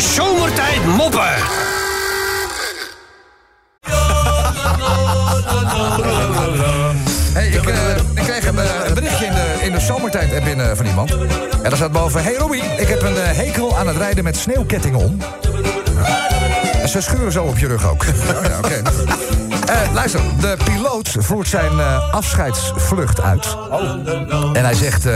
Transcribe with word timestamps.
Zomertijd 0.00 0.84
Moppen. 0.86 1.34
Hey, 7.32 7.48
ik, 7.48 7.66
eh, 7.66 7.96
ik 8.14 8.22
kreeg 8.22 8.46
een, 8.46 8.58
eh, 8.58 8.64
een 8.86 8.94
berichtje 8.94 9.26
in 9.26 9.32
de, 9.32 9.56
in 9.60 9.72
de 9.72 9.80
zomertijd 9.80 10.32
er 10.32 10.42
binnen 10.42 10.76
van 10.76 10.86
iemand. 10.86 11.10
En 11.10 11.62
daar 11.62 11.76
staat 11.76 11.92
boven... 11.92 12.22
Hey 12.22 12.34
Robbie, 12.34 12.62
ik 12.76 12.88
heb 12.88 13.02
een 13.02 13.16
eh, 13.16 13.36
hekel 13.36 13.76
aan 13.78 13.86
het 13.86 13.96
rijden 13.96 14.24
met 14.24 14.36
sneeuwkettingen 14.36 14.98
om. 14.98 15.18
En 16.82 16.88
ze 16.88 17.00
schuren 17.00 17.32
zo 17.32 17.44
op 17.44 17.58
je 17.58 17.66
rug 17.66 17.88
ook. 17.90 18.04
Oh, 18.36 18.44
ja. 18.44 18.82
Eh, 19.66 19.92
luister, 19.94 20.20
de 20.40 20.56
piloot 20.64 21.16
voert 21.18 21.48
zijn 21.48 21.80
eh, 21.80 22.12
afscheidsvlucht 22.14 23.20
uit. 23.20 23.56
En 24.52 24.64
hij 24.64 24.74
zegt... 24.74 25.06
eh, 25.06 25.14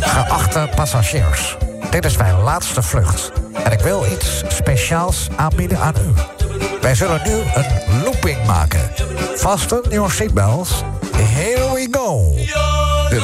Geachte 0.00 0.68
passagiers, 0.74 1.56
dit 1.90 2.04
is 2.04 2.16
mijn 2.16 2.42
laatste 2.42 2.82
vlucht. 2.82 3.32
En 3.64 3.72
ik 3.72 3.80
wil 3.80 4.06
iets 4.12 4.42
speciaals 4.48 5.28
aanbieden 5.36 5.80
aan 5.80 5.94
u. 6.06 6.12
Wij 6.80 6.94
zullen 6.94 7.20
nu 7.24 7.32
een 7.32 8.02
looping 8.04 8.46
maken. 8.46 8.80
Fasten 9.36 9.80
your 9.90 10.10
seatbelts. 10.10 10.82
Here 11.16 11.72
we 11.72 11.88
go. 11.90 12.34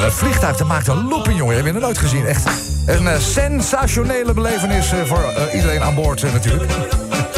Dat 0.01 0.13
vliegtuig 0.13 0.63
maakt 0.63 0.87
een 0.87 1.07
looping, 1.07 1.37
jongen. 1.37 1.55
Heb 1.55 1.65
je 1.65 1.71
nog 1.71 1.81
nooit 1.81 1.97
gezien. 1.97 2.25
Echt 2.25 2.45
een 2.85 3.07
eh, 3.07 3.19
sensationele 3.19 4.33
belevenis 4.33 4.91
eh, 4.91 4.99
voor 5.05 5.23
eh, 5.23 5.55
iedereen 5.55 5.83
aan 5.83 5.95
boord 5.95 6.33
natuurlijk. 6.33 6.71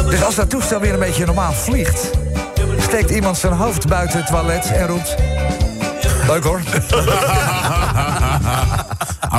Dus 0.10 0.24
als 0.24 0.36
dat 0.36 0.50
toestel 0.50 0.80
weer 0.80 0.94
een 0.94 1.00
beetje 1.00 1.26
normaal 1.26 1.54
vliegt... 1.54 2.10
steekt 2.78 3.10
iemand 3.10 3.38
zijn 3.38 3.54
hoofd 3.54 3.88
buiten 3.88 4.18
het 4.18 4.28
toilet 4.28 4.72
en 4.72 4.88
roept... 4.88 5.16
Leuk 6.28 6.44
hoor. 6.44 6.62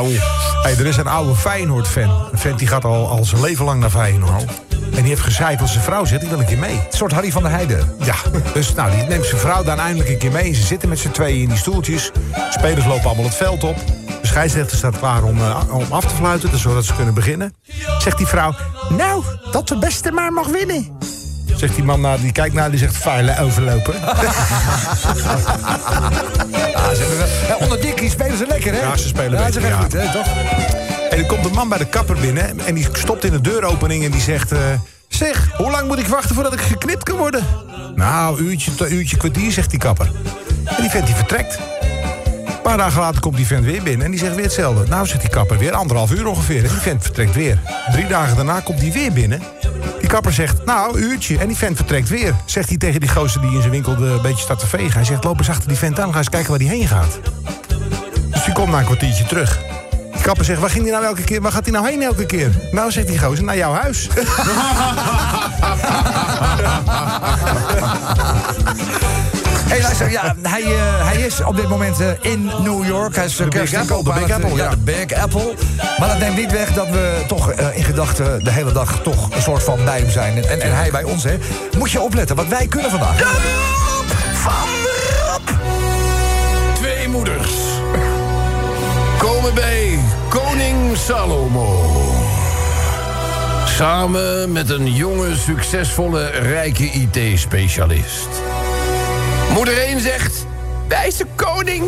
Hey, 0.06 0.76
er 0.78 0.86
is 0.86 0.96
een 0.96 1.06
oude 1.06 1.34
Feyenoord-fan. 1.34 2.28
Een 2.32 2.38
vent 2.38 2.58
die 2.58 2.68
gaat 2.68 2.84
al, 2.84 3.08
al 3.08 3.24
zijn 3.24 3.40
leven 3.40 3.64
lang 3.64 3.80
naar 3.80 3.90
Feyenoord. 3.90 4.44
En 4.70 5.04
die 5.04 5.08
heeft 5.12 5.20
gezegd 5.20 5.60
als 5.60 5.72
zijn 5.72 5.84
vrouw 5.84 6.04
zit, 6.04 6.22
ik 6.22 6.28
wil 6.28 6.38
een 6.38 6.46
keer 6.46 6.58
mee. 6.58 6.74
Een 6.74 6.96
soort 6.96 7.12
Harry 7.12 7.32
van 7.32 7.42
der 7.42 7.50
Heijden. 7.50 7.96
Ja, 8.00 8.14
dus 8.54 8.74
nou, 8.74 8.90
die 8.90 9.02
neemt 9.02 9.26
zijn 9.26 9.40
vrouw 9.40 9.62
daar 9.62 9.78
eindelijk 9.78 10.10
een 10.10 10.18
keer 10.18 10.32
mee. 10.32 10.54
Ze 10.54 10.62
zitten 10.62 10.88
met 10.88 10.98
z'n 10.98 11.10
tweeën 11.10 11.42
in 11.42 11.48
die 11.48 11.58
stoeltjes. 11.58 12.10
Spelers 12.50 12.86
lopen 12.86 13.04
allemaal 13.04 13.24
het 13.24 13.34
veld 13.34 13.64
op. 13.64 13.76
De 14.20 14.26
scheidsrechter 14.26 14.76
staat 14.76 14.98
klaar 14.98 15.22
om, 15.22 15.38
eh, 15.38 15.62
om 15.70 15.84
af 15.90 16.04
te 16.04 16.14
fluiten, 16.14 16.50
dus 16.50 16.60
zodat 16.60 16.84
ze 16.84 16.94
kunnen 16.94 17.14
beginnen. 17.14 17.54
Zegt 17.98 18.18
die 18.18 18.26
vrouw, 18.26 18.54
nou, 18.88 19.22
dat 19.50 19.68
de 19.68 19.78
beste 19.78 20.12
maar 20.12 20.32
mag 20.32 20.46
winnen. 20.46 20.98
Zegt 21.58 21.74
die 21.74 21.84
man, 21.84 22.00
naar, 22.00 22.20
die 22.20 22.32
kijkt 22.32 22.54
naar, 22.54 22.70
die 22.70 22.78
zegt, 22.78 22.96
vuile 22.96 23.38
overlopen. 23.40 23.94
Ja, 26.72 26.94
ze 26.94 27.00
hebben 27.00 27.18
wel- 27.18 27.48
ja, 27.48 27.56
onder 27.56 27.80
Dickie 27.80 28.10
spelen 28.10 28.36
ze 28.36 28.46
lekker, 28.46 28.72
hè? 28.72 28.80
Ja, 28.80 28.96
ze 28.96 29.08
spelen 29.08 29.38
ja, 29.40 29.50
ze 29.50 29.60
beter, 29.60 29.68
ja. 29.76 29.76
goed, 29.82 29.92
hè, 29.92 30.12
toch? 30.12 30.26
En 31.10 31.18
er 31.18 31.26
komt 31.26 31.44
een 31.44 31.52
man 31.52 31.68
bij 31.68 31.78
de 31.78 31.86
kapper 31.86 32.16
binnen 32.20 32.60
en 32.66 32.74
die 32.74 32.88
stopt 32.92 33.24
in 33.24 33.32
de 33.32 33.40
deuropening 33.40 34.04
en 34.04 34.10
die 34.10 34.20
zegt... 34.20 34.52
eh, 34.52 34.58
zeg, 35.08 35.48
hoe 35.56 35.70
lang 35.70 35.86
moet 35.88 35.98
ik 35.98 36.06
wachten 36.06 36.34
voordat 36.34 36.52
ik 36.52 36.60
geknipt 36.60 37.02
kan 37.02 37.16
worden? 37.16 37.46
Nou, 37.94 38.40
uurtje, 38.40 38.74
to- 38.74 38.86
uurtje, 38.86 39.16
kwartier, 39.16 39.52
zegt 39.52 39.70
die 39.70 39.78
kapper. 39.78 40.10
En 40.64 40.80
die 40.82 40.90
vent 40.90 41.06
die 41.06 41.14
vertrekt. 41.14 41.58
Paar 42.68 42.76
dagen 42.76 43.00
later 43.00 43.20
komt 43.20 43.36
die 43.36 43.46
vent 43.46 43.64
weer 43.64 43.82
binnen 43.82 44.04
en 44.04 44.10
die 44.10 44.20
zegt 44.20 44.34
weer 44.34 44.44
hetzelfde. 44.44 44.88
Nou, 44.88 45.06
zegt 45.06 45.20
die 45.20 45.30
kapper, 45.30 45.58
weer 45.58 45.72
anderhalf 45.72 46.12
uur 46.12 46.26
ongeveer. 46.26 46.64
En 46.64 46.68
die 46.68 46.78
vent 46.78 47.02
vertrekt 47.02 47.34
weer. 47.34 47.58
Drie 47.92 48.06
dagen 48.06 48.36
daarna 48.36 48.60
komt 48.60 48.80
die 48.80 48.92
weer 48.92 49.12
binnen. 49.12 49.42
Die 50.00 50.08
kapper 50.08 50.32
zegt, 50.32 50.64
nou, 50.64 50.98
uurtje. 50.98 51.38
En 51.38 51.46
die 51.46 51.56
vent 51.56 51.76
vertrekt 51.76 52.08
weer. 52.08 52.34
Zegt 52.44 52.68
hij 52.68 52.78
tegen 52.78 53.00
die 53.00 53.08
gozer 53.08 53.40
die 53.40 53.50
in 53.50 53.60
zijn 53.60 53.70
winkel 53.70 53.92
een 53.92 54.22
beetje 54.22 54.42
staat 54.42 54.58
te 54.58 54.66
vegen. 54.66 54.92
Hij 54.92 55.04
zegt, 55.04 55.24
loop 55.24 55.38
eens 55.38 55.48
achter 55.48 55.68
die 55.68 55.78
vent 55.78 56.00
aan, 56.00 56.12
ga 56.12 56.18
eens 56.18 56.28
kijken 56.28 56.50
waar 56.50 56.58
die 56.58 56.68
heen 56.68 56.88
gaat. 56.88 57.20
Dus 58.30 58.44
die 58.44 58.54
komt 58.54 58.70
na 58.70 58.78
een 58.78 58.84
kwartiertje 58.84 59.24
terug. 59.24 59.58
Die 60.12 60.22
kapper 60.22 60.44
zegt, 60.44 60.60
waar 60.60 60.70
ging 60.70 60.82
die 60.82 60.92
nou 60.92 61.04
elke 61.04 61.22
keer? 61.22 61.40
Waar 61.40 61.52
gaat 61.52 61.64
hij 61.64 61.72
nou 61.72 61.88
heen 61.88 62.02
elke 62.02 62.26
keer? 62.26 62.50
Nou, 62.72 62.90
zegt 62.90 63.06
die 63.06 63.18
gozer, 63.18 63.44
naar 63.44 63.56
jouw 63.56 63.72
huis. 63.72 64.08
Hé, 69.68 69.80
luister, 69.80 70.10
ja, 70.10 70.34
hij, 70.42 70.62
eh, 70.62 71.06
hij 71.06 71.20
is 71.20 71.40
op 71.40 71.56
dit 71.56 71.68
moment 71.68 72.00
eh, 72.00 72.08
in 72.20 72.44
New 72.44 72.86
York. 72.86 73.16
Hij 73.16 73.24
is 73.24 73.40
uh, 73.40 73.48
Big 73.48 73.74
Apple, 73.74 74.02
de 74.04 74.12
Big 74.20 74.30
Apple, 74.30 74.54
ja. 74.54 74.64
ja. 74.64 74.70
de 74.70 74.76
Big 74.76 75.12
Apple. 75.12 75.54
Maar 75.98 76.08
dat 76.08 76.18
neemt 76.18 76.36
niet 76.36 76.52
weg 76.52 76.72
dat 76.72 76.88
we 76.88 77.24
toch 77.26 77.50
eh, 77.50 77.76
in 77.76 77.84
gedachten 77.84 78.44
de 78.44 78.50
hele 78.50 78.72
dag 78.72 79.02
toch 79.02 79.30
een 79.34 79.42
soort 79.42 79.62
van 79.62 79.84
bij 79.84 79.98
hem 79.98 80.10
zijn. 80.10 80.36
En, 80.36 80.48
en, 80.50 80.60
en 80.60 80.76
hij 80.76 80.90
bij 80.90 81.02
ons, 81.02 81.24
hè. 81.24 81.38
Moet 81.78 81.90
je 81.90 82.00
opletten, 82.00 82.36
wat 82.36 82.46
wij 82.46 82.66
kunnen 82.66 82.90
vandaag. 82.90 83.18
Van 84.32 84.68
Rob! 85.22 85.48
Twee 86.74 87.08
moeders 87.08 87.52
komen 89.18 89.54
bij 89.54 89.98
koning 90.28 90.96
Salomo. 90.96 91.92
Samen 93.66 94.52
met 94.52 94.70
een 94.70 94.92
jonge, 94.92 95.36
succesvolle, 95.36 96.26
rijke 96.26 96.84
IT-specialist. 96.84 98.28
Moeder 99.52 99.78
1 99.78 100.00
zegt... 100.00 100.46
Wijze 100.88 101.26
koning. 101.34 101.84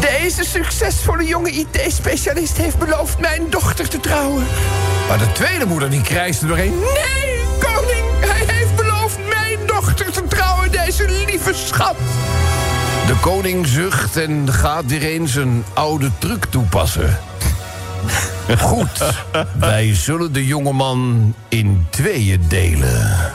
Deze 0.00 0.44
succesvolle 0.44 1.24
jonge 1.24 1.50
IT-specialist 1.50 2.56
heeft 2.56 2.78
beloofd 2.78 3.18
mijn 3.18 3.46
dochter 3.50 3.88
te 3.88 4.00
trouwen. 4.00 4.46
Maar 5.08 5.18
de 5.18 5.32
tweede 5.32 5.66
moeder 5.66 5.90
die 5.90 6.02
krijst 6.02 6.42
er 6.42 6.48
doorheen... 6.48 6.78
Nee, 6.78 7.40
koning, 7.58 8.04
hij 8.20 8.54
heeft 8.54 8.76
beloofd 8.76 9.18
mijn 9.28 9.58
dochter 9.66 10.12
te 10.12 10.24
trouwen, 10.28 10.70
deze 10.72 11.24
lieve 11.26 11.54
schat. 11.54 11.96
De 13.06 13.16
koning 13.20 13.66
zucht 13.66 14.16
en 14.16 14.52
gaat 14.52 14.86
weer 14.86 15.02
eens 15.02 15.34
een 15.34 15.64
oude 15.74 16.10
truc 16.18 16.44
toepassen. 16.44 17.18
Goed, 18.58 19.14
wij 19.58 19.94
zullen 19.94 20.32
de 20.32 20.46
jongeman 20.46 21.34
in 21.48 21.86
tweeën 21.90 22.44
delen. 22.48 23.32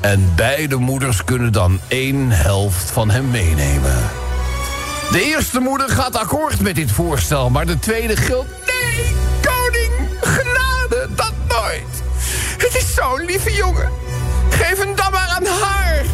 En 0.00 0.32
beide 0.36 0.76
moeders 0.76 1.24
kunnen 1.24 1.52
dan 1.52 1.80
één 1.88 2.30
helft 2.30 2.90
van 2.90 3.10
hem 3.10 3.30
meenemen. 3.30 4.10
De 5.10 5.22
eerste 5.24 5.60
moeder 5.60 5.88
gaat 5.88 6.16
akkoord 6.16 6.60
met 6.60 6.74
dit 6.74 6.90
voorstel, 6.90 7.50
maar 7.50 7.66
de 7.66 7.78
tweede 7.78 8.16
gilt... 8.16 8.46
Nee, 8.46 9.14
koning, 9.42 9.92
genade, 10.20 11.08
dat 11.16 11.32
nooit. 11.48 12.02
Het 12.58 12.74
is 12.74 12.94
zo'n 12.94 13.24
lieve 13.24 13.52
jongen. 13.52 13.90
Geef 14.50 14.78
hem 14.78 14.96
dan 14.96 15.12
maar 15.12 15.28
aan 15.28 15.46
haar. 15.46 16.04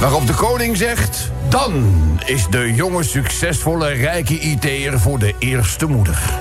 Waarop 0.00 0.26
de 0.26 0.34
koning 0.34 0.76
zegt... 0.76 1.30
Dan 1.50 1.94
is 2.26 2.46
de 2.50 2.74
jonge, 2.74 3.02
succesvolle, 3.02 3.88
rijke 3.88 4.38
IT'er 4.38 5.00
voor 5.00 5.18
de 5.18 5.34
eerste 5.38 5.86
moeder. 5.86 6.39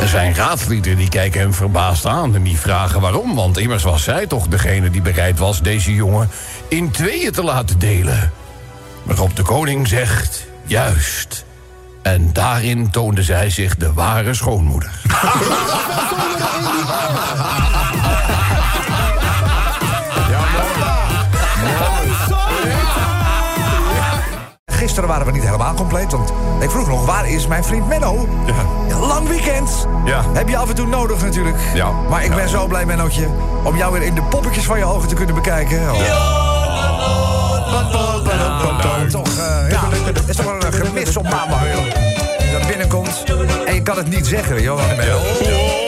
En 0.00 0.08
zijn 0.08 0.34
raadslieden 0.34 0.96
die 0.96 1.08
kijken 1.08 1.40
hem 1.40 1.54
verbaasd 1.54 2.06
aan 2.06 2.34
en 2.34 2.42
die 2.42 2.58
vragen 2.58 3.00
waarom. 3.00 3.34
Want 3.34 3.58
immers 3.58 3.82
was 3.82 4.02
zij 4.02 4.26
toch 4.26 4.48
degene 4.48 4.90
die 4.90 5.02
bereid 5.02 5.38
was 5.38 5.62
deze 5.62 5.94
jongen 5.94 6.28
in 6.68 6.90
tweeën 6.90 7.32
te 7.32 7.42
laten 7.42 7.78
delen. 7.78 8.32
Waarop 9.02 9.36
de 9.36 9.42
koning 9.42 9.88
zegt, 9.88 10.46
juist. 10.64 11.44
En 12.02 12.32
daarin 12.32 12.90
toonde 12.90 13.22
zij 13.22 13.50
zich 13.50 13.76
de 13.76 13.92
ware 13.92 14.34
schoonmoeder. 14.34 14.90
Gisteren 24.80 25.08
waren 25.08 25.26
we 25.26 25.32
niet 25.32 25.44
helemaal 25.44 25.74
compleet, 25.74 26.12
want 26.12 26.32
ik 26.60 26.70
vroeg 26.70 26.88
nog, 26.88 27.06
waar 27.06 27.28
is 27.28 27.46
mijn 27.46 27.64
vriend 27.64 27.88
Menno? 27.88 28.28
Ja. 28.46 28.96
Lang 28.98 29.28
weekend. 29.28 29.86
Ja. 30.04 30.24
Heb 30.32 30.48
je 30.48 30.56
af 30.56 30.68
en 30.68 30.74
toe 30.74 30.86
nodig 30.86 31.22
natuurlijk. 31.22 31.56
Ja. 31.74 31.90
Maar 32.08 32.24
ik 32.24 32.34
ben 32.34 32.48
zo 32.48 32.66
blij, 32.66 32.86
Mennootje, 32.86 33.26
om 33.62 33.76
jou 33.76 33.92
weer 33.92 34.02
in 34.02 34.14
de 34.14 34.22
poppetjes 34.22 34.64
van 34.64 34.78
je 34.78 34.84
ogen 34.84 35.08
te 35.08 35.14
kunnen 35.14 35.34
bekijken. 35.34 35.78
Oh. 35.78 36.00
Toch, 39.10 39.36
eh, 39.38 39.70
ja, 39.70 39.80
is 40.26 40.36
toch 40.36 40.44
wel 40.44 40.64
een 40.64 40.72
gemis 40.72 41.16
op 41.16 41.22
maandag, 41.22 41.60
joh. 41.72 41.84
Dat 42.52 42.66
binnenkomt 42.66 43.24
en 43.66 43.74
je 43.74 43.82
kan 43.82 43.96
het 43.96 44.08
niet 44.08 44.26
zeggen, 44.26 44.62
joh. 44.62 44.80
Ja. 44.96 45.79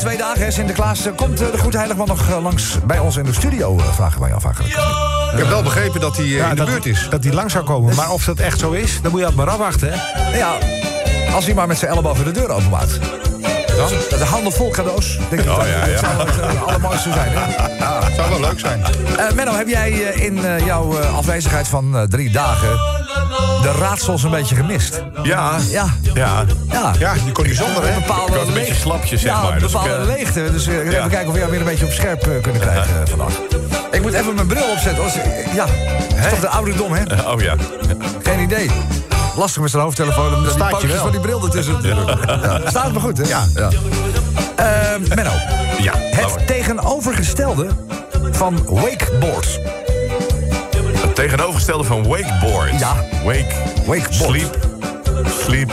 Twee 0.00 0.16
dagen, 0.16 0.44
hè, 0.44 0.50
Sinterklaas. 0.50 1.06
eh, 1.06 1.12
Komt 1.16 1.40
eh, 1.40 1.50
de 1.52 1.58
Goede 1.58 1.76
Heiligman 1.76 2.06
nog 2.06 2.28
eh, 2.28 2.42
langs 2.42 2.78
bij 2.84 2.98
ons 2.98 3.16
in 3.16 3.24
de 3.24 3.32
studio, 3.34 3.78
vragen 3.94 4.20
wij 4.20 4.34
af 4.34 4.44
eigenlijk. 4.44 4.74
Ik 5.32 5.38
heb 5.38 5.48
wel 5.48 5.62
begrepen 5.62 6.00
dat 6.00 6.16
hij 6.16 6.26
in 6.26 6.48
de 6.48 6.54
dat, 6.54 6.66
buurt 6.66 6.86
is. 6.86 7.06
Dat 7.10 7.24
hij 7.24 7.32
lang 7.32 7.50
zou 7.50 7.64
komen. 7.64 7.94
Maar 7.94 8.10
of 8.10 8.24
dat 8.24 8.38
echt 8.38 8.58
zo 8.58 8.70
is, 8.70 8.98
dan 9.02 9.10
moet 9.10 9.20
je 9.20 9.26
altijd 9.26 9.46
maar 9.46 9.54
afwachten, 9.54 9.88
hè? 9.92 10.36
Ja, 10.38 10.52
als 11.34 11.44
hij 11.44 11.54
maar 11.54 11.66
met 11.66 11.78
zijn 11.78 11.90
ellebogen 11.90 12.24
de 12.24 12.30
deur 12.30 12.48
openmaakt. 12.50 12.98
Dan? 13.76 13.88
De 14.18 14.24
handen 14.24 14.52
vol 14.52 14.70
cadeaus. 14.70 15.18
Denk 15.30 15.42
ik 15.42 15.48
Oh, 15.50 15.56
dat 15.56 15.66
ja, 15.66 15.86
ja. 15.86 15.98
zou 15.98 16.28
het 16.30 16.62
allermooiste 16.66 17.12
zijn. 17.12 17.30
Hè? 17.32 17.74
Ja. 17.78 18.04
Het 18.04 18.14
zou 18.14 18.28
wel 18.30 18.40
leuk 18.40 18.58
zijn. 18.60 18.82
Eh, 19.18 19.30
Menno, 19.34 19.52
heb 19.54 19.68
jij 19.68 19.90
in 20.00 20.40
jouw 20.64 20.98
afwezigheid 21.00 21.68
van 21.68 22.06
drie 22.08 22.30
dagen... 22.30 22.78
de 23.62 23.72
raadsels 23.78 24.22
een 24.22 24.30
beetje 24.30 24.54
gemist? 24.54 25.02
Ja. 25.22 25.56
Ja. 25.70 25.84
Ja. 26.14 26.44
Ja, 26.70 26.92
Ja, 26.98 27.12
je 27.24 27.32
kon 27.32 27.46
niet 27.46 27.56
zonder, 27.56 27.82
hè? 27.82 27.94
Een 27.94 28.00
bepaalde 28.00 28.38
een 28.38 28.52
beetje 28.52 28.74
slapjes, 28.74 29.20
zeg 29.20 29.30
ja, 29.30 29.42
maar. 29.42 29.52
een 29.52 29.58
Dus 29.58 29.72
ik, 29.72 29.80
bepaalde 29.80 30.02
eh, 30.02 30.16
leegte. 30.16 30.52
Dus 30.52 30.66
eh, 30.66 30.74
even 30.78 31.08
kijken 31.08 31.26
of 31.26 31.32
we 31.32 31.38
jou 31.38 31.50
weer 31.50 31.60
een 31.60 31.66
beetje 31.66 31.84
op 31.84 31.92
scherp 31.92 32.22
eh, 32.22 32.42
kunnen 32.42 32.60
krijgen 32.60 33.08
vandaag. 33.08 33.32
Ik 33.90 34.02
moet 34.02 34.12
even 34.12 34.34
mijn 34.34 34.46
bril 34.46 34.70
opzetten. 34.70 35.04
Ja, 35.54 35.64
is 36.24 36.28
toch 36.30 36.40
de 36.40 36.48
oude 36.48 36.74
dom, 36.74 36.92
hè? 36.92 37.30
Oh 37.32 37.40
ja. 37.40 37.54
Geen 38.22 38.40
idee. 38.40 38.70
lastig 39.36 39.62
met 39.62 39.70
zijn 39.70 39.82
hoofdtelefoon. 39.82 40.26
Omdat 40.26 40.42
die 40.42 40.50
Staat 40.52 40.70
pootjes 40.70 40.90
wel. 40.92 41.00
van 41.02 41.10
die 41.10 41.20
bril 41.20 41.44
ertussen. 41.44 41.76
Ja, 41.82 42.60
staat 42.68 42.92
me 42.92 43.00
goed, 43.00 43.18
hè? 43.18 43.24
Ja. 43.28 43.68
Eh, 44.56 44.66
Menno, 45.14 45.30
Ja, 45.78 45.92
het 45.96 46.46
tegenovergestelde 46.46 47.66
van 48.30 48.58
wakeboard. 48.68 49.60
Het 50.96 51.14
tegenovergestelde 51.14 51.84
van 51.84 52.08
wakeboard. 52.08 52.78
Ja. 52.78 52.94
Wake. 53.24 53.54
Wakeboard. 53.86 54.14
Sleep. 54.14 54.56
Sleep. 55.44 55.70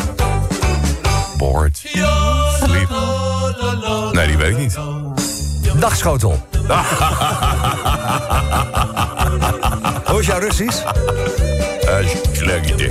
Board. 1.37 1.77
Sleep. 2.63 2.89
Nee, 4.11 4.27
die 4.27 4.37
weet 4.37 4.49
ik 4.51 4.57
niet. 4.57 4.77
Dagschotel. 5.79 6.47
Hoe 10.05 10.19
is 10.19 10.25
jouw 10.25 10.39
Russisch? 10.39 10.83
Uh, 11.83 11.95
slecht 12.31 12.69
idee. 12.69 12.89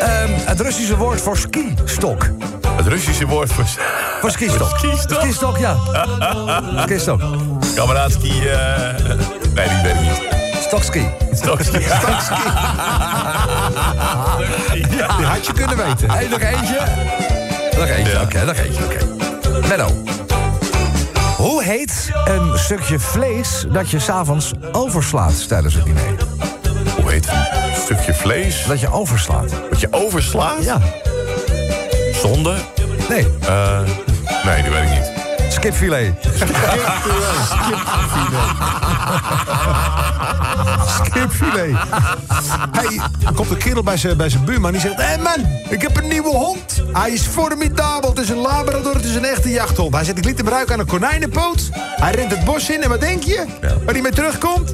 Ehm, 0.00 0.30
het 0.44 0.60
Russische 0.60 0.96
woord 0.96 1.20
voor 1.20 1.36
ski-stok. 1.36 2.28
Het 2.76 2.86
Russische 2.86 3.26
woord 3.26 3.52
voor 3.52 3.64
Voor 4.20 4.30
skistok. 4.30 4.78
Skistok? 4.78 5.20
Skistok, 5.22 5.58
ja. 5.58 5.76
Skistok. 6.86 7.20
kameraadski. 7.74 8.48
eh 8.48 9.43
nee, 9.54 9.68
die 9.68 9.82
weet 9.82 9.94
ik 9.94 10.00
niet. 10.00 10.20
Stokski. 10.66 11.08
Stokski. 11.32 11.78
Die 15.16 15.24
had 15.26 15.46
je 15.46 15.52
kunnen 15.52 15.76
weten. 15.76 16.10
Hey, 16.10 16.28
nog 16.28 16.40
eentje? 16.40 16.78
Nog 17.78 17.86
eentje, 17.88 18.12
Ja. 18.12 18.22
oké, 18.22 18.44
nog 18.44 18.56
eentje, 18.56 18.84
oké. 18.84 18.98
Menno. 19.68 19.88
Hoe 21.36 21.62
heet 21.64 22.10
een 22.24 22.58
stukje 22.58 22.98
vlees 22.98 23.64
dat 23.68 23.90
je 23.90 23.98
s'avonds 23.98 24.52
overslaat 24.72 25.48
tijdens 25.48 25.74
het 25.74 25.84
diner? 25.84 26.02
Hoe 27.02 27.10
heet? 27.10 27.26
Een 27.28 27.76
stukje 27.82 28.14
vlees 28.14 28.64
Dat 28.66 28.80
je 28.80 28.92
overslaat. 28.92 29.50
wat 29.70 29.80
je 29.80 29.88
overslaat? 29.90 30.64
Ja. 30.64 30.78
Zonde? 32.22 32.54
Nee, 33.08 33.26
Eh, 33.46 33.78
nee, 34.44 34.62
die 34.62 34.70
weet 34.72 34.82
ik 34.82 34.90
niet. 34.90 35.10
skipfilet. 35.52 36.12
Kipfilet. 41.12 41.76
Hey, 42.72 43.00
er 43.26 43.32
komt 43.34 43.50
een 43.50 43.56
kerel 43.56 43.82
bij 43.82 43.96
zijn 43.96 44.16
bij 44.16 44.28
zijn 44.28 44.44
buurman. 44.44 44.72
Die 44.72 44.80
zegt: 44.80 44.96
Hé 44.96 45.02
hey 45.02 45.18
man, 45.18 45.46
ik 45.68 45.82
heb 45.82 45.96
een 45.96 46.08
nieuwe 46.08 46.28
hond. 46.28 46.82
Hij 46.92 47.10
is 47.10 47.22
formidabel. 47.22 48.10
Het 48.10 48.18
is 48.18 48.28
een 48.28 48.36
Labrador, 48.36 48.94
het 48.94 49.04
is 49.04 49.14
een 49.14 49.24
echte 49.24 49.50
jachthond. 49.50 49.94
Hij 49.94 50.04
zegt: 50.04 50.18
Ik 50.18 50.24
liet 50.24 50.38
hem 50.38 50.48
ruiken 50.48 50.74
aan 50.74 50.80
een 50.80 50.86
konijnenpoot. 50.86 51.68
Hij 51.72 52.12
rent 52.12 52.30
het 52.30 52.44
bos 52.44 52.70
in 52.70 52.82
en 52.82 52.88
wat 52.88 53.00
denk 53.00 53.22
je? 53.22 53.44
Waar 53.60 53.94
hij 53.94 54.02
mee 54.02 54.12
terugkomt? 54.12 54.72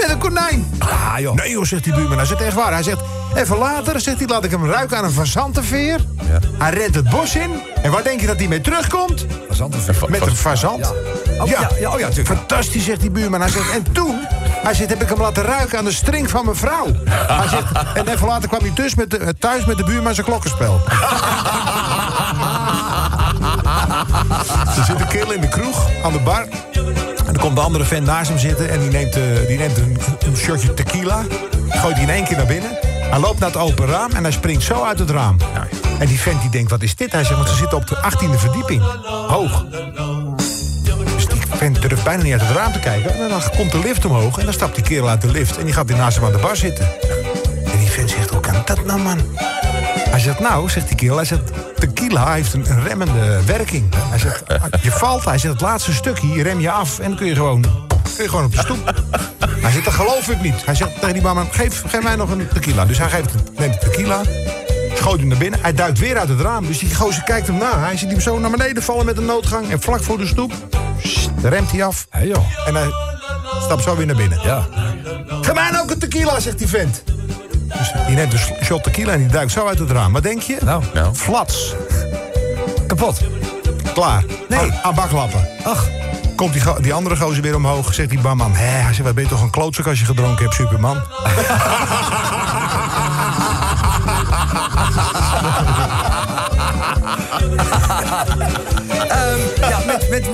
Met 0.00 0.10
een 0.10 0.18
konijn. 0.18 0.72
Ah, 0.78 1.14
joh. 1.18 1.34
Nee, 1.34 1.50
joh, 1.50 1.64
zegt 1.64 1.84
die 1.84 1.94
buurman. 1.94 2.16
Hij 2.16 2.26
zegt 2.26 2.40
echt 2.40 2.54
waar. 2.54 2.72
Hij 2.72 2.82
zegt: 2.82 3.00
Even 3.34 3.58
later, 3.58 4.00
zegt 4.00 4.18
hij, 4.18 4.26
laat 4.26 4.44
ik 4.44 4.50
hem 4.50 4.66
ruiken 4.66 4.96
aan 4.96 5.04
een 5.04 5.10
fazantenveer. 5.10 6.00
Hij 6.58 6.70
rent 6.70 6.94
het 6.94 7.10
bos 7.10 7.34
in. 7.34 7.50
En 7.82 7.90
waar 7.90 8.02
denk 8.02 8.20
je 8.20 8.26
dat 8.26 8.36
hij 8.38 8.48
mee 8.48 8.60
terugkomt? 8.60 9.26
Met 10.08 10.20
een 10.26 10.36
fazant. 10.36 10.92
Oh, 11.40 11.48
ja, 11.48 11.70
ja, 11.80 11.92
oh 11.92 11.98
ja, 11.98 12.06
natuurlijk. 12.08 12.38
Fantastisch, 12.38 12.84
zegt 12.84 13.00
die 13.00 13.10
buurman. 13.10 13.40
Hij 13.40 13.50
zegt, 13.50 13.70
en 13.70 13.92
toen, 13.92 14.20
hij 14.62 14.74
zegt, 14.74 14.90
heb 14.90 15.02
ik 15.02 15.08
hem 15.08 15.20
laten 15.20 15.42
ruiken 15.42 15.78
aan 15.78 15.84
de 15.84 15.92
string 15.92 16.30
van 16.30 16.44
mijn 16.44 16.56
vrouw. 16.56 16.86
Hij 17.10 17.48
zegt, 17.48 17.66
en 17.94 18.08
even 18.08 18.26
later 18.26 18.48
kwam 18.48 18.60
hij 18.60 18.70
thuis 18.70 18.94
met 18.94 19.10
de, 19.10 19.34
thuis 19.38 19.64
met 19.64 19.76
de 19.76 19.84
buurman 19.84 20.14
zijn 20.14 20.26
klokkenspel. 20.26 20.80
er 24.76 24.84
zit 24.84 25.00
een 25.00 25.06
kerel 25.08 25.32
in 25.32 25.40
de 25.40 25.48
kroeg, 25.48 25.88
aan 26.02 26.12
de 26.12 26.18
bar. 26.18 26.46
Dan 27.40 27.48
komt 27.48 27.60
de 27.60 27.66
andere 27.66 27.84
vent 27.84 28.06
naast 28.06 28.28
hem 28.28 28.38
zitten... 28.38 28.70
en 28.70 28.80
die 28.80 28.90
neemt, 28.90 29.16
eh, 29.16 29.22
die 29.46 29.58
neemt 29.58 29.76
een, 29.76 29.98
een 30.26 30.36
shotje 30.36 30.74
tequila. 30.74 31.24
Gooit 31.68 31.94
die 31.94 32.04
in 32.04 32.10
één 32.10 32.24
keer 32.24 32.36
naar 32.36 32.46
binnen. 32.46 32.70
Hij 32.82 33.18
loopt 33.18 33.38
naar 33.38 33.48
het 33.48 33.58
open 33.58 33.86
raam 33.86 34.10
en 34.10 34.22
hij 34.22 34.32
springt 34.32 34.62
zo 34.62 34.82
uit 34.82 34.98
het 34.98 35.10
raam. 35.10 35.36
En 35.98 36.06
die 36.06 36.20
vent 36.20 36.40
die 36.40 36.50
denkt, 36.50 36.70
wat 36.70 36.82
is 36.82 36.96
dit? 36.96 37.12
Hij 37.12 37.24
zegt, 37.24 37.36
want 37.36 37.48
ze 37.48 37.54
zitten 37.54 37.78
op 37.78 37.86
de 37.86 37.96
18e 37.96 38.38
verdieping. 38.38 38.82
Hoog. 39.26 39.64
Dus 41.14 41.26
die 41.26 41.40
vent 41.50 41.82
durft 41.82 42.04
bijna 42.04 42.22
niet 42.22 42.32
uit 42.32 42.42
het 42.46 42.56
raam 42.56 42.72
te 42.72 42.78
kijken. 42.78 43.14
En 43.14 43.28
dan 43.28 43.42
komt 43.56 43.72
de 43.72 43.78
lift 43.78 44.04
omhoog 44.04 44.38
en 44.38 44.44
dan 44.44 44.54
stapt 44.54 44.74
die 44.74 44.84
kerel 44.84 45.08
uit 45.08 45.20
de 45.20 45.30
lift... 45.30 45.58
en 45.58 45.64
die 45.64 45.74
gaat 45.74 45.86
weer 45.86 45.96
naast 45.96 46.16
hem 46.16 46.26
aan 46.26 46.32
de 46.32 46.38
bar 46.38 46.56
zitten. 46.56 46.88
En 47.72 47.78
die 47.78 47.90
vent 47.90 48.10
zegt, 48.10 48.30
hoe 48.30 48.40
kan 48.40 48.54
dat 48.64 48.84
nou, 48.84 49.00
man? 49.00 49.18
Hij 50.10 50.20
zegt, 50.20 50.40
nou, 50.40 50.68
zegt 50.68 50.88
die 50.88 50.96
kerel, 50.96 51.16
hij 51.16 51.24
zegt... 51.24 51.50
tequila 51.80 52.32
heeft 52.32 52.52
een, 52.52 52.82
remmende 52.84 53.44
werking. 53.46 53.94
Hij 53.96 54.18
zegt, 54.18 54.42
je 54.82 54.90
valt, 54.90 55.24
hij 55.24 55.38
zegt, 55.38 55.52
het 55.52 55.62
laatste 55.62 55.92
stukje 55.92 56.42
rem 56.42 56.60
je 56.60 56.70
af... 56.70 56.98
en 56.98 57.08
dan 57.08 57.16
kun 57.16 57.26
je 57.26 57.34
gewoon, 57.34 57.62
kun 58.14 58.24
je 58.24 58.28
gewoon 58.28 58.44
op 58.44 58.52
de 58.52 58.58
stoep. 58.58 58.94
Hij 59.60 59.70
zegt, 59.70 59.84
dat 59.84 59.94
geloof 59.94 60.28
ik 60.28 60.40
niet. 60.40 60.64
Hij 60.64 60.74
zegt 60.74 60.94
tegen 60.94 61.12
die 61.12 61.22
barman, 61.22 61.48
geef, 61.50 61.82
geef 61.86 62.02
mij 62.02 62.16
nog 62.16 62.30
een 62.30 62.48
tequila. 62.48 62.84
Dus 62.84 62.98
hij 62.98 63.08
geeft, 63.08 63.34
neemt 63.58 63.72
de 63.72 63.78
tequila, 63.78 64.20
gooit 64.94 65.20
hem 65.20 65.28
naar 65.28 65.38
binnen. 65.38 65.60
Hij 65.62 65.74
duikt 65.74 65.98
weer 65.98 66.18
uit 66.18 66.28
het 66.28 66.40
raam. 66.40 66.66
Dus 66.66 66.78
die 66.78 66.94
gozer 66.94 67.22
kijkt 67.22 67.46
hem 67.46 67.56
na. 67.58 67.78
Hij 67.78 67.96
ziet 67.96 68.10
hem 68.10 68.20
zo 68.20 68.38
naar 68.38 68.50
beneden 68.50 68.82
vallen 68.82 69.04
met 69.04 69.16
een 69.16 69.24
noodgang. 69.24 69.70
En 69.70 69.80
vlak 69.80 70.02
voor 70.02 70.18
de 70.18 70.26
stoep, 70.26 70.52
sst, 71.02 71.30
remt 71.42 71.70
hij 71.70 71.84
af. 71.84 72.06
Hey, 72.10 72.26
joh. 72.26 72.66
En 72.66 72.74
hij 72.74 72.88
stapt 73.62 73.82
zo 73.82 73.96
weer 73.96 74.06
naar 74.06 74.16
binnen. 74.16 74.40
Ja. 74.42 74.66
Geef 75.26 75.54
mij 75.54 75.70
nou 75.70 75.82
ook 75.82 75.90
een 75.90 75.98
tequila, 75.98 76.40
zegt 76.40 76.58
die 76.58 76.68
vent. 76.68 77.02
Dus 77.78 77.92
die 78.06 78.16
neemt 78.16 78.32
een 78.32 78.64
shot 78.64 78.82
tequila 78.82 79.12
en 79.12 79.18
die 79.18 79.28
duikt 79.28 79.52
zo 79.52 79.66
uit 79.66 79.78
het 79.78 79.90
raam. 79.90 80.12
Wat 80.12 80.22
denk 80.22 80.42
je? 80.42 80.56
Nou, 80.64 80.82
Nou. 80.94 81.14
Flats. 81.14 81.74
kapot. 82.86 83.20
Klaar. 83.94 84.24
Nee. 84.48 84.72
Aan, 84.82 84.94
baklappen. 84.94 85.48
Ach, 85.64 85.86
Komt 86.36 86.52
die, 86.52 86.62
die 86.80 86.94
andere 86.94 87.16
gozer 87.16 87.42
weer 87.42 87.54
omhoog. 87.56 87.94
Zegt 87.94 88.08
die 88.08 88.20
barman. 88.20 88.54
Hé, 88.54 88.64
hij 88.64 88.92
zegt, 88.92 89.04
wat 89.04 89.14
ben 89.14 89.24
je 89.24 89.30
toch 89.30 89.42
een 89.42 89.50
klootzak 89.50 89.86
als 89.86 89.98
je 89.98 90.04
gedronken 90.04 90.42
hebt, 90.42 90.54
Superman. 90.54 91.02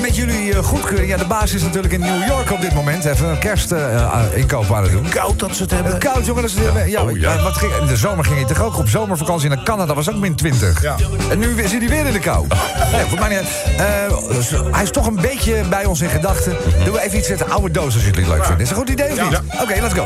met, 0.00 0.16
jullie 0.16 0.54
eh, 0.54 0.64
goedkeuring. 0.64 1.10
Ja, 1.10 1.16
de 1.16 1.26
baas 1.26 1.52
is 1.52 1.62
natuurlijk 1.62 1.92
in 1.92 2.00
New 2.00 2.26
York 2.26 2.50
op 2.52 2.60
dit 2.60 2.74
moment. 2.74 3.04
Even 3.04 3.28
een 3.28 3.38
kerstinkoop 3.38 4.72
aan 4.72 4.82
het 4.82 4.92
doen. 4.92 5.08
Koud 5.08 5.38
dat 5.38 5.56
ze 5.56 5.62
het 5.62 5.70
hebben. 5.70 5.98
Koud, 5.98 6.26
jongen. 6.26 6.42
Dat 6.42 6.50
is, 6.50 6.56
ja, 6.86 7.02
Oh, 7.02 7.18
ja. 7.18 7.32
ja, 7.32 7.42
wat 7.42 7.56
ging, 7.56 7.72
in 7.80 7.86
de 7.86 7.96
zomer 7.96 8.24
ging 8.24 8.36
hij 8.36 8.46
toch 8.54 8.62
ook 8.62 8.78
op 8.78 8.88
zomervakantie 8.88 9.48
naar 9.48 9.62
Canada. 9.62 9.94
was 9.94 10.10
ook 10.10 10.16
min 10.16 10.34
20. 10.34 10.82
Ja. 10.82 10.96
En 11.30 11.38
nu 11.38 11.54
zit 11.68 11.70
hij 11.80 11.88
weer 11.88 12.06
in 12.06 12.12
de 12.12 12.18
kou. 12.18 12.46
Nee, 12.92 13.04
voor 13.04 13.18
mij 13.18 13.28
niet. 13.28 13.48
Eh, 13.76 14.72
hij 14.72 14.82
is 14.82 14.90
toch 14.90 15.06
een 15.06 15.20
beetje 15.20 15.62
bij 15.68 15.84
ons 15.84 16.00
in 16.00 16.08
gedachten. 16.08 16.56
Doen 16.84 16.92
we 16.92 17.00
even 17.02 17.18
iets 17.18 17.28
met 17.28 17.38
de 17.38 17.44
oude 17.44 17.70
doos 17.70 17.94
als 17.94 18.04
jullie 18.04 18.20
het 18.20 18.28
leuk 18.28 18.44
vinden. 18.44 18.62
Is 18.62 18.68
dat 18.68 18.78
een 18.78 18.84
goed 18.84 18.92
idee 18.92 19.12
of 19.12 19.30
niet? 19.30 19.40
Oké, 19.62 19.80
let's 19.80 19.94
go. 19.94 20.04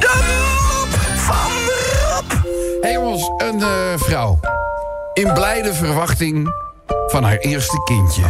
Hé 2.81 2.89
jongens, 2.89 3.31
een 3.37 3.61
eh, 3.61 3.69
vrouw. 3.97 4.39
In 5.13 5.33
blijde 5.33 5.75
verwachting 5.75 6.55
van 7.07 7.25
haar 7.25 7.37
eerste 7.37 7.83
kindje. 7.85 8.23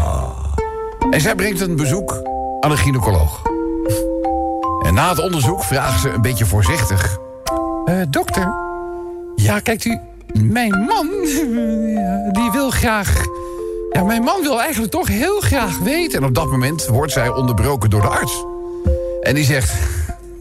En 1.10 1.20
zij 1.20 1.34
brengt 1.34 1.60
een 1.60 1.76
bezoek 1.76 2.22
aan 2.60 2.70
een 2.70 2.78
gynaecoloog. 2.78 3.42
En 4.82 4.94
na 4.94 5.08
het 5.08 5.18
onderzoek 5.18 5.62
vraagt 5.64 6.00
ze 6.00 6.08
een 6.08 6.22
beetje 6.22 6.46
voorzichtig... 6.46 7.18
"Eh, 7.84 7.94
dokter, 8.08 8.54
ja, 9.34 9.60
kijkt 9.60 9.84
u, 9.84 9.98
mijn 10.42 10.70
man, 10.70 11.08
die 12.42 12.50
wil 12.52 12.70
graag... 12.70 13.24
Ja, 13.92 14.02
mijn 14.04 14.22
man 14.22 14.42
wil 14.42 14.60
eigenlijk 14.60 14.92
toch 14.92 15.08
heel 15.08 15.40
graag 15.40 15.78
weten. 15.78 16.18
En 16.18 16.24
op 16.24 16.34
dat 16.34 16.50
moment 16.50 16.86
wordt 16.86 17.12
zij 17.12 17.28
onderbroken 17.28 17.90
door 17.90 18.00
de 18.00 18.08
arts. 18.08 18.44
En 19.20 19.34
die 19.34 19.44
zegt... 19.44 19.72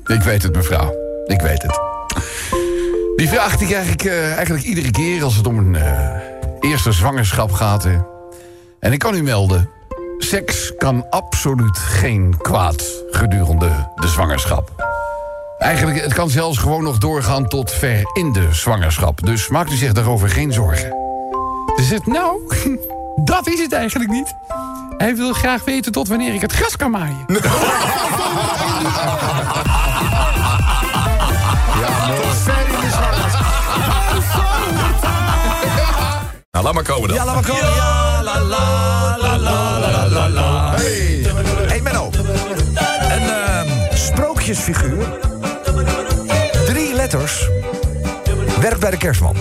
Ik 0.05 0.21
weet 0.21 0.43
het, 0.43 0.55
mevrouw. 0.55 0.93
Ik 1.25 1.41
weet 1.41 1.61
het. 1.61 1.79
Die 3.15 3.29
vraag 3.29 3.57
die 3.57 3.67
krijg 3.67 3.91
ik 3.91 4.03
eh, 4.03 4.33
eigenlijk 4.35 4.65
iedere 4.65 4.91
keer 4.91 5.23
als 5.23 5.35
het 5.35 5.47
om 5.47 5.57
een 5.57 5.75
eh, 5.75 6.09
eerste 6.59 6.91
zwangerschap 6.91 7.51
gaat. 7.51 7.83
hè. 7.83 7.97
En 8.79 8.91
ik 8.91 8.99
kan 8.99 9.15
u 9.15 9.23
melden, 9.23 9.69
seks 10.19 10.73
kan 10.77 11.05
absoluut 11.09 11.77
geen 11.77 12.37
kwaad 12.37 12.83
gedurende 13.11 13.91
de 13.95 14.07
zwangerschap. 14.07 14.71
Eigenlijk, 15.57 16.01
het 16.01 16.13
kan 16.13 16.29
zelfs 16.29 16.57
gewoon 16.57 16.83
nog 16.83 16.97
doorgaan 16.97 17.47
tot 17.47 17.71
ver 17.71 18.09
in 18.13 18.33
de 18.33 18.47
zwangerschap. 18.51 19.25
Dus 19.25 19.47
maakt 19.47 19.71
u 19.71 19.75
zich 19.75 19.93
daarover 19.93 20.29
geen 20.29 20.53
zorgen. 20.53 20.93
Ze 21.77 21.83
zegt, 21.83 22.05
nou, 22.05 22.39
dat 23.33 23.47
is 23.47 23.59
het 23.61 23.73
eigenlijk 23.73 24.11
niet. 24.11 24.33
Hij 24.97 25.15
wil 25.15 25.33
graag 25.33 25.63
weten 25.63 25.91
tot 25.91 26.07
wanneer 26.07 26.33
ik 26.33 26.41
het 26.41 26.51
gras 26.51 26.75
kan 26.75 26.91
maaien. 26.91 27.25
Nou, 36.51 36.65
laat 36.65 36.73
maar 36.73 36.93
komen 36.93 37.07
dan. 37.07 37.17
Ja, 37.17 37.25
laat 37.25 37.35
maar 37.35 37.45
komen. 37.45 37.75
Ja, 37.75 38.08
la 38.37 39.17
la 39.21 39.37
la 39.37 39.79
la 39.79 39.79
la 39.79 40.07
la 40.07 40.27
la. 40.27 40.73
Hey, 40.75 41.25
hey 41.67 41.81
Menno. 41.81 42.09
Een 43.09 43.29
ehm, 43.29 43.67
sprookjesfiguur. 43.93 45.19
Drie 46.65 46.93
letters. 46.93 47.47
Werkt 48.59 48.79
bij 48.79 48.91
de 48.91 48.97
kerstman. 48.97 49.35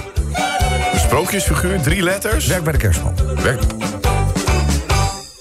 Een 0.92 1.00
sprookjesfiguur, 1.00 1.80
drie 1.80 2.02
letters. 2.02 2.46
Werkt 2.46 2.64
bij 2.64 2.72
de 2.72 2.78
kerstman. 2.78 3.14
Werk. 3.42 3.62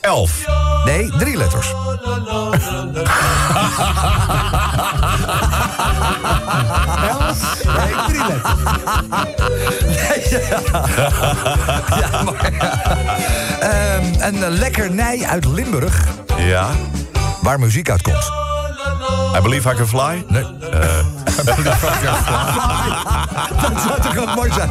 Elf. 0.02 0.46
Nee, 0.86 1.12
drie 1.18 1.38
letters. 1.38 1.74
Nee, 7.78 7.96
drie 8.08 8.22
toilet. 9.36 9.77
Ja, 12.02 12.24
maar, 12.24 12.52
Ehm, 13.60 14.04
een 14.20 14.44
eh, 14.44 14.50
lekkernij 14.50 15.26
uit 15.30 15.46
Limburg, 15.46 16.04
Ja. 16.38 16.68
waar 17.42 17.60
muziek 17.60 17.90
uitkomt. 17.90 18.32
I 19.38 19.42
believe 19.42 19.70
I 19.72 19.76
can 19.76 19.88
fly. 19.88 20.24
Nee. 20.28 20.44
dat 23.62 23.82
zou 23.88 24.02
toch 24.02 24.14
wel 24.14 24.36
mooi 24.36 24.52
zijn? 24.54 24.70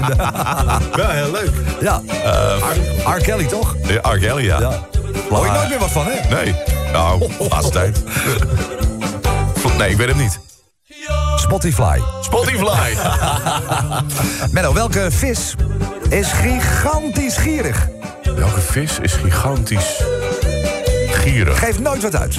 Wel 0.94 1.08
heel 1.10 1.30
leuk. 1.30 1.50
ja. 1.80 2.00
R. 3.04 3.16
R. 3.16 3.20
Kelly, 3.22 3.44
toch? 3.44 3.75
Ja, 3.82 4.10
R. 4.12 4.18
Kelly, 4.18 4.44
ja. 4.44 4.60
Ja. 4.60 4.70
Hoor 5.30 5.44
je 5.46 5.52
nooit 5.52 5.68
meer 5.68 5.78
wat 5.78 5.90
van, 5.90 6.06
hè? 6.06 6.34
Nee. 6.34 6.54
Nou, 6.92 7.30
laatste 7.50 7.72
tijd. 7.72 8.02
Nee, 9.78 9.90
ik 9.90 9.96
weet 9.96 10.08
hem 10.08 10.16
niet. 10.18 10.38
Spotify. 11.50 11.99
Spotify. 12.23 12.95
Menno, 14.55 14.73
welke 14.75 15.07
vis 15.11 15.55
is 16.09 16.33
gigantisch 16.33 17.37
gierig? 17.37 17.88
Welke 18.37 18.61
vis 18.61 18.99
is 19.03 19.12
gigantisch 19.12 20.03
gierig? 21.11 21.59
Geeft 21.59 21.79
nooit 21.79 22.03
wat 22.03 22.17
uit. 22.17 22.37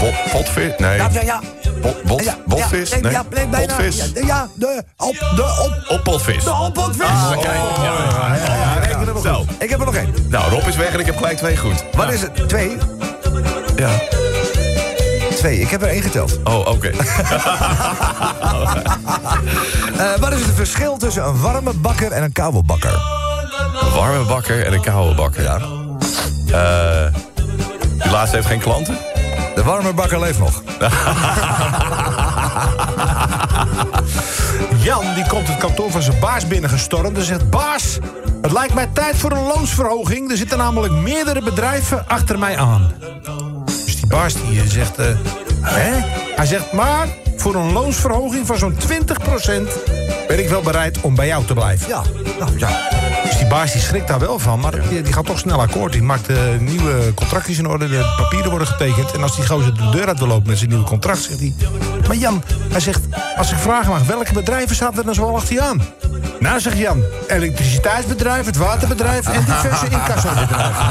Bot, 0.00 0.14
potvis? 0.32 0.72
Nee. 0.78 0.96
Ja, 0.96 1.08
ja, 1.12 1.22
ja. 1.22 1.40
Bot, 1.80 2.02
bot, 2.02 2.24
ja, 2.24 2.36
botvis? 2.46 2.90
Ja, 2.90 2.96
Nee. 3.00 3.12
ja, 3.12 3.24
bijna. 3.30 3.58
Potvis? 3.58 3.96
Ja, 4.14 4.20
ja, 4.26 4.48
de 4.54 4.84
op, 4.96 5.18
de 5.36 5.42
op, 5.64 5.98
Oppotvis. 5.98 6.44
de 6.44 6.52
oppotvis. 6.52 7.06
Zo. 9.22 9.44
Ik 9.58 9.70
heb 9.70 9.78
er 9.80 9.84
nog 9.86 9.94
één. 9.94 10.14
Nou, 10.28 10.50
Rob 10.50 10.66
is 10.66 10.76
weg 10.76 10.92
en 10.92 11.00
ik 11.00 11.06
heb 11.06 11.16
gelijk 11.16 11.36
twee 11.36 11.56
goed. 11.56 11.84
Wat 11.94 12.12
is 12.12 12.20
het? 12.22 12.48
Twee? 12.48 12.76
Ja. 13.76 13.88
Twee. 15.42 15.60
Ik 15.60 15.68
heb 15.68 15.82
er 15.82 15.88
één 15.88 16.02
geteld. 16.02 16.38
Oh, 16.44 16.66
oké. 16.66 16.90
Eh, 19.98 20.14
wat 20.20 20.32
is 20.32 20.40
het 20.40 20.54
verschil 20.54 20.96
tussen 20.96 21.24
een 21.24 21.40
warme 21.40 21.72
bakker 21.72 22.12
en 22.12 22.22
een 22.22 22.32
koude 22.32 22.62
bakker? 22.62 22.92
Een 23.80 23.90
warme 23.94 24.24
bakker 24.24 24.66
en 24.66 24.72
een 24.72 24.80
koude 24.80 25.14
bakker. 25.14 25.42
Ja. 25.42 25.58
Eh, 26.52 27.14
die 28.02 28.10
laatste 28.10 28.36
heeft 28.36 28.48
geen 28.48 28.58
klanten? 28.58 28.96
De 29.54 29.62
warme 29.64 29.92
bakker 29.92 30.20
leeft 30.20 30.38
nog. 30.38 30.62
Jan 34.84 35.14
die 35.14 35.26
komt 35.26 35.48
het 35.48 35.56
kantoor 35.56 35.90
van 35.90 36.02
zijn 36.02 36.18
baas 36.20 36.46
binnengestormd 36.46 37.16
en 37.16 37.24
zegt... 37.24 37.50
Baas, 37.50 37.98
het 38.42 38.52
lijkt 38.52 38.74
mij 38.74 38.88
tijd 38.92 39.16
voor 39.16 39.32
een 39.32 39.46
loonsverhoging. 39.46 40.30
Er 40.30 40.36
zitten 40.36 40.58
namelijk 40.58 40.92
meerdere 40.92 41.42
bedrijven 41.42 42.08
achter 42.08 42.38
mij 42.38 42.58
aan. 42.58 42.92
Die 44.12 44.60
eh, 44.60 44.66
zegt... 44.66 44.98
eh, 44.98 45.06
hè? 45.60 46.00
Hij 46.36 46.46
zegt, 46.46 46.72
maar 46.72 47.08
voor 47.36 47.54
een 47.54 47.72
loonsverhoging 47.72 48.46
van 48.46 48.58
zo'n 48.58 48.74
20% 48.74 48.76
ben 50.28 50.38
ik 50.38 50.48
wel 50.48 50.62
bereid 50.62 51.00
om 51.00 51.14
bij 51.14 51.26
jou 51.26 51.44
te 51.44 51.54
blijven. 51.54 51.88
Ja. 51.88 52.02
Nou, 52.38 52.58
ja. 52.58 53.01
Baas 53.52 53.72
die 53.72 53.80
schrikt 53.80 54.08
daar 54.08 54.18
wel 54.18 54.38
van, 54.38 54.60
maar 54.60 54.88
die, 54.88 55.02
die 55.02 55.12
gaat 55.12 55.26
toch 55.26 55.38
snel 55.38 55.60
akkoord. 55.60 55.92
Die 55.92 56.02
maakt 56.02 56.26
de 56.26 56.56
nieuwe 56.60 57.14
contractjes 57.14 57.58
in 57.58 57.66
orde, 57.66 57.88
de 57.88 58.14
papieren 58.16 58.50
worden 58.50 58.68
getekend. 58.68 59.12
En 59.12 59.22
als 59.22 59.36
die 59.36 59.46
gozer 59.46 59.74
de 59.74 59.90
deur 59.90 60.06
uit 60.06 60.18
wil 60.18 60.28
lopen 60.28 60.48
met 60.48 60.58
zijn 60.58 60.70
nieuwe 60.70 60.84
contract, 60.84 61.22
zegt 61.22 61.38
hij... 61.38 61.54
Maar 62.06 62.16
Jan, 62.16 62.42
hij 62.70 62.80
zegt, 62.80 63.00
als 63.36 63.52
ik 63.52 63.58
vragen 63.58 63.90
mag, 63.90 64.02
welke 64.06 64.32
bedrijven 64.32 64.76
zaten 64.76 64.98
er 64.98 65.04
dan 65.04 65.14
zo 65.14 65.34
achter 65.34 65.54
je 65.54 65.62
aan? 65.62 65.82
Nou, 66.40 66.60
zegt 66.60 66.78
Jan, 66.78 67.02
elektriciteitsbedrijf, 67.28 68.46
het 68.46 68.56
waterbedrijf 68.56 69.26
en 69.26 69.44
diverse 69.44 69.86
incassobedrijven. 69.96 70.84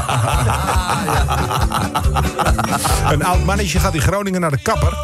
Een 3.13 3.23
oud 3.25 3.43
mannetje 3.45 3.79
gaat 3.79 3.93
in 3.93 4.01
Groningen 4.01 4.41
naar 4.41 4.51
de 4.51 4.61
kapper. 4.61 4.97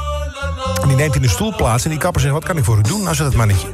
En 0.82 0.88
die 0.88 0.98
neemt 0.98 1.16
in 1.16 1.22
de 1.22 1.30
stoel 1.30 1.56
plaats 1.56 1.84
en 1.84 1.90
die 1.90 2.00
kapper 2.00 2.22
zegt, 2.22 2.34
wat 2.34 2.46
kan 2.46 2.58
ik 2.58 2.64
voor 2.64 2.78
u 2.78 2.82
doen? 2.82 3.04
Nou, 3.04 3.16
zegt 3.16 3.30
het 3.30 3.38
mannetje. 3.38 3.68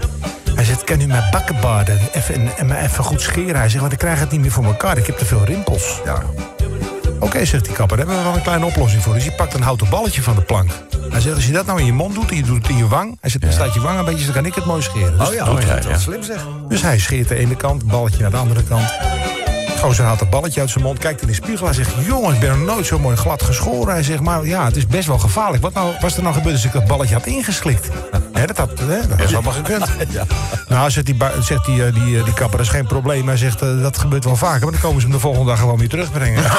Hij 0.55 0.63
zegt, 0.63 0.83
kan 0.83 1.01
u 1.01 1.07
mijn 1.07 1.24
bakken 1.31 1.55
baden 1.62 2.00
even, 2.13 2.57
en, 2.57 2.65
me 2.65 2.77
even 2.77 3.03
goed 3.03 3.22
scheren? 3.22 3.55
Hij 3.55 3.69
zegt, 3.69 3.81
want 3.81 3.93
ik 3.93 4.00
krijg 4.00 4.19
het 4.19 4.31
niet 4.31 4.41
meer 4.41 4.51
voor 4.51 4.63
elkaar. 4.65 4.98
Ik 4.98 5.05
heb 5.05 5.17
te 5.17 5.25
veel 5.25 5.43
rimpels. 5.45 6.01
Ja. 6.05 6.24
Oké, 7.19 7.45
zegt 7.45 7.65
die 7.65 7.74
kapper, 7.74 7.98
daar 7.98 8.05
hebben 8.05 8.24
we 8.24 8.29
wel 8.29 8.38
een 8.38 8.43
kleine 8.45 8.65
oplossing 8.65 9.03
voor. 9.03 9.13
Dus 9.13 9.24
hij 9.24 9.36
pakt 9.36 9.53
een 9.53 9.62
houten 9.62 9.89
balletje 9.89 10.22
van 10.22 10.36
de 10.36 10.41
plank. 10.41 10.69
Hij 11.10 11.22
zegt, 11.22 11.36
als 11.36 11.45
je 11.45 11.51
dat 11.51 11.65
nou 11.65 11.79
in 11.79 11.86
je 11.86 11.93
mond 11.93 12.13
doet 12.15 12.29
en 12.29 12.36
je 12.36 12.43
doet 12.43 12.57
het 12.57 12.69
in 12.69 12.77
je 12.77 12.88
wang... 12.88 13.17
Hij 13.22 13.29
zegt, 13.29 13.43
dan 13.43 13.53
staat 13.53 13.74
je 13.74 13.79
wang 13.81 14.00
een 14.00 14.05
beetje, 14.05 14.25
dan 14.25 14.33
kan 14.33 14.45
ik 14.45 14.55
het 14.55 14.65
mooi 14.65 14.81
scheren. 14.81 15.17
Dus, 15.17 15.27
Oh 15.27 15.33
ja, 15.33 15.51
Oh, 15.51 15.62
ja, 15.62 15.75
dat 15.75 15.83
ja. 15.83 15.89
is 15.89 16.01
slim 16.01 16.24
zeg. 16.24 16.45
dus 16.67 16.81
hij 16.81 17.00
scheert 17.00 17.27
de 17.27 17.36
ene 17.36 17.55
kant, 17.55 17.86
balletje 17.86 18.22
naar 18.22 18.31
de 18.31 18.38
andere 18.38 18.63
kant. 18.63 18.93
Gozer 19.83 20.05
haalt 20.05 20.19
het 20.19 20.29
balletje 20.29 20.59
uit 20.59 20.69
zijn 20.69 20.83
mond, 20.83 20.99
kijkt 20.99 21.21
in 21.21 21.27
de 21.27 21.33
spiegel. 21.33 21.65
Hij 21.65 21.75
zegt, 21.75 21.91
jongen, 22.05 22.33
ik 22.33 22.39
ben 22.39 22.49
nog 22.49 22.75
nooit 22.75 22.85
zo 22.85 22.99
mooi 22.99 23.15
glad 23.15 23.43
geschoren. 23.43 23.93
Hij 23.93 24.03
zegt, 24.03 24.19
maar 24.19 24.45
ja, 24.45 24.65
het 24.65 24.75
is 24.75 24.87
best 24.87 25.07
wel 25.07 25.19
gevaarlijk. 25.19 25.63
Wat 25.63 25.73
nou, 25.73 25.93
was 25.99 26.15
er 26.17 26.23
nou 26.23 26.35
gebeurd 26.35 26.55
als 26.55 26.65
ik 26.65 26.71
dat 26.71 26.87
balletje 26.87 27.13
had 27.13 27.25
ingeslikt? 27.25 27.87
Hè, 28.33 28.45
dat 28.45 28.57
had, 28.57 28.79
hè, 28.79 29.07
dat 29.07 29.19
was 29.19 29.33
allemaal 29.33 29.53
gekund. 29.53 29.85
Nou, 30.67 30.91
zegt 30.91 31.05
die, 31.05 31.15
zegt 31.39 31.65
die, 31.65 31.85
eh, 31.85 31.93
die, 31.93 32.17
eh, 32.17 32.23
die 32.23 32.33
kapper, 32.33 32.57
dat 32.57 32.65
is 32.65 32.71
geen 32.71 32.87
probleem. 32.87 33.27
Hij 33.27 33.37
zegt, 33.37 33.61
eh, 33.61 33.81
dat 33.81 33.97
gebeurt 33.97 34.23
wel 34.25 34.35
vaker. 34.35 34.61
Maar 34.61 34.71
dan 34.71 34.81
komen 34.81 35.01
ze 35.01 35.07
hem 35.07 35.15
de 35.15 35.21
volgende 35.21 35.45
dag 35.49 35.59
gewoon 35.59 35.77
weer 35.77 35.89
terugbrengen. 35.89 36.43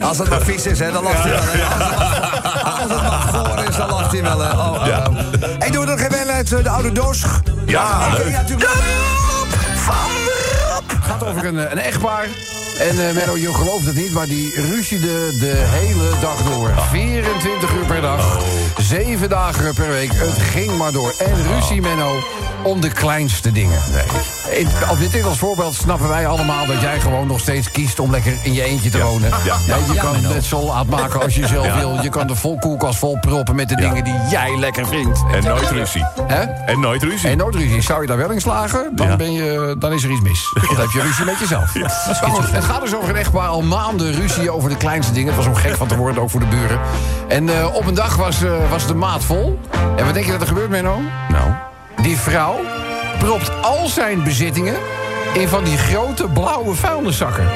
Als 0.00 0.18
het 0.18 0.28
maar 0.28 0.40
vies 0.42 0.66
is, 0.66 0.78
hè, 0.78 0.92
dan 0.92 1.02
lacht 1.02 1.22
hij 1.22 1.30
wel. 1.30 1.42
hè. 1.42 1.64
Als 2.64 2.90
het 2.90 3.03
dan 3.76 3.88
lacht 3.90 4.12
hij 4.12 4.22
wel. 4.22 4.38
hè. 4.40 4.50
Oh, 4.52 4.72
oh, 4.80 4.86
Ja. 4.86 5.06
oh. 5.10 5.16
Hey, 5.58 5.70
doen 5.70 5.84
we 5.84 5.90
nog 5.90 6.00
even 6.00 6.32
uit 6.32 6.52
eh, 6.52 6.62
de 6.62 6.68
oude 6.68 6.92
doos? 6.92 7.22
Ja, 7.66 8.08
leuk. 8.16 8.30
ja, 8.30 8.40
natuurlijk. 8.40 8.70
Het 10.86 11.04
gaat 11.04 11.24
over 11.24 11.44
een, 11.44 11.58
eh, 11.58 11.70
een 11.70 11.78
echtpaar. 11.78 12.26
En 12.78 13.08
eh 13.08 13.14
Menno, 13.14 13.36
je 13.36 13.54
gelooft 13.54 13.86
het 13.86 13.94
niet, 13.94 14.12
maar 14.12 14.26
die 14.26 14.60
ruziede 14.70 15.38
de 15.38 15.52
hele 15.66 16.10
dag 16.20 16.36
door. 16.42 16.70
24 16.90 17.72
uur 17.74 17.84
per 17.86 18.00
dag, 18.00 18.38
7 18.76 19.28
dagen 19.28 19.74
per 19.74 19.88
week. 19.88 20.10
Het 20.14 20.38
ging 20.38 20.76
maar 20.76 20.92
door. 20.92 21.14
En 21.18 21.54
ruzie, 21.54 21.80
Menno, 21.80 22.18
om 22.62 22.80
de 22.80 22.88
kleinste 22.88 23.52
dingen. 23.52 23.78
In, 24.50 24.68
op 24.90 24.98
dit 24.98 25.24
als 25.24 25.38
voorbeeld 25.38 25.74
snappen 25.74 26.08
wij 26.08 26.26
allemaal 26.26 26.66
dat 26.66 26.80
jij 26.80 27.00
gewoon 27.00 27.26
nog 27.26 27.40
steeds 27.40 27.70
kiest 27.70 27.98
om 27.98 28.10
lekker 28.10 28.32
in 28.42 28.52
je 28.52 28.62
eentje 28.62 28.90
te 28.90 29.02
wonen. 29.02 29.30
Ja. 29.44 29.56
Ja, 29.66 29.76
je 29.92 29.98
kan 29.98 30.14
het 30.14 30.44
zo 30.44 30.62
laat 30.64 30.86
maken 30.86 31.22
als 31.22 31.34
je 31.34 31.46
zelf 31.46 31.66
Ja. 31.66 31.78
wil. 31.78 31.98
Je 32.02 32.08
kan 32.08 32.26
de 32.26 32.34
vol 32.34 32.58
koelkast 32.58 32.98
vol 32.98 33.18
proppen 33.20 33.54
met 33.54 33.68
de 33.68 33.76
dingen 33.76 34.04
die 34.04 34.14
jij 34.30 34.58
lekker 34.58 34.86
vindt. 34.86 35.22
En 35.32 35.44
nooit 35.44 35.70
ruzie. 35.70 36.04
Hè? 36.26 36.42
En 36.42 36.80
nooit 36.80 37.02
ruzie. 37.02 37.28
En 37.28 37.36
noodruzie. 37.36 37.80
Zou 37.80 38.00
je 38.00 38.06
daar 38.06 38.16
wel 38.16 38.30
in 38.30 38.40
slagen, 38.40 38.96
dan, 38.96 39.16
ben 39.16 39.32
je, 39.32 39.76
dan 39.78 39.92
is 39.92 40.04
er 40.04 40.10
iets 40.10 40.20
mis. 40.20 40.50
Dan 40.68 40.76
heb 40.76 40.90
je 40.90 41.00
ruzie 41.02 41.24
met 41.24 41.38
jezelf. 41.38 41.70
Goed, 42.22 42.50
het 42.50 42.64
gaat 42.64 42.80
dus 42.80 42.94
over 42.96 43.08
een 43.08 43.16
echtpaar. 43.16 43.48
Al 43.48 43.62
maanden 43.62 44.12
ruzie 44.12 44.50
over 44.50 44.68
de 44.68 44.76
kleinste 44.76 45.12
dingen. 45.12 45.34
Het 45.34 45.36
was 45.36 45.46
om 45.46 45.54
gek 45.54 45.76
van 45.76 45.86
te 45.86 45.96
worden, 45.96 46.22
ook 46.22 46.30
voor 46.30 46.40
de 46.40 46.46
buren. 46.46 46.80
En 47.28 47.48
eh, 47.58 47.74
op 47.74 47.86
een 47.86 47.94
dag 47.94 48.16
was, 48.16 48.36
was 48.68 48.86
de 48.86 48.94
maat 48.94 49.24
vol. 49.24 49.58
En 49.96 50.04
wat 50.04 50.14
denk 50.14 50.26
je 50.26 50.32
dat 50.32 50.40
er 50.40 50.46
gebeurt, 50.46 50.70
Menno? 50.70 51.00
Nou. 51.28 51.50
Die 52.02 52.16
vrouw 52.16 52.60
propt 53.18 53.62
al 53.62 53.88
zijn 53.88 54.22
bezittingen... 54.22 54.76
in 55.32 55.48
van 55.48 55.64
die 55.64 55.78
grote 55.78 56.28
blauwe 56.28 56.74
vuilniszakken. 56.74 57.48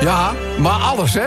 Ja, 0.00 0.32
maar 0.58 0.80
alles, 0.80 1.14
hè? 1.14 1.26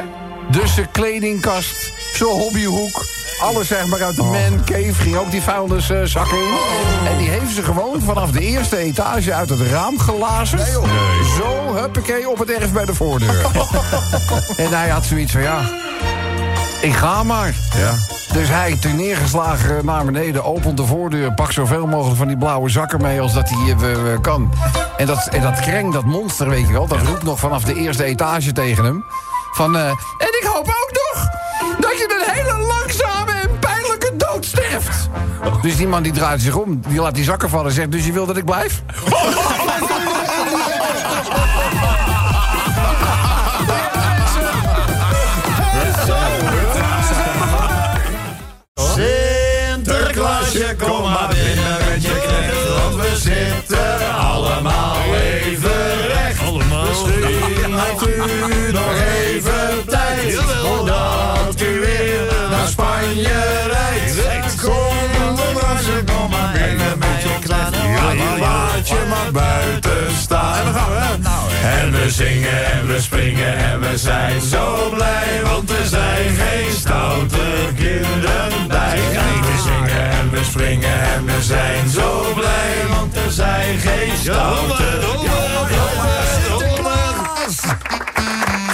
Dus 0.49 0.73
zijn 0.73 0.91
kledingkast, 0.91 1.91
zijn 2.13 2.29
hobbyhoek... 2.29 3.05
Alles 3.39 3.67
zeg 3.67 3.85
maar 3.85 4.03
uit 4.03 4.15
de 4.15 4.23
man 4.23 4.63
cave 4.65 4.93
ging 4.93 5.15
ook 5.15 5.31
die 5.31 5.41
vuilniszakken 5.41 6.37
in. 6.37 6.57
En 7.05 7.17
die 7.17 7.29
heeft 7.29 7.55
ze 7.55 7.63
gewoon 7.63 8.01
vanaf 8.01 8.31
de 8.31 8.39
eerste 8.39 8.77
etage 8.77 9.33
uit 9.33 9.49
het 9.49 9.61
raam 9.61 9.99
gelazen. 9.99 10.59
Zo, 11.37 11.75
huppakee, 11.75 12.29
op 12.29 12.39
het 12.39 12.51
erf 12.51 12.73
bij 12.73 12.85
de 12.85 12.93
voordeur. 12.93 13.45
en 14.63 14.69
hij 14.69 14.89
had 14.89 15.05
zoiets 15.05 15.31
van, 15.31 15.41
ja, 15.41 15.61
ik 16.83 16.93
ga 16.93 17.23
maar. 17.23 17.55
Ja. 17.77 17.91
Dus 18.33 18.47
hij, 18.47 18.77
ten 18.81 18.95
neergeslagen 18.95 19.85
naar 19.85 20.05
beneden, 20.05 20.43
opent 20.43 20.77
de 20.77 20.85
voordeur... 20.85 21.33
pakt 21.33 21.53
zoveel 21.53 21.87
mogelijk 21.87 22.17
van 22.17 22.27
die 22.27 22.37
blauwe 22.37 22.69
zakken 22.69 23.01
mee 23.01 23.21
als 23.21 23.33
dat 23.33 23.49
hij 23.49 23.75
eh, 23.93 24.21
kan. 24.21 24.53
En 24.97 25.05
dat, 25.05 25.27
en 25.27 25.41
dat 25.41 25.59
kreng, 25.59 25.93
dat 25.93 26.03
monster, 26.03 26.49
weet 26.49 26.67
je 26.67 26.73
wel... 26.73 26.87
dat 26.87 27.01
roept 27.01 27.23
nog 27.23 27.39
vanaf 27.39 27.63
de 27.63 27.75
eerste 27.75 28.03
etage 28.03 28.51
tegen 28.51 28.83
hem. 28.83 29.03
Van, 29.53 29.77
eh, 29.77 29.87
en 29.87 30.27
ik 30.41 30.47
hoop 30.53 30.67
ook 30.67 30.91
nog 30.91 31.29
dat 31.79 31.97
je 31.97 32.23
een 32.25 32.33
hele 32.33 32.65
langzame 32.65 33.31
en 33.31 33.59
pijnlijke 33.59 34.13
dood 34.17 34.45
sterft. 34.45 35.09
Dus 35.61 35.77
die 35.77 35.87
man 35.87 36.03
die 36.03 36.11
draait 36.11 36.41
zich 36.41 36.55
om, 36.55 36.81
die 36.87 37.01
laat 37.01 37.15
die 37.15 37.23
zakken 37.23 37.49
vallen 37.49 37.67
en 37.67 37.73
zegt... 37.73 37.91
dus 37.91 38.05
je 38.05 38.11
wil 38.11 38.25
dat 38.25 38.37
ik 38.37 38.45
blijf? 38.45 38.81
kom 50.75 51.01
maar 51.01 51.27
binnen 51.27 51.77
met 51.89 52.03
je 52.03 52.21
knecht, 52.27 52.67
want 52.69 52.95
we 52.95 53.17
zitten 53.17 54.15
allemaal 54.15 54.95
even 55.13 56.07
recht. 56.07 56.39
Allemaal. 56.47 56.85
Misschien 56.87 57.79
heeft 57.79 58.07
u 58.07 58.71
nog 58.71 58.93
even 59.25 59.85
tijd, 59.87 60.35
voordat 60.35 61.61
u 61.61 61.79
weer 61.79 62.49
naar 62.49 62.67
Spanje 62.67 63.41
rijdt. 63.71 64.61
Kom, 64.61 64.95
Sinterklaasje, 65.17 66.03
kom 66.05 66.29
maar 66.29 66.51
binnen 66.53 66.97
met 66.97 67.21
je 67.21 67.37
knecht, 67.39 67.75
ja, 67.75 68.13
maar 68.13 68.39
laat 68.39 68.87
je 68.87 69.05
maar 69.09 69.31
buiten 69.31 70.15
staan. 70.21 70.55
En 70.55 70.63
dan 70.63 70.73
gaan 70.73 70.89
we. 70.89 71.42
En 71.63 71.91
we 71.91 72.09
zingen 72.09 72.71
en 72.71 72.87
we 72.87 73.01
springen 73.01 73.57
en 73.57 73.79
we 73.79 73.97
zijn 73.97 74.41
zo 74.41 74.89
blij, 74.93 75.41
want 75.43 75.69
er 75.69 75.85
zijn 75.85 76.35
geen 76.35 76.71
stoute 76.71 77.41
kinderen 77.75 78.67
bij. 78.67 78.99
We 79.41 79.61
zingen 79.63 80.09
en 80.11 80.29
we 80.31 80.43
springen 80.43 81.01
en 81.15 81.25
we 81.25 81.41
zijn 81.41 81.89
zo 81.89 82.33
blij, 82.35 82.87
want 82.89 83.15
er 83.15 83.31
zijn 83.31 83.77
geen 83.77 84.17
stoute 84.17 86.12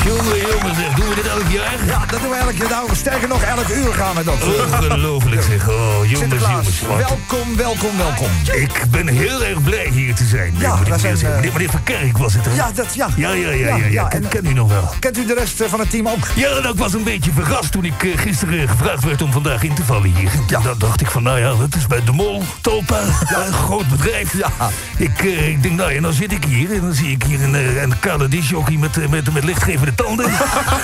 Jongen, 0.05 0.37
jongen, 0.51 0.75
zeg, 0.75 0.93
doen 0.95 1.09
we 1.09 1.15
dit 1.15 1.25
elk 1.27 1.47
jaar? 1.51 1.85
Ja, 1.85 2.05
dat 2.05 2.19
doen 2.21 2.29
we 2.29 2.35
elk 2.35 2.51
jaar. 2.51 2.69
Nou, 2.69 2.89
sterker 2.95 3.27
nog, 3.27 3.41
elk 3.41 3.67
uur 3.69 3.93
gaan 3.93 4.15
we 4.15 4.23
dat. 4.23 4.35
Ongelooflijk 4.43 5.41
zeg. 5.43 5.69
Oh, 5.69 6.05
jongens, 6.05 6.41
jongens. 6.41 6.81
wat. 6.81 6.97
welkom, 6.97 7.55
welkom, 7.55 7.97
welkom. 7.97 8.27
Ik 8.51 8.83
ben 8.91 9.07
heel 9.07 9.43
erg 9.43 9.63
blij 9.63 9.87
hier 9.91 10.15
te 10.15 10.25
zijn. 10.25 10.53
Ja, 10.57 10.77
weer 10.83 10.99
zijn, 10.99 11.17
zeggen. 11.17 11.27
eh, 11.29 11.35
meneer, 11.35 11.51
meneer 11.53 11.69
Van 11.69 11.83
Kerk 11.83 12.17
was 12.17 12.33
het, 12.33 12.45
hè? 12.45 12.53
Ja, 12.55 12.71
dat, 12.75 12.93
ja. 12.95 13.07
Ja, 13.15 13.31
ja, 13.31 13.49
ja, 13.49 13.67
ja. 13.67 13.75
ja, 13.75 13.85
ja, 13.85 14.03
Ken, 14.07 14.23
en- 14.23 14.29
ken 14.29 14.45
u 14.45 14.53
nog 14.53 14.69
wel? 14.69 14.93
Kent 14.99 15.17
u 15.17 15.25
de 15.25 15.33
rest 15.33 15.61
eh, 15.61 15.69
van 15.69 15.79
het 15.79 15.89
team 15.89 16.07
ook? 16.07 16.27
Ja, 16.35 16.49
nou, 16.49 16.67
ik 16.67 16.79
was 16.79 16.93
een 16.93 17.03
beetje 17.03 17.31
verrast 17.31 17.71
toen 17.71 17.85
ik 17.85 18.03
eh, 18.03 18.17
gisteren 18.17 18.67
gevraagd 18.69 19.03
werd 19.03 19.21
om 19.21 19.31
vandaag 19.31 19.63
in 19.63 19.73
te 19.73 19.83
vallen 19.83 20.13
hier. 20.15 20.29
Ja. 20.47 20.59
Dan 20.59 20.75
dacht 20.77 21.01
ik 21.01 21.07
van, 21.07 21.23
nou 21.23 21.39
ja, 21.39 21.49
dat 21.55 21.75
is 21.75 21.87
bij 21.87 22.03
De 22.03 22.11
Mol, 22.11 22.43
Topa, 22.61 22.99
een 23.45 23.53
groot 23.53 23.87
bedrijf. 23.89 24.37
Ja. 24.37 24.51
Ik, 24.97 25.19
ik 25.21 25.63
denk, 25.63 25.75
nou 25.75 25.93
ja, 25.93 26.01
dan 26.01 26.13
zit 26.13 26.31
ik 26.31 26.43
hier 26.43 26.73
en 26.73 26.81
dan 26.81 26.93
zie 26.93 27.11
ik 27.11 27.23
hier 27.23 27.41
een, 27.43 27.53
een 27.83 27.99
kale 27.99 28.27
disjockey 28.27 28.75
met, 28.77 28.97
eh, 28.97 29.07
met, 29.07 29.33
met 29.33 29.43
lichtgevende 29.43 29.88
tanden. 29.95 30.25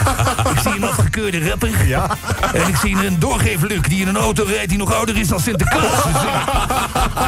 ik 0.55 0.59
zie 0.61 0.75
een 0.75 0.83
afgekeurde 0.83 1.49
rapper. 1.49 1.87
Ja. 1.87 2.07
En 2.53 2.67
ik 2.67 2.75
zie 2.75 3.05
een 3.05 3.19
doorgeefluk 3.19 3.89
die 3.89 4.01
in 4.01 4.07
een 4.07 4.17
auto 4.17 4.43
rijdt 4.47 4.69
die 4.69 4.77
nog 4.77 4.93
ouder 4.93 5.17
is 5.17 5.27
dan 5.27 5.39
Sinterklaas. 5.39 6.03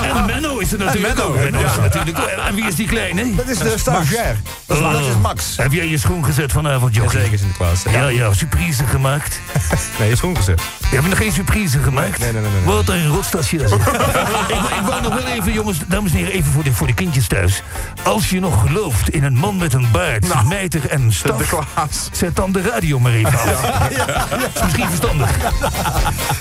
En 0.03 0.25
Menno 0.25 0.57
is 0.57 0.72
er 0.72 0.77
natuurlijk 0.79 1.15
Menno, 1.15 1.29
ook. 1.29 1.36
Menno 1.36 1.60
is 1.60 1.75
er 1.75 1.81
natuurlijk. 1.81 2.17
En 2.17 2.55
wie 2.55 2.65
is 2.67 2.75
die 2.75 2.88
kleine? 2.88 3.36
Dat 3.36 3.48
is 3.48 3.57
de 3.57 3.74
stagiair. 3.77 4.38
Dat 4.65 4.77
is, 4.77 4.84
Oh. 4.84 4.91
dat 4.91 5.01
is 5.01 5.15
Max. 5.22 5.57
Heb 5.57 5.72
jij 5.72 5.88
je 5.88 5.98
schoen 5.98 6.25
gezet 6.25 6.51
vanavond, 6.51 6.96
jochie? 6.96 7.19
Zeker 7.19 7.38
Sinterklaas. 7.38 7.84
Ja, 7.89 8.07
ja, 8.07 8.34
surprise 8.34 8.84
gemaakt. 8.86 9.39
Nee, 10.00 10.10
je 10.10 10.15
schoen 10.15 10.36
gezet. 10.38 10.62
Je 10.89 10.96
hebt 10.96 11.07
nog 11.07 11.17
geen 11.17 11.31
surprise 11.31 11.79
gemaakt? 11.79 12.19
Nee, 12.19 12.31
nee, 12.31 12.41
nee, 12.41 12.51
nee, 12.51 12.62
nee. 12.65 12.74
Wat 12.75 12.89
een 12.89 13.07
rotstasje. 13.07 13.55
ik, 13.57 13.63
ik 13.63 14.86
wou 14.86 15.01
nog 15.01 15.13
wel 15.13 15.25
even, 15.27 15.53
jongens, 15.53 15.77
dames 15.88 16.12
en 16.12 16.17
heren, 16.17 16.34
even 16.34 16.51
voor 16.51 16.63
de, 16.63 16.74
voor 16.74 16.88
de 16.88 16.93
kindjes 16.93 17.27
thuis. 17.27 17.62
Als 18.03 18.29
je 18.29 18.39
nog 18.39 18.62
gelooft 18.67 19.10
in 19.10 19.24
een 19.24 19.34
man 19.36 19.57
met 19.57 19.74
een 19.74 19.88
baard, 19.91 20.27
Nou, 20.27 20.48
mijter 20.48 20.89
en 20.89 21.13
staf... 21.13 21.53
Zet 22.12 22.36
dan 22.36 22.51
de 22.51 22.62
radio 22.62 23.00
maar 23.00 23.12
even 23.12 23.31
af. 23.31 23.69
is 24.55 24.62
misschien 24.63 24.88
verstandig. 24.88 25.29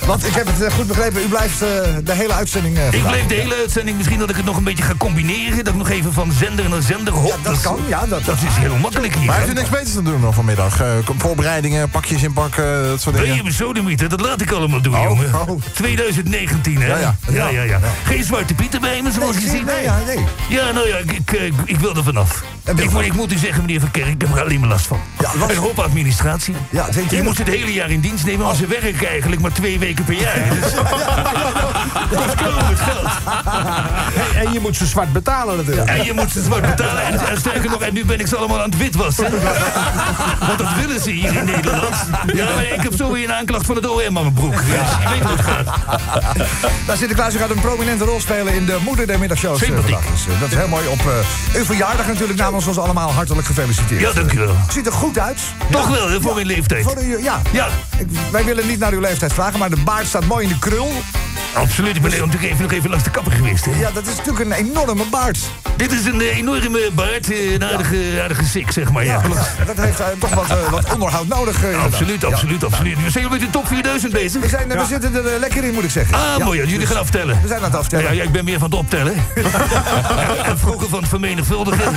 Want 0.05 0.25
ik 0.27 0.33
heb 0.33 0.47
het 0.47 0.61
eh, 0.63 0.71
goed 0.73 0.87
begrepen, 0.87 1.21
u 1.21 1.27
blijft 1.27 1.61
eh, 1.61 1.67
de 2.03 2.13
hele 2.13 2.33
uitzending 2.33 2.77
eh 2.77 2.91
Ik 2.93 3.01
blijf 3.03 3.25
de 3.25 3.33
hele 3.33 3.55
uitzending, 3.55 3.97
misschien 3.97 4.19
dat 4.19 4.29
ik 4.29 4.35
het 4.35 4.45
nog 4.45 4.57
een 4.57 4.63
beetje 4.63 4.83
ga 4.83 4.93
combineren. 4.97 5.57
Dat 5.63 5.67
ik 5.73 5.75
nog 5.79 5.89
even 5.89 6.13
van 6.13 6.31
zender 6.39 6.69
naar 6.69 6.81
zender 6.81 7.13
hop. 7.13 7.27
Ja, 7.43 7.49
dat 7.51 7.61
kan, 7.61 7.79
ja. 7.87 8.05
Dat, 8.05 8.25
Dat 8.25 8.35
is 8.35 8.55
heel 8.55 8.75
makkelijk 8.75 9.15
hier. 9.15 9.25
Maar 9.25 9.37
heeft 9.37 9.49
u 9.49 9.53
niks 9.53 9.69
beters 9.69 9.93
te 9.93 10.01
doen 10.01 10.21
dan 10.21 10.33
vanmiddag? 10.33 10.81
Voorbereidingen, 11.17 11.89
pakjes 11.89 12.23
inpakken, 12.23 12.83
dat 12.87 13.01
soort 13.01 13.15
dingen. 13.17 13.35
je 13.35 13.43
me 13.43 13.51
sodemieter? 13.51 14.09
Dat 14.09 14.21
laat 14.21 14.41
ik 14.41 14.51
allemaal 14.51 14.81
doen, 14.81 14.95
Oh, 14.95 15.03
jongen. 15.03 15.33
oh. 15.49 15.61
2019, 15.73 16.81
hè? 16.81 16.87
Ja, 16.87 16.97
ja. 16.97 17.15
ja, 17.31 17.47
ja, 17.49 17.61
ja. 17.61 17.79
Geen 18.03 18.23
zwarte 18.23 18.53
pieten 18.53 18.81
bij 18.81 19.01
me, 19.01 19.11
zoals 19.11 19.35
je 19.37 19.41
nee, 19.45 19.55
ziet. 19.55 19.65
nee, 19.65 19.83
ja, 19.83 19.97
nee. 20.05 20.25
Ja, 20.49 20.71
nou 20.71 20.87
ja, 20.87 20.97
ik, 20.97 21.11
ik, 21.31 21.53
ik 21.65 21.79
wil 21.79 21.95
er 21.95 22.03
vanaf. 22.03 22.43
Ik, 22.75 22.89
moet- 22.91 23.01
ik 23.05 23.13
moet 23.13 23.31
u 23.33 23.37
zeggen, 23.37 23.61
meneer 23.61 23.79
Van 23.79 23.91
Kerk, 23.91 24.07
ik 24.07 24.21
heb 24.21 24.35
er 24.35 24.41
alleen 24.43 24.59
maar 24.59 24.69
last 24.69 24.87
van. 24.87 24.99
Ja, 25.19 25.29
wat- 25.37 25.49
Een 25.49 25.57
hoop 25.57 25.79
administratie. 25.79 26.55
Ja, 26.69 26.91
zeker. 26.91 27.17
Je 27.17 27.23
moet 27.23 27.37
het 27.37 27.47
hele 27.47 27.73
jaar 27.73 27.89
in 27.89 27.99
dienst 27.99 28.25
nemen, 28.25 28.45
maar 28.45 28.55
ze 28.55 28.67
werken 28.67 29.07
eigenlijk 29.07 29.41
maar 29.41 29.51
twee 29.51 29.79
weken 29.79 30.03
per 30.05 30.13
jaar. 30.13 30.35
Dus, 30.61 30.71
dat 32.19 32.69
met 32.69 32.79
geld. 32.79 33.07
En 34.35 34.53
je 34.53 34.59
moet 34.59 34.75
ze 34.75 34.85
zwart 34.85 35.13
betalen 35.13 35.57
natuurlijk. 35.57 35.87
En 35.89 36.03
je 36.05 36.13
moet 36.13 36.31
ze 36.31 36.43
zwart 36.43 36.61
betalen. 36.61 37.03
En, 37.03 37.19
en 37.27 37.37
sterker 37.37 37.69
nog, 37.69 37.81
en 37.81 37.93
nu 37.93 38.05
ben 38.05 38.19
ik 38.19 38.27
ze 38.27 38.35
allemaal 38.35 38.57
aan 38.61 38.69
het 38.69 38.77
witwassen. 38.77 39.31
Want 40.47 40.57
dat 40.57 40.67
willen 40.79 41.01
ze 41.01 41.09
hier 41.11 41.35
in 41.35 41.45
Nederland. 41.45 41.95
Ja, 42.33 42.45
maar 42.55 42.63
ik 42.65 42.81
heb 42.81 42.93
zo 42.95 43.11
weer 43.11 43.23
een 43.23 43.33
aanklacht 43.33 43.65
van 43.65 43.75
het 43.75 43.87
OM 43.87 43.99
aan 44.05 44.13
mijn 44.13 44.33
broek. 44.33 44.53
Dus 44.55 44.65
je 44.69 45.09
weet 45.09 45.21
hoe 45.21 45.31
het 45.37 45.45
gaat. 45.45 45.65
Nou, 46.87 46.97
Sinterklaas 46.97 47.35
u 47.35 47.37
gaat 47.37 47.49
een 47.49 47.59
prominente 47.61 48.03
rol 48.05 48.19
spelen 48.19 48.53
in 48.53 48.65
de 48.65 48.77
moeder 48.83 49.07
der 49.07 49.19
middagshows. 49.19 49.61
eh, 49.61 49.65
Sympathiek. 49.67 49.93
vandaag. 49.95 50.11
Dus, 50.11 50.33
eh, 50.33 50.39
dat 50.41 50.49
is 50.51 50.55
heel 50.57 50.67
mooi. 50.67 50.87
Op 50.87 50.99
eh, 50.99 51.57
uw 51.59 51.65
verjaardag 51.65 52.07
natuurlijk 52.07 52.39
namens 52.39 52.65
ons 52.67 52.77
allemaal 52.77 53.11
hartelijk 53.13 53.47
gefeliciteerd. 53.47 54.01
Ja, 54.01 54.11
dank 54.13 54.31
u 54.33 54.37
wel. 54.39 54.55
Ziet 54.69 54.85
er 54.85 54.91
goed 54.91 55.06
uit. 55.15 55.39
Toch 55.71 55.87
wel, 55.87 56.09
hè, 56.09 56.21
voor 56.21 56.33
mijn 56.35 56.45
leeftijd. 56.47 56.83
Voor 56.83 56.95
de, 56.95 57.17
ja. 57.21 57.41
Ja, 57.51 57.67
Ik- 57.97 58.07
wij 58.31 58.43
willen 58.45 58.67
niet 58.67 58.79
naar 58.79 58.91
uw 58.91 58.99
leeftijd 58.99 59.33
vragen, 59.33 59.59
maar 59.59 59.69
de 59.69 59.81
baard 59.85 60.07
staat 60.07 60.25
mooi 60.25 60.43
in 60.43 60.49
de 60.49 60.59
krul. 60.59 60.91
Absoluut. 61.57 61.95
Ik 61.95 62.01
ben 62.01 62.11
natuurlijk 62.11 62.43
even, 62.43 62.61
nog 62.61 62.71
even 62.71 62.89
langs 62.89 63.03
de 63.03 63.11
kapper 63.11 63.31
geweest. 63.31 63.65
Hè. 63.65 63.71
Ja, 63.79 63.91
dat 63.93 64.07
is 64.07 64.15
natuurlijk 64.15 64.45
een 64.45 64.51
enorme 64.51 65.03
baard. 65.11 65.37
Dit 65.75 65.91
is 65.91 66.05
een 66.05 66.21
enorme 66.21 66.89
baard, 66.93 67.31
eh, 67.31 67.53
een 67.53 67.63
aardige, 67.65 67.97
aardige 68.21 68.43
sik, 68.45 68.71
zeg 68.71 68.91
maar. 68.91 69.05
Ja. 69.05 69.21
Dat 69.65 69.77
heeft 69.77 69.99
eh, 69.99 70.05
toch 70.19 70.33
wat, 70.33 70.49
eh, 70.49 70.69
wat 70.69 70.93
onderhoud 70.93 71.27
nodig. 71.27 71.55
Absoluut, 71.83 72.21
Ja. 72.21 72.27
absoluut, 72.27 72.63
absoluut. 72.63 73.03
We 73.03 73.09
zijn 73.09 73.29
met 73.29 73.39
de 73.39 73.49
top 73.49 73.67
4000 73.67 74.11
bezig. 74.13 74.41
We, 74.41 74.47
zijn, 74.49 74.67
we 74.67 74.85
zitten 74.89 75.15
er 75.15 75.39
lekker 75.39 75.63
in, 75.63 75.73
moet 75.73 75.83
ik 75.83 75.89
zeggen. 75.89 76.15
Ah, 76.15 76.37
Ja. 76.37 76.43
mooi. 76.45 76.65
Jullie 76.65 76.87
gaan 76.87 76.97
aftellen. 76.97 77.39
We 77.41 77.47
zijn 77.47 77.59
aan 77.59 77.65
het 77.65 77.75
aftellen. 77.75 78.05
Ja, 78.05 78.11
ja, 78.11 78.23
ik 78.23 78.31
ben 78.31 78.45
meer 78.45 78.59
van 78.59 78.69
het 78.69 78.79
optellen. 78.79 79.13
en 80.45 80.59
vroeger 80.59 80.89
van 80.89 80.99
het 80.99 81.09
vermenigvuldigen. 81.09 81.93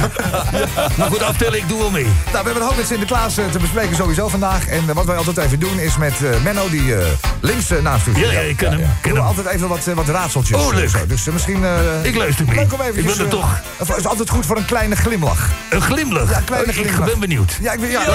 Maar 0.97 1.09
goed, 1.11 1.23
aftellen, 1.23 1.59
ik 1.59 1.69
doe 1.69 1.79
wel 1.79 1.91
mee. 1.91 2.05
Nou, 2.05 2.15
we 2.31 2.35
hebben 2.37 2.57
een 2.57 2.63
hoop 2.63 2.77
met 2.77 2.87
Sinterklaas 2.87 3.35
te 3.35 3.59
bespreken 3.61 3.97
sowieso 3.97 4.29
vandaag. 4.29 4.67
En 4.67 4.95
wat 4.95 5.05
wij 5.05 5.17
altijd 5.17 5.37
even 5.37 5.59
doen 5.59 5.79
is 5.79 5.97
met 5.97 6.15
Menno, 6.45 6.69
die 6.71 6.95
eh, 6.95 7.07
links 7.41 7.69
naast 7.83 8.07
u 8.07 8.13
zit. 8.15 8.25
Ja, 8.25 8.33
ja, 8.33 8.41
ik 8.41 8.57
ken 8.57 8.71
hem. 8.71 8.81
Ken 9.01 9.13
we 9.13 9.19
hem. 9.19 9.27
altijd 9.27 9.47
even 9.51 9.69
wat, 9.69 9.87
eh, 9.87 9.95
wat 9.95 10.09
raadseltjes. 10.09 10.59
Oh, 10.59 10.75
leuk. 10.75 10.89
zo. 10.89 11.07
Dus 11.07 11.27
eh, 11.27 11.33
misschien... 11.33 11.65
eh, 11.65 12.05
Ik 12.05 12.17
luister 12.17 12.45
mee. 12.47 12.55
Leuk 12.57 12.73
om. 12.73 12.81
Ik 12.95 13.07
ben 13.07 13.19
er 13.19 13.29
toch. 13.29 13.61
Het 13.77 13.97
is 13.97 14.07
altijd 14.07 14.31
goed 14.31 14.47
voor 14.47 14.57
een 14.57 14.65
kleine 14.65 14.97
glimlach. 14.97 15.51
Een 15.71 15.81
glimlach. 15.83 16.31
Ja, 16.31 16.37
een 16.37 16.45
kleine 16.45 16.69
Oh, 16.71 16.75
ik 16.77 16.83
glimlach. 16.87 17.09
ben 17.11 17.21
benieuwd. 17.21 17.59
Ja, 17.61 17.73
ik 17.73 17.81
ben... 17.81 17.91
Ja, 17.91 18.01
ja, 18.03 18.09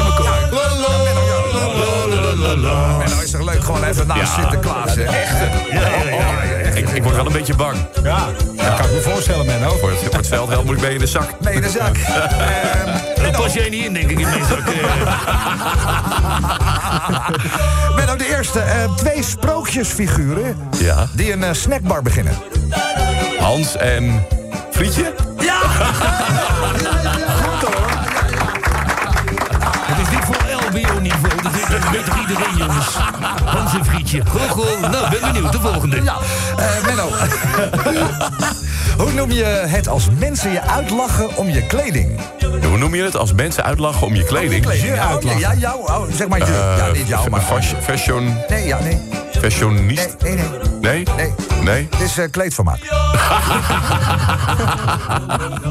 Menno 2.98 3.22
is 3.24 3.32
toch 3.32 3.42
leuk 3.42 3.64
gewoon 3.64 3.84
even 3.84 4.08
naast 4.08 4.34
Sinterklaas, 4.34 4.96
hè? 4.96 5.04
Echt. 5.04 5.38
Ja, 5.72 5.80
ja, 5.80 5.88
ja. 5.88 6.16
ja, 6.16 6.44
ja. 6.44 6.56
Ik, 6.74 6.90
ik 6.90 7.04
word 7.04 7.16
wel 7.16 7.26
een 7.26 7.32
beetje 7.32 7.56
bang. 7.56 7.78
Ja, 8.04 8.26
dat 8.56 8.76
kan 8.76 8.86
ik 8.86 8.92
me 8.92 9.02
voorstellen, 9.02 9.46
Menno. 9.46 9.78
Voor 9.78 9.90
het, 9.90 10.00
voor 10.00 10.14
het 10.16 10.28
veldgeld 10.28 10.66
moet 10.66 10.76
ik 10.76 10.82
mee 10.82 10.94
in 10.94 11.00
de 11.00 11.08
zak. 11.08 11.30
Nee, 11.40 11.54
in 11.54 11.62
de 11.62 11.70
zak. 11.70 11.96
Ehm, 12.06 13.22
Daar 13.22 13.32
pas 13.42 13.54
jij 13.54 13.70
niet 13.70 13.86
in, 13.86 13.94
denk 13.94 14.10
ik, 14.10 14.20
in 14.20 14.30
mijn 14.30 14.46
zak. 14.46 14.60
eh. 14.68 14.76
Menno, 17.96 18.16
de 18.16 18.36
eerste. 18.38 18.60
eh, 18.60 18.94
twee 18.96 19.24
sprookjesfiguren 19.24 20.58
Ja. 20.78 21.08
die 21.14 21.32
een 21.34 21.44
eh, 21.44 21.54
snackbar 21.54 22.02
beginnen. 22.02 22.34
Hans 23.40 23.76
en 23.78 24.26
Frietje? 24.72 25.14
Ja! 25.40 25.58
jongens. 32.58 32.96
Hans 33.46 33.74
en 33.74 33.86
Frietje. 33.86 34.22
Goh, 34.26 34.50
goh. 34.50 34.80
Nou, 34.80 35.10
ben 35.10 35.32
benieuwd. 35.34 35.52
De 35.52 35.60
volgende. 35.60 36.04
Ja, 36.04 36.18
eh, 36.58 36.86
Menno. 36.86 37.10
Hoe 39.04 39.12
noem 39.12 39.32
je 39.32 39.44
het 39.44 39.88
als 39.88 40.08
mensen 40.20 40.52
je 40.52 40.62
uitlachen 40.62 41.38
om 41.38 41.50
je 41.50 41.68
kleding? 41.68 42.20
Hoe 42.64 42.78
noem 42.78 42.96
je 42.96 43.04
het 43.04 43.18
als 43.18 43.34
mensen 43.34 43.64
uitlachen 43.64 44.08
om 44.08 44.16
je 44.16 44.24
kleding? 44.24 44.66
Je 44.72 44.94
Ja, 45.24 45.52
ja, 45.52 45.54
jou, 45.54 45.80
oh, 45.80 46.02
zeg 46.12 46.28
maar 46.28 46.40
je. 46.40 46.76
ja, 46.78 46.92
niet 46.92 47.08
jou, 47.08 47.30
maar... 47.30 47.42
Fashion, 47.82 48.38
Nee, 48.48 48.68
ja, 48.68 48.80
nee. 48.80 49.25
Fashionist? 49.40 50.16
Nee, 50.22 50.34
nee, 50.36 50.46
nee. 50.82 51.04
Nee? 51.04 51.04
Nee. 51.16 51.34
Nee? 51.64 51.88
Het 51.92 52.02
is 52.02 52.18
eh, 52.18 52.26
kleedformaat. 52.32 52.80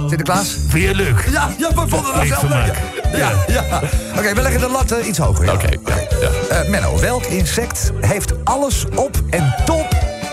Sinterklaas? 0.09 0.57
Vind 0.69 0.85
je 0.85 0.95
leuk? 0.95 1.29
Ja, 1.33 1.49
ja, 1.59 1.69
we 1.69 1.75
vonden 1.75 1.91
dat 1.91 2.03
zelf 2.03 2.19
Kleedvermaak. 2.21 2.67
leuk. 2.67 3.17
Ja, 3.17 3.31
ja. 3.47 3.83
Oké, 4.19 4.35
we 4.35 4.43
leggen 4.43 4.61
de 4.61 4.69
lat 4.69 4.91
eh, 4.91 5.07
iets 5.07 5.19
hoger. 5.19 5.53
Oké, 5.53 5.69
ja, 5.87 5.95
ja. 6.21 6.57
Eh, 6.61 6.69
Menno, 6.69 6.99
welk 7.01 7.25
insect 7.25 7.93
heeft 8.01 8.45
alles 8.45 8.85
op 8.95 9.17
en 9.31 9.55
top 9.65 9.87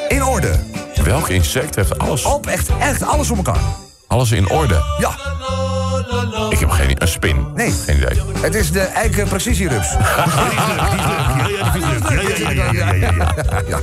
in 0.08 0.24
orde? 0.24 0.52
Welk 1.04 1.30
insect 1.30 1.76
heeft 1.76 1.98
alles, 2.00 2.24
Op, 2.26 2.48
echt, 2.48 2.70
echt 2.80 3.04
alles 3.04 3.32
om 3.32 3.38
elkaar. 3.38 3.60
alles 4.08 4.32
in 4.32 4.50
orde? 4.50 4.84
Ja, 5.00 5.12
Ik 6.50 6.60
heb 6.60 6.70
geen. 6.70 6.96
Een 7.02 7.08
spin? 7.08 7.46
Nee. 7.56 7.72
Geen 7.86 7.98
idee. 7.98 8.22
het 8.42 8.56
is 8.56 8.72
de 8.72 8.80
eiken 8.82 9.28
precisierups. 9.28 9.90
Die 11.74 11.84
is 11.84 12.38
leuk. 12.38 12.38
Ja, 12.38 12.50
ja. 12.52 12.72
Ja, 12.74 13.22
ja. 13.68 13.80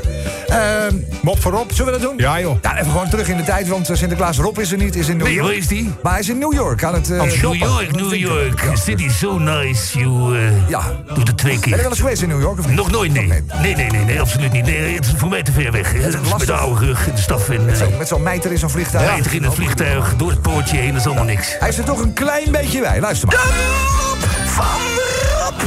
Ehm, 0.49 0.95
Mop 1.23 1.41
voorop. 1.43 1.73
zullen 1.73 1.93
we 1.93 1.99
dat 1.99 2.09
doen? 2.09 2.19
Ja, 2.19 2.41
joh. 2.41 2.57
Ja, 2.63 2.79
even 2.79 2.91
gewoon 2.91 3.09
terug 3.09 3.29
in 3.29 3.37
de 3.37 3.43
tijd, 3.43 3.69
want 3.69 3.91
eh, 3.91 3.97
Sinterklaas 3.97 4.37
Rob 4.39 4.59
is 4.59 4.73
er 4.73 4.79
niet, 4.79 4.97
is 4.97 5.09
in 5.09 5.17
New 5.17 5.27
Nee, 5.27 5.35
York. 5.35 5.49
waar 5.49 5.57
is 5.57 5.67
die? 5.67 5.93
Maar 6.03 6.13
hij 6.13 6.21
is 6.21 6.29
in 6.29 6.39
New 6.39 6.53
York 6.53 6.85
aan 6.85 6.95
het 6.95 7.11
eh, 7.11 7.23
New. 7.23 7.55
York, 7.55 7.93
New 7.97 8.15
York. 8.15 8.63
City 8.75 9.09
so 9.09 9.39
nice. 9.39 9.99
You 9.99 10.39
eh, 10.39 10.69
Ja. 10.69 10.81
doet 11.15 11.29
het 11.29 11.37
twee 11.39 11.53
Ben 11.59 11.63
je 11.63 11.71
wel 11.71 11.79
keer. 11.79 11.89
eens 11.91 12.01
geweest 12.01 12.23
in 12.23 12.29
New 12.29 12.41
York 12.41 12.59
of 12.59 12.67
niet? 12.67 12.77
Nog 12.77 12.91
nooit, 12.91 13.13
nee. 13.13 13.27
Nee, 13.27 13.75
nee, 13.77 13.87
nee, 13.91 14.05
nee, 14.05 14.21
absoluut 14.21 14.53
niet. 14.53 14.65
Nee, 14.65 14.95
het 14.95 15.05
is 15.07 15.13
voor 15.17 15.29
mij 15.29 15.43
te 15.43 15.53
ver 15.53 15.73
weg. 15.73 15.93
Het 15.93 16.15
is 16.15 16.33
met 16.39 16.47
de 16.47 16.53
oude 16.53 16.87
rug 16.87 17.07
in 17.07 17.15
de 17.15 17.21
staf 17.21 17.49
en 17.49 17.77
Zo, 17.77 17.85
uh, 17.91 17.97
met 17.99 18.09
zo'n 18.09 18.23
mijter 18.23 18.53
in 18.53 18.59
zo'n 18.59 18.71
vliegtuig. 18.71 19.07
rijdt 19.09 19.27
er 19.27 19.35
in 19.35 19.43
het 19.45 19.55
vliegtuig 19.55 20.15
door 20.17 20.31
het 20.31 20.43
poortje 20.43 20.77
heen. 20.77 20.91
Dat 20.91 21.01
is 21.01 21.07
allemaal 21.07 21.25
niks. 21.25 21.57
Hij 21.59 21.69
is 21.69 21.79
er 21.79 21.85
toch 21.85 22.01
een 22.09 22.15
klein 22.15 22.51
beetje 22.51 22.81
bij. 22.81 23.01
Luister 23.01 23.29
maar. 23.29 23.37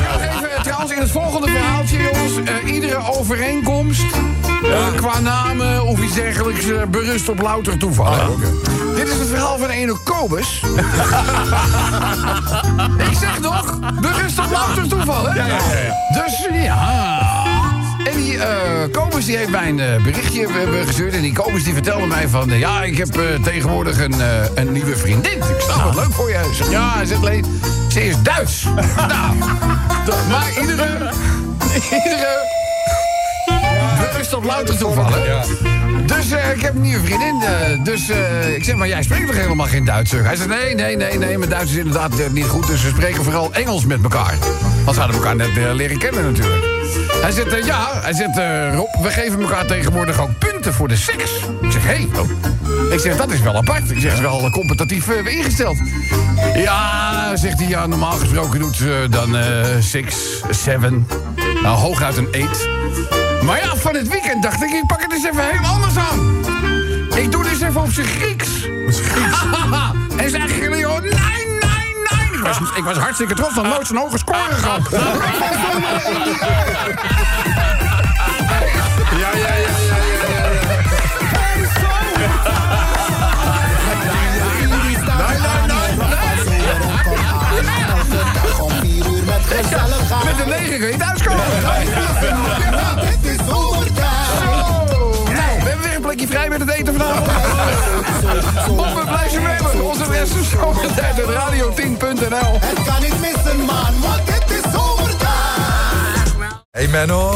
Nog 0.10 0.22
even, 0.22 0.64
trouwens, 0.64 0.92
in 0.92 1.00
het 1.02 1.12
volgende 1.12 1.48
verhaaltje, 1.48 1.98
jongens. 1.98 2.50
eh, 2.50 2.74
iedere 2.74 2.98
overeenkomst 3.18 4.04
eh, 4.64 4.88
qua 4.96 5.20
namen 5.20 5.84
of 5.84 6.00
iets 6.00 6.14
dergelijks 6.14 6.70
eh, 6.70 6.84
berust 6.88 7.30
op 7.30 7.42
louter 7.42 7.78
toeval. 7.78 8.14
hè? 8.14 8.26
Dit 8.96 9.08
is 9.08 9.20
het 9.20 9.28
verhaal 9.28 9.58
van 9.58 9.70
ene 9.70 9.98
Kobus. 10.04 10.48
Ik 13.12 13.18
zeg 13.20 13.40
nog, 13.40 13.80
berust 14.02 14.40
op 14.40 14.52
louter 14.52 14.88
toeval, 14.88 15.26
hè? 15.30 15.44
Dus 16.14 16.48
ja... 16.54 17.31
En 18.04 18.18
die 18.18 18.40
Kobus 18.92 19.26
die 19.26 19.38
heeft 19.38 19.50
mij 19.50 19.70
een 19.70 19.80
eh, 19.80 20.04
berichtje 20.04 20.48
eh, 20.48 20.86
gestuurd. 20.86 21.14
En 21.14 21.22
die 21.22 21.34
Kobus 21.34 21.64
die 21.64 21.74
vertelde 21.74 22.08
mij 22.08 22.28
van... 22.28 22.50
ja, 22.50 22.84
ik 22.84 22.98
heb 22.98 23.08
tegenwoordig 23.44 24.00
een, 24.00 24.16
een 24.56 24.72
nieuwe 24.72 24.98
vriendin. 24.98 25.38
Ik 25.38 25.60
sta 25.60 25.84
wat 25.84 25.96
leuk 25.96 26.12
voor 26.12 26.30
je. 26.30 26.52
Zeg, 26.54 26.70
ja, 26.70 26.94
hij 26.94 27.06
zegt 27.06 27.24
Leen, 27.24 27.46
ze 27.88 28.06
is 28.06 28.16
Duits. 28.24 28.64
nou, 29.14 29.36
maar 30.30 30.50
iedere... 30.62 31.12
Iedere... 31.92 32.60
Bewust 34.12 34.34
op 34.34 34.44
louter 34.44 34.78
toevallen. 34.78 35.44
Dus 36.06 36.32
eh, 36.32 36.52
ik 36.52 36.62
heb 36.62 36.76
een 36.76 36.82
nieuwe 36.82 37.06
vriendin. 37.06 37.44
dus 37.84 38.10
ik 38.56 38.64
zeg, 38.64 38.76
maar 38.76 38.88
jij 38.88 39.04
spreekt 39.04 39.28
toch 39.28 39.36
helemaal 39.36 39.68
geen 39.68 39.86
Duits? 39.86 40.12
Hij 40.12 40.36
zegt, 40.36 40.50
nee, 40.50 40.76
nee, 40.76 40.96
nee, 40.96 41.18
nee. 41.18 41.38
Mijn 41.38 41.50
Duits 41.50 41.72
is 41.72 41.78
inderdaad 41.78 42.12
niet 42.32 42.46
goed. 42.46 42.68
Dus 42.68 42.84
we 42.84 42.90
spreken 42.90 43.24
vooral 43.24 43.54
Engels 43.54 43.86
met 43.86 44.04
elkaar. 44.04 44.36
Want 44.84 44.96
ze 44.96 45.02
hadden 45.02 45.18
elkaar 45.18 45.36
net 45.36 45.76
leren 45.76 45.98
kennen 45.98 46.32
natuurlijk. 46.32 46.81
Hij 47.22 47.32
zegt, 47.32 47.54
eh, 47.54 47.66
ja, 47.66 48.02
hij 48.02 48.14
zegt, 48.14 48.38
eh, 48.38 48.76
Rob, 48.76 49.04
we 49.04 49.10
geven 49.10 49.42
elkaar 49.42 49.66
tegenwoordig 49.66 50.22
ook 50.22 50.38
punten 50.38 50.74
voor 50.74 50.88
de 50.88 50.96
seks. 50.96 51.32
Ik 51.62 51.72
zeg, 51.72 51.84
hé. 51.84 51.90
Hey. 51.90 52.10
Ik 52.92 53.00
zeg, 53.00 53.18
dat 53.18 53.32
is 53.32 53.42
wel 53.42 53.56
apart. 53.56 53.92
Ik 53.92 54.00
zeg, 54.00 54.14
is 54.14 54.20
wel 54.20 54.46
eh, 54.46 54.52
competitief 54.52 55.08
eh, 55.10 55.36
ingesteld. 55.36 55.78
Ja, 56.56 57.36
zegt 57.36 57.60
hij, 57.60 57.68
ja, 57.68 57.88
normaal 57.88 58.12
gesproken 58.12 58.60
doet 58.60 58.76
ze 58.76 59.08
dan 59.10 59.38
eh 59.38 59.66
six, 59.80 60.16
seven, 60.50 61.08
nou 61.62 61.78
hooguit 61.78 62.18
een 62.18 62.28
eight. 62.32 62.68
Maar 63.44 63.58
ja, 63.58 63.76
van 63.76 63.96
het 63.96 64.08
weekend 64.08 64.44
dacht 64.44 64.64
ik, 64.64 64.70
ik 64.70 64.88
pak 64.88 65.02
het 65.02 65.14
eens 65.14 65.26
even 65.26 65.50
heel 65.50 65.72
anders 65.72 65.98
aan. 65.98 66.40
Ik 67.16 67.32
doe 67.32 67.44
dus 67.44 67.62
even 67.62 67.82
op 67.82 67.92
zijn 67.92 68.08
Grieks. 68.08 68.68
en 70.18 70.30
zei 70.30 70.48
Gilio, 70.48 71.00
nee, 71.00 71.10
nee, 71.10 71.12
nee. 71.12 71.51
Ik 72.42 72.48
was, 72.48 72.58
ik 72.76 72.84
was 72.84 72.98
hartstikke 72.98 73.34
trots, 73.34 73.56
dan 73.56 73.68
nooit 73.68 73.88
zo'n 73.88 73.98
hoge 73.98 74.18
score 74.18 74.38
gehad. 74.52 74.82
Ja, 79.20 79.32
ja, 79.32 79.38
ja, 79.38 79.54
ja, 79.56 79.96
ja, 79.96 80.26
ja. 80.26 80.72
Met 90.26 90.40
een 90.40 90.50
negen 90.50 90.80
kun 90.80 90.88
je 90.88 90.98
thuiskomen. 90.98 91.44
Zo. 93.46 93.52
Nou, 93.52 93.61
we 96.12 96.18
hebben 96.18 96.28
plekje 96.28 96.28
vrij 96.28 96.50
met 96.50 96.60
het 96.60 96.70
eten 96.70 96.94
vanavond. 96.94 97.28
Op 98.80 99.00
een 99.00 99.06
blijf 99.06 99.32
je 99.32 99.40
mee. 99.40 99.84
Onze 99.84 100.04
adres 100.04 100.30
is 100.36 100.50
zomertijd 100.50 101.24
at 101.24 101.30
radio10.nl. 101.30 102.60
Het 102.60 102.84
kan 102.84 103.02
niet 103.02 103.20
missen, 103.20 103.60
man, 103.66 104.02
want 104.02 104.22
het 104.32 104.52
is 104.52 104.72
zomertijd. 104.72 105.30
Hey 106.72 106.88
Menno. 106.88 107.30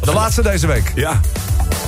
De 0.00 0.12
laatste 0.12 0.42
deze 0.42 0.66
week. 0.66 0.92
Ja. 0.94 1.20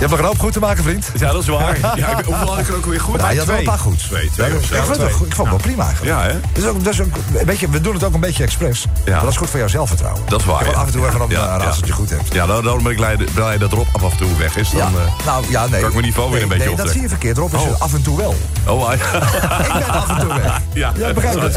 Je 0.04 0.10
hebt 0.10 0.22
nog 0.22 0.30
een 0.30 0.34
hoop 0.34 0.44
goed 0.44 0.52
te 0.52 0.60
maken, 0.60 0.84
vriend. 0.84 1.10
ja, 1.16 1.32
dat 1.32 1.42
is 1.42 1.48
waar. 1.48 1.78
Ja, 1.96 2.18
ik- 2.18 2.24
hoeveel 2.24 2.48
had 2.48 2.58
ik 2.58 2.68
er 2.68 2.76
ook 2.76 2.84
weer 2.86 3.00
goed? 3.00 3.20
Ja, 3.20 3.30
je 3.30 3.38
had 3.38 3.46
wel 3.46 3.56
een 3.58 3.64
paar 3.64 3.78
goed. 3.78 3.98
Twee, 3.98 4.30
twee 4.30 4.50
Ja, 4.50 4.56
ik, 4.56 4.62
vond 4.84 4.96
het, 4.96 5.08
ik 5.10 5.14
vond 5.14 5.36
het 5.36 5.48
wel 5.48 5.56
prima 5.56 5.84
eigenlijk. 5.86 6.16
Ja, 6.16 6.22
hè? 6.26 6.34
Dus 6.52 6.64
ook, 6.66 6.84
dus 6.84 7.00
ook, 7.00 7.08
weet 7.44 7.58
je, 7.58 7.68
we 7.68 7.80
doen 7.80 7.94
het 7.94 8.04
ook 8.04 8.14
een 8.14 8.20
beetje 8.20 8.42
expres. 8.42 8.86
Maar 9.10 9.20
dat 9.20 9.30
is 9.30 9.36
goed 9.36 9.50
voor 9.50 9.58
jouw 9.58 9.68
zelfvertrouwen. 9.68 10.22
Dat 10.28 10.40
is 10.40 10.46
waar, 10.46 10.64
Je 10.64 10.72
af 10.74 10.86
en 10.86 10.92
toe 10.92 11.06
even 11.06 11.20
een 11.20 11.28
Ja, 11.30 11.38
ja, 11.38 11.44
ja. 11.44 11.56
raadseltje 11.58 11.92
goed 11.92 12.10
hebt. 12.10 12.32
Ja, 12.34 12.46
dan, 12.46 12.64
dan 12.64 12.82
ben 12.82 12.90
ik 12.90 12.96
blij, 12.96 13.16
blij 13.34 13.58
dat 13.58 13.72
Rob 13.72 13.86
af 14.02 14.10
en 14.12 14.16
toe 14.16 14.36
weg 14.36 14.56
is. 14.56 14.70
Dan, 14.70 14.80
eh, 14.80 15.24
nou 15.26 15.44
ja, 15.48 15.60
nee. 15.66 15.80
kan 15.80 15.88
ik 15.88 15.94
mijn 15.94 16.04
niveau 16.06 16.30
weer 16.30 16.42
een 16.42 16.48
beetje 16.48 16.66
Nee, 16.66 16.76
dat 16.76 16.90
zie 16.90 17.00
je 17.00 17.08
verkeerd, 17.08 17.38
Rob. 17.38 17.54
Is 17.54 17.60
Oh. 17.60 17.80
af 17.80 17.94
en 17.94 18.02
toe 18.02 18.16
wel. 18.16 18.34
oh, 18.66 18.92
Ik 19.66 19.72
ben 19.72 19.88
af 19.88 20.08
en 20.08 20.18
toe 20.18 20.28
weg. 20.28 20.60
Ja. 20.72 20.92
Begrijp 20.92 21.34
je 21.34 21.40
dat? 21.40 21.54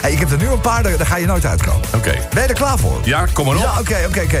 Hey, 0.00 0.12
ik 0.12 0.18
heb 0.18 0.30
er 0.30 0.38
nu 0.38 0.48
een 0.48 0.60
paar, 0.60 0.82
daar 0.82 1.06
ga 1.06 1.16
je 1.16 1.26
nooit 1.26 1.46
uitkomen. 1.46 1.82
Oké. 1.94 2.14
Ben 2.34 2.42
je 2.42 2.48
er 2.48 2.54
klaar 2.54 2.78
voor? 2.78 3.00
Ja, 3.04 3.24
kom 3.32 3.46
maar 3.46 3.56
op. 3.56 3.62
Ja, 3.62 3.72
oké, 3.80 3.96
oké, 4.08 4.20
oké. 4.20 4.40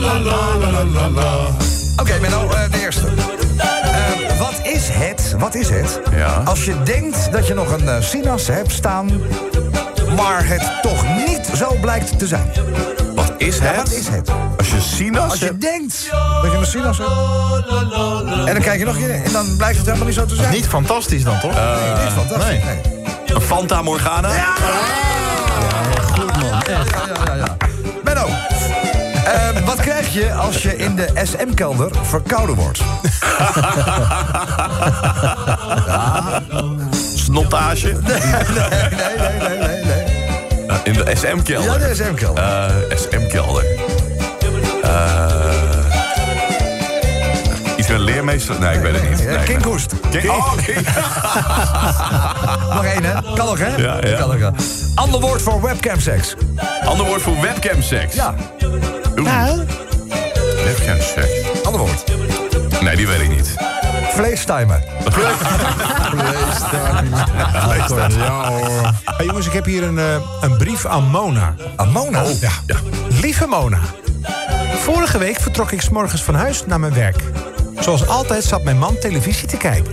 Ja, 0.00 0.18
la, 0.18 0.56
la, 0.56 0.70
la, 0.70 0.84
la, 0.84 1.08
la. 1.08 1.46
Oké, 1.96 2.18
Menno, 2.20 2.50
eh, 2.50 2.70
de 2.70 2.80
eerste. 2.80 3.06
Eh, 3.56 4.38
wat 4.38 4.60
is 4.62 4.88
het, 4.92 5.34
wat 5.38 5.54
is 5.54 5.68
het, 5.70 6.00
Ja. 6.16 6.42
als 6.44 6.64
je 6.64 6.82
denkt 6.82 7.32
dat 7.32 7.46
je 7.46 7.54
nog 7.54 7.70
een 7.72 7.88
eh, 7.88 8.00
sinaas 8.00 8.46
hebt 8.46 8.72
staan... 8.72 9.10
maar 10.16 10.46
het 10.46 10.72
toch 10.82 11.04
niet 11.26 11.50
zo 11.56 11.74
blijkt 11.80 12.18
te 12.18 12.26
zijn? 12.26 12.52
Wat 13.14 13.32
is 13.36 13.56
Ja, 13.58 13.62
het? 13.64 13.76
wat 13.76 13.92
is 13.92 14.08
het? 14.08 14.30
Als 14.58 14.68
je 14.70 14.80
sinaas 14.80 15.30
Als 15.30 15.38
je 15.38 15.44
hebt- 15.44 15.60
denkt 15.60 16.10
dat 16.42 16.52
je 16.52 16.58
een 16.58 16.66
sinaas 16.66 16.98
hebt... 16.98 17.10
en 18.46 18.52
dan 18.54 18.62
kijk 18.62 18.78
je 18.78 18.84
nog 18.84 18.94
een 18.94 19.00
keer 19.00 19.22
en 19.24 19.32
dan 19.32 19.56
blijkt 19.56 19.76
het 19.76 19.86
helemaal 19.86 20.06
niet 20.06 20.16
zo 20.16 20.26
te 20.26 20.34
zijn. 20.34 20.50
Niet 20.52 20.66
fantastisch 20.66 21.24
dan, 21.24 21.40
toch? 21.40 21.54
Nee, 21.54 22.04
niet 22.04 22.12
fantastisch. 22.12 22.46
nee. 22.64 22.64
nee. 22.64 23.34
een 23.34 23.40
Fanta 23.40 23.82
Morgana? 23.82 24.28
Goed, 26.12 26.36
man. 26.36 26.62
Echt. 26.62 26.90
Ja, 26.90 27.24
ja, 27.24 27.34
ja. 27.34 27.56
Benno, 29.32 29.58
eh, 29.58 29.64
wat 29.66 29.80
krijg 29.80 30.12
je 30.12 30.32
als 30.34 30.62
je 30.62 30.76
in 30.76 30.96
de 30.96 31.08
SM-kelder 31.22 31.90
verkouden 32.02 32.56
wordt? 32.56 32.78
Snottage? 37.24 37.86
Nee, 37.86 38.02
nee, 38.02 38.18
nee, 38.18 38.30
nee, 39.48 39.58
nee. 39.58 39.84
nee. 39.84 40.04
Eh, 40.68 40.76
in 40.84 40.92
de 40.92 41.04
SM-kelder? 41.16 41.80
Ja, 41.80 41.88
de 41.88 41.94
SM-kelder. 41.94 42.44
Eh, 42.44 42.70
SM-kelder. 42.96 43.64
Eh, 44.82 45.26
iets 47.76 47.88
met 47.88 47.96
een 47.96 48.00
leermeester? 48.04 48.60
Nee, 48.60 48.74
ik 48.76 48.80
weet 48.82 48.92
het 49.00 49.10
niet. 49.10 49.18
Ja, 49.18 49.30
Nee. 49.30 49.44
Kink- 49.44 49.66
oh, 49.66 49.76
Nog 52.74 52.84
één, 52.84 53.04
hè? 53.04 53.12
Kan 53.34 53.46
nog, 53.46 53.58
hè? 53.58 53.76
Ja, 53.76 53.96
ja. 54.06 54.16
Kan 54.18 54.28
nog, 54.28 54.38
ja. 54.38 54.52
Ander 54.94 55.20
woord 55.20 55.42
voor 55.42 55.62
webcamseks. 55.62 56.34
Ander 56.84 57.06
woord 57.06 57.22
voor 57.22 57.40
webcamseks. 57.40 58.14
Ja, 58.14 58.34
Webcamseks. 60.64 61.62
ander 61.62 61.80
woord. 61.80 62.04
Nee, 62.80 62.96
die 62.96 63.06
weet 63.06 63.20
ik 63.20 63.28
niet. 63.28 63.54
Vleestimer. 64.14 64.82
Ja 68.18 68.48
hoor. 68.48 68.92
Hey, 69.04 69.26
jongens, 69.26 69.46
ik 69.46 69.52
heb 69.52 69.64
hier 69.64 69.82
een, 69.82 69.98
eh, 69.98 70.14
een 70.40 70.56
brief 70.56 70.86
aan 70.86 71.04
Mona. 71.10 71.54
Amona. 71.76 72.22
Ja. 72.40 72.50
Lieve 73.20 73.46
Mona. 73.46 73.78
Vorige 74.74 75.18
week 75.18 75.40
vertrok 75.40 75.70
ik 75.70 75.80
's 75.80 75.88
morgens 75.88 76.22
van 76.22 76.34
huis 76.34 76.66
naar 76.66 76.80
mijn 76.80 76.94
werk. 76.94 77.22
Zoals 77.80 78.06
altijd 78.06 78.44
zat 78.44 78.62
mijn 78.62 78.78
man 78.78 78.98
televisie 79.00 79.48
te 79.48 79.56
kijken. 79.56 79.92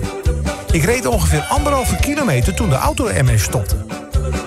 Ik 0.71 0.83
reed 0.83 1.05
ongeveer 1.05 1.45
anderhalve 1.49 1.95
kilometer 1.95 2.53
toen 2.53 2.69
de 2.69 2.75
auto 2.75 3.07
ermee 3.07 3.37
stopte. 3.37 3.75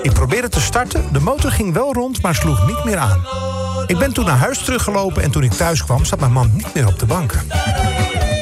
Ik 0.03 0.12
probeerde 0.12 0.49
te 0.49 0.61
starten, 0.61 1.12
de 1.12 1.21
motor 1.21 1.51
ging 1.51 1.73
wel 1.75 1.93
rond, 1.93 2.23
maar 2.23 2.35
sloeg 2.35 2.67
niet 2.67 2.85
meer 2.85 2.99
aan. 2.99 3.27
Ik 3.88 3.98
ben 3.98 4.12
toen 4.12 4.24
naar 4.24 4.37
huis 4.37 4.59
teruggelopen 4.59 5.22
en 5.22 5.31
toen 5.31 5.42
ik 5.42 5.53
thuis 5.53 5.85
kwam... 5.85 6.05
zat 6.05 6.20
mijn 6.20 6.33
man 6.33 6.51
niet 6.55 6.74
meer 6.74 6.87
op 6.87 6.98
de 6.98 7.07
bank. 7.07 7.35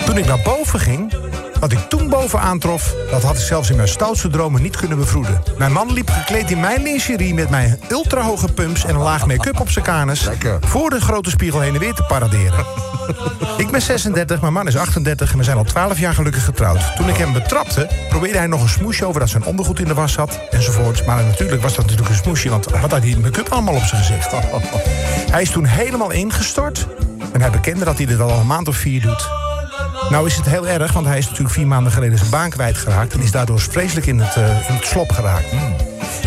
Toen 0.04 0.18
ik 0.18 0.26
naar 0.26 0.42
boven 0.44 0.80
ging, 0.80 1.14
wat 1.60 1.72
ik 1.72 1.78
toen 1.78 2.08
boven 2.08 2.40
aantrof... 2.40 2.94
dat 3.10 3.22
had 3.22 3.34
ik 3.34 3.40
zelfs 3.40 3.70
in 3.70 3.76
mijn 3.76 3.88
stoutste 3.88 4.28
dromen 4.28 4.62
niet 4.62 4.76
kunnen 4.76 4.98
bevroeden. 4.98 5.42
Mijn 5.58 5.72
man 5.72 5.92
liep 5.92 6.10
gekleed 6.10 6.50
in 6.50 6.60
mijn 6.60 6.82
lingerie... 6.82 7.34
met 7.34 7.50
mijn 7.50 7.80
ultrahoge 7.90 8.52
pumps 8.52 8.84
en 8.84 8.94
een 8.94 9.02
laag 9.02 9.26
make-up 9.26 9.60
op 9.60 9.70
zijn 9.70 9.84
kanus... 9.84 10.24
Lekker. 10.24 10.58
voor 10.60 10.90
de 10.90 11.00
grote 11.00 11.30
spiegel 11.30 11.60
heen 11.60 11.74
en 11.74 11.80
weer 11.80 11.94
te 11.94 12.02
paraderen. 12.02 12.64
ik 13.56 13.70
ben 13.70 13.82
36, 13.82 14.40
mijn 14.40 14.52
man 14.52 14.66
is 14.66 14.76
38 14.76 15.32
en 15.32 15.38
we 15.38 15.44
zijn 15.44 15.56
al 15.56 15.64
12 15.64 15.98
jaar 15.98 16.14
gelukkig 16.14 16.44
getrouwd. 16.44 16.96
Toen 16.96 17.08
ik 17.08 17.16
hem 17.16 17.32
betrapte, 17.32 17.88
probeerde 18.08 18.38
hij 18.38 18.46
nog 18.46 18.62
een 18.62 18.68
smoesje 18.68 19.04
over 19.04 19.20
dat 19.20 19.28
zijn 19.28 19.44
ondergoed 19.44 19.78
in 19.78 19.86
de 19.86 19.94
was 19.94 20.12
zat... 20.12 20.40
enzovoorts. 20.50 21.04
Maar 21.04 21.24
natuurlijk 21.24 21.62
was 21.62 21.74
dat 21.74 21.84
natuurlijk 21.84 22.10
een 22.10 22.22
smoesje, 22.22 22.48
want 22.48 22.66
had 22.66 22.90
hij 22.90 23.16
make-up 23.22 23.48
allemaal 23.48 23.74
op 23.74 23.82
zijn 23.82 24.04
gezicht? 24.04 24.32
hij 25.34 25.42
is 25.42 25.50
toen 25.50 25.64
helemaal 25.64 26.10
ingestort 26.10 26.86
en 27.32 27.40
hij 27.40 27.50
bekende 27.50 27.84
dat 27.84 27.96
hij 27.96 28.06
dit 28.06 28.20
al 28.20 28.30
een 28.30 28.46
maand 28.46 28.68
of 28.68 28.76
vier 28.76 29.00
doet. 29.00 29.28
Nou 30.10 30.26
is 30.26 30.36
het 30.36 30.46
heel 30.46 30.68
erg, 30.68 30.92
want 30.92 31.06
hij 31.06 31.18
is 31.18 31.24
natuurlijk 31.24 31.54
vier 31.54 31.66
maanden 31.66 31.92
geleden 31.92 32.18
zijn 32.18 32.30
baan 32.30 32.50
kwijtgeraakt... 32.50 33.12
en 33.12 33.20
is 33.20 33.30
daardoor 33.30 33.60
vreselijk 33.60 34.06
in 34.06 34.18
het, 34.18 34.36
eh, 34.36 34.68
in 34.68 34.74
het 34.74 34.86
slop 34.86 35.12
geraakt. 35.12 35.46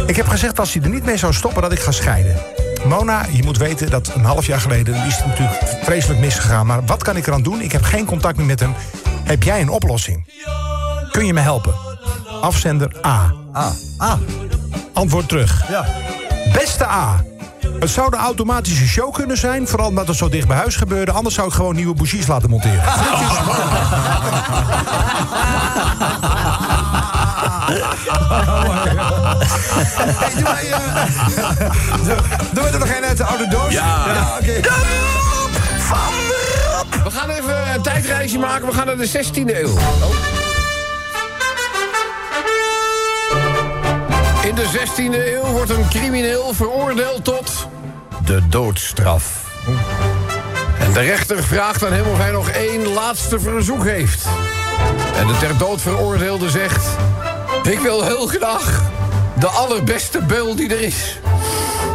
Ik 0.06 0.16
heb 0.16 0.28
gezegd 0.28 0.60
als 0.60 0.74
hij 0.74 0.84
er 0.84 0.90
niet 0.90 1.06
mee 1.06 1.18
zou 1.18 1.34
stoppen 1.34 1.62
dat 1.62 1.72
ik 1.72 1.80
ga 1.80 1.92
scheiden. 1.92 2.59
Mona, 2.86 3.26
je 3.32 3.44
moet 3.44 3.58
weten 3.58 3.90
dat 3.90 4.12
een 4.16 4.24
half 4.26 4.46
jaar 4.46 4.60
geleden 4.62 4.96
is 5.06 5.16
het 5.16 5.26
natuurlijk 5.26 5.60
vreselijk 5.84 6.20
misgegaan. 6.20 6.66
Maar 6.66 6.86
wat 6.86 7.04
kan 7.04 7.18
ik 7.18 7.28
eraan 7.28 7.42
doen? 7.44 7.62
Ik 7.62 7.72
heb 7.72 7.84
geen 7.84 8.06
contact 8.06 8.38
meer 8.38 8.46
met 8.46 8.60
hem. 8.60 8.74
Heb 9.24 9.44
jij 9.44 9.62
een 9.62 9.70
oplossing? 9.70 10.26
Kun 11.12 11.26
je 11.26 11.34
me 11.34 11.40
helpen? 11.40 11.74
Afzender 12.42 12.96
A. 13.06 13.34
Ah, 13.54 13.72
ah, 13.98 14.14
Antwoord 14.94 15.28
terug. 15.28 15.70
ja. 15.70 15.86
Beste 16.54 16.88
A. 16.88 17.24
Het 17.80 17.90
zou 17.90 18.10
de 18.10 18.18
automatische 18.18 18.88
show 18.88 19.14
kunnen 19.14 19.38
zijn, 19.38 19.68
vooral 19.68 19.88
omdat 19.88 20.08
het 20.08 20.18
zo 20.18 20.30
dicht 20.30 20.48
bij 20.48 20.58
huis 20.58 20.76
gebeurde. 20.76 21.12
Anders 21.12 21.36
zou 21.36 21.48
ik 21.48 21.54
gewoon 21.54 21.76
nieuwe 21.76 21.94
bougies 21.94 22.28
laten 22.28 22.50
monteren. 22.50 22.84
Hey, 27.70 27.78
doe 30.36 30.44
mij, 30.44 30.72
eh, 30.72 31.04
we 32.52 32.62
er 32.62 32.80
nog 32.80 32.90
een 32.90 33.06
uit 33.06 33.18
de 33.18 33.24
oude 33.24 33.48
doos? 33.48 33.72
Ja. 33.72 34.38
oké. 34.42 34.60
We 37.04 37.12
gaan 37.12 37.30
even 37.30 37.74
een 37.74 37.82
tijdreisje 37.82 38.40
maken. 38.40 38.68
We 38.68 38.74
gaan 38.74 38.86
naar 38.86 38.98
de 38.98 39.08
16e 39.08 39.60
eeuw. 39.60 39.78
In 44.44 44.56
de 44.56 44.66
16e 44.66 45.34
eeuw 45.34 45.52
wordt 45.52 45.70
een 45.70 45.88
crimineel 45.90 46.54
veroordeeld 46.54 47.24
tot 47.24 47.68
de 48.26 48.48
doodstraf. 48.48 49.24
En 50.80 50.94
de 50.94 51.00
rechter 51.00 51.44
vraagt 51.44 51.86
aan 51.86 51.94
hem 51.94 52.08
of 52.08 52.18
hij 52.18 52.32
nog 52.32 52.50
één 52.50 52.88
laatste 52.88 53.40
verzoek 53.40 53.84
heeft. 53.84 54.26
En 55.16 55.28
de 55.28 55.38
ter 55.38 55.58
dood 55.58 55.82
veroordeelde 55.82 56.50
zegt... 56.50 56.88
Ik 57.64 57.80
wil 57.80 58.04
heel 58.04 58.28
graag 58.28 58.82
de 59.40 59.48
allerbeste 59.48 60.22
beul 60.22 60.56
die 60.56 60.74
er 60.74 60.82
is. 60.82 61.20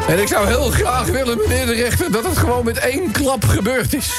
En 0.09 0.21
ik 0.21 0.29
zou 0.29 0.47
heel 0.47 0.71
graag 0.71 1.07
willen, 1.07 1.39
meneer 1.39 1.67
de 1.67 1.75
rechter... 1.75 2.13
dat 2.13 2.25
het 2.25 2.39
gewoon 2.39 2.65
met 2.65 2.79
één 2.79 3.11
klap 3.11 3.45
gebeurd 3.45 3.95
is. 3.95 4.13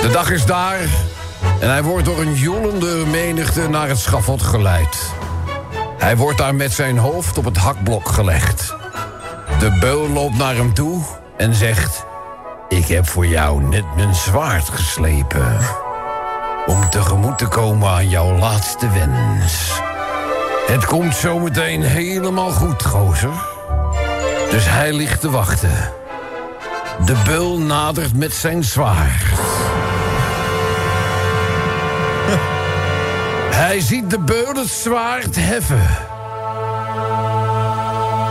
De 0.00 0.10
dag 0.12 0.30
is 0.30 0.44
daar 0.44 0.80
en 1.60 1.70
hij 1.70 1.82
wordt 1.82 2.04
door 2.04 2.20
een 2.20 2.34
joelende 2.34 3.06
menigte 3.10 3.68
naar 3.68 3.88
het 3.88 3.98
schafot 3.98 4.42
geleid. 4.42 4.96
Hij 5.98 6.16
wordt 6.16 6.38
daar 6.38 6.54
met 6.54 6.72
zijn 6.72 6.98
hoofd 6.98 7.38
op 7.38 7.44
het 7.44 7.56
hakblok 7.56 8.08
gelegd. 8.08 8.74
De 9.58 9.76
beul 9.80 10.08
loopt 10.08 10.36
naar 10.36 10.54
hem 10.54 10.74
toe 10.74 11.02
en 11.36 11.54
zegt... 11.54 12.04
Ik 12.68 12.86
heb 12.86 13.08
voor 13.08 13.26
jou 13.26 13.62
net 13.62 13.84
mijn 13.96 14.14
zwaard 14.14 14.68
geslepen... 14.68 15.58
om 16.66 16.90
tegemoet 16.90 17.38
te 17.38 17.46
komen 17.46 17.88
aan 17.88 18.08
jouw 18.08 18.38
laatste 18.38 18.90
wens. 18.90 19.80
Het 20.70 20.86
komt 20.86 21.14
zometeen 21.14 21.82
helemaal 21.82 22.50
goed, 22.50 22.82
gozer. 22.84 23.30
Dus 24.50 24.68
hij 24.68 24.92
ligt 24.92 25.20
te 25.20 25.30
wachten. 25.30 25.92
De 27.04 27.14
beul 27.24 27.58
nadert 27.58 28.16
met 28.16 28.32
zijn 28.32 28.64
zwaard. 28.64 29.22
Hij 33.54 33.80
ziet 33.80 34.10
de 34.10 34.18
beul 34.18 34.54
het 34.54 34.68
zwaard 34.68 35.36
heffen. 35.36 35.86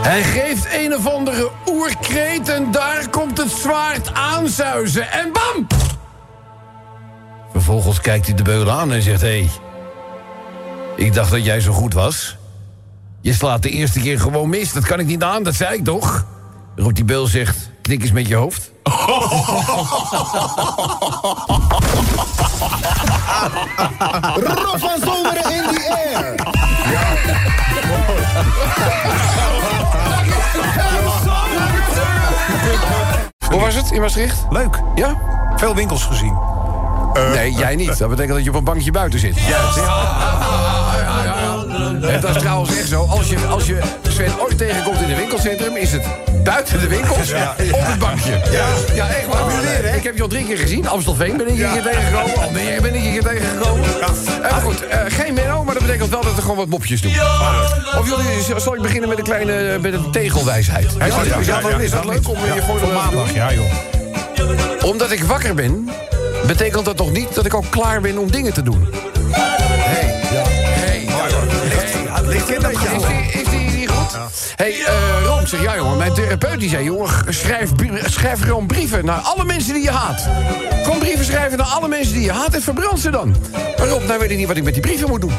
Hij 0.02 0.22
geeft 0.22 0.66
een 0.72 0.94
of 0.94 1.06
andere 1.06 1.50
oerkreet 1.66 2.48
en 2.48 2.70
daar 2.70 3.08
komt 3.10 3.38
het 3.38 3.50
zwaard 3.50 4.14
aanzuizen. 4.14 5.10
En 5.12 5.32
bam! 5.32 5.66
Vervolgens 7.52 8.00
kijkt 8.00 8.26
hij 8.26 8.34
de 8.34 8.42
beul 8.42 8.70
aan 8.70 8.92
en 8.92 9.02
zegt... 9.02 9.20
Hey, 9.20 9.50
ik 11.00 11.14
dacht 11.14 11.30
dat 11.30 11.44
jij 11.44 11.60
zo 11.60 11.72
goed 11.72 11.94
was. 11.94 12.36
Je 13.20 13.32
slaat 13.32 13.62
de 13.62 13.70
eerste 13.70 14.00
keer 14.00 14.20
gewoon 14.20 14.48
mis, 14.48 14.72
dat 14.72 14.84
kan 14.84 14.98
ik 14.98 15.06
niet 15.06 15.22
aan, 15.22 15.42
dat 15.42 15.54
zei 15.54 15.74
ik 15.74 15.84
toch? 15.84 16.26
Roept 16.76 16.94
die 16.94 17.04
beul 17.04 17.26
zegt, 17.26 17.70
knik 17.82 18.02
eens 18.02 18.12
met 18.12 18.28
je 18.28 18.34
hoofd. 18.34 18.70
Rob 24.34 24.78
van 24.78 24.98
Zomeren 25.04 25.52
in 25.52 25.62
the 25.62 26.10
air. 26.14 26.34
Hoe 33.48 33.60
was 33.60 33.74
het 33.74 33.90
in 33.90 34.00
Maastricht? 34.00 34.46
Leuk. 34.50 34.82
Ja? 34.94 35.16
Veel 35.56 35.74
winkels 35.74 36.04
gezien. 36.04 36.59
Nee, 37.34 37.52
jij 37.52 37.76
niet. 37.76 37.98
Dat 37.98 38.08
betekent 38.08 38.34
dat 38.34 38.44
je 38.44 38.50
op 38.50 38.56
een 38.56 38.64
bankje 38.64 38.90
buiten 38.90 39.20
zit. 39.20 39.36
Juist. 39.48 39.78
En 42.02 42.20
dat 42.20 42.36
is 42.36 42.42
trouwens 42.42 42.76
echt 42.76 42.88
zo. 42.88 43.04
Als 43.04 43.28
je, 43.28 43.46
als 43.46 43.66
je 43.66 43.78
Sven 44.08 44.40
ooit 44.40 44.58
tegenkomt 44.58 45.00
in 45.00 45.10
een 45.10 45.16
winkelcentrum... 45.16 45.76
is 45.76 45.92
het 45.92 46.02
buiten 46.44 46.80
de 46.80 46.88
winkels 46.88 47.32
op 47.72 47.80
het 47.80 47.98
bankje. 47.98 48.40
Ja, 48.50 48.66
ja 48.94 49.08
echt 49.08 49.26
waar. 49.26 49.94
Ik 49.96 50.06
heb 50.06 50.16
je 50.16 50.22
al 50.22 50.28
drie 50.28 50.46
keer 50.46 50.58
gezien. 50.58 50.88
Amstelveen 50.88 51.36
ben 51.36 51.48
ik 51.48 51.54
hier 51.54 51.68
keer 51.68 51.82
tegengekomen. 51.82 52.42
Almere 52.42 52.80
ben 52.80 52.94
ik 52.94 53.00
hier 53.00 53.12
keer 53.12 53.22
tegengekomen. 53.22 53.84
Eh, 53.84 54.50
maar 54.50 54.60
goed, 54.60 54.86
eh, 54.86 55.00
geen 55.08 55.34
Menno, 55.34 55.64
maar 55.64 55.74
dat 55.74 55.82
betekent 55.82 56.10
wel 56.10 56.22
dat 56.22 56.36
er 56.36 56.42
gewoon 56.42 56.56
wat 56.56 56.68
mopjes 56.68 57.00
doen. 57.00 57.12
Of 57.98 58.08
jullie, 58.08 58.60
zal 58.60 58.74
ik 58.74 58.82
beginnen 58.82 59.08
met 59.08 59.18
een 59.18 59.24
kleine 59.24 59.78
met 59.78 59.92
een 59.92 60.10
tegelwijsheid? 60.10 60.94
Ja, 60.98 61.06
ja, 61.06 61.36
is 61.78 61.90
dat 61.90 62.04
leuk 62.04 62.28
om 62.28 62.36
je 62.36 62.80
doen. 62.80 62.92
Maandag, 62.92 63.34
ja 63.34 63.52
joh. 63.52 64.84
Omdat 64.84 65.10
ik 65.10 65.24
wakker 65.24 65.54
ben, 65.54 65.90
betekent 66.56 66.84
dat 66.84 66.96
nog 66.96 67.12
niet 67.12 67.34
dat 67.34 67.46
ik 67.46 67.54
al 67.54 67.64
klaar 67.70 68.00
ben 68.00 68.18
om 68.18 68.30
dingen 68.30 68.52
te 68.52 68.62
doen. 68.62 68.88
Hey, 69.30 70.18
ja. 70.32 70.42
Hey, 70.48 71.06
ligt 72.26 72.50
Is 72.50 73.06
die, 73.06 73.40
is 73.40 73.48
die 73.48 73.78
niet 73.78 73.90
goed? 73.90 74.18
hey, 74.56 74.84
eh 74.86 75.24
Rom, 75.24 75.46
zeg 75.46 75.62
ja 75.62 75.76
jongen, 75.76 75.98
mijn 75.98 76.12
therapeut 76.12 76.60
die 76.60 76.68
zei... 76.68 76.84
jongen, 76.84 77.08
schrijf, 77.28 77.70
schrijf 78.04 78.42
gewoon 78.42 78.66
brieven 78.66 79.04
naar 79.04 79.18
alle 79.18 79.44
mensen 79.44 79.74
die 79.74 79.82
je 79.82 79.90
haat. 79.90 80.28
Gewoon 80.82 80.98
brieven 80.98 81.24
schrijven 81.24 81.58
naar 81.58 81.66
alle 81.66 81.88
mensen 81.88 82.14
die 82.14 82.22
je 82.22 82.32
haat 82.32 82.54
en 82.54 82.62
verbrand 82.62 83.00
ze 83.00 83.10
dan. 83.10 83.36
Maar 83.78 83.88
Rob, 83.88 84.06
nou 84.06 84.18
weet 84.18 84.30
ik 84.30 84.36
niet 84.36 84.46
wat 84.46 84.56
ik 84.56 84.64
met 84.64 84.72
die 84.72 84.82
brieven 84.82 85.08
moet 85.08 85.20
doen. 85.20 85.32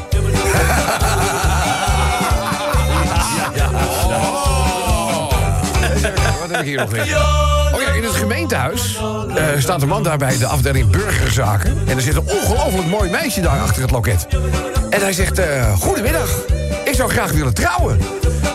Wat 6.40 6.50
heb 6.50 6.60
ik 6.60 6.66
hier 6.66 6.78
nog 6.78 6.90
weer? 6.90 7.51
Gemeentehuis 8.32 9.00
eh, 9.34 9.44
staat 9.58 9.82
een 9.82 9.88
man 9.88 10.02
daar 10.02 10.18
bij 10.18 10.38
de 10.38 10.46
afdeling 10.46 10.90
burgerzaken. 10.90 11.78
En 11.86 11.96
er 11.96 12.02
zit 12.02 12.16
een 12.16 12.28
ongelooflijk 12.28 12.86
mooi 12.86 13.10
meisje 13.10 13.40
daar 13.40 13.60
achter 13.60 13.82
het 13.82 13.90
loket. 13.90 14.26
En 14.90 15.00
hij 15.00 15.12
zegt, 15.12 15.38
eh, 15.38 15.72
goedemiddag, 15.78 16.28
ik 16.84 16.94
zou 16.94 17.10
graag 17.10 17.32
willen 17.32 17.54
trouwen. 17.54 17.98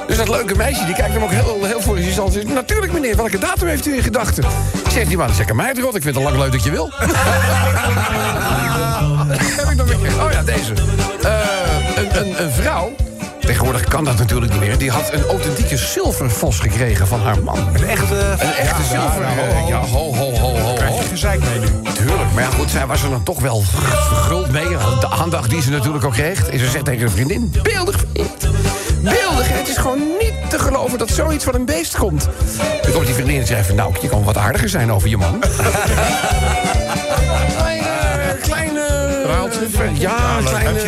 Dus 0.07 0.17
dat 0.17 0.29
leuke 0.29 0.55
meisje, 0.55 0.85
die 0.85 0.95
kijkt 0.95 1.13
hem 1.13 1.23
ook 1.23 1.31
heel, 1.31 1.63
heel 1.63 1.81
voor 1.81 1.97
zich 1.97 2.19
aan. 2.19 2.31
Zegt, 2.31 2.53
natuurlijk 2.53 2.93
meneer, 2.93 3.15
welke 3.15 3.37
datum 3.37 3.67
heeft 3.67 3.85
u 3.85 3.95
in 3.95 4.03
gedachten? 4.03 4.43
Zegt 4.91 5.07
die 5.07 5.17
man, 5.17 5.33
zeg 5.33 5.53
mij 5.53 5.67
het 5.67 5.79
rot, 5.79 5.95
ik 5.95 6.01
vind 6.01 6.15
het 6.15 6.23
lang 6.23 6.37
leuk 6.37 6.51
dat 6.51 6.63
je 6.63 6.71
wil. 6.71 6.91
heb 9.57 9.69
ik 9.69 9.75
nog 9.75 10.01
meer? 10.01 10.23
Oh 10.23 10.31
ja, 10.31 10.43
deze. 10.43 10.73
Eh, 11.21 11.39
een, 11.95 12.19
een, 12.19 12.43
een 12.43 12.51
vrouw, 12.51 12.95
tegenwoordig 13.47 13.83
kan 13.83 14.03
dat 14.03 14.17
natuurlijk 14.17 14.51
niet 14.51 14.59
meer... 14.61 14.77
die 14.77 14.91
had 14.91 15.13
een 15.13 15.23
authentieke 15.25 15.77
zilvervos 15.77 16.59
gekregen 16.59 17.07
van 17.07 17.21
haar 17.21 17.43
man. 17.43 17.57
Een 17.73 17.87
echte... 17.87 18.15
Een 18.39 18.53
echte 18.53 18.83
zilver. 18.83 19.21
eh, 19.21 19.67
Ja, 19.67 19.79
ho, 19.79 20.15
ho, 20.15 20.31
ho, 20.35 20.57
ho, 20.59 20.73
Krijg 20.73 20.97
je 21.01 21.07
gezeik 21.07 21.39
mee 21.39 21.59
nu. 21.59 21.67
Tuurlijk, 21.93 22.33
maar 22.33 22.43
ja, 22.43 22.49
goed, 22.49 22.69
zij 22.69 22.85
was 22.87 23.03
er 23.03 23.09
dan 23.09 23.23
toch 23.23 23.39
wel 23.39 23.61
verguld 24.07 24.51
mee. 24.51 24.67
De 24.99 25.09
aandacht 25.09 25.49
die 25.49 25.61
ze 25.61 25.69
natuurlijk 25.69 26.05
ook 26.05 26.13
kreeg. 26.13 26.49
En 26.49 26.59
ze 26.59 26.69
zegt 26.69 26.85
tegen 26.85 27.01
een 27.01 27.11
vriendin, 27.11 27.53
beeldig 27.63 27.95
vriend. 28.13 28.47
Beeldig, 29.01 29.47
het 29.49 29.67
is 29.67 29.77
gewoon 29.77 30.01
niet 30.19 30.33
te 30.49 30.59
geloven 30.59 30.97
dat 30.97 31.09
zoiets 31.09 31.43
van 31.43 31.55
een 31.55 31.65
beest 31.65 31.97
komt. 31.97 32.27
Dan 32.81 32.91
komt 32.91 33.05
die 33.05 33.15
vriendin 33.15 33.39
en 33.39 33.47
zegt 33.47 33.67
van, 33.67 33.75
nou, 33.75 33.93
je 34.01 34.07
kan 34.07 34.23
wat 34.23 34.37
aardiger 34.37 34.69
zijn 34.69 34.91
over 34.91 35.09
je 35.09 35.17
man. 35.17 35.39
Klein, 37.55 37.83
kleine... 38.47 38.85
Verhaaltje? 39.23 39.67
Ja, 39.93 40.37
een 40.37 40.43
kleine 40.43 40.79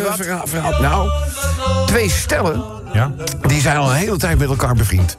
verhaal. 0.46 0.82
Nou, 0.82 1.10
twee 1.90 2.10
stellen 2.10 2.64
Ja? 2.94 3.12
die 3.48 3.62
zijn 3.62 3.78
al 3.78 3.90
een 3.90 3.96
hele 3.96 4.18
tijd 4.18 4.38
met 4.38 4.50
elkaar 4.50 4.76
bevriend. 4.76 5.18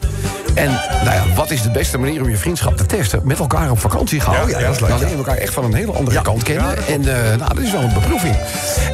En 0.54 0.70
nou 1.04 1.10
ja, 1.10 1.34
wat 1.34 1.50
is 1.50 1.62
de 1.62 1.70
beste 1.70 1.98
manier 1.98 2.22
om 2.22 2.28
je 2.28 2.36
vriendschap 2.36 2.76
te 2.76 2.86
testen? 2.86 3.20
Met 3.24 3.38
elkaar 3.38 3.70
op 3.70 3.78
vakantie 3.78 4.20
gaan. 4.20 4.42
Oh 4.42 4.48
ja, 4.48 4.58
dat 4.58 4.74
is 4.74 4.80
leuk, 4.80 4.88
Dan 4.88 4.98
leer 4.98 5.08
je 5.08 5.16
elkaar 5.16 5.36
echt 5.36 5.54
van 5.54 5.64
een 5.64 5.74
hele 5.74 5.92
andere 5.92 6.22
kant 6.22 6.42
kennen. 6.42 6.86
En 6.86 7.00
eh, 7.00 7.36
nou, 7.36 7.54
dat 7.54 7.58
is 7.58 7.72
wel 7.72 7.82
een 7.82 7.92
beproeving. 7.92 8.34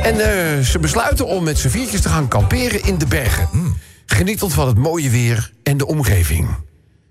En 0.03 0.21
eh, 0.21 0.65
ze 0.65 0.79
besluiten 0.79 1.27
om 1.27 1.45
met 1.45 1.59
z'n 1.59 1.69
viertjes 1.69 2.01
te 2.01 2.09
gaan 2.09 2.29
kamperen 2.29 2.85
in 2.85 2.99
de 2.99 3.07
bergen. 3.07 3.49
Hmm. 3.51 3.77
Genietend 4.07 4.53
van 4.53 4.67
het 4.67 4.79
mooie 4.79 5.11
weer 5.11 5.53
en 5.63 5.77
de 5.77 5.87
omgeving. 5.87 6.49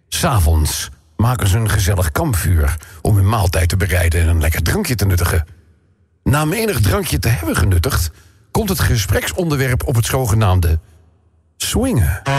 S'avonds 0.07 0.89
maken 1.17 1.47
ze 1.47 1.57
een 1.57 1.69
gezellig 1.69 2.11
kampvuur... 2.11 2.77
om 3.01 3.15
hun 3.15 3.29
maaltijd 3.29 3.69
te 3.69 3.77
bereiden 3.77 4.21
en 4.21 4.27
een 4.27 4.41
lekker 4.41 4.61
drankje 4.61 4.95
te 4.95 5.05
nuttigen. 5.05 5.45
Na 6.23 6.45
menig 6.45 6.79
drankje 6.79 7.19
te 7.19 7.27
hebben 7.27 7.55
genuttigd... 7.55 8.11
komt 8.55 8.69
het 8.69 8.79
gespreksonderwerp 8.79 9.87
op 9.87 9.95
het 9.95 10.05
zogenaamde 10.05 10.79
swingen. 11.57 12.21
Je 12.23 12.31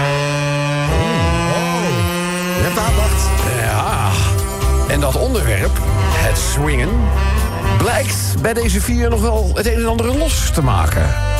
hebt 2.63 2.79
aandacht. 2.79 3.29
Ja, 3.61 4.11
en 4.93 5.01
dat 5.01 5.17
onderwerp, 5.17 5.71
het 5.79 6.39
swingen... 6.39 6.89
blijkt 7.79 8.43
bij 8.43 8.55
deze 8.55 8.81
vier 8.81 9.11
nog 9.11 9.21
wel 9.21 9.51
het 9.55 9.67
een 9.67 9.75
en 9.75 9.87
ander 9.87 10.17
los 10.17 10.51
te 10.51 10.63
maken. 10.63 11.36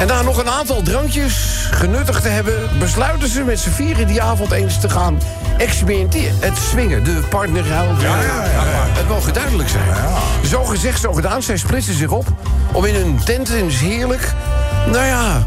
En 0.00 0.06
na 0.06 0.22
nog 0.22 0.38
een 0.38 0.48
aantal 0.48 0.82
drankjes 0.82 1.66
genuttigd 1.70 2.22
te 2.22 2.28
hebben... 2.28 2.78
besluiten 2.78 3.28
ze 3.28 3.42
met 3.42 3.60
z'n 3.60 3.70
vieren 3.70 4.06
die 4.06 4.22
avond 4.22 4.50
eens 4.50 4.80
te 4.80 4.88
gaan 4.88 5.18
experimenteren. 5.58 6.36
Het 6.40 6.58
swingen, 6.58 7.04
de 7.04 7.22
partnerruil. 7.28 7.94
Ja, 7.98 8.22
ja, 8.22 8.44
ja, 8.44 8.86
Het 8.88 9.08
mogen 9.08 9.32
duidelijk 9.32 9.68
zijn. 9.68 9.88
Zo 10.46 10.64
gezegd, 10.64 11.00
zo 11.00 11.12
gedaan. 11.12 11.42
Zij 11.42 11.56
splitsen 11.56 11.94
zich 11.94 12.10
op 12.10 12.26
om 12.72 12.84
in 12.84 12.94
hun 12.94 13.20
tent 13.24 13.48
eens 13.48 13.78
heerlijk... 13.78 14.32
nou 14.86 15.04
ja, 15.04 15.46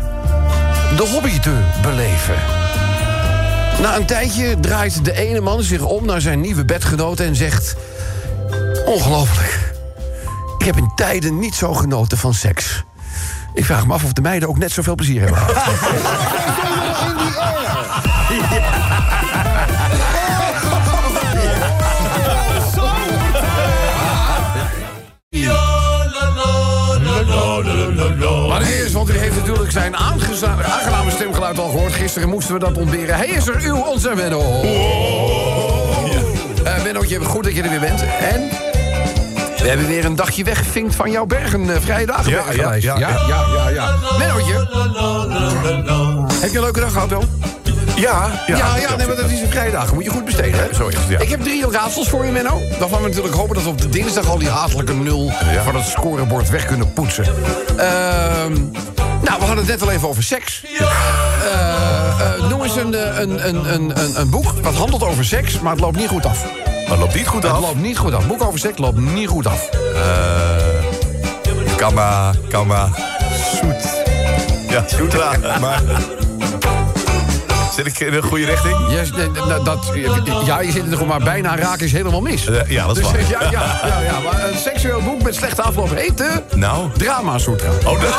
de 0.97 1.07
hobby 1.11 1.39
te 1.39 1.57
beleven. 1.81 2.35
Na 3.81 3.95
een 3.95 4.05
tijdje 4.05 4.59
draait 4.59 5.05
de 5.05 5.13
ene 5.13 5.39
man 5.39 5.63
zich 5.63 5.81
om 5.81 6.05
naar 6.05 6.21
zijn 6.21 6.41
nieuwe 6.41 6.65
bedgenoot 6.65 7.19
en 7.19 7.35
zegt... 7.35 7.75
Ongelooflijk. 8.85 9.73
Ik 10.57 10.65
heb 10.65 10.77
in 10.77 10.91
tijden 10.95 11.39
niet 11.39 11.55
zo 11.55 11.73
genoten 11.73 12.17
van 12.17 12.33
seks. 12.33 12.83
Ik 13.53 13.65
vraag 13.65 13.87
me 13.87 13.93
af 13.93 14.03
of 14.03 14.13
de 14.13 14.21
meiden 14.21 14.49
ook 14.49 14.57
net 14.57 14.71
zoveel 14.71 14.95
plezier 14.95 15.19
hebben 15.21 15.37
gehad. 15.37 15.91
Maar 28.47 28.61
eerst, 28.61 28.93
want 28.93 29.09
u 29.09 29.17
heeft 29.17 29.35
natuurlijk 29.35 29.71
zijn 29.71 29.95
aangename 29.95 31.11
stemgeluid 31.11 31.59
al 31.59 31.69
gehoord. 31.69 31.93
Gisteren 31.93 32.29
moesten 32.29 32.53
we 32.53 32.59
dat 32.59 32.77
ontberen. 32.77 33.15
Hij 33.15 33.27
is 33.27 33.47
er, 33.47 33.61
uw, 33.61 33.75
onze 33.75 34.11
Menno. 34.15 34.61
Eh 36.63 36.83
Mennootje, 36.83 37.19
goed 37.19 37.43
dat 37.43 37.55
je 37.55 37.61
er 37.61 37.69
weer 37.69 37.79
bent. 37.79 38.03
En 38.19 38.49
we 39.63 39.69
hebben 39.69 39.87
weer 39.87 40.05
een 40.05 40.15
dagje 40.15 40.43
weggevinkt 40.43 40.95
van 40.95 41.11
jouw 41.11 41.25
bergen, 41.25 41.69
eh, 41.69 41.81
vrije 41.81 42.05
dagen 42.05 42.31
Ja, 42.31 42.43
ja, 42.51 42.73
ja, 42.73 42.97
ja, 42.97 43.09
ja, 43.27 43.45
ja, 43.55 43.69
ja. 43.69 43.95
Mennootje. 44.17 44.53
Heb 46.41 46.51
je 46.51 46.57
een 46.57 46.63
leuke 46.63 46.79
dag 46.79 46.91
gehad, 46.91 47.09
dan? 47.09 47.29
Ja, 47.95 48.31
Ja, 48.47 48.75
ja, 48.77 48.95
nee, 48.95 49.07
maar 49.07 49.15
dat 49.15 49.29
is 49.29 49.41
een 49.41 49.49
vrije 49.49 49.71
dag. 49.71 49.93
Moet 49.93 50.03
je 50.03 50.09
goed 50.09 50.25
besteden, 50.25 50.59
hè? 50.59 50.73
Zo 50.73 50.87
is 50.87 50.95
het, 50.95 51.07
ja. 51.07 51.19
Ik 51.19 51.29
heb 51.29 51.41
drie 51.41 51.71
raadsels 51.71 52.09
voor 52.09 52.25
je, 52.25 52.31
Menno. 52.31 52.61
Dan 52.79 52.89
gaan 52.89 53.01
we 53.01 53.07
natuurlijk 53.07 53.35
hopen 53.35 53.55
dat 53.55 53.63
we 53.63 53.69
op 53.69 53.81
de 53.81 53.89
dinsdag 53.89 54.29
al 54.29 54.37
die 54.37 54.49
hatelijke 54.49 54.93
nul... 54.93 55.31
van 55.63 55.75
het 55.75 55.85
scorebord 55.85 56.49
weg 56.49 56.65
kunnen 56.65 56.93
poetsen. 56.93 57.25
Ehm, 57.77 58.53
nou, 59.21 59.39
we 59.39 59.45
hadden 59.45 59.57
het 59.57 59.67
net 59.67 59.81
al 59.81 59.91
even 59.91 60.07
over 60.07 60.23
seks. 60.23 60.63
Eh, 60.63 60.87
eh, 62.19 62.49
noem 62.49 62.63
eens 62.63 62.75
een, 62.75 63.21
een, 63.21 63.47
een, 63.47 63.73
een, 63.73 63.99
een, 63.99 64.19
een 64.19 64.29
boek 64.29 64.53
wat 64.61 64.73
handelt 64.73 65.03
over 65.03 65.25
seks, 65.25 65.59
maar 65.59 65.71
het 65.71 65.81
loopt 65.81 65.97
niet 65.97 66.07
goed 66.07 66.25
af. 66.25 66.45
Dat 66.93 67.01
loopt 67.01 67.15
niet 67.15 67.27
goed 67.27 67.43
Het 67.43 67.51
af. 67.51 67.59
loopt 67.61 67.81
niet 67.81 67.97
goed 67.97 68.13
af. 68.13 68.27
Boek 68.27 68.43
over 68.43 68.59
seks 68.59 68.77
loopt 68.77 68.97
niet 68.99 69.27
goed 69.27 69.47
af. 69.47 69.69
Kamma, 71.75 72.31
kamma, 72.49 72.89
zoet. 73.61 74.03
Ja, 74.69 74.83
zoetra. 74.87 75.31
Maar... 75.61 75.81
Zit 77.75 77.85
ik 77.85 77.99
in 77.99 78.11
de 78.11 78.21
goede 78.21 78.45
richting? 78.45 78.75
Yes, 78.89 79.11
dat, 79.63 79.79
ja, 80.45 80.59
je 80.61 80.71
zit 80.71 80.85
er 80.85 80.91
gewoon 80.91 81.07
maar 81.07 81.19
bijna 81.23 81.55
raken 81.57 81.85
is 81.85 81.91
helemaal 81.91 82.21
mis. 82.21 82.45
Eh, 82.47 82.69
ja, 82.69 82.87
dat 82.87 82.97
is 82.97 83.03
Dus, 83.11 83.11
waar. 83.29 83.29
ja, 83.41 83.51
ja, 83.51 83.79
ja, 83.87 83.99
ja, 83.99 84.19
maar 84.19 84.49
een 84.49 84.57
seksueel 84.57 85.01
boek 85.01 85.21
met 85.23 85.35
slechte 85.35 85.61
afloop 85.61 85.95
heet 85.95 86.17
de 86.17 86.41
Nou? 86.55 86.89
Drama 86.97 87.37
Sutra. 87.37 87.69
Oh, 87.85 87.99
de- 87.99 88.07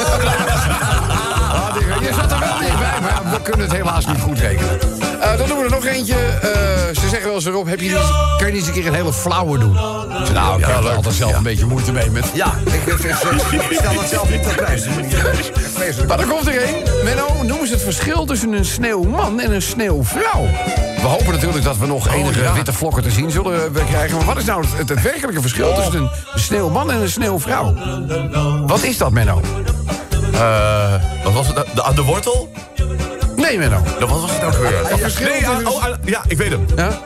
Ah, 1.52 2.00
je 2.00 2.12
zat 2.14 2.32
er 2.32 2.38
wel 2.38 2.58
dichtbij, 2.58 3.00
maar 3.00 3.22
we 3.30 3.40
kunnen 3.42 3.66
het 3.66 3.76
helaas 3.76 4.06
niet 4.06 4.20
goed 4.20 4.38
rekenen. 4.38 4.78
Eh, 5.20 5.38
dan 5.38 5.48
doen 5.48 5.58
we 5.58 5.64
er 5.64 5.70
nog 5.70 5.86
eentje. 5.86 6.14
Eh, 6.14 6.50
ze 7.00 7.08
zeggen 7.08 7.24
wel 7.24 7.34
eens 7.34 7.44
erop, 7.44 7.66
heb 7.66 7.80
je 7.80 7.88
niet, 7.88 7.98
kan 8.36 8.46
je 8.46 8.52
niet 8.52 8.54
eens 8.54 8.66
een 8.66 8.72
keer 8.72 8.86
een 8.86 8.94
hele 8.94 9.12
flauwe 9.12 9.58
doen? 9.58 9.72
Nou, 10.32 10.58
ik 10.58 10.66
heb 10.66 10.84
er 10.84 10.94
altijd 10.94 11.14
zelf 11.14 11.36
een 11.36 11.42
beetje 11.42 11.66
moeite 11.66 11.92
mee 11.92 12.10
met... 12.10 12.24
Ja, 12.34 12.54
ik, 12.64 12.96
stel 13.70 13.94
dat 13.94 14.08
zelf 14.08 14.30
niet 14.30 14.46
op 14.46 14.56
prijs. 14.56 14.84
Maar 16.08 16.20
er 16.20 16.26
komt 16.26 16.46
er 16.46 16.62
één. 16.62 16.82
Menno, 17.04 17.42
noem 17.42 17.58
eens 17.60 17.70
het 17.70 17.82
verschil 17.82 18.24
tussen 18.24 18.52
een 18.52 18.64
sneeuwman 18.64 19.40
en 19.40 19.54
een 19.54 19.62
sneeuwvrouw. 19.62 20.46
We 20.96 21.06
hopen 21.06 21.32
natuurlijk 21.32 21.64
dat 21.64 21.78
we 21.78 21.86
nog 21.86 22.08
enige 22.08 22.52
witte 22.52 22.72
vlokken 22.72 23.02
te 23.02 23.10
zien 23.10 23.30
zullen 23.30 23.72
we 23.72 23.84
krijgen. 23.84 24.16
Maar 24.16 24.26
wat 24.26 24.36
is 24.36 24.44
nou 24.44 24.64
het, 24.76 24.88
het 24.88 25.02
werkelijke 25.02 25.40
verschil 25.40 25.74
tussen 25.74 26.02
een 26.02 26.10
sneeuwman 26.34 26.90
en 26.90 27.00
een 27.00 27.08
sneeuwvrouw? 27.08 27.74
Wat 28.66 28.82
is 28.82 28.98
dat, 28.98 29.10
Menno? 29.10 29.40
Eh, 30.32 30.92
wat 31.24 31.32
was 31.32 31.46
het? 31.46 31.56
De, 31.56 31.92
de 31.94 32.02
wortel? 32.02 32.50
Nee, 33.48 33.58
Menno. 33.58 33.82
Dat 33.98 34.08
was, 34.08 34.30
het 34.30 34.44
ook 34.44 34.56
weer? 34.56 34.98
Verschil 34.98 35.26
Nee, 35.28 35.46
aan- 35.46 35.66
oh, 35.66 35.84
aan- 35.84 35.98
ja, 36.04 36.22
ik 36.28 36.36
weet 36.38 36.50
hem. 36.50 36.66
Ja? 36.76 36.98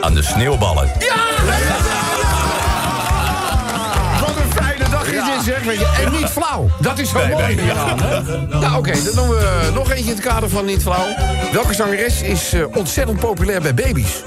Aan 0.00 0.14
de 0.14 0.22
sneeuwballen. 0.22 0.90
Wat 4.20 4.28
een 4.36 4.52
fijne 4.62 4.88
dag 4.90 5.06
is 5.06 5.24
dit, 5.24 5.54
zeg. 5.54 5.64
Weet 5.64 5.78
je. 5.78 6.02
En 6.04 6.12
niet 6.12 6.28
flauw. 6.28 6.70
Dat 6.80 6.98
is 6.98 7.10
zo 7.10 7.18
mooi 7.28 7.46
nee, 7.46 7.60
hieraan, 7.60 8.02
hè? 8.02 8.20
Nou, 8.58 8.76
oké, 8.76 8.92
dan 9.04 9.14
doen 9.14 9.28
we 9.28 9.70
nog 9.74 9.90
eentje 9.90 10.10
in 10.10 10.16
het 10.16 10.26
kader 10.26 10.48
van 10.48 10.64
niet 10.64 10.82
flauw. 10.82 11.06
Welke 11.52 11.74
zangeres 11.74 12.22
is 12.22 12.52
eh, 12.52 12.62
ontzettend 12.74 13.20
populair 13.20 13.60
bij 13.60 13.74
baby's? 13.74 14.22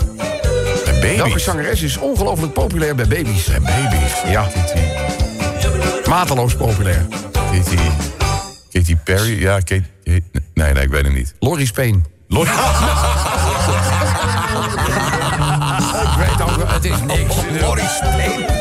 Baby. 0.85 1.17
Welke 1.17 1.39
zangeres 1.39 1.81
is 1.81 1.97
ongelooflijk 1.97 2.53
populair 2.53 2.95
bij 2.95 3.07
baby's? 3.07 3.43
Bij 3.45 3.59
baby's. 3.61 4.13
Ja. 4.31 4.47
Mateloos 6.09 6.55
populair. 6.55 7.05
Katy, 7.31 7.77
Katy 8.71 8.95
Perry? 9.03 9.41
Ja, 9.41 9.59
Katy... 9.59 9.83
Nee, 10.03 10.73
nee, 10.73 10.83
ik 10.83 10.89
weet 10.89 11.03
hem 11.03 11.13
niet. 11.13 11.35
Laurie 11.39 11.65
Speen. 11.65 12.05
Lord. 12.27 12.49
Ik 15.99 16.17
weet 16.17 16.41
ook, 16.41 16.55
wel, 16.55 16.67
het 16.67 16.85
is 16.85 17.01
niks. 17.07 17.35
Laurie 17.59 17.87
Speen. 17.87 18.58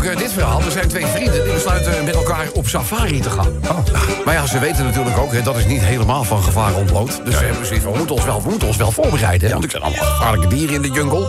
Ook 0.00 0.06
eh, 0.06 0.16
dit 0.16 0.32
verhaal. 0.32 0.60
Er 0.60 0.70
zijn 0.70 0.88
twee 0.88 1.06
vrienden 1.06 1.44
die 1.44 1.52
besluiten 1.52 2.04
met 2.04 2.14
elkaar 2.14 2.48
op 2.52 2.68
safari 2.68 3.20
te 3.20 3.30
gaan. 3.30 3.52
Maar 4.24 4.34
ja, 4.34 4.46
ze 4.46 4.58
weten 4.58 4.84
natuurlijk 4.84 5.18
ook, 5.18 5.32
hè, 5.32 5.42
dat 5.42 5.56
is 5.56 5.66
niet 5.66 5.80
helemaal 5.80 6.24
van 6.24 6.42
gevaar 6.42 6.74
ontbloot. 6.74 7.20
Dus 7.24 7.34
zoiets 7.62 7.84
van, 7.84 7.92
we 7.92 7.98
moeten 7.98 8.16
ons 8.16 8.24
wel, 8.24 8.42
we 8.42 8.48
moeten 8.50 8.68
ons 8.68 8.76
wel 8.76 8.90
voorbereiden. 8.90 9.46
Hè, 9.46 9.52
want 9.52 9.64
ik 9.64 9.70
zijn 9.70 9.82
allemaal 9.82 10.04
gevaarlijke 10.04 10.46
dieren 10.46 10.74
in 10.74 10.82
de 10.82 10.90
jungle. 10.90 11.26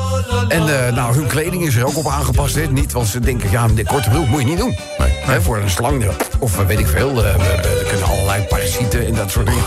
En 0.48 0.88
eh, 0.88 0.94
nou, 0.94 1.16
hun 1.16 1.28
kleding 1.28 1.66
is 1.66 1.76
er 1.76 1.86
ook 1.86 1.98
op 1.98 2.08
aangepast. 2.08 2.56
Hè. 2.56 2.66
Niet, 2.66 2.92
want 2.92 3.08
ze 3.08 3.20
denken, 3.20 3.52
ja, 3.52 3.64
een 3.64 3.86
korte 3.86 4.10
broek 4.10 4.28
moet 4.28 4.40
je 4.40 4.46
niet 4.46 4.58
doen. 4.58 4.78
Hè, 5.02 5.42
voor 5.42 5.58
een 5.58 5.70
slang, 5.70 6.06
of 6.40 6.60
eh, 6.60 6.66
weet 6.66 6.80
ik 6.80 6.88
veel. 6.88 7.24
er 7.24 7.86
kunnen 7.88 8.08
allerlei 8.08 8.44
parasieten 8.44 9.06
en 9.06 9.14
dat 9.14 9.32
soort 9.32 9.46
dingen. 9.46 9.64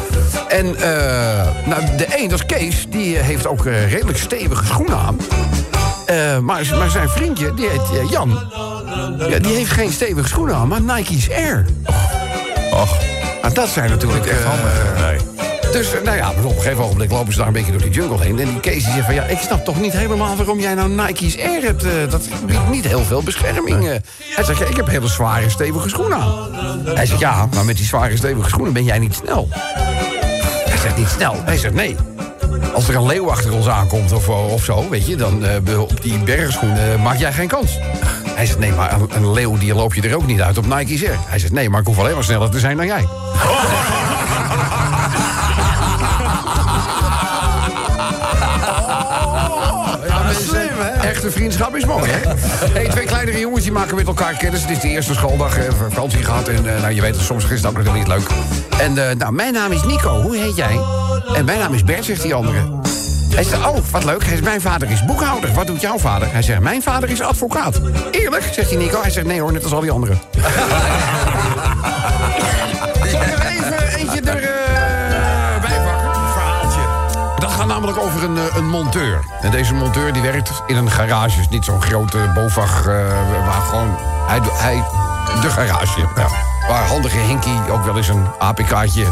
En 0.48 0.64
nou, 1.66 1.96
de 1.96 2.06
een, 2.16 2.28
dat 2.28 2.38
is 2.38 2.46
Kees, 2.46 2.86
die 2.88 3.16
heeft 3.16 3.46
ook 3.46 3.64
redelijk 3.64 4.18
stevige 4.18 4.66
schoenen 4.66 4.98
aan. 4.98 5.16
Maar, 6.44 6.66
maar 6.78 6.90
zijn 6.90 7.08
vriendje, 7.08 7.54
die 7.54 7.68
heet 7.68 8.10
Jan... 8.10 8.38
Ja, 9.28 9.38
die 9.38 9.54
heeft 9.54 9.70
geen 9.70 9.92
stevige 9.92 10.28
schoenen 10.28 10.54
aan, 10.54 10.68
maar 10.68 10.80
Nike's 10.82 11.30
Air. 11.30 11.64
Och, 12.72 12.96
Nou, 13.42 13.54
dat 13.54 13.68
zijn 13.68 13.90
natuurlijk... 13.90 14.26
eh, 14.26 14.36
nee. 15.00 15.16
dus 15.72 15.94
eh, 15.94 16.02
nou 16.04 16.16
ja, 16.16 16.30
op 16.30 16.44
een 16.44 16.50
gegeven 16.62 16.84
ogenblik 16.84 17.10
lopen 17.10 17.32
ze 17.32 17.38
daar 17.38 17.46
een 17.46 17.52
beetje 17.52 17.72
door 17.72 17.80
die 17.80 17.90
jungle 17.90 18.20
heen. 18.20 18.38
En 18.38 18.48
die 18.48 18.60
Kees 18.60 18.84
zegt 18.84 19.04
van 19.04 19.14
ja, 19.14 19.22
ik 19.22 19.38
snap 19.38 19.64
toch 19.64 19.80
niet 19.80 19.92
helemaal 19.92 20.36
waarom 20.36 20.60
jij 20.60 20.74
nou 20.74 20.88
Nike's 20.90 21.38
Air 21.38 21.62
hebt. 21.62 21.84
eh, 21.84 21.90
dat 22.10 22.22
biedt 22.46 22.70
niet 22.70 22.86
heel 22.86 23.04
veel 23.04 23.22
bescherming. 23.22 23.88
eh. 23.88 23.94
Hij 24.34 24.44
zegt, 24.44 24.58
ja, 24.58 24.66
ik 24.66 24.76
heb 24.76 24.86
hele 24.88 25.08
zware, 25.08 25.50
stevige 25.50 25.88
schoenen 25.88 26.18
aan. 26.18 26.48
Hij 26.84 27.06
zegt, 27.06 27.20
ja, 27.20 27.48
maar 27.54 27.64
met 27.64 27.76
die 27.76 27.86
zware, 27.86 28.16
stevige 28.16 28.48
schoenen 28.48 28.72
ben 28.72 28.84
jij 28.84 28.98
niet 28.98 29.14
snel. 29.14 29.48
Hij 30.68 30.78
zegt, 30.78 30.96
niet 30.96 31.08
snel? 31.08 31.34
Hij 31.44 31.56
zegt, 31.56 31.74
nee. 31.74 31.96
Als 32.74 32.88
er 32.88 32.96
een 32.96 33.06
leeuw 33.06 33.30
achter 33.30 33.52
ons 33.52 33.68
aankomt 33.68 34.12
of, 34.12 34.28
of 34.28 34.64
zo, 34.64 34.88
weet 34.88 35.06
je, 35.06 35.16
dan 35.16 35.44
eh, 35.44 35.80
op 35.80 36.02
die 36.02 36.18
bergschoenen 36.18 36.92
eh, 36.92 37.02
maak 37.02 37.16
jij 37.18 37.32
geen 37.32 37.48
kans. 37.48 37.78
Hij 38.34 38.46
zegt, 38.46 38.58
nee, 38.58 38.72
maar 38.72 38.92
een, 38.92 39.08
een 39.10 39.32
leeuw 39.32 39.58
die 39.58 39.74
loop 39.74 39.94
je 39.94 40.02
er 40.02 40.16
ook 40.16 40.26
niet 40.26 40.40
uit 40.40 40.58
op 40.58 40.66
Nike's 40.66 41.04
Air. 41.04 41.18
Hij 41.26 41.38
zegt, 41.38 41.52
nee, 41.52 41.70
maar 41.70 41.80
ik 41.80 41.86
hoef 41.86 41.98
alleen 41.98 42.14
maar 42.14 42.24
sneller 42.24 42.50
te 42.50 42.58
zijn 42.58 42.76
dan 42.76 42.86
jij. 42.86 43.06
Echte 51.02 51.30
vriendschap 51.30 51.76
is 51.76 51.84
mooi, 51.84 52.10
hè? 52.10 52.18
Hey, 52.72 52.88
twee 52.88 53.06
kleinere 53.06 53.38
jongens 53.38 53.62
die 53.62 53.72
maken 53.72 53.96
met 53.96 54.06
elkaar 54.06 54.36
kennis. 54.36 54.60
Het 54.60 54.70
is 54.70 54.80
de 54.80 54.88
eerste 54.88 55.14
schooldag, 55.14 55.58
eh, 55.58 55.72
vakantie 55.88 56.24
gehad. 56.24 56.48
En 56.48 56.74
eh, 56.74 56.80
nou, 56.80 56.94
je 56.94 57.00
weet 57.00 57.14
het, 57.14 57.24
soms 57.24 57.44
is 57.44 57.62
het 57.62 57.66
ook 57.66 57.84
nog 57.84 57.94
niet 57.94 58.08
leuk. 58.08 58.28
En 58.78 59.08
eh, 59.08 59.16
nou, 59.16 59.32
mijn 59.32 59.52
naam 59.52 59.72
is 59.72 59.82
Nico. 59.82 60.20
Hoe 60.20 60.36
heet 60.36 60.56
jij? 60.56 60.80
En 61.34 61.44
mijn 61.44 61.58
naam 61.58 61.74
is 61.74 61.84
Bert, 61.84 62.04
zegt 62.04 62.22
die 62.22 62.34
andere. 62.34 62.83
Hij 63.34 63.44
zegt, 63.44 63.66
oh, 63.66 63.76
wat 63.90 64.04
leuk. 64.04 64.20
Hij 64.20 64.30
zegt, 64.30 64.42
mijn 64.42 64.60
vader 64.60 64.90
is 64.90 65.04
boekhouder. 65.04 65.52
Wat 65.52 65.66
doet 65.66 65.80
jouw 65.80 65.98
vader? 65.98 66.32
Hij 66.32 66.42
zegt, 66.42 66.60
mijn 66.60 66.82
vader 66.82 67.10
is 67.10 67.20
advocaat. 67.20 67.80
Eerlijk, 68.10 68.48
zegt 68.52 68.68
die 68.68 68.78
Nico. 68.78 69.00
Hij 69.00 69.10
zegt, 69.10 69.26
nee 69.26 69.40
hoor, 69.40 69.52
net 69.52 69.62
als 69.62 69.72
al 69.72 69.80
die 69.80 69.90
anderen. 69.90 70.20
Zal 73.10 73.22
ik 73.22 73.28
er 73.28 73.46
even 73.46 73.88
eentje 73.96 74.20
er, 74.20 74.42
eh, 74.42 75.60
bij 75.60 75.80
pakken? 75.84 76.12
Verhaaltje. 76.32 76.80
Dat 77.38 77.50
gaat 77.50 77.66
namelijk 77.66 77.98
over 77.98 78.24
een, 78.24 78.36
eh, 78.36 78.56
een 78.56 78.68
monteur. 78.68 79.24
En 79.40 79.50
deze 79.50 79.74
monteur 79.74 80.12
die 80.12 80.22
werkt 80.22 80.50
in 80.66 80.76
een 80.76 80.90
garage. 80.90 81.36
Dus 81.36 81.48
niet 81.48 81.64
zo'n 81.64 81.82
grote 81.82 82.30
BOVAG, 82.34 82.86
eh, 82.86 82.94
waar 83.46 83.60
gewoon... 83.60 83.96
Hij, 84.26 84.40
hij, 84.52 84.82
de 85.42 85.50
garage, 85.50 86.00
ja. 86.16 86.53
Waar 86.68 86.86
handige 86.86 87.18
Hinky 87.18 87.70
ook 87.70 87.84
wel 87.84 87.96
eens 87.96 88.08
een 88.08 88.26
APK'tje 88.38 89.04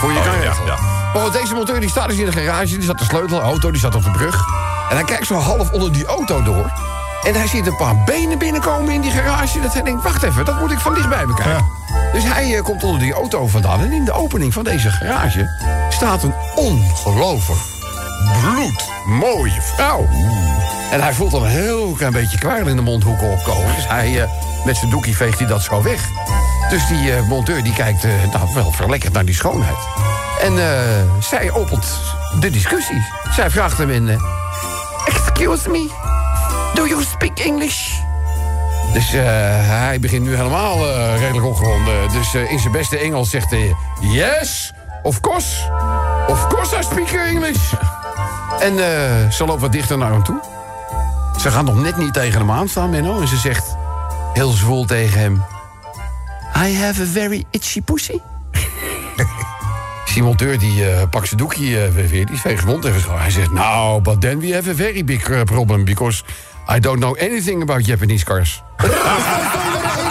voor 0.00 0.12
je 0.12 0.18
Oh, 0.18 0.24
kan 0.24 0.34
ja, 0.34 0.40
regelen. 0.40 0.66
ja. 0.66 0.78
Maar 1.20 1.30
deze 1.32 1.54
monteur 1.54 1.80
die 1.80 1.90
staat 1.90 2.08
dus 2.08 2.16
in 2.18 2.24
de 2.24 2.32
garage. 2.32 2.74
Die 2.74 2.82
zat 2.82 2.98
de 2.98 3.04
sleutel, 3.04 3.38
de 3.38 3.42
auto, 3.44 3.70
die 3.70 3.80
zat 3.80 3.94
op 3.94 4.04
de 4.04 4.10
brug. 4.10 4.34
En 4.90 4.96
hij 4.96 5.04
kijkt 5.04 5.26
zo 5.26 5.34
half 5.34 5.70
onder 5.70 5.92
die 5.92 6.06
auto 6.06 6.42
door. 6.42 6.70
En 7.22 7.34
hij 7.34 7.46
ziet 7.46 7.66
een 7.66 7.76
paar 7.76 7.96
benen 8.04 8.38
binnenkomen 8.38 8.92
in 8.94 9.00
die 9.00 9.10
garage. 9.10 9.60
Dat 9.60 9.72
hij 9.72 9.82
denkt, 9.82 10.02
wacht 10.02 10.22
even, 10.22 10.44
dat 10.44 10.60
moet 10.60 10.70
ik 10.70 10.78
van 10.78 10.94
dichtbij 10.94 11.26
bekijken. 11.26 11.64
Dus 12.12 12.22
hij 12.24 12.56
eh, 12.56 12.62
komt 12.62 12.84
onder 12.84 13.00
die 13.00 13.12
auto 13.12 13.46
vandaan. 13.46 13.80
En 13.80 13.92
in 13.92 14.04
de 14.04 14.12
opening 14.12 14.52
van 14.52 14.64
deze 14.64 14.90
garage 14.90 15.46
staat 15.90 16.22
een 16.22 16.34
ongelooflijk 16.54 17.60
bloedmooie 18.40 19.62
vrouw. 19.62 20.08
En 20.90 21.00
hij 21.02 21.14
voelt 21.14 21.32
al 21.32 21.44
een 21.44 21.50
heel 21.50 21.92
klein 21.96 22.12
beetje 22.12 22.38
kwijl 22.38 22.66
in 22.66 22.76
de 22.76 22.82
mondhoeken 22.82 23.30
opkomen. 23.30 23.74
Dus 23.76 23.86
hij, 23.88 24.22
eh, 24.22 24.28
met 24.64 24.76
zijn 24.76 24.90
doekie 24.90 25.16
veegt 25.16 25.38
hij 25.38 25.48
dat 25.48 25.62
zo 25.62 25.82
weg. 25.82 26.08
Dus 26.70 26.86
die 26.86 27.14
eh, 27.14 27.28
monteur 27.28 27.62
die 27.62 27.72
kijkt 27.72 28.04
eh, 28.04 28.10
nou, 28.32 28.54
wel 28.54 28.70
verlekkerd 28.72 29.12
naar 29.12 29.24
die 29.24 29.34
schoonheid. 29.34 29.76
En 30.40 30.58
eh, 30.58 31.22
zij 31.22 31.52
opent 31.52 31.86
de 32.40 32.50
discussie. 32.50 33.06
Zij 33.30 33.50
vraagt 33.50 33.78
hem 33.78 33.90
in... 33.90 34.20
Excuse 35.04 35.70
me, 35.70 35.90
do 36.74 36.86
you 36.86 37.02
speak 37.02 37.38
English? 37.38 37.90
Dus 38.92 39.10
hij 39.10 39.98
begint 40.00 40.24
nu 40.24 40.36
helemaal 40.36 40.86
redelijk 41.16 41.46
opgewonden. 41.46 42.08
Dus 42.12 42.34
in 42.34 42.58
zijn 42.58 42.72
beste 42.72 42.98
Engels 42.98 43.30
zegt 43.30 43.50
hij... 43.50 43.74
Yes, 44.00 44.72
of 45.02 45.20
course. 45.20 45.70
Of 46.26 46.46
course 46.46 46.76
I 46.76 46.82
speak 46.82 47.08
English. 47.08 47.72
En 48.60 48.76
ze 49.32 49.44
loopt 49.46 49.60
wat 49.60 49.72
dichter 49.72 49.98
naar 49.98 50.10
hem 50.10 50.22
toe. 50.22 50.40
Ze 51.40 51.50
gaat 51.50 51.64
nog 51.64 51.82
net 51.82 51.96
niet 51.96 52.12
tegen 52.12 52.38
hem 52.38 52.50
aanstaan, 52.50 52.90
Menno. 52.90 53.20
En 53.20 53.28
ze 53.28 53.36
zegt 53.36 53.76
heel 54.32 54.50
zwoel 54.50 54.84
tegen 54.84 55.20
hem... 55.20 55.44
I 56.54 56.76
have 56.76 57.02
a 57.02 57.06
very 57.06 57.44
itchy 57.50 57.80
pussy. 57.80 58.18
Die 60.14 60.22
monteur 60.22 60.58
die 60.58 60.90
eh, 60.90 61.08
pakt 61.10 61.26
zijn 61.26 61.38
doekje 61.38 61.84
eh, 61.84 61.92
weer, 61.92 62.26
die 62.26 62.38
veegt 62.38 62.58
zijn 62.58 62.66
mond 62.66 62.84
even 62.84 63.00
schoon. 63.00 63.18
Hij 63.18 63.30
zegt, 63.30 63.52
nou, 63.52 64.02
but 64.02 64.20
then 64.20 64.40
we 64.40 64.54
have 64.54 64.70
a 64.70 64.74
very 64.74 65.04
big 65.04 65.30
eh, 65.30 65.42
problem... 65.42 65.84
because 65.84 66.22
I 66.68 66.80
don't 66.80 66.98
know 67.00 67.16
anything 67.18 67.62
about 67.62 67.86
Japanese 67.86 68.24
cars. 68.24 68.62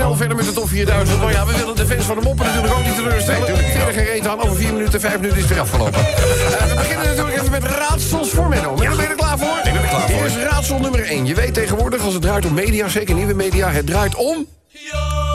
snel 0.00 0.16
verder 0.16 0.36
met 0.36 0.46
de 0.46 0.52
top 0.52 0.68
4000. 0.68 1.20
Maar 1.20 1.32
ja, 1.32 1.46
we 1.46 1.56
willen 1.56 1.76
de 1.76 1.86
fans 1.86 2.04
van 2.04 2.16
de 2.16 2.22
moppen 2.22 2.46
natuurlijk 2.46 2.74
ook 2.74 2.84
niet 2.84 2.94
teleurstellen. 2.94 3.46
Verder 3.46 3.94
geen 3.94 4.04
reet 4.04 4.26
aan. 4.26 4.40
Over 4.40 4.56
4 4.56 4.72
minuten, 4.72 5.00
5 5.00 5.14
minuten 5.14 5.36
is 5.36 5.42
het 5.42 5.52
weer 5.52 5.60
afgelopen. 5.60 6.00
Eh, 6.00 6.68
we 6.68 6.74
beginnen 6.74 7.06
natuurlijk 7.06 7.36
even 7.36 7.50
met 7.50 7.64
raadsels 7.64 8.30
voor 8.30 8.48
Menno. 8.48 8.74
Menno, 8.74 8.96
ben 8.96 9.04
je 9.04 9.10
er 9.10 9.16
klaar 9.16 9.38
voor? 9.38 9.58
Ik 9.64 9.72
ben 9.72 9.82
er 9.82 9.88
klaar 9.88 10.00
voor. 10.00 10.10
Hier 10.10 10.24
is 10.24 10.36
raadsel 10.36 10.78
nummer 10.78 11.04
1. 11.04 11.26
Je 11.26 11.34
weet 11.34 11.54
tegenwoordig, 11.54 12.02
als 12.02 12.12
het 12.12 12.22
draait 12.22 12.46
om 12.46 12.54
media, 12.54 12.88
zeker 12.88 13.14
nieuwe 13.14 13.34
media... 13.34 13.70
het 13.70 13.86
draait 13.86 14.14
om... 14.14 14.46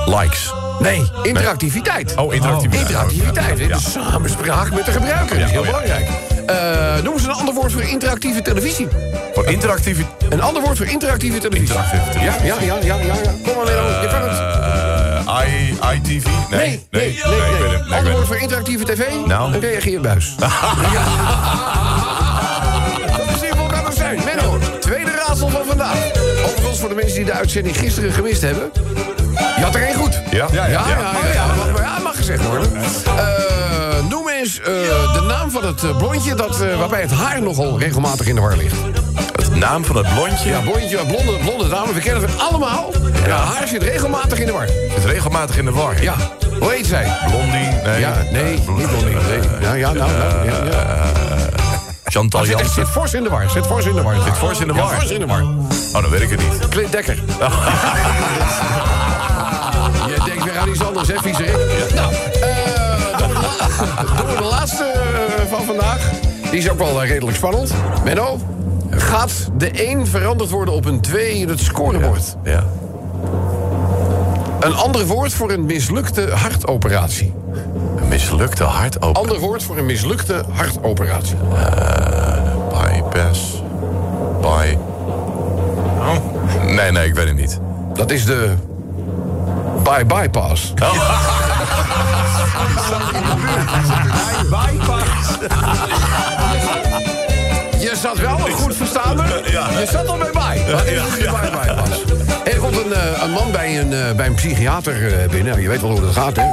Likes. 0.05 0.53
Nee, 0.79 1.03
interactiviteit. 1.23 2.15
Oh, 2.15 2.33
interactiviteit. 2.33 2.89
Interactiviteit, 2.89 3.59
hè? 3.59 3.67
de 3.67 3.79
samenspraak 3.79 4.73
met 4.73 4.85
de 4.85 4.91
gebruiker. 4.91 5.39
Dat 5.39 5.45
is 5.45 5.51
heel 5.51 5.61
oh 5.61 5.65
ja. 5.65 5.71
belangrijk. 5.71 6.09
Eh 6.45 7.03
noem 7.03 7.13
eens 7.13 7.23
een 7.23 7.31
ander 7.31 7.53
woord 7.53 7.71
voor 7.71 7.81
interactieve 7.81 8.41
televisie. 8.41 8.87
Voor 9.33 9.45
interactieve... 9.45 10.03
Een 10.29 10.41
ander 10.41 10.61
woord 10.61 10.77
voor 10.77 10.85
interactieve 10.85 11.37
televisie. 11.37 11.75
Interactieve 11.75 12.11
televisie. 12.11 12.45
Ja, 12.45 12.55
ja, 12.55 12.75
ja, 12.75 12.95
ja, 12.95 12.95
ja. 12.95 13.13
ja. 13.23 13.31
Kom 13.43 13.55
maar, 13.55 13.65
I, 16.07 16.15
ITV? 16.15 16.25
Nee, 16.49 16.59
Nee, 16.59 16.83
nee, 16.91 17.21
nee. 17.89 18.01
Nee, 18.01 18.25
voor 18.25 18.35
interactieve 18.35 18.85
tv? 18.85 19.01
Nou? 19.25 19.53
Een 19.53 19.59
reageerbuis. 19.59 20.35
Ja. 20.93 21.03
Dat 23.17 23.39
simpel 23.39 23.65
kan 23.65 23.85
het 23.85 23.95
zijn. 23.95 24.19
Menno, 24.25 24.57
tweede 24.79 25.11
raadsel 25.11 25.49
van 25.49 25.65
vandaag. 25.65 25.97
Overigens, 26.45 26.79
voor 26.79 26.89
de 26.89 26.95
mensen 26.95 27.15
die 27.15 27.25
de 27.25 27.31
uitzending 27.33 27.77
gisteren 27.77 28.11
gemist 28.11 28.41
hebben... 28.41 28.71
Je 29.57 29.63
had 29.63 29.75
er 29.75 29.81
één 29.81 29.95
goed. 29.95 30.21
Ja? 30.31 30.47
Ja, 30.51 30.65
ja, 30.65 30.87
ja, 30.87 30.87
ja, 31.33 31.45
mag, 31.55 31.81
ja, 31.81 31.99
mag 32.03 32.15
gezegd 32.15 32.45
worden. 32.45 32.71
Eh, 33.05 34.09
noem 34.09 34.29
eens 34.29 34.59
eh, 34.59 34.65
de 35.13 35.23
naam 35.27 35.51
van 35.51 35.65
het 35.65 35.83
eh, 35.83 35.97
blondje 35.97 36.35
dat, 36.35 36.57
waarbij 36.57 37.01
het 37.01 37.11
haar 37.11 37.41
nogal 37.41 37.79
regelmatig 37.79 38.27
in 38.27 38.35
de 38.35 38.41
war 38.41 38.57
ligt. 38.57 38.75
Naam 39.55 39.85
van 39.85 39.95
het 39.95 40.13
blondje 40.13 40.49
Ja, 40.49 40.59
blondje, 40.59 40.97
blonde, 41.07 41.37
blonde 41.43 41.67
dame, 41.69 41.93
we 41.93 41.99
kennen 41.99 42.21
het 42.23 42.39
allemaal. 42.39 42.91
Ja, 43.25 43.37
haar 43.37 43.67
zit 43.67 43.83
regelmatig 43.83 44.39
in 44.39 44.45
de 44.45 44.51
war. 44.51 44.65
is 44.97 45.03
regelmatig 45.05 45.57
in 45.57 45.65
de 45.65 45.71
war. 45.71 46.01
Ja, 46.01 46.13
hoe 46.59 46.71
heet 46.71 46.85
zij? 46.85 47.11
Blondie? 47.27 47.67
Nee. 47.85 47.99
Ja, 47.99 48.13
nee, 48.31 48.43
niet 48.53 48.65
blondie. 48.65 49.15
Nee. 49.15 49.39
Ja, 49.61 49.73
ja, 49.73 49.91
nou, 49.93 50.11
nou, 50.11 50.45
ja, 50.45 50.63
ja. 50.71 51.05
Chantal 52.03 52.43
Zit, 52.45 52.49
Jansen. 52.57 52.73
zit 52.75 52.87
fors 52.87 53.13
in 53.13 53.23
de 53.23 53.29
war, 53.29 53.49
zit 53.49 53.65
fors 53.65 53.85
in 53.85 53.95
de 53.95 54.01
war. 54.01 54.15
Zit 54.23 54.37
fors 54.37 54.59
in 54.59 54.67
de 54.67 54.73
war? 54.73 54.91
Ja, 54.91 54.97
fors 54.99 55.11
in 55.11 55.19
de 55.19 55.25
war. 55.25 55.41
Oh, 55.93 56.01
dan 56.01 56.09
weet 56.09 56.21
ik 56.21 56.29
het 56.29 56.39
niet. 56.39 56.67
Clint 56.69 56.91
Dekker. 56.91 57.15
Je 60.07 60.15
denkt 60.25 60.43
weer 60.43 60.57
aan 60.57 60.69
iets 60.69 60.83
anders, 60.83 61.07
hè, 61.07 61.15
viezerik? 61.21 61.55
Nou, 61.95 62.13
eh, 62.13 63.17
doen, 63.17 63.27
we 63.27 63.33
de 63.33 63.47
la- 63.47 64.03
doen 64.17 64.27
we 64.27 64.35
de 64.37 64.43
laatste 64.49 64.83
eh, 64.83 65.45
van 65.49 65.65
vandaag. 65.65 66.09
Die 66.51 66.59
is 66.59 66.69
ook 66.69 66.77
wel 66.77 67.01
eh, 67.01 67.09
redelijk 67.09 67.37
spannend. 67.37 67.71
Menno, 68.03 68.39
gaat 68.89 69.49
de 69.57 69.69
1 69.69 70.07
veranderd 70.07 70.49
worden 70.49 70.73
op 70.73 70.85
een 70.85 71.01
2 71.01 71.35
in 71.35 71.49
het 71.49 71.59
scorebord? 71.59 72.35
Ja. 72.43 72.63
Een 74.59 74.75
ander 74.75 75.05
woord 75.05 75.33
voor 75.33 75.51
een 75.51 75.65
mislukte 75.65 76.31
hartoperatie. 76.31 77.33
Een 77.95 78.07
mislukte 78.07 78.63
hartopen. 78.63 79.21
Ander 79.21 79.39
woord 79.39 79.63
voor 79.63 79.77
een 79.77 79.85
mislukte 79.85 80.43
hartoperatie. 80.51 81.35
Bypass. 82.69 83.61
By. 84.41 84.77
Oh. 85.99 86.15
Nee, 86.65 86.91
nee, 86.91 87.07
ik 87.07 87.15
weet 87.15 87.27
het 87.27 87.35
niet. 87.35 87.59
Dat 87.93 88.11
is 88.11 88.25
de 88.25 88.53
bye 89.83 90.05
bypass. 90.05 90.73
Je 97.95 98.01
zat 98.01 98.17
wel 98.17 98.37
nog 98.37 98.51
goed 98.51 98.75
verstaande. 98.75 99.23
Je 99.45 99.87
zat 99.91 100.07
al 100.07 100.17
bij 100.17 100.31
bij. 100.33 100.63
Dat 100.67 100.85
is 100.85 101.17
bye 101.17 101.49
bypass. 101.51 102.01
Er 102.43 102.57
komt 102.57 102.77
een, 102.77 102.93
eh, 102.93 103.23
een 103.23 103.31
man 103.31 103.51
bij 103.51 103.79
een, 103.79 103.93
eh, 103.93 104.11
bij 104.15 104.25
een 104.25 104.35
psychiater 104.35 105.21
eh, 105.21 105.29
binnen. 105.29 105.61
Je 105.61 105.67
weet 105.67 105.81
wel 105.81 105.89
hoe 105.91 106.01
dat 106.01 106.13
gaat, 106.13 106.35
hè? 106.35 106.43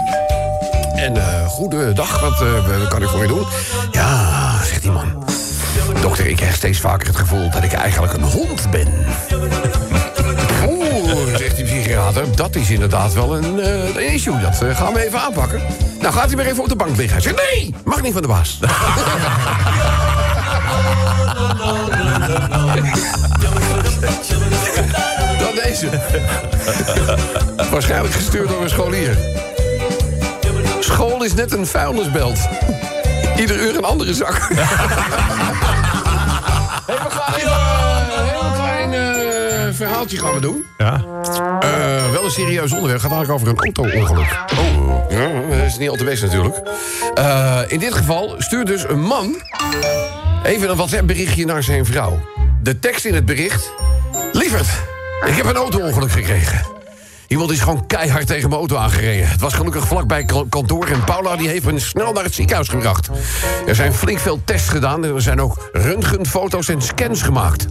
En 1.02 1.16
eh 1.16 1.46
goedendag, 1.46 2.20
wat 2.20 2.40
eh, 2.40 2.88
kan 2.88 3.02
ik 3.02 3.08
voor 3.08 3.22
je 3.22 3.26
doen? 3.26 3.46
Ja, 3.92 4.64
zegt 4.64 4.82
die 4.82 4.90
man. 4.90 5.24
Dokter, 6.00 6.26
ik 6.26 6.40
heb 6.40 6.54
steeds 6.54 6.80
vaker 6.80 7.06
het 7.06 7.16
gevoel 7.16 7.50
dat 7.50 7.62
ik 7.62 7.72
eigenlijk 7.72 8.12
een 8.12 8.22
hond 8.22 8.70
ben. 8.70 8.88
Oeh, 10.68 11.36
zegt 11.36 11.56
die 11.56 11.64
psychiater, 11.64 12.36
dat 12.36 12.54
is 12.56 12.70
inderdaad 12.70 13.12
wel 13.12 13.36
een, 13.36 13.60
eh, 13.60 13.94
een 13.94 14.12
issue. 14.12 14.40
Dat 14.40 14.76
gaan 14.76 14.92
we 14.92 15.06
even 15.06 15.20
aanpakken. 15.20 15.62
Nou, 16.00 16.14
gaat 16.14 16.26
hij 16.26 16.36
maar 16.36 16.46
even 16.46 16.62
op 16.62 16.68
de 16.68 16.76
bank 16.76 16.96
liggen. 16.96 17.12
Hij 17.12 17.20
zegt, 17.20 17.52
nee, 17.52 17.74
mag 17.84 18.02
niet 18.02 18.12
van 18.12 18.22
de 18.22 18.28
baas. 18.28 18.58
Dan 25.38 25.54
deze. 25.64 25.88
Waarschijnlijk 27.70 28.14
gestuurd 28.14 28.48
door 28.48 28.62
een 28.62 28.68
scholier. 28.68 29.16
School 30.80 31.24
is 31.24 31.34
net 31.34 31.52
een 31.52 31.66
vuilnisbelt. 31.66 32.38
Ieder 33.36 33.60
uur 33.60 33.76
een 33.76 33.84
andere 33.84 34.14
zak. 34.14 34.48
hey, 36.86 36.96
we 36.96 37.10
gaan 37.10 37.34
een 38.18 38.28
heel 38.28 38.52
klein 38.54 38.92
eh, 38.92 39.74
verhaaltje 39.74 40.18
gaan 40.18 40.34
we 40.34 40.40
doen. 40.40 40.64
Ja. 40.78 41.04
Eh, 41.60 42.10
wel 42.10 42.24
een 42.24 42.30
serieus 42.30 42.72
onderwerp. 42.72 43.02
Het 43.02 43.10
gaat 43.12 43.18
eigenlijk 43.18 43.30
over 43.30 43.48
een 43.48 43.58
auto-ongeluk. 43.58 44.44
Oh. 44.58 45.10
Ja, 45.10 45.56
dat 45.56 45.66
is 45.66 45.78
niet 45.78 45.88
al 45.88 45.96
te 45.96 46.04
best 46.04 46.22
natuurlijk. 46.22 46.60
Eh, 47.14 47.60
in 47.66 47.78
dit 47.78 47.94
geval 47.94 48.34
stuurt 48.38 48.66
dus 48.66 48.84
een 48.88 49.02
man... 49.02 49.36
even 50.44 50.70
een 50.70 50.76
WhatsApp-berichtje 50.76 51.44
naar 51.46 51.62
zijn 51.62 51.84
vrouw. 51.84 52.20
De 52.62 52.78
tekst 52.78 53.04
in 53.04 53.14
het 53.14 53.24
bericht... 53.24 53.72
Lieverd, 54.32 54.68
ik 55.26 55.34
heb 55.34 55.46
een 55.46 55.56
auto-ongeluk 55.56 56.10
gekregen. 56.10 56.81
Iemand 57.32 57.50
is 57.50 57.60
gewoon 57.60 57.86
keihard 57.86 58.26
tegen 58.26 58.48
mijn 58.48 58.60
auto 58.60 58.76
aangereden. 58.76 59.28
Het 59.28 59.40
was 59.40 59.54
gelukkig 59.54 59.86
vlakbij 59.86 60.24
kantoor 60.48 60.86
en 60.86 61.04
Paula 61.04 61.36
die 61.36 61.48
heeft 61.48 61.64
me 61.64 61.78
snel 61.78 62.12
naar 62.12 62.24
het 62.24 62.34
ziekenhuis 62.34 62.68
gebracht. 62.68 63.08
Er 63.66 63.74
zijn 63.74 63.94
flink 63.94 64.18
veel 64.18 64.40
tests 64.44 64.68
gedaan 64.68 65.04
en 65.04 65.14
er 65.14 65.22
zijn 65.22 65.40
ook 65.40 65.70
röntgenfoto's 65.72 66.68
en 66.68 66.82
scans 66.82 67.22
gemaakt. 67.22 67.66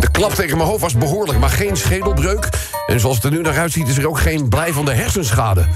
De 0.00 0.10
klap 0.10 0.34
tegen 0.34 0.56
mijn 0.56 0.68
hoofd 0.68 0.80
was 0.80 0.96
behoorlijk, 0.96 1.38
maar 1.38 1.50
geen 1.50 1.76
schedelbreuk. 1.76 2.48
En 2.86 3.00
zoals 3.00 3.16
het 3.16 3.24
er 3.24 3.30
nu 3.30 3.40
naar 3.40 3.58
uitziet 3.58 3.88
is 3.88 3.98
er 3.98 4.08
ook 4.08 4.18
geen 4.18 4.48
blijvende 4.48 4.92
hersenschade. 4.92 5.66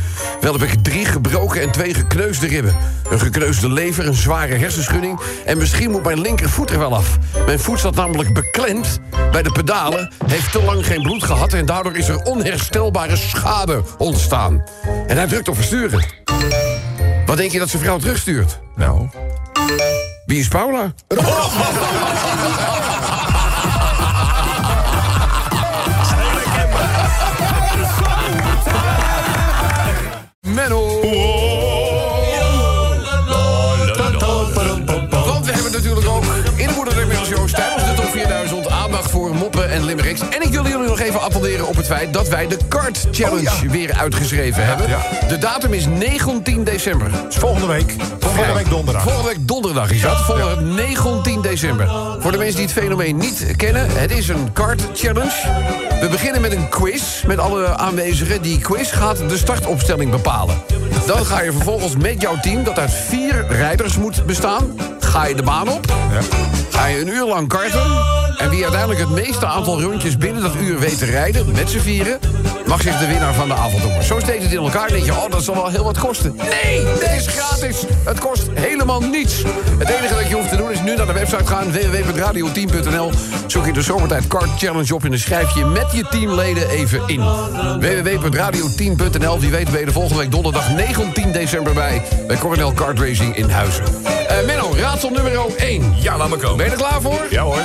Wel 0.40 0.52
heb 0.52 0.62
ik 0.62 0.82
drie 0.82 1.04
gebroken 1.04 1.60
en 1.60 1.70
twee 1.70 1.94
gekneusde 1.94 2.46
ribben. 2.46 2.76
Een 3.10 3.20
gekneusde 3.20 3.72
lever, 3.72 4.06
een 4.06 4.14
zware 4.14 4.54
hersenschudding... 4.54 5.20
en 5.44 5.58
misschien 5.58 5.90
moet 5.90 6.04
mijn 6.04 6.20
linkervoet 6.20 6.70
er 6.70 6.78
wel 6.78 6.94
af. 6.94 7.18
Mijn 7.46 7.58
voet 7.58 7.80
zat 7.80 7.94
namelijk 7.94 8.32
beklemd 8.32 9.00
bij 9.32 9.42
de 9.42 9.52
pedalen... 9.52 10.12
heeft 10.26 10.52
te 10.52 10.62
lang 10.62 10.86
geen 10.86 11.02
bloed 11.02 11.24
gehad... 11.24 11.52
en 11.52 11.66
daardoor 11.66 11.96
is 11.96 12.08
er 12.08 12.22
onherstelbare 12.22 13.16
schade 13.26 13.82
ontstaan. 13.98 14.64
En 15.06 15.16
hij 15.16 15.26
drukt 15.26 15.48
op 15.48 15.54
versturen. 15.54 16.04
Wat 17.26 17.36
denk 17.36 17.52
je 17.52 17.58
dat 17.58 17.68
zijn 17.68 17.82
vrouw 17.82 17.98
terugstuurt? 17.98 18.58
Nou. 18.76 19.08
Wie 20.26 20.38
is 20.38 20.48
Paula? 20.48 20.92
en 40.04 40.42
ik 40.42 40.52
wil 40.52 40.66
jullie 40.66 40.88
nog 40.88 41.00
even 41.00 41.20
attenderen 41.20 41.66
op 41.66 41.76
het 41.76 41.86
feit 41.86 42.12
dat 42.12 42.28
wij 42.28 42.46
de 42.46 42.56
Kart 42.68 43.06
Challenge 43.10 43.68
weer 43.68 43.94
uitgeschreven 43.94 44.66
hebben. 44.66 44.86
De 45.28 45.38
datum 45.38 45.72
is 45.72 45.86
19 45.86 46.64
december. 46.64 47.10
Volgende 47.28 47.66
week. 47.66 47.94
Volgende 48.18 48.52
week 48.52 48.70
donderdag. 48.70 49.02
Volgende 49.02 49.28
week 49.28 49.48
donderdag 49.48 49.90
is 49.90 50.00
dat. 50.00 50.16
Volgende 50.16 50.60
19 50.60 51.42
december. 51.42 51.88
Voor 52.18 52.32
de 52.32 52.38
mensen 52.38 52.56
die 52.56 52.66
het 52.66 52.74
fenomeen 52.74 53.16
niet 53.16 53.54
kennen, 53.56 53.86
het 53.90 54.10
is 54.10 54.28
een 54.28 54.52
kart 54.52 54.82
challenge. 54.94 55.34
We 56.00 56.08
beginnen 56.10 56.40
met 56.40 56.52
een 56.52 56.68
quiz 56.68 57.22
met 57.22 57.38
alle 57.38 57.76
aanwezigen. 57.76 58.42
Die 58.42 58.58
quiz 58.58 58.92
gaat 58.92 59.28
de 59.28 59.36
startopstelling 59.36 60.10
bepalen. 60.10 60.56
Dan 61.06 61.26
ga 61.26 61.42
je 61.42 61.52
vervolgens 61.52 61.96
met 61.96 62.20
jouw 62.20 62.40
team, 62.40 62.64
dat 62.64 62.78
uit 62.78 62.92
vier 62.92 63.46
rijders 63.48 63.96
moet 63.96 64.26
bestaan... 64.26 64.74
ga 65.06 65.24
je 65.26 65.34
de 65.34 65.42
baan 65.42 65.68
op, 65.68 65.92
ga 66.70 66.86
je 66.86 67.00
een 67.00 67.08
uur 67.08 67.26
lang 67.26 67.48
karten... 67.48 67.82
en 68.38 68.50
wie 68.50 68.62
uiteindelijk 68.62 69.00
het 69.00 69.10
meeste 69.10 69.46
aantal 69.46 69.82
rondjes 69.82 70.16
binnen 70.16 70.42
dat 70.42 70.54
uur 70.54 70.78
weet 70.78 70.98
te 70.98 71.04
rijden... 71.04 71.52
met 71.52 71.70
z'n 71.70 71.78
vieren, 71.78 72.18
mag 72.66 72.82
zich 72.82 72.98
de 72.98 73.06
winnaar 73.06 73.34
van 73.34 73.48
de 73.48 73.54
avond 73.54 73.82
noemen. 73.82 74.04
Zo 74.04 74.18
steekt 74.20 74.42
het 74.42 74.52
in 74.52 74.58
elkaar. 74.58 74.88
Denk 74.88 75.04
je, 75.04 75.12
oh, 75.12 75.30
dat 75.30 75.44
zal 75.44 75.54
wel 75.54 75.68
heel 75.68 75.84
wat 75.84 75.98
kosten. 75.98 76.36
Nee, 76.36 76.86
het 76.86 77.10
is 77.16 77.26
gratis. 77.26 77.84
Het 78.04 78.18
kost 78.18 78.48
helemaal 78.54 79.00
niets. 79.00 79.42
Het 79.78 79.88
enige 79.88 80.14
dat 80.14 80.28
je 80.28 80.34
hoeft 80.34 80.48
te 80.48 80.56
doen 80.56 80.70
is 80.70 80.82
nu 80.82 80.96
naar 80.96 81.06
de 81.06 81.12
website 81.12 81.46
gaan... 81.46 81.72
www.radio10.nl. 81.72 83.10
Zoek 83.46 83.66
je 83.66 83.72
de 83.72 83.82
Zomertijd 83.82 84.26
Kart 84.26 84.50
Challenge 84.58 84.94
op... 84.94 85.04
en 85.04 85.10
dan 85.10 85.18
schrijf 85.18 85.54
je 85.54 85.64
met 85.64 85.92
je 85.92 86.04
teamleden 86.10 86.68
even 86.68 87.02
in. 87.06 87.20
www.radio10.nl. 87.80 89.40
Wie 89.40 89.50
weet 89.50 89.70
ben 89.70 89.80
je 89.80 89.86
de 89.86 89.92
volgende 89.92 90.18
week 90.18 90.30
donderdag 90.30 90.70
19 90.70 91.32
december 91.32 91.74
bij... 91.74 92.02
bij 92.26 92.36
Coronel 92.36 92.72
Kart 92.72 92.98
Racing 92.98 93.36
in 93.36 93.50
Huizen. 93.50 93.84
Eh 94.28 94.46
Menno, 94.46 94.74
raadsel 94.76 95.10
nummer 95.10 95.32
1. 95.56 95.94
Ja, 96.00 96.16
laat 96.16 96.28
me 96.28 96.36
komen. 96.36 96.56
Ben 96.56 96.66
je 96.66 96.72
er 96.72 96.78
klaar 96.78 97.00
voor? 97.00 97.26
Ja 97.30 97.42
hoor. 97.42 97.60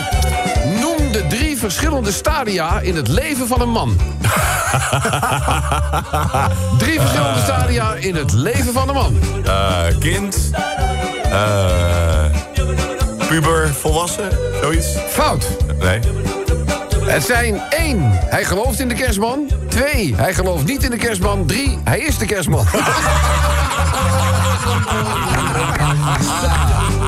Verschillende 1.61 2.11
stadia 2.11 2.79
in 2.79 2.95
het 2.95 3.07
leven 3.07 3.47
van 3.47 3.61
een 3.61 3.69
man. 3.69 3.87
drie 6.77 6.99
verschillende 6.99 7.39
stadia 7.43 7.93
in 7.93 8.15
het 8.15 8.31
leven 8.31 8.73
van 8.73 8.89
een 8.89 8.95
man. 8.95 9.19
Eh, 9.45 9.83
kind. 9.99 10.49
eh, 11.23 12.25
puber, 13.27 13.73
volwassen. 13.73 14.29
Zoiets. 14.61 14.87
Fout. 15.09 15.47
Nee. 15.79 15.99
Het 17.05 17.23
zijn 17.23 17.61
één, 17.69 17.99
hij 18.11 18.43
gelooft 18.43 18.79
in 18.79 18.87
de 18.87 18.95
kerstman. 18.95 19.49
Twee, 19.69 20.15
hij 20.15 20.33
gelooft 20.33 20.65
niet 20.65 20.83
in 20.83 20.91
de 20.91 20.97
kerstman. 20.97 21.45
Drie, 21.45 21.79
hij 21.83 21.99
is 21.99 22.17
de 22.17 22.25
kerstman. 22.25 22.65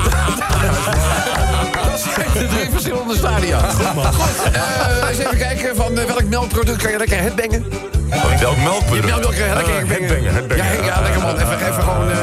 Drie 2.54 2.70
verschillende 2.70 3.16
stadia. 3.16 3.58
Goed, 3.58 4.52
eh, 4.52 5.08
eens 5.08 5.18
even 5.18 5.36
kijken 5.38 5.76
van 5.76 5.98
eh, 5.98 6.04
welk 6.04 6.24
melkproduct 6.24 6.82
kan 6.82 6.90
je 6.92 6.98
lekker 6.98 7.18
headbangen? 7.20 7.64
Oh, 8.12 8.38
welk 8.40 8.56
melkpoeder? 8.56 9.06
Ja, 9.10 9.18
welke 9.20 9.36
lekker 9.36 9.46
Eh, 9.46 9.54
headbangen. 9.64 9.88
headbangen, 9.88 10.32
headbangen. 10.34 10.64
Ja, 10.64 10.72
ja, 10.94 11.00
lekker 11.00 11.20
man. 11.20 11.34
Even, 11.38 11.58
even 11.68 11.82
gewoon... 11.82 12.10
eh, 12.10 12.16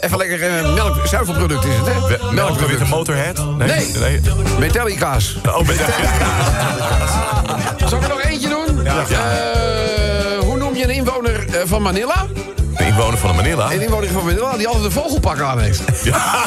even 0.00 0.18
lekker 0.18 0.42
eh, 0.42 0.74
melk, 0.74 1.06
zuivelproduct 1.06 1.64
is 1.64 1.74
het, 1.76 1.86
hè? 1.86 1.92
Melkproduct. 1.92 2.32
Melkproduct. 2.32 2.88
Motorhead? 2.88 3.44
Nee. 3.58 3.86
nee. 4.00 4.20
Metallica's. 4.58 5.36
Oh, 5.48 5.66
met 5.66 5.76
Zal 7.88 7.98
ik 7.98 8.02
er 8.04 8.08
nog 8.08 8.22
eentje 8.22 8.48
doen? 8.48 8.86
Eh, 8.86 8.94
hoe 10.40 10.56
noem 10.56 10.74
je 10.74 10.84
een 10.84 10.90
inwoner 10.90 11.44
eh, 11.48 11.60
van 11.64 11.82
Manila? 11.82 12.26
De 12.82 12.88
inwoner 12.88 13.18
van 13.18 13.30
de 13.30 13.36
Manila. 13.36 13.72
Een 13.72 13.80
inwoner 13.80 14.08
van 14.08 14.24
Manila 14.24 14.56
die 14.56 14.66
altijd 14.66 14.84
een 14.84 14.92
vogelpak 14.92 15.40
aan 15.40 15.60
heeft. 15.60 15.82
Ja, 16.04 16.44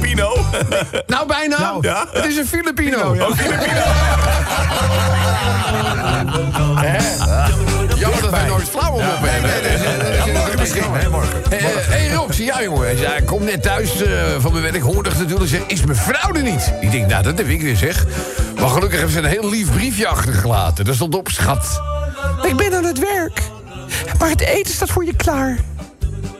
Pino. 0.00 0.36
Nou, 1.06 1.26
bijna. 1.26 1.76
ja. 1.80 2.06
Het 2.12 2.24
is 2.24 2.36
een 2.36 2.46
Filipino. 2.46 2.98
Oh, 2.98 3.36
Filipino. 3.36 3.82
Jammer 7.96 8.20
dat 8.20 8.30
wij 8.30 8.46
nooit 8.46 8.68
flauw 8.68 8.92
op 8.92 9.00
hebben. 9.00 9.50
Dat 10.24 10.34
dat 10.34 10.46
dat 10.46 10.58
Misschien, 10.58 10.82
hè, 10.92 11.08
morgen. 11.08 11.42
Hé, 11.48 11.56
hey, 11.56 12.12
Rob, 12.12 12.32
zie 12.32 12.44
jij 12.44 12.62
jongen? 12.62 12.86
Hij 12.86 12.96
zei, 12.96 13.24
kom 13.24 13.44
net 13.44 13.62
thuis 13.62 14.02
eh, 14.02 14.10
van 14.38 14.52
mijn 14.52 14.64
werk, 14.72 14.82
hongerig 14.82 15.18
natuurlijk. 15.18 15.50
Zeg, 15.50 15.60
is 15.66 15.84
mijn 15.84 15.98
vrouw 15.98 16.32
er 16.32 16.42
niet? 16.42 16.72
Ik 16.80 16.90
denk, 16.90 17.06
nou, 17.06 17.22
dat 17.22 17.38
heb 17.38 17.48
ik 17.48 17.62
weer 17.62 17.76
zeg. 17.76 18.06
Maar 18.60 18.68
gelukkig 18.68 19.00
heeft 19.00 19.12
ze 19.12 19.18
een 19.18 19.24
heel 19.24 19.50
lief 19.50 19.72
briefje 19.72 20.06
achtergelaten. 20.06 20.84
Daar 20.84 20.94
stond 20.94 21.14
op, 21.14 21.28
schat. 21.28 21.80
Ik 22.42 22.56
ben 22.56 22.74
aan 22.74 22.84
het 22.84 22.98
werk. 22.98 23.40
Maar 24.18 24.28
het 24.28 24.40
eten 24.40 24.74
staat 24.74 24.90
voor 24.90 25.04
je 25.04 25.16
klaar. 25.16 25.58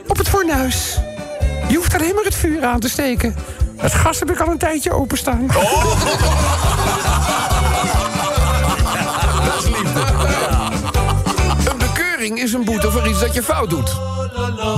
Op 0.07 0.17
het 0.17 0.29
fornuis. 0.29 0.99
Je 1.67 1.75
hoeft 1.75 1.93
alleen 1.93 2.15
maar 2.15 2.23
het 2.23 2.35
vuur 2.35 2.65
aan 2.65 2.79
te 2.79 2.89
steken. 2.89 3.35
Het 3.77 3.93
gas 3.93 4.19
heb 4.19 4.31
ik 4.31 4.39
al 4.39 4.47
een 4.47 4.57
tijdje 4.57 4.91
openstaan. 4.91 5.47
Een 11.65 11.77
bekeuring 11.77 12.39
is 12.41 12.53
een 12.53 12.65
boete 12.65 12.91
voor 12.91 13.07
iets 13.07 13.19
dat 13.19 13.33
je 13.33 13.43
fout 13.43 13.69
doet. 13.69 14.06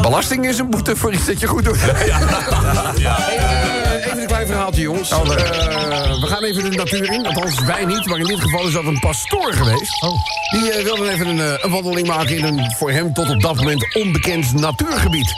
Belasting 0.01 0.47
is 0.47 0.59
een 0.59 0.69
boete 0.69 0.95
voor 0.95 1.13
iets 1.13 1.25
dat 1.25 1.39
je 1.39 1.47
goed 1.47 1.63
doet. 1.65 1.77
Hey, 2.99 3.37
eh, 3.37 4.05
even 4.05 4.21
een 4.21 4.27
klein 4.27 4.47
verhaaltje, 4.47 4.81
jongens. 4.81 5.11
Eh, 5.11 5.19
we 6.21 6.27
gaan 6.27 6.43
even 6.43 6.71
de 6.71 6.77
natuur 6.77 7.11
in. 7.11 7.25
Althans, 7.25 7.59
wij 7.59 7.85
niet. 7.85 8.05
Maar 8.05 8.17
in 8.17 8.25
dit 8.25 8.39
geval 8.39 8.67
is 8.67 8.73
dat 8.73 8.85
een 8.85 8.99
pastoor 8.99 9.53
geweest. 9.53 10.01
Die 10.49 10.71
eh, 10.71 10.83
wilde 10.83 11.09
even 11.09 11.27
een, 11.27 11.39
eh, 11.39 11.63
een 11.63 11.71
wandeling 11.71 12.07
maken 12.07 12.37
in 12.37 12.43
een 12.43 12.73
voor 12.77 12.91
hem 12.91 13.13
tot 13.13 13.29
op 13.29 13.41
dat 13.41 13.55
moment 13.55 13.95
onbekend 13.95 14.53
natuurgebied. 14.53 15.33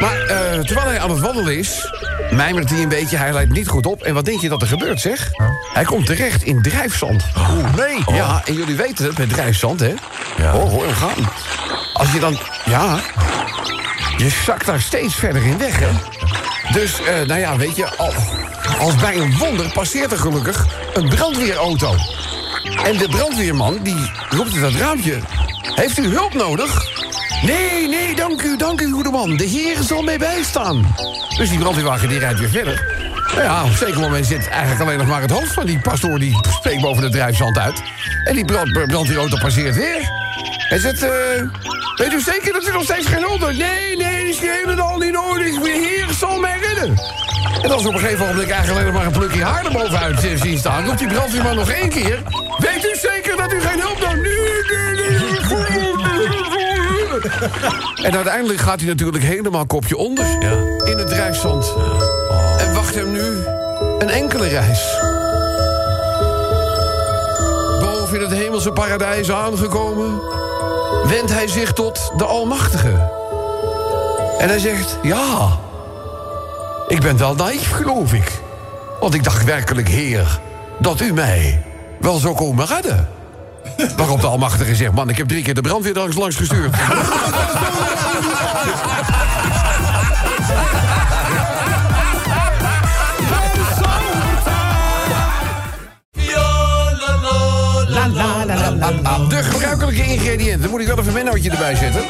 Maar 0.00 0.20
eh, 0.20 0.60
terwijl 0.60 0.86
hij 0.86 1.00
aan 1.00 1.10
het 1.10 1.20
wandelen 1.20 1.58
is, 1.58 1.92
mijmert 2.30 2.70
hij 2.70 2.82
een 2.82 2.88
beetje. 2.88 3.16
Hij 3.16 3.32
leidt 3.32 3.52
niet 3.52 3.68
goed 3.68 3.86
op. 3.86 4.02
En 4.02 4.14
wat 4.14 4.24
denk 4.24 4.40
je 4.40 4.48
dat 4.48 4.62
er 4.62 4.68
gebeurt, 4.68 5.00
zeg? 5.00 5.30
Hij 5.72 5.84
komt 5.84 6.06
terecht 6.06 6.42
in 6.42 6.62
drijfzand. 6.62 7.24
Oeh, 7.38 7.74
nee. 7.74 8.16
Ja, 8.16 8.42
en 8.44 8.54
jullie 8.54 8.76
weten 8.76 9.04
het 9.04 9.18
met 9.18 9.28
drijfzand, 9.28 9.80
hè? 9.80 9.94
Hoor, 10.42 10.68
hoor 10.68 10.84
hem 10.84 10.94
gaan. 10.94 11.30
Als 11.92 12.12
je 12.12 12.18
dan... 12.18 12.38
Ja, 12.64 13.00
je 14.16 14.30
zakt 14.44 14.66
daar 14.66 14.80
steeds 14.80 15.14
verder 15.14 15.46
in 15.46 15.58
weg, 15.58 15.78
hè? 15.78 15.90
Dus, 16.72 17.00
eh, 17.00 17.26
nou 17.26 17.40
ja, 17.40 17.56
weet 17.56 17.76
je, 17.76 17.96
al, 17.96 18.12
als 18.78 18.96
bij 18.96 19.16
een 19.16 19.36
wonder 19.38 19.72
passeert 19.72 20.12
er 20.12 20.18
gelukkig 20.18 20.66
een 20.94 21.08
brandweerauto. 21.08 21.94
En 22.84 22.96
de 22.96 23.08
brandweerman, 23.08 23.78
die 23.82 24.10
roept 24.28 24.54
uit 24.54 24.72
het 24.72 24.80
raampje... 24.80 25.18
Heeft 25.74 25.98
u 25.98 26.08
hulp 26.08 26.34
nodig? 26.34 26.84
Nee, 27.42 27.88
nee, 27.88 28.14
dank 28.14 28.42
u, 28.42 28.56
dank 28.56 28.80
u, 28.80 28.90
goede 28.90 29.10
man. 29.10 29.36
De 29.36 29.44
heer 29.44 29.76
zal 29.82 30.02
mij 30.02 30.18
bijstaan. 30.18 30.94
Dus 31.36 31.48
die 31.48 31.58
brandweerwagen 31.58 32.08
die 32.08 32.18
rijdt 32.18 32.38
weer 32.38 32.48
verder. 32.48 32.84
Nou 33.34 33.42
ja, 33.42 33.62
op 33.62 33.70
een 33.70 33.76
zeker 33.76 34.00
moment 34.00 34.26
zit 34.26 34.48
eigenlijk 34.48 34.80
alleen 34.80 34.98
nog 34.98 35.06
maar 35.06 35.20
het 35.20 35.30
hoofd 35.30 35.52
van 35.52 35.66
die 35.66 35.78
pastoor... 35.78 36.18
die 36.18 36.38
steekt 36.60 36.80
boven 36.80 37.02
de 37.02 37.10
drijfzand 37.10 37.58
uit. 37.58 37.82
En 38.24 38.34
die 38.34 38.44
brand, 38.44 38.72
brandweerauto 38.86 39.36
passeert 39.36 39.74
weer. 39.74 40.15
Hij 40.68 40.78
zegt, 40.78 41.02
eh, 41.02 41.10
weet 41.96 42.12
u 42.12 42.20
zeker 42.20 42.52
dat 42.52 42.68
u 42.68 42.72
nog 42.72 42.82
steeds 42.82 43.06
geen 43.06 43.22
hulp 43.22 43.40
hebt? 43.40 43.56
Nee, 43.58 43.96
nee, 43.96 44.24
die 44.24 44.28
is 44.28 44.38
helemaal 44.38 44.98
niet 44.98 45.12
nodig. 45.12 45.54
De 45.60 45.70
heer 45.70 46.06
zal 46.18 46.38
mij 46.38 46.58
redden. 46.58 46.98
En 47.62 47.70
als 47.70 47.86
op 47.86 47.94
een 47.94 48.00
gegeven 48.00 48.26
moment 48.26 48.50
eigenlijk 48.50 48.70
alleen 48.70 48.84
nog 48.84 48.94
maar 48.94 49.06
een 49.06 49.18
plukje 49.18 49.44
haar 49.44 49.64
erbovenuit 49.64 50.24
eh, 50.24 50.40
zien 50.40 50.58
staan... 50.58 50.84
roept 50.84 50.98
die 50.98 51.08
brandweerman 51.08 51.56
nog 51.56 51.70
één 51.70 51.88
keer... 51.88 52.22
Weet 52.58 52.84
u 52.84 52.96
zeker 52.98 53.36
dat 53.36 53.52
u 53.52 53.60
geen 53.60 53.80
hulp 53.80 54.00
nodig 54.00 54.22
Nee, 54.22 54.92
nee, 54.92 55.18
nee. 55.18 55.26
En 58.04 58.14
uiteindelijk 58.14 58.60
gaat 58.60 58.80
hij 58.80 58.88
natuurlijk 58.88 59.24
helemaal 59.24 59.66
kopje 59.66 59.96
onder 59.96 60.24
in 60.84 60.98
het 60.98 61.08
drijfzand. 61.08 61.74
En 62.58 62.74
wacht 62.74 62.94
hem 62.94 63.12
nu 63.12 63.36
een 63.98 64.10
enkele 64.10 64.48
reis. 64.48 64.98
Boven 67.80 68.16
in 68.16 68.22
het 68.22 68.32
hemelse 68.32 68.72
paradijs 68.72 69.30
aangekomen... 69.30 70.20
wendt 71.04 71.32
hij 71.32 71.48
zich 71.48 71.72
tot 71.72 72.12
de 72.16 72.24
Almachtige. 72.24 73.10
En 74.38 74.48
hij 74.48 74.58
zegt, 74.58 74.98
ja... 75.02 75.48
Ik 76.88 77.00
ben 77.00 77.18
wel 77.18 77.34
naïef, 77.34 77.70
geloof 77.70 78.12
ik. 78.12 78.40
Want 79.00 79.14
ik 79.14 79.24
dacht 79.24 79.44
werkelijk, 79.44 79.88
heer, 79.88 80.40
dat 80.78 81.00
u 81.00 81.12
mij 81.12 81.62
wel 82.00 82.18
zou 82.18 82.34
komen 82.34 82.66
redden. 82.66 83.08
Waarop 83.96 84.20
de 84.20 84.26
Almachtige 84.26 84.74
zegt, 84.74 84.92
man, 84.92 85.08
ik 85.08 85.16
heb 85.16 85.28
drie 85.28 85.42
keer 85.42 85.54
de 85.54 85.60
brandweer 85.60 85.94
langs, 85.94 86.16
langs 86.16 86.36
gestuurd. 86.36 86.74
De 99.28 99.42
gebruikelijke 99.42 100.02
ingrediënten. 100.02 100.60
Dan 100.60 100.70
moet 100.70 100.80
ik 100.80 100.86
wel 100.86 100.98
even 100.98 101.08
een 101.08 101.14
mennootje 101.24 101.50
erbij 101.50 101.74
zetten. 101.74 102.00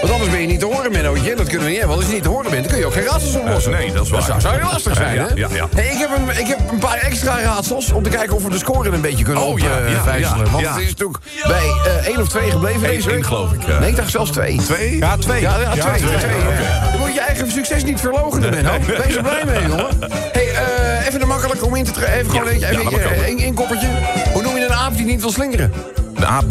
Want 0.00 0.12
anders 0.12 0.30
ben 0.30 0.40
je 0.40 0.46
niet 0.46 0.60
te 0.60 0.66
horen, 0.66 0.92
mennootje. 0.92 1.34
Dat 1.34 1.46
kunnen 1.48 1.64
we 1.64 1.70
niet 1.70 1.78
hebben. 1.78 1.88
Want 1.88 1.98
als 1.98 2.06
je 2.06 2.12
niet 2.14 2.22
te 2.22 2.28
horen 2.28 2.50
bent, 2.50 2.62
dan 2.62 2.70
kun 2.72 2.78
je 2.80 2.86
ook 2.86 2.92
geen 2.92 3.04
raadsels 3.04 3.34
oplossen. 3.34 3.72
nee, 3.72 3.92
dat 3.92 4.04
is 4.04 4.10
waar. 4.10 4.22
zou, 4.22 4.40
zou 4.40 4.56
heel 4.56 4.68
lastig 4.72 4.94
zijn, 4.96 5.14
Ja, 5.14 5.26
hè? 5.28 5.34
ja, 5.34 5.48
ja. 5.52 5.68
Hey, 5.74 5.86
ik, 5.86 5.98
heb 5.98 6.10
een, 6.16 6.38
ik 6.40 6.46
heb 6.46 6.58
een 6.70 6.78
paar 6.78 6.96
extra 6.98 7.40
raadsels 7.40 7.92
om 7.92 8.02
te 8.02 8.10
kijken 8.10 8.36
of 8.36 8.42
we 8.44 8.50
de 8.50 8.58
score 8.58 8.88
een 8.90 9.00
beetje 9.00 9.24
kunnen 9.24 9.42
Oh, 9.42 9.58
ja, 9.58 9.66
ja, 9.88 9.96
opvijzelen. 9.96 10.44
ja, 10.44 10.50
Want 10.50 10.64
ja. 10.64 10.72
het 10.72 10.82
is 10.82 10.88
natuurlijk 10.88 11.18
bij 11.46 11.62
eh, 11.84 12.06
één 12.06 12.20
of 12.20 12.28
twee 12.28 12.50
gebleven 12.50 12.82
Eén, 12.84 12.88
deze 12.94 13.06
week. 13.06 13.14
één, 13.14 13.24
geloof 13.24 13.52
ik, 13.52 13.62
ja. 13.66 13.78
Nee, 13.78 13.88
ik 13.90 13.96
dacht 13.96 14.10
zelfs 14.10 14.30
twee. 14.30 14.56
Twee? 14.56 14.96
Ja, 14.96 15.16
twee. 15.16 15.40
Ja, 15.40 15.58
ja, 15.60 15.70
twee. 15.70 15.82
Ja, 15.82 15.82
twee, 15.96 16.16
twee, 16.18 16.30
ja. 16.40 16.90
Je 16.92 16.98
moet 16.98 17.14
je 17.14 17.20
eigen 17.20 17.50
succes 17.52 17.84
niet 17.84 18.00
verloochenen, 18.00 18.50
Benno. 18.50 18.70
Wees 19.04 19.16
er 19.16 19.22
blij 19.22 19.42
mee, 19.46 19.62
jongen. 19.68 19.86
Hey, 20.32 20.48
eh, 20.54 21.06
even 21.06 21.20
een 21.22 21.28
makkelijk 21.28 21.64
om 21.64 21.74
in 21.76 21.84
te 21.84 21.90
trekken. 21.90 22.18
Even 22.18 22.30
gewoon 22.30 22.60
dat 22.60 23.12
één 23.38 23.54
koppertje. 23.54 23.88
Hoe 24.32 24.42
noem 24.42 24.56
je 24.56 24.64
een 24.64 24.72
aap 24.74 24.96
die 24.96 25.04
niet 25.06 25.20
wil 25.20 25.32
slingeren? 25.32 25.72
De 26.18 26.26
aap 26.26 26.44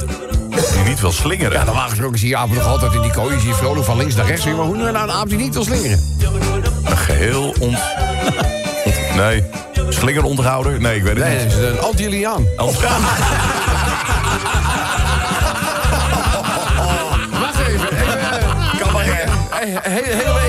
die 0.73 0.83
niet 0.85 0.99
wil 0.99 1.11
slingeren. 1.11 1.51
Ja, 1.59 1.63
normaal 1.63 1.89
gesproken 1.89 2.19
zie 2.19 2.29
je 2.29 2.37
apen 2.37 2.55
nog 2.55 2.65
altijd 2.67 2.93
in 2.93 3.01
die 3.01 3.11
kooi. 3.11 3.39
Zie 3.39 3.47
je 3.47 3.53
vrolijk 3.55 3.85
van 3.85 3.97
links 3.97 4.15
naar 4.15 4.25
rechts. 4.25 4.45
Maar 4.45 4.55
hoe 4.55 4.75
nou 4.77 4.87
een 4.89 5.11
aap 5.11 5.29
die 5.29 5.37
niet 5.37 5.53
wil 5.53 5.63
slingeren? 5.63 6.15
Een 6.85 6.97
geheel 6.97 7.55
ont... 7.59 7.77
Nee. 9.15 9.43
Slingeronthouder? 9.89 10.81
Nee, 10.81 10.95
ik 10.95 11.03
weet 11.03 11.15
het 11.17 11.25
Nee, 11.25 11.39
niet. 11.43 11.49
dat 11.49 11.59
is 11.59 11.69
een 11.69 11.79
Antiliaan. 11.79 12.45
Wacht 12.57 12.81
even. 17.67 17.97
even 17.97 18.79
Kan 18.79 18.91
maar, 18.93 19.03
heel, 19.03 19.79
heel 19.83 20.39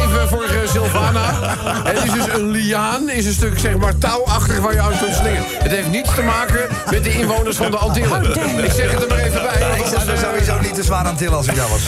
eh, 0.89 0.95
Sylvana. 0.95 1.55
Het 1.84 2.05
is 2.05 2.11
dus 2.12 2.26
een 2.34 2.51
liaan, 2.51 3.11
is 3.11 3.26
een 3.26 3.32
stuk 3.32 3.59
zeg 3.59 3.76
maar 3.76 3.99
touwachtig 3.99 4.59
waar 4.59 4.72
je 4.72 4.80
aan 4.80 4.99
kunt 5.01 5.14
slingen. 5.14 5.43
Het 5.59 5.70
heeft 5.72 5.91
niets 5.91 6.14
te 6.14 6.22
maken 6.22 6.61
met 6.91 7.05
de 7.05 7.12
inwoners 7.12 7.57
van 7.57 7.70
de 7.70 7.76
Antillen. 7.76 8.24
Ik 8.64 8.70
zeg 8.72 8.91
het 8.93 9.03
er 9.03 9.09
maar 9.09 9.18
even 9.18 9.43
bij. 9.43 9.78
Ik 9.78 9.84
zou 9.86 10.09
er 10.11 10.18
sowieso 10.18 10.59
niet 10.61 10.74
te 10.74 10.82
zwaar 10.82 11.05
aan 11.07 11.16
tillen 11.16 11.36
als 11.36 11.47
ik 11.47 11.55
jou 11.55 11.70
was. 11.70 11.80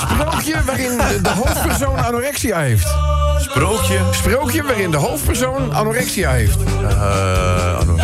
Sprookje 0.00 0.54
waarin 0.64 0.96
de, 0.96 1.18
de 1.22 1.30
hoofdpersoon 1.30 1.98
anorexia 2.04 2.58
heeft. 2.58 2.94
Sprookje. 3.40 3.98
Sprookje 4.10 4.62
waarin 4.62 4.90
de 4.90 4.96
hoofdpersoon 4.96 5.74
anorexia 5.74 6.30
heeft. 6.30 6.56
Eh, 6.88 7.78
Anno- 7.78 7.78
Anno- 7.78 7.96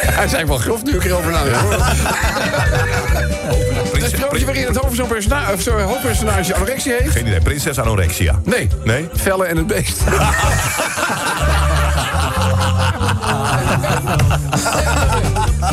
Hij 0.00 0.28
zijn 0.28 0.46
wel 0.46 0.58
grof 0.58 0.82
nu 0.82 0.94
ik 0.96 1.04
erover 1.04 1.30
nadenk. 1.32 1.56
Het 4.02 4.10
sprookje 4.10 4.44
waarin 4.44 4.66
het 4.66 5.06
persona- 5.08 5.52
of, 5.52 5.60
sorry, 5.60 5.82
hoofdpersonage 5.82 6.54
anorexia 6.54 6.96
heeft. 6.98 7.12
Geen 7.12 7.26
idee. 7.26 7.40
Prinses 7.40 7.78
Anorexia. 7.78 8.40
Nee. 8.44 8.68
Nee? 8.84 9.08
Vellen 9.12 9.48
en 9.48 9.56
het 9.56 9.66
beest. 9.66 10.00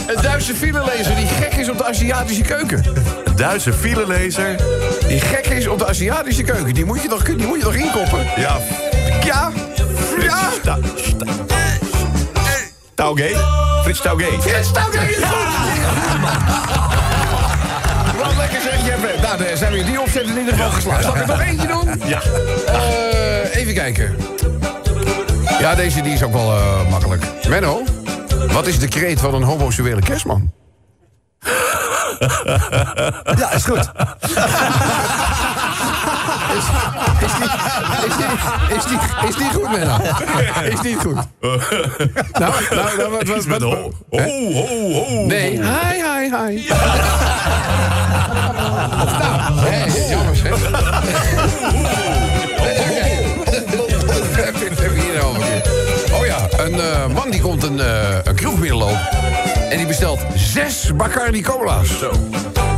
Een 0.07 0.21
Duitse 0.21 0.55
filelezer 0.55 1.15
die 1.15 1.27
gek 1.27 1.53
is 1.53 1.69
op 1.69 1.77
de 1.77 1.85
Aziatische 1.85 2.41
keuken. 2.41 2.83
Een 3.25 3.35
Duitse 3.35 3.73
filelezer. 3.73 4.55
Die 5.07 5.19
gek 5.19 5.45
is 5.45 5.67
op 5.67 5.79
de 5.79 5.87
Aziatische 5.87 6.43
keuken. 6.43 6.73
Die 6.73 6.85
moet 6.85 7.01
je 7.01 7.07
toch, 7.07 7.23
die 7.23 7.47
moet 7.47 7.57
je 7.57 7.63
toch 7.63 7.75
inkoppen? 7.75 8.25
Ja. 8.37 8.57
Ja. 9.23 9.51
Ja. 10.21 10.37
Sta, 10.61 10.77
sta, 10.95 11.25
Taugé. 12.95 13.29
Frits 13.83 14.01
Taugé. 14.01 14.41
Frits 14.41 14.71
Taugé 14.71 14.99
is 15.09 15.15
goed. 15.15 17.06
Nou, 19.27 19.39
daar 19.39 19.57
zijn 19.57 19.71
we 19.71 19.77
in 19.77 19.85
die 19.85 20.01
opzet 20.01 20.23
in 20.23 20.37
ieder 20.37 20.53
geval 20.53 20.69
geslaagd. 20.69 21.03
Zal 21.03 21.15
ik 21.15 21.21
er 21.21 21.27
nog 21.27 21.39
eentje 21.39 21.67
doen? 21.67 22.01
Ja. 22.05 22.21
Eh, 22.65 23.55
even 23.55 23.73
kijken. 23.73 24.15
Ja, 25.59 25.75
deze 25.75 26.01
die 26.01 26.13
is 26.13 26.23
ook 26.23 26.33
wel 26.33 26.51
eh, 26.51 26.89
makkelijk. 26.89 27.25
Menno, 27.47 27.83
wat 28.51 28.67
is 28.67 28.79
de 28.79 28.87
kreet 28.87 29.19
van 29.19 29.33
een 29.33 29.43
homoseksuele 29.43 30.01
kerstman? 30.01 30.51
Ja, 33.37 33.51
is 33.51 33.63
goed. 33.63 33.91
Is, 36.57 36.63
is, 37.21 37.33
die, 37.33 37.49
is, 38.07 38.85
die, 38.85 38.97
is, 38.97 39.29
is 39.29 39.35
die 39.35 39.49
goed, 39.53 39.71
Menno? 39.71 39.97
Is 40.69 40.81
niet 40.81 40.97
goed. 40.97 41.17
Nou, 41.41 42.53
nou, 42.69 42.97
nou 42.97 43.09
wat, 43.09 43.27
wat, 43.27 43.45
Met 43.45 43.61
wat, 43.61 43.61
ho, 43.61 43.91
ho, 44.09 44.51
ho. 44.53 45.25
Nee, 45.25 45.61
hi, 45.61 46.01
hi, 46.01 46.29
hi. 46.35 46.67
nou, 50.09 50.35
zeg. 50.35 50.69
Heb 54.37 54.95
je 54.95 55.01
hier 55.01 55.13
nou? 55.13 55.37
Oh 56.13 56.25
ja, 56.25 56.47
een 56.57 56.79
eh, 56.79 57.07
man 57.13 57.29
die 57.29 57.41
komt 57.41 57.63
een, 57.63 57.79
eh, 57.79 58.15
een 58.23 58.35
kroeg 58.35 58.59
binnenlopen. 58.59 59.56
En 59.69 59.77
die 59.77 59.85
bestelt 59.85 60.19
zes 60.35 60.95
Bacardi 60.95 61.41
cola's. 61.41 61.97
Zo. 61.99 62.11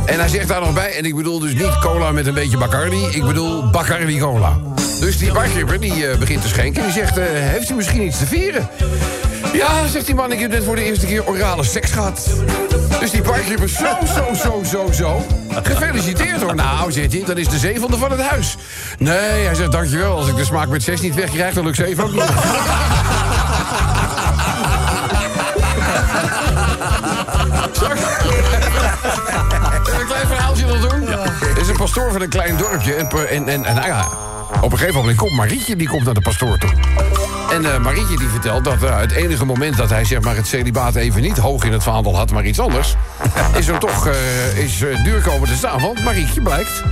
En 0.06 0.18
hij 0.18 0.28
zegt 0.28 0.48
daar 0.48 0.60
nog 0.60 0.72
bij, 0.72 0.96
en 0.96 1.04
ik 1.04 1.14
bedoel 1.14 1.38
dus 1.38 1.52
niet 1.52 1.78
cola 1.80 2.12
met 2.12 2.26
een 2.26 2.34
beetje 2.34 2.58
Bacardi. 2.58 3.06
Ik 3.10 3.24
bedoel 3.24 3.70
Bacardi 3.70 4.18
cola. 4.18 4.58
Dus 5.00 5.18
die 5.18 5.32
barkeeper 5.32 5.80
die 5.80 6.06
eh, 6.06 6.18
begint 6.18 6.42
te 6.42 6.48
schenken. 6.48 6.82
Die 6.82 6.92
zegt, 6.92 7.18
eh, 7.18 7.24
heeft 7.28 7.70
u 7.70 7.74
misschien 7.74 8.02
iets 8.02 8.18
te 8.18 8.26
vieren? 8.26 8.68
Ja, 9.52 9.86
zegt 9.86 10.06
die 10.06 10.14
man, 10.14 10.32
ik 10.32 10.40
heb 10.40 10.50
net 10.50 10.64
voor 10.64 10.76
de 10.76 10.84
eerste 10.84 11.06
keer 11.06 11.26
orale 11.26 11.64
seks 11.64 11.90
gehad. 11.90 12.28
Dus 13.00 13.10
die 13.10 13.22
barkeeper, 13.22 13.68
zo, 13.68 13.96
zo, 14.14 14.34
zo, 14.34 14.62
zo, 14.64 14.92
zo. 14.92 15.26
Gefeliciteerd 15.62 16.42
hoor. 16.42 16.54
Nou, 16.54 16.92
zegt 16.92 17.12
hij, 17.12 17.22
dat 17.26 17.36
is 17.36 17.48
de 17.48 17.58
zevende 17.58 17.96
van 17.96 18.10
het 18.10 18.20
huis. 18.20 18.56
Nee, 18.98 19.44
hij 19.44 19.54
zegt, 19.54 19.72
dankjewel. 19.72 20.16
Als 20.16 20.28
ik 20.28 20.36
de 20.36 20.44
smaak 20.44 20.68
met 20.68 20.82
zes 20.82 21.00
niet 21.00 21.14
wegkrijg, 21.14 21.54
dan 21.54 21.64
lukt 21.64 21.76
zeven 21.76 22.04
ook 22.04 22.12
niet. 22.12 22.22
een 29.98 30.06
klein 30.06 30.26
verhaaltje 30.26 30.66
nog 30.66 30.88
doen? 30.88 31.08
Er 31.08 31.60
is 31.60 31.68
een 31.68 31.76
pastoor 31.76 32.12
van 32.12 32.20
een 32.20 32.28
klein 32.28 32.56
dorpje. 32.56 32.94
En, 32.94 33.08
en, 33.08 33.48
en, 33.48 33.64
en 33.64 33.74
nou 33.74 33.86
ja, 33.86 34.08
op 34.60 34.72
een 34.72 34.78
gegeven 34.78 35.00
moment 35.00 35.16
komt 35.16 35.32
Marietje 35.32 35.76
die 35.76 35.88
komt 35.88 36.04
naar 36.04 36.14
de 36.14 36.20
pastoor 36.20 36.58
toe. 36.58 36.70
En 37.52 37.64
eh, 37.64 37.78
Marietje 37.78 38.16
die 38.16 38.28
vertelt 38.28 38.64
dat 38.64 38.82
eh, 38.82 38.98
het 38.98 39.12
enige 39.12 39.44
moment 39.44 39.76
dat 39.76 39.90
hij 39.90 40.04
zeg 40.04 40.20
maar, 40.20 40.36
het 40.36 40.46
celibaat 40.46 40.94
even 40.94 41.22
niet 41.22 41.36
hoog 41.38 41.64
in 41.64 41.72
het 41.72 41.82
vaandel 41.82 42.16
had, 42.16 42.30
maar 42.30 42.44
iets 42.44 42.60
anders, 42.60 42.96
is 43.56 43.68
er 43.68 43.78
toch 43.78 44.06
eh, 44.06 44.58
is, 44.58 44.78
duur 44.78 45.20
komen 45.20 45.48
te 45.48 45.54
staan. 45.54 45.80
Want 45.80 46.04
Marietje 46.04 46.40
blijkt 46.40 46.82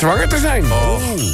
zwanger 0.00 0.28
te 0.28 0.38
zijn. 0.38 0.64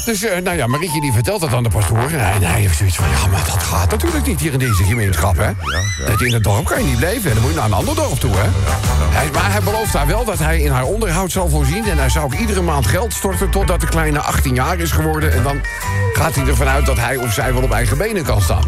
Dus 0.05 0.25
eh, 0.25 0.43
nou 0.43 0.57
ja, 0.57 0.67
Marietje 0.67 1.01
die 1.01 1.13
vertelt 1.13 1.41
dat 1.41 1.53
aan 1.53 1.63
de 1.63 1.69
pastoor. 1.69 1.99
En 1.99 2.21
hij, 2.21 2.37
hij 2.41 2.61
heeft 2.61 2.77
zoiets 2.77 2.97
van, 2.97 3.09
ja, 3.09 3.27
maar 3.27 3.45
dat 3.45 3.63
gaat 3.63 3.91
natuurlijk 3.91 4.27
niet 4.27 4.41
hier 4.41 4.53
in 4.53 4.59
deze 4.59 4.85
gemeenschap, 4.85 5.37
hè? 5.37 5.51
Dat 6.07 6.21
in 6.21 6.33
het 6.33 6.43
dorp 6.43 6.65
kan 6.65 6.79
je 6.79 6.89
niet 6.89 6.97
blijven. 6.97 7.33
Dan 7.33 7.43
moet 7.43 7.51
je 7.51 7.57
naar 7.57 7.67
een 7.67 7.73
ander 7.73 7.95
dorp 7.95 8.19
toe, 8.19 8.31
hè? 8.37 8.49
Hij, 9.17 9.29
maar 9.33 9.53
hij 9.53 9.61
belooft 9.61 9.93
haar 9.93 10.07
wel 10.07 10.25
dat 10.25 10.39
hij 10.39 10.61
in 10.61 10.71
haar 10.71 10.85
onderhoud 10.85 11.33
zal 11.33 11.49
voorzien. 11.49 11.85
En 11.85 11.99
hij 11.99 12.09
zou 12.09 12.25
ook 12.25 12.35
iedere 12.35 12.63
maand 12.63 12.87
geld 12.87 13.13
storten 13.13 13.51
totdat 13.51 13.81
de 13.81 13.87
kleine 13.87 14.19
18 14.19 14.55
jaar 14.55 14.79
is 14.79 14.91
geworden. 14.91 15.33
En 15.33 15.43
dan 15.43 15.61
gaat 16.13 16.35
hij 16.35 16.47
ervan 16.47 16.69
uit 16.69 16.87
dat 16.87 16.97
hij 16.97 17.17
of 17.17 17.33
zij 17.33 17.53
wel 17.53 17.63
op 17.63 17.73
eigen 17.73 17.99
benen 17.99 18.25
kan 18.25 18.43
staan. 18.43 18.65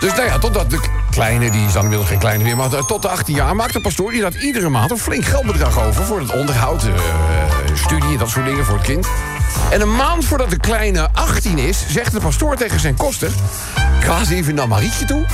Dus 0.00 0.14
nou 0.14 0.24
ja, 0.24 0.38
totdat 0.38 0.70
de 0.70 0.78
kleine, 1.14 1.50
die 1.50 1.66
is 1.66 1.72
dan 1.72 1.82
inmiddels 1.82 2.08
geen 2.10 2.18
kleine 2.18 2.44
meer... 2.44 2.56
maar 2.56 2.86
tot 2.86 3.02
de 3.02 3.08
18 3.08 3.34
jaar 3.34 3.56
maakt 3.56 3.72
de 3.72 3.80
pastoor 3.80 4.12
dat 4.12 4.34
iedere 4.34 4.68
maand 4.68 4.90
een 4.90 4.98
flink 4.98 5.24
geldbedrag 5.24 5.86
over... 5.86 6.04
voor 6.04 6.20
het 6.20 6.32
onderhoud, 6.32 6.84
eh, 6.84 6.92
studie 7.74 8.12
en 8.12 8.18
dat 8.18 8.28
soort 8.28 8.44
dingen 8.44 8.64
voor 8.64 8.74
het 8.74 8.84
kind. 8.86 9.06
En 9.70 9.80
een 9.80 9.96
maand 9.96 10.24
voordat 10.24 10.50
de 10.50 10.58
kleine 10.58 11.08
18 11.12 11.58
is, 11.58 11.84
zegt 11.88 12.12
de 12.12 12.20
pastoor 12.20 12.56
tegen 12.56 12.80
zijn 12.80 12.96
koster... 12.96 13.30
ga 14.00 14.18
eens 14.18 14.30
even 14.30 14.54
naar 14.54 14.68
Marietje 14.68 15.04
toe. 15.04 15.24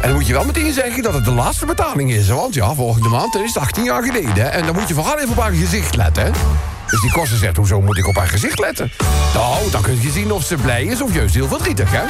En 0.00 0.08
dan 0.08 0.12
moet 0.12 0.26
je 0.26 0.32
wel 0.32 0.44
meteen 0.44 0.72
zeggen 0.72 1.02
dat 1.02 1.14
het 1.14 1.24
de 1.24 1.32
laatste 1.32 1.66
betaling 1.66 2.12
is. 2.12 2.28
Want 2.28 2.54
ja, 2.54 2.74
volgende 2.74 3.08
maand 3.08 3.34
is 3.34 3.54
het 3.54 3.62
18 3.62 3.84
jaar 3.84 4.02
geleden. 4.02 4.52
En 4.52 4.64
dan 4.64 4.74
moet 4.74 4.88
je 4.88 4.94
vooral 4.94 5.18
even 5.18 5.30
op 5.30 5.40
haar 5.40 5.52
gezicht 5.52 5.96
letten. 5.96 6.32
Dus 6.90 7.00
die 7.00 7.12
koster 7.12 7.38
zegt, 7.38 7.56
hoezo 7.56 7.80
moet 7.80 7.98
ik 7.98 8.06
op 8.06 8.16
haar 8.16 8.26
gezicht 8.26 8.58
letten? 8.58 8.92
Nou, 9.34 9.70
dan 9.70 9.82
kun 9.82 10.00
je 10.00 10.10
zien 10.10 10.32
of 10.32 10.44
ze 10.44 10.56
blij 10.56 10.84
is 10.84 11.02
of 11.02 11.14
juist 11.14 11.34
heel 11.34 11.48
verdrietig, 11.48 11.90
hè? 11.90 12.02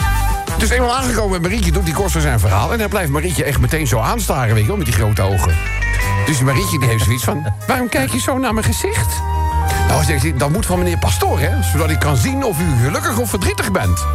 Dus 0.59 0.71
eenmaal 0.71 0.97
aangekomen 0.97 1.31
met 1.31 1.43
Marietje 1.43 1.73
doet 1.73 1.85
die 1.85 1.95
koster 1.95 2.21
zijn 2.21 2.41
verhaal... 2.41 2.73
en 2.73 2.79
dan 2.79 2.89
blijft 2.89 3.11
Marietje 3.11 3.45
echt 3.45 3.61
meteen 3.61 3.87
zo 3.87 3.99
aanstaren, 3.99 4.55
weet 4.55 4.63
je 4.63 4.69
wel, 4.69 4.77
met 4.77 4.87
die 4.87 4.95
grote 4.95 5.23
ogen. 5.23 5.57
Dus 6.27 6.41
Marietje 6.41 6.79
die 6.79 6.89
heeft 6.89 7.05
zoiets 7.05 7.25
van... 7.25 7.53
waarom 7.67 7.89
kijk 7.89 8.13
je 8.13 8.21
zo 8.21 8.39
naar 8.39 8.55
mijn 8.55 8.67
gezicht? 8.67 9.21
Nou, 9.89 10.05
zegt 10.05 10.23
hij, 10.23 10.35
dat 10.37 10.51
moet 10.51 10.67
van 10.67 10.79
meneer 10.79 10.99
Pastoor, 10.99 11.41
hè? 11.41 11.63
Zodat 11.63 11.91
ik 11.91 11.99
kan 11.99 12.17
zien 12.17 12.45
of 12.45 12.61
u 12.61 12.85
gelukkig 12.85 13.19
of 13.19 13.29
verdrietig 13.29 13.73
bent. 13.73 14.07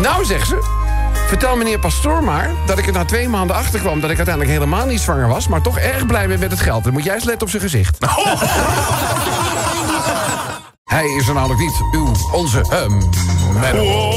Nou, 0.00 0.24
zegt 0.24 0.48
ze... 0.48 0.80
Vertel 1.26 1.56
meneer 1.56 1.78
Pastoor 1.78 2.24
maar 2.24 2.50
dat 2.66 2.78
ik 2.78 2.86
er 2.86 2.92
na 2.92 3.04
twee 3.04 3.28
maanden 3.28 3.56
achter 3.56 3.80
kwam... 3.80 4.00
dat 4.00 4.10
ik 4.10 4.16
uiteindelijk 4.16 4.56
helemaal 4.56 4.86
niet 4.86 5.00
zwanger 5.00 5.28
was... 5.28 5.48
maar 5.48 5.60
toch 5.60 5.78
erg 5.78 6.06
blij 6.06 6.28
ben 6.28 6.38
met 6.38 6.50
het 6.50 6.60
geld. 6.60 6.84
Dan 6.84 6.92
moet 6.92 7.04
jij 7.04 7.14
eens 7.14 7.24
letten 7.24 7.42
op 7.42 7.50
zijn 7.50 7.62
gezicht. 7.62 7.98
Hij 10.92 11.06
is 11.18 11.28
er 11.28 11.34
namelijk 11.34 11.60
niet. 11.60 11.74
Uw, 11.92 12.12
onze, 12.32 12.60
ehm, 12.70 12.92
Menno. 13.60 14.10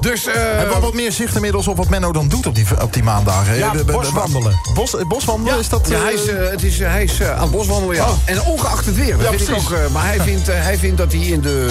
Dus, 0.00 0.26
eh... 0.26 0.34
Hebben 0.34 0.74
we 0.74 0.80
wat 0.80 0.94
meer 0.94 1.12
zicht 1.12 1.34
inmiddels 1.34 1.68
op 1.68 1.76
wat 1.76 1.88
Menno 1.88 2.12
dan 2.12 2.28
doet 2.28 2.46
op 2.46 2.54
die, 2.54 2.66
op 2.82 2.92
die 2.92 3.02
maandagen? 3.02 3.56
Ja, 3.56 3.70
de- 3.70 3.76
de- 3.78 3.84
de- 3.84 3.92
boswandelen. 3.92 4.60
Bos, 4.74 4.96
eh, 4.96 5.06
boswandelen, 5.06 5.58
is 5.58 5.68
dat... 5.68 5.88
Ja, 5.88 5.96
eh, 5.96 6.02
hij 6.02 6.12
is, 6.12 6.20
het 6.50 6.62
is, 6.62 6.78
hij 6.78 7.02
is 7.04 7.22
aan 7.22 7.40
het 7.42 7.50
boswandelen, 7.50 7.96
ja. 7.96 8.06
En 8.24 8.42
ongeacht 8.42 8.86
het 8.86 8.94
weer. 8.96 9.12
Dat 9.16 9.20
Ja, 9.22 9.28
vind 9.28 9.40
ik 9.40 9.46
precies. 9.46 9.70
ook, 9.72 9.90
maar 9.92 10.06
hij 10.06 10.20
vindt, 10.20 10.46
hij 10.46 10.78
vindt 10.78 10.96
dat 10.98 11.12
hij 11.12 11.20
in 11.20 11.40
de 11.40 11.70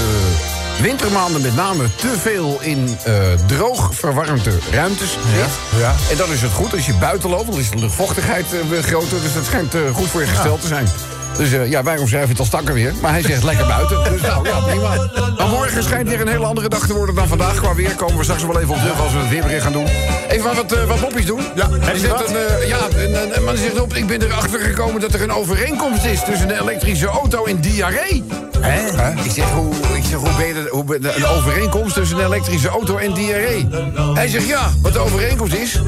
wintermaanden 0.82 1.42
met 1.42 1.56
name 1.56 1.84
te 1.96 2.14
veel 2.22 2.58
in 2.62 2.98
droog 3.46 3.90
verwarmde 3.94 4.58
ruimtes 4.72 5.12
zit. 5.12 5.80
ja. 5.80 5.96
En 6.12 6.18
dan 6.18 6.32
is 6.32 6.42
het 6.42 6.52
goed 6.52 6.74
als 6.74 6.86
je 6.86 6.94
buiten 6.94 7.30
loopt, 7.30 7.52
dan 7.52 7.60
is 7.60 7.70
de 7.70 7.78
luchtvochtigheid 7.78 8.46
weer 8.70 8.84
groter. 8.84 9.22
Dus 9.22 9.34
dat 9.34 9.46
schijnt 9.46 9.74
goed 9.94 10.08
voor 10.08 10.22
je 10.22 10.28
gestel 10.28 10.58
te 10.58 10.68
zijn. 10.68 10.88
Dus 11.38 11.52
eh, 11.52 11.70
ja, 11.70 11.84
wij 11.84 11.98
omschrijven 11.98 12.30
het 12.30 12.40
als 12.40 12.50
takken 12.50 12.74
weer. 12.74 12.94
Maar 13.02 13.12
hij 13.12 13.22
zegt 13.22 13.44
lekker 13.44 13.66
buiten. 13.68 14.04
Dus 14.12 14.22
nou, 14.22 14.48
ja, 14.48 14.60
prima. 14.60 14.90
Maar 15.38 15.48
morgen 15.48 15.84
schijnt 15.84 16.10
weer 16.10 16.22
een 16.22 16.28
hele 16.28 16.46
andere 16.46 16.70
dag 16.70 16.88
te 16.88 16.94
worden 16.94 17.16
dan 17.16 17.28
vandaag. 17.28 17.56
Qua 17.56 17.74
weer 17.76 17.96
komen 17.96 18.18
we 18.18 18.24
straks 18.24 18.44
wel 18.46 18.60
even 18.60 18.74
op 18.74 18.80
terug 18.80 19.00
als 19.02 19.12
we 19.14 19.20
het 19.20 19.30
weerbericht 19.30 19.64
gaan 19.64 19.72
doen. 19.72 19.86
Even 20.28 20.44
maar 20.46 20.56
wat, 20.56 20.72
eh, 20.72 20.84
wat 20.84 21.00
moppies 21.00 21.26
doen. 21.26 21.42
Ja, 21.56 21.68
je 21.94 22.00
zegt 22.00 22.30
een, 22.30 22.36
eh, 22.36 22.68
ja, 22.68 22.78
een, 22.96 23.36
een 23.38 23.44
man 23.44 23.56
die 23.56 23.64
zegt 23.64 23.80
op, 23.82 23.94
ik 23.94 24.08
ben 24.08 24.22
erachter 24.22 24.60
gekomen 24.60 25.02
dat 25.02 25.14
er 25.14 25.22
een 25.22 25.32
overeenkomst 25.34 26.06
is 26.06 26.24
tussen 26.24 26.50
een 26.50 26.60
elektrische 26.62 27.08
auto 27.08 27.46
en 27.46 27.60
diarree. 27.62 28.24
Hè? 28.60 29.12
Ik 29.24 29.32
zeg, 29.32 29.46
hoe, 29.50 29.74
ik 29.94 30.04
zeg 30.10 30.18
hoe, 30.20 30.30
ben 30.38 30.48
je 30.48 30.54
dat- 30.54 30.68
hoe 30.70 30.84
ben 30.84 31.02
je- 31.02 31.16
een 31.16 31.26
overeenkomst 31.28 31.94
tussen 31.94 32.18
een 32.18 32.26
elektrische 32.26 32.68
auto 32.70 32.98
en 32.98 33.14
diarree? 33.14 33.68
Hij 34.14 34.28
zegt 34.28 34.48
ja, 34.48 34.70
wat 34.82 34.94
de 34.94 35.00
overeenkomst 35.00 35.54
is. 35.54 35.82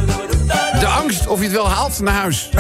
De 0.80 0.86
angst 0.88 1.28
of 1.28 1.38
je 1.38 1.44
het 1.44 1.54
wel 1.54 1.70
haalt 1.70 2.00
naar 2.00 2.14
huis. 2.14 2.50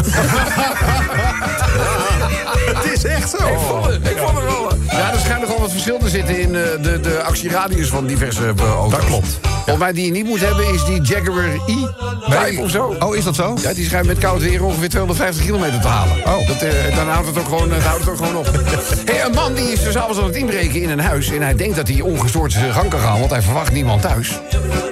Het 3.01 3.11
is 3.11 3.17
echt 3.17 3.29
zo. 3.29 3.47
Ik 3.47 3.59
vond 3.59 3.85
het, 3.85 4.09
ik 4.09 4.17
vond 4.17 4.37
het 4.37 4.43
wel. 4.43 4.69
Ja, 4.91 5.11
er 5.11 5.19
schijnt 5.19 5.41
nogal 5.41 5.59
wat 5.59 5.71
verschil 5.71 5.97
te 5.97 6.09
zitten 6.09 6.39
in 6.39 6.55
eh, 6.55 6.61
de, 6.81 6.99
de 6.99 7.23
actieradius 7.23 7.87
van 7.87 8.05
diverse 8.05 8.41
eh, 8.41 8.65
auto's. 8.65 8.91
Dat 8.91 9.05
klopt. 9.05 9.39
Volgens 9.41 9.77
mij 9.77 9.93
die 9.93 10.05
je 10.05 10.11
niet 10.11 10.25
moet 10.25 10.39
hebben 10.39 10.73
is 10.73 10.85
die 10.85 11.01
Jaguar 11.01 11.45
E-type 11.45 12.61
of 12.61 12.69
zo. 12.69 12.95
Oh, 12.99 13.15
is 13.15 13.23
dat 13.23 13.35
zo? 13.35 13.57
Ja, 13.61 13.73
die 13.73 13.85
schijnt 13.85 14.07
met 14.07 14.17
koud 14.17 14.41
weer 14.41 14.63
ongeveer 14.63 14.89
250 14.89 15.45
kilometer 15.45 15.81
te 15.81 15.87
halen. 15.87 16.17
Oh. 16.17 16.47
Dat, 16.47 16.61
eh, 16.61 16.95
dan 16.95 17.07
houdt 17.07 17.27
het 17.27 17.37
ook 17.37 17.47
gewoon, 17.47 17.71
het 17.71 17.83
houdt 17.83 17.99
het 17.99 18.09
ook 18.09 18.17
gewoon 18.17 18.35
op. 18.35 18.45
hey, 19.11 19.25
een 19.25 19.31
man 19.31 19.53
die 19.53 19.71
is 19.71 19.83
dus 19.83 19.97
avonds 19.97 20.19
aan 20.19 20.25
het 20.25 20.35
inbreken 20.35 20.81
in 20.81 20.89
een 20.89 20.99
huis... 20.99 21.31
en 21.31 21.41
hij 21.41 21.55
denkt 21.55 21.75
dat 21.75 21.87
hij 21.87 22.01
ongestoord 22.01 22.51
zijn 22.51 22.73
gang 22.73 22.89
kan 22.89 22.99
gaan... 22.99 23.19
want 23.19 23.31
hij 23.31 23.41
verwacht 23.41 23.71
niemand 23.71 24.01
thuis. 24.01 24.39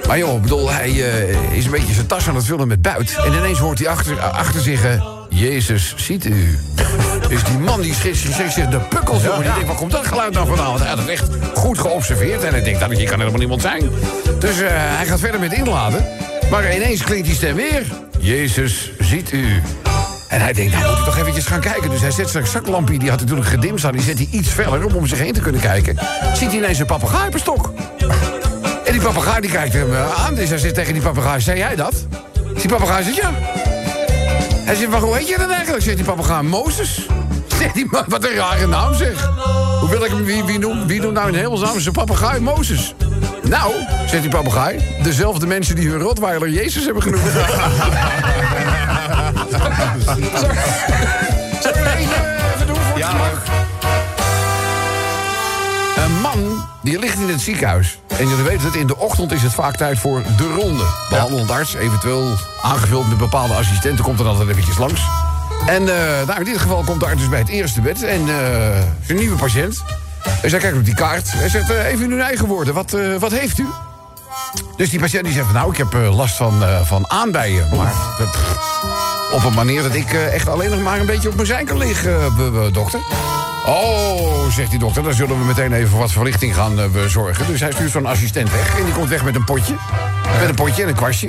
Maar 0.06 0.18
joh, 0.18 0.34
ik 0.34 0.42
bedoel, 0.42 0.70
hij 0.70 0.88
eh, 0.88 1.52
is 1.52 1.64
een 1.64 1.70
beetje 1.70 1.94
zijn 1.94 2.06
tas 2.06 2.28
aan 2.28 2.34
het 2.34 2.44
vullen 2.44 2.68
met 2.68 2.82
buit... 2.82 3.16
en 3.24 3.32
ineens 3.32 3.58
hoort 3.58 3.78
hij 3.78 3.88
achter, 3.88 4.20
achter 4.20 4.60
zich... 4.60 4.80
Jezus, 5.38 5.94
ziet 5.96 6.24
u. 6.24 6.58
Dus 7.28 7.44
die 7.44 7.58
man 7.58 7.80
die 7.80 7.94
schrikt 7.94 8.52
zich 8.52 8.68
de 8.68 8.78
pukkels. 8.78 9.22
En 9.22 9.42
die 9.42 9.52
denkt, 9.52 9.66
waar 9.66 9.76
komt 9.76 9.90
dat 9.90 10.06
geluid 10.06 10.32
nou 10.32 10.46
vandaan? 10.46 10.66
Want 10.66 10.78
hij 10.78 10.88
had 10.88 10.98
het 10.98 11.08
echt 11.08 11.28
goed 11.54 11.78
geobserveerd. 11.78 12.42
En 12.42 12.52
hij 12.52 12.62
denkt, 12.62 12.80
nou, 12.80 12.94
hier 12.94 13.08
kan 13.08 13.18
helemaal 13.18 13.38
niemand 13.38 13.60
zijn. 13.60 13.90
Dus 14.38 14.60
eh, 14.60 14.68
hij 14.70 15.06
gaat 15.06 15.20
verder 15.20 15.40
met 15.40 15.52
inladen. 15.52 16.06
Maar 16.50 16.74
ineens 16.74 17.02
klinkt 17.02 17.26
die 17.26 17.34
stem 17.34 17.54
weer. 17.54 17.82
Jezus, 18.18 18.90
ziet 18.98 19.32
u. 19.32 19.62
En 20.28 20.40
hij 20.40 20.52
denkt, 20.52 20.72
nou 20.72 20.88
moet 20.88 20.98
ik 20.98 21.04
toch 21.04 21.18
eventjes 21.18 21.46
gaan 21.46 21.60
kijken. 21.60 21.90
Dus 21.90 22.00
hij 22.00 22.10
zet 22.10 22.28
zijn 22.28 22.46
zaklampje, 22.46 22.98
die 22.98 23.10
had 23.10 23.20
natuurlijk 23.20 23.48
gedimd 23.48 23.78
staan... 23.78 23.92
die 23.92 24.02
zet 24.02 24.18
hij 24.18 24.28
iets 24.30 24.48
verder 24.48 24.84
om 24.84 24.94
om 24.94 25.06
zich 25.06 25.18
heen 25.18 25.32
te 25.32 25.40
kunnen 25.40 25.60
kijken. 25.60 25.98
Ziet 26.34 26.48
hij 26.48 26.56
ineens 26.56 26.78
een 26.78 26.86
papegaai 26.86 27.26
op 27.26 27.34
een 27.34 27.40
stok. 27.40 27.72
En 28.84 28.92
die 28.92 29.00
papegaai 29.02 29.40
die 29.40 29.50
kijkt 29.50 29.72
hem 29.72 29.92
eh, 29.92 30.24
aan. 30.24 30.34
Dus 30.34 30.48
hij 30.48 30.58
zegt 30.58 30.74
tegen 30.74 30.92
die 30.92 31.02
papegaai, 31.02 31.40
zei 31.40 31.58
jij 31.58 31.76
dat? 31.76 32.06
Die 32.60 32.68
papegaai 32.68 33.04
zegt, 33.04 33.16
ja. 33.16 33.30
Hij 34.68 34.76
zegt, 34.76 34.90
maar 34.90 35.00
hoe 35.00 35.16
heet 35.16 35.28
je 35.28 35.36
dan 35.38 35.50
eigenlijk? 35.50 35.84
Zegt 35.84 35.96
die 35.96 36.04
papegaai, 36.06 36.42
Mozes. 36.42 37.06
Zegt 37.58 37.74
die 37.74 37.86
man, 37.90 38.04
wat 38.08 38.24
een 38.24 38.34
rare 38.34 38.66
naam 38.66 38.94
zeg. 38.94 39.30
Hoe 39.80 39.88
wil 39.88 40.04
ik 40.04 40.10
hem, 40.10 40.24
wie, 40.24 40.44
wie, 40.44 40.58
noemt, 40.58 40.86
wie 40.86 41.00
noemt 41.00 41.14
nou 41.14 41.28
in 41.28 41.34
hemelsnaam 41.34 41.80
zijn 41.80 41.94
papegaai 41.94 42.40
Mozes? 42.40 42.94
Nou, 43.42 43.72
zegt 44.06 44.22
die 44.22 44.30
papegaai, 44.30 44.80
dezelfde 45.02 45.46
mensen 45.46 45.76
die 45.76 45.88
hun 45.88 46.00
rotweiler 46.00 46.48
Jezus 46.48 46.84
hebben 46.84 47.02
genoemd. 47.02 47.22
Er 51.64 51.86
eentje 51.96 52.14
even 52.54 52.66
doen 52.66 52.76
voor 52.76 52.98
het 52.98 53.04
gemak? 53.04 53.42
Een 55.96 56.20
man 56.20 56.47
die 56.88 56.98
ligt 56.98 57.18
in 57.18 57.28
het 57.28 57.40
ziekenhuis. 57.40 57.98
En 58.06 58.28
je 58.28 58.42
weet 58.42 58.62
het, 58.62 58.74
in 58.74 58.86
de 58.86 58.96
ochtend 58.96 59.32
is 59.32 59.42
het 59.42 59.52
vaak 59.52 59.76
tijd 59.76 59.98
voor 59.98 60.22
de 60.36 60.54
ronde. 60.54 60.84
Behandelend 61.10 61.50
arts, 61.50 61.74
eventueel 61.74 62.34
aangevuld 62.62 63.08
met 63.08 63.18
bepaalde 63.18 63.54
assistenten... 63.54 64.04
komt 64.04 64.20
er 64.20 64.26
altijd 64.26 64.48
eventjes 64.48 64.78
langs. 64.78 65.00
En 65.66 65.88
eh, 65.88 66.26
nou, 66.26 66.38
in 66.38 66.44
dit 66.44 66.58
geval 66.58 66.82
komt 66.82 67.00
de 67.00 67.06
arts 67.06 67.20
dus 67.20 67.28
bij 67.28 67.38
het 67.38 67.48
eerste 67.48 67.80
bed. 67.80 68.02
En 68.02 68.20
eh 68.28 68.82
zijn 69.06 69.18
nieuwe 69.18 69.36
patiënt. 69.36 69.82
Dus 70.42 70.50
hij 70.50 70.60
kijkt 70.60 70.76
op 70.76 70.84
die 70.84 70.94
kaart. 70.94 71.32
Hij 71.32 71.48
zegt, 71.48 71.70
eh, 71.70 71.86
even 71.86 72.04
in 72.04 72.12
uw 72.12 72.20
eigen 72.20 72.46
woorden, 72.46 72.74
wat, 72.74 72.96
wat 73.18 73.32
heeft 73.32 73.58
u? 73.58 73.66
Dus 74.76 74.90
die 74.90 75.00
patiënt 75.00 75.24
die 75.24 75.32
zegt, 75.32 75.52
nou, 75.52 75.70
ik 75.70 75.76
heb 75.76 75.92
last 75.92 76.36
van, 76.36 76.62
van 76.84 77.10
aanbijen. 77.10 77.76
Maar 77.76 77.92
pff, 78.16 79.32
op 79.32 79.44
een 79.44 79.54
manier 79.54 79.82
dat 79.82 79.94
ik 79.94 80.12
echt 80.12 80.48
alleen 80.48 80.70
nog 80.70 80.82
maar 80.82 81.00
een 81.00 81.06
beetje 81.06 81.28
op 81.28 81.34
mijn 81.34 81.46
zijn 81.46 81.66
kan 81.66 81.78
liggen, 81.78 82.72
dokter. 82.72 83.00
Oh, 83.68 84.50
zegt 84.50 84.70
die 84.70 84.78
dokter, 84.78 85.02
dan 85.02 85.14
zullen 85.14 85.38
we 85.38 85.44
meteen 85.44 85.72
even 85.72 85.98
wat 85.98 86.12
verlichting 86.12 86.54
gaan 86.54 86.80
eh, 86.80 86.86
bezorgen. 86.86 87.46
Dus 87.46 87.60
hij 87.60 87.72
stuurt 87.72 87.90
zo'n 87.90 88.06
assistent 88.06 88.50
weg 88.50 88.78
en 88.78 88.84
die 88.84 88.94
komt 88.94 89.08
weg 89.08 89.24
met 89.24 89.34
een 89.34 89.44
potje. 89.44 89.74
Met 90.40 90.48
een 90.48 90.54
potje 90.54 90.82
en 90.82 90.88
een 90.88 90.94
kwastje. 90.94 91.28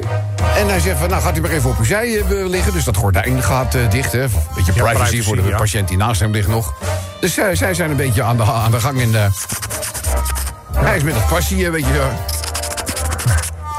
En 0.57 0.67
hij 0.67 0.79
zegt 0.79 0.99
van, 0.99 1.09
nou 1.09 1.21
gaat 1.21 1.37
u 1.37 1.41
maar 1.41 1.49
even 1.49 1.69
op 1.69 1.77
uw 1.77 1.83
zij 1.83 2.17
eh, 2.17 2.47
liggen. 2.47 2.73
Dus 2.73 2.83
dat 2.83 2.97
gordijn 2.97 3.43
gaat 3.43 3.75
eh, 3.75 3.89
dicht, 3.89 4.11
hè. 4.11 4.23
Een 4.23 4.29
beetje 4.55 4.71
privacy, 4.71 4.93
privacy, 4.93 5.21
voor 5.21 5.35
de 5.35 5.43
ja. 5.43 5.57
patiënt 5.57 5.87
die 5.87 5.97
naast 5.97 6.19
hem 6.19 6.31
ligt 6.31 6.47
nog. 6.47 6.73
Dus 7.19 7.33
zij 7.33 7.73
zijn 7.73 7.89
een 7.89 7.95
beetje 7.95 8.23
aan 8.23 8.37
de, 8.37 8.43
aan 8.43 8.71
de 8.71 8.79
gang 8.79 9.01
in 9.01 9.11
de... 9.11 9.27
Hij 10.73 10.97
is 10.97 11.03
met 11.03 11.13
dat 11.13 11.25
kwastje 11.25 11.65
een 11.65 11.71
beetje 11.71 11.93
zo... 11.93 12.09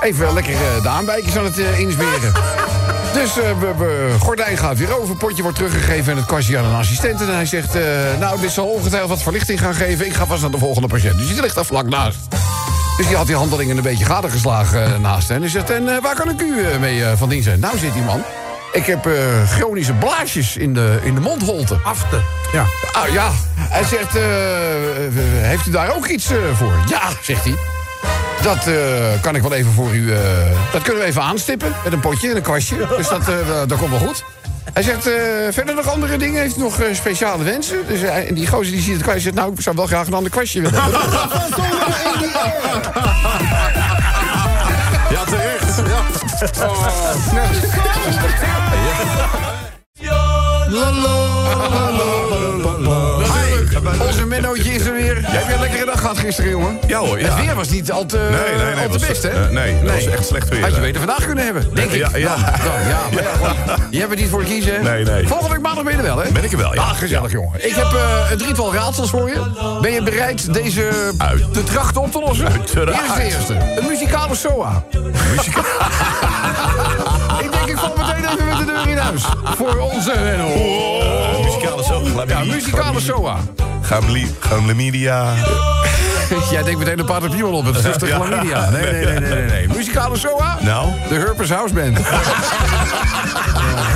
Even 0.00 0.32
lekker 0.32 0.54
de 0.82 0.88
aanbijkjes 0.88 1.36
aan 1.36 1.44
het 1.44 1.56
insmeren. 1.56 2.32
Dus 3.12 3.38
eh, 3.38 3.58
we- 3.58 3.74
we- 3.78 4.16
gordijn 4.20 4.56
gaat 4.58 4.78
weer 4.78 5.00
over, 5.00 5.16
potje 5.16 5.42
wordt 5.42 5.56
teruggegeven... 5.56 6.10
en 6.12 6.16
het 6.18 6.26
kwastje 6.26 6.58
aan 6.58 6.64
een 6.64 6.74
assistent. 6.74 7.20
En 7.20 7.34
hij 7.34 7.46
zegt, 7.46 7.74
eh, 7.74 7.82
nou, 8.18 8.40
dit 8.40 8.50
zal 8.50 8.66
ongetwijfeld 8.66 9.10
wat 9.10 9.22
verlichting 9.22 9.60
gaan 9.60 9.74
geven. 9.74 10.06
Ik 10.06 10.14
ga 10.14 10.26
vast 10.26 10.40
naar 10.42 10.50
de 10.50 10.58
volgende 10.58 10.88
patiënt. 10.88 11.18
Dus 11.18 11.26
die 11.28 11.40
ligt 11.40 11.54
daar 11.54 11.64
vlak 11.64 11.88
naast. 11.88 12.18
Dus 12.96 13.06
die 13.06 13.16
had 13.16 13.26
die 13.26 13.36
handelingen 13.36 13.76
een 13.76 13.82
beetje 13.82 14.04
gadegeslagen 14.04 14.84
eh, 14.94 14.98
naast. 15.00 15.30
En 15.30 15.40
hij 15.40 15.50
zegt, 15.50 15.70
en 15.70 15.84
waar 16.02 16.14
kan 16.14 16.30
ik 16.30 16.40
u 16.40 16.64
mee 16.80 17.04
van 17.16 17.28
dienst 17.28 17.44
zijn? 17.44 17.60
Nou, 17.60 17.78
zit 17.78 17.92
die 17.92 18.02
man, 18.02 18.22
ik 18.72 18.86
heb 18.86 19.08
chronische 19.48 19.92
blaasjes 19.92 20.56
in 20.56 20.74
de, 20.74 20.98
in 21.02 21.14
de 21.14 21.20
mondholte. 21.20 21.78
Afte. 21.84 22.20
Ja. 22.52 22.64
Ah 22.92 23.12
ja, 23.12 23.30
hij 23.58 23.84
zegt, 23.84 24.12
heeft 25.40 25.66
u 25.66 25.70
daar 25.70 25.94
ook 25.96 26.06
iets 26.06 26.26
voor? 26.54 26.72
Ja, 26.88 27.02
zegt 27.22 27.44
hij. 27.44 27.54
Dat 28.42 28.66
eh, 28.66 28.74
kan 29.22 29.34
ik 29.34 29.42
wel 29.42 29.52
even 29.52 29.72
voor 29.72 29.94
u... 29.94 30.12
eh, 30.12 30.18
dat 30.72 30.82
kunnen 30.82 31.02
we 31.02 31.08
even 31.08 31.22
aanstippen 31.22 31.74
met 31.84 31.92
een 31.92 32.00
potje 32.00 32.30
en 32.30 32.36
een 32.36 32.42
kwastje. 32.42 32.76
Dus 32.96 33.08
dat, 33.08 33.28
eh, 33.28 33.34
dat 33.66 33.78
komt 33.78 33.90
wel 33.90 33.98
goed. 33.98 34.24
Hij 34.72 34.82
zegt, 34.82 35.06
eh, 35.06 35.12
verder 35.50 35.74
nog 35.74 35.88
andere 35.88 36.16
dingen? 36.16 36.40
Heeft 36.40 36.56
u 36.56 36.60
nog 36.60 36.80
eh, 36.80 36.94
speciale 36.94 37.44
wensen? 37.44 37.86
Dus 37.88 38.02
en 38.02 38.34
die 38.34 38.46
gozer 38.46 38.72
die 38.72 38.82
ziet 38.82 38.92
het 38.92 39.02
kwastje 39.02 39.22
zegt... 39.22 39.34
nou, 39.34 39.52
ik 39.52 39.60
zou 39.60 39.76
wel 39.76 39.86
graag 39.86 40.06
een 40.06 40.14
ander 40.14 40.30
kwastje 40.30 40.60
willen. 40.60 40.82
Ja, 45.10 45.24
terecht. 45.24 45.60
Onze 54.06 54.26
Mennootje 54.26 54.70
is 54.74 54.84
er 54.86 54.92
weer. 54.92 55.18
Heb 55.22 55.46
je 55.48 55.54
een 55.54 55.60
lekkere 55.60 55.84
dag 55.84 56.00
gehad 56.00 56.18
gisteren, 56.18 56.50
jongen? 56.50 56.78
Ja 56.86 56.98
hoor, 56.98 57.20
ja. 57.20 57.34
Het 57.34 57.44
weer 57.44 57.54
was 57.54 57.68
niet 57.68 57.92
al 57.92 58.06
te, 58.06 58.16
Nee, 58.16 58.64
nee, 58.64 58.74
nee, 58.74 58.84
al 58.86 58.90
te 58.98 59.06
best, 59.06 59.22
hè? 59.22 59.28
eh, 59.28 59.48
nee, 59.50 59.82
dat 59.82 59.94
was 59.94 60.06
echt 60.06 60.26
slecht 60.26 60.48
weer, 60.48 60.60
Had 60.60 60.68
je 60.70 60.74
hè? 60.76 60.80
beter 60.82 60.98
vandaag 61.00 61.24
kunnen 61.26 61.44
hebben, 61.44 61.74
denk 61.74 61.90
ik. 61.90 61.98
Ja, 61.98 62.08
ja. 62.16 62.34
Dan, 62.34 62.44
dan, 62.44 62.88
ja, 62.88 62.98
maar 63.12 63.22
ja. 63.66 63.76
Je 63.90 63.98
hebt 63.98 64.10
er 64.12 64.18
niet 64.18 64.28
voor 64.28 64.44
kiezen, 64.44 64.74
hè? 64.74 64.82
Nee, 64.82 65.04
nee. 65.04 65.26
Volgende 65.28 65.52
week 65.52 65.62
maandag 65.62 65.84
ben 65.84 65.92
je 65.92 65.98
er 65.98 66.04
wel, 66.04 66.18
hè? 66.18 66.30
Ben 66.32 66.44
ik 66.44 66.52
er 66.52 66.58
wel, 66.58 66.74
ja. 66.74 66.80
Ah, 66.80 66.90
gezellig, 66.96 67.32
jongen. 67.32 67.66
Ik 67.66 67.74
heb 67.74 67.84
eh, 67.92 68.30
een 68.30 68.38
drietal 68.38 68.74
raadsels 68.74 69.10
voor 69.10 69.28
je. 69.28 69.40
Ben 69.80 69.92
je 69.92 70.02
bereid 70.02 70.52
deze 70.54 70.90
Uit. 71.18 71.52
te 71.54 71.62
trachten 71.62 72.00
op 72.00 72.12
te 72.12 72.18
lossen? 72.20 72.46
Uiteraard. 72.52 72.96
Hier 73.16 73.26
is 73.26 73.30
de 73.32 73.36
eerste. 73.36 73.54
Een 73.80 73.86
muzikale 73.86 74.34
SOA. 74.34 74.84
ik 75.44 75.52
even 78.32 78.48
met 78.48 78.58
de 78.58 78.64
deur 78.64 78.88
in 78.88 78.96
huis. 78.96 79.22
Voor 79.56 79.76
onze 79.78 80.12
Renno. 80.12 80.46
Eh, 80.48 81.44
Muzikale 81.44 81.84
zo. 81.84 82.02
Ja, 82.26 82.44
muzikale 82.44 83.00
SOA. 83.00 83.36
Gamlemedia. 84.40 85.32
Jij 86.50 86.62
denkt 86.62 86.78
meteen 86.78 86.98
een 86.98 87.04
Pater 87.04 87.30
Piemel 87.30 87.52
op. 87.52 87.64
Het 87.64 87.84
is 87.84 87.96
de 87.98 88.06
Ja. 88.06 88.16
chlamydia. 88.20 88.70
Nee, 88.70 88.82
nee, 88.92 89.04
nee, 89.04 89.18
nee, 89.18 89.44
nee. 89.50 89.68
Muzikale 89.68 90.18
SOA? 90.18 90.58
Nou? 90.60 90.88
De 91.08 91.14
Herpes 91.14 91.50
House 91.50 91.74
Band. 91.74 91.98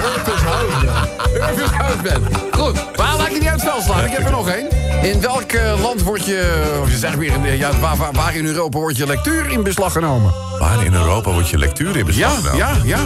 Herpes 0.02 0.40
House 0.42 0.66
Band. 0.84 1.08
Herpes 1.40 1.70
House 1.70 2.02
Band. 2.02 2.26
Goed, 2.50 2.96
maar 2.96 3.16
laat 3.16 3.26
je 3.32 3.38
niet 3.40 3.48
uit 3.48 3.60
het 3.60 3.70
spel 3.70 3.80
slaan. 3.82 4.04
Ik 4.04 4.10
heb 4.12 4.24
er 4.24 4.30
nog 4.30 4.48
één. 4.48 4.68
In 5.02 5.20
welk 5.20 5.52
eh, 5.52 5.82
land 5.82 6.02
wordt 6.02 6.24
je, 6.26 6.72
of 6.82 6.90
je 6.90 6.96
zegt 6.96 7.16
weer, 7.16 7.42
de- 7.42 7.56
ja, 7.58 7.70
waar, 7.80 7.96
waar, 7.96 8.12
waar 8.12 8.34
in 8.36 8.46
Europa 8.46 8.78
wordt 8.78 8.96
je 8.96 9.06
lectuur 9.06 9.50
in 9.50 9.62
beslag 9.62 9.92
genomen? 9.92 10.32
Waar 10.58 10.84
in 10.84 10.94
Europa 10.94 11.30
wordt 11.30 11.48
je 11.48 11.58
lectuur 11.58 11.90
in 11.90 11.98
Ja, 11.98 12.04
beslag 12.04 12.34
genomen? 12.34 12.56
ja, 12.56 12.70
ja. 12.84 12.98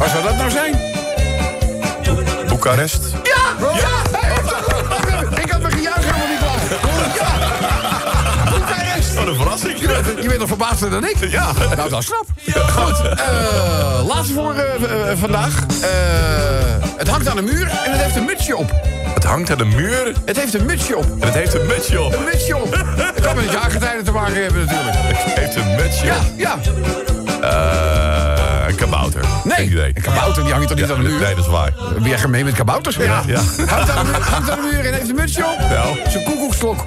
Waar 0.00 0.08
zou 0.08 0.22
dat 0.22 0.36
nou 0.36 0.50
zijn? 0.50 0.74
Boekarest? 2.48 3.02
Ja! 3.22 3.66
Ja! 3.76 4.18
Hey, 4.18 5.42
ik 5.42 5.50
had 5.50 5.60
me 5.62 5.70
gejuich 5.70 5.96
helemaal 5.96 6.28
niet 6.28 6.38
klaar. 6.38 6.60
Ja! 7.16 8.50
Boekarest! 8.50 9.14
Wat 9.14 9.26
een 9.26 9.34
verrassing. 9.34 9.78
Je 10.20 10.26
bent 10.28 10.38
nog 10.38 10.48
verbaasder 10.48 10.90
dan 10.90 11.04
ik? 11.04 11.16
Ja. 11.30 11.52
Nou, 11.76 11.88
dat 11.88 12.04
snap. 12.04 12.24
Goed, 12.68 13.00
eh, 13.18 14.06
laatste 14.06 14.34
voor 14.34 14.54
eh, 14.54 15.10
eh, 15.10 15.18
vandaag. 15.18 15.54
Het 16.96 17.08
hangt 17.08 17.28
aan 17.28 17.36
de 17.36 17.42
muur 17.42 17.70
en 17.84 17.90
het 17.92 18.00
heeft 18.00 18.16
een 18.16 18.24
mutsje 18.24 18.56
op. 18.56 18.72
Het 19.14 19.24
hangt 19.24 19.50
aan 19.50 19.58
de 19.58 19.64
muur 19.64 20.12
Het 20.24 20.36
heeft 20.36 20.54
een 20.54 20.66
mutsje 20.66 20.96
op. 20.96 21.04
en 21.04 21.26
het 21.26 21.34
heeft 21.34 21.54
een 21.54 21.66
mutsje 21.66 22.00
op. 22.00 22.12
Een 22.12 22.24
mutsje 22.24 22.56
op. 22.56 22.74
Het 23.14 23.20
kan 23.20 23.36
met 23.36 23.50
jaargetijden 23.52 24.04
te 24.04 24.12
maken 24.12 24.42
hebben 24.42 24.64
natuurlijk. 24.66 24.96
Het 24.96 25.38
heeft 25.38 25.54
een 25.56 25.74
mutsje 25.76 26.06
Ja, 26.06 26.14
op. 26.16 26.22
ja. 26.36 26.58
Eh, 27.40 28.09
een 28.70 28.76
kabouter. 28.76 29.20
Nee, 29.44 29.56
Geen 29.56 29.66
idee. 29.70 29.90
een 29.94 30.02
kabouter 30.02 30.42
die 30.42 30.52
hangt 30.52 30.68
toch 30.68 30.76
niet 30.76 30.86
Ja, 30.88 30.94
aan 30.94 31.02
de 31.02 31.08
muur? 31.08 31.20
Nee, 31.20 31.34
dat 31.34 31.44
is 31.44 31.50
waar. 31.50 31.72
Ben 31.98 32.08
jij 32.08 32.18
gemeen 32.18 32.44
met 32.44 32.54
kabouters? 32.54 32.96
Ja. 32.96 33.22
Ja. 33.26 33.40
Hangt, 33.66 33.90
aan 33.90 34.04
de 34.04 34.10
muur, 34.12 34.22
hangt 34.22 34.50
aan 34.50 34.56
de 34.60 34.68
muur 34.72 34.86
en 34.86 34.94
heeft 34.94 35.08
een 35.08 35.14
mutsje 35.14 35.44
op. 35.46 35.58
Nou. 35.70 35.96
Zijn 36.10 36.24
koekoeksklok. 36.24 36.86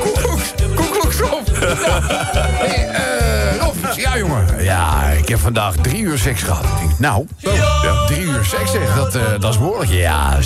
Koekoeks- 0.00 0.52
Koekoeksklok. 0.74 1.40
Hey, 1.54 2.88
eh, 2.88 3.60
Rob, 3.60 3.74
ja 3.96 4.16
jongen. 4.18 4.44
Ja, 4.62 5.02
ik 5.08 5.28
heb 5.28 5.38
vandaag 5.38 5.74
drie 5.76 6.02
uur 6.02 6.18
seks 6.18 6.42
gehad. 6.42 6.64
Ik 6.64 6.78
denk, 6.86 6.98
nou, 6.98 7.26
Ja. 7.38 8.06
drie 8.06 8.20
uur 8.22 8.44
seks 8.44 8.70
zeg, 8.70 8.94
dat, 8.96 9.14
eh, 9.14 9.22
dat 9.40 9.50
is 9.52 9.58
behoorlijk. 9.58 9.90
Ja, 9.90 10.38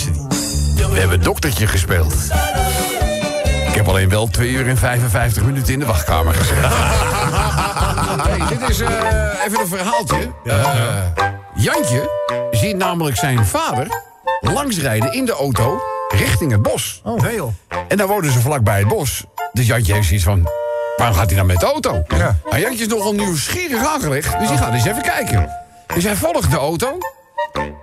we 0.91 0.99
hebben 0.99 1.21
doktertje 1.21 1.67
gespeeld. 1.67 2.13
Ik 3.79 3.85
heb 3.85 3.93
alleen 3.93 4.09
wel 4.09 4.27
2 4.27 4.49
uur 4.49 4.67
en 4.67 4.77
55 4.77 5.43
minuten 5.43 5.73
in 5.73 5.79
de 5.79 5.85
wachtkamer 5.85 6.33
gezeten. 6.33 6.69
Hey, 8.27 8.57
dit 8.57 8.69
is 8.69 8.79
eh, 8.79 8.89
even 9.45 9.59
een 9.59 9.67
verhaaltje. 9.67 10.31
Eh, 10.43 10.55
Jantje 11.55 12.09
ziet 12.51 12.77
namelijk 12.77 13.17
zijn 13.17 13.45
vader 13.45 13.87
langsrijden 14.39 15.13
in 15.13 15.25
de 15.25 15.31
auto 15.31 15.81
richting 16.07 16.51
het 16.51 16.61
bos. 16.61 17.01
Nee 17.15 17.35
joh. 17.35 17.53
En 17.87 17.97
dan 17.97 18.07
wonen 18.07 18.31
ze 18.31 18.39
vlakbij 18.39 18.79
het 18.79 18.87
bos. 18.87 19.23
Dus 19.53 19.67
Jantje 19.67 19.93
heeft 19.93 20.07
zoiets 20.07 20.25
van... 20.25 20.49
Waarom 20.97 21.15
gaat 21.15 21.27
hij 21.27 21.37
dan 21.37 21.45
met 21.45 21.59
de 21.59 21.65
auto? 21.65 22.03
Ja. 22.07 22.35
Maar 22.49 22.59
Jantje 22.59 22.85
is 22.85 22.87
nogal 22.87 23.13
nieuwsgierig 23.13 23.87
aangelegd. 23.87 24.39
Dus 24.39 24.47
die 24.47 24.57
gaat 24.57 24.73
eens 24.73 24.85
even 24.85 25.01
kijken. 25.01 25.49
Dus 25.93 26.03
hij 26.03 26.15
volgt 26.15 26.51
de 26.51 26.57
auto. 26.57 26.97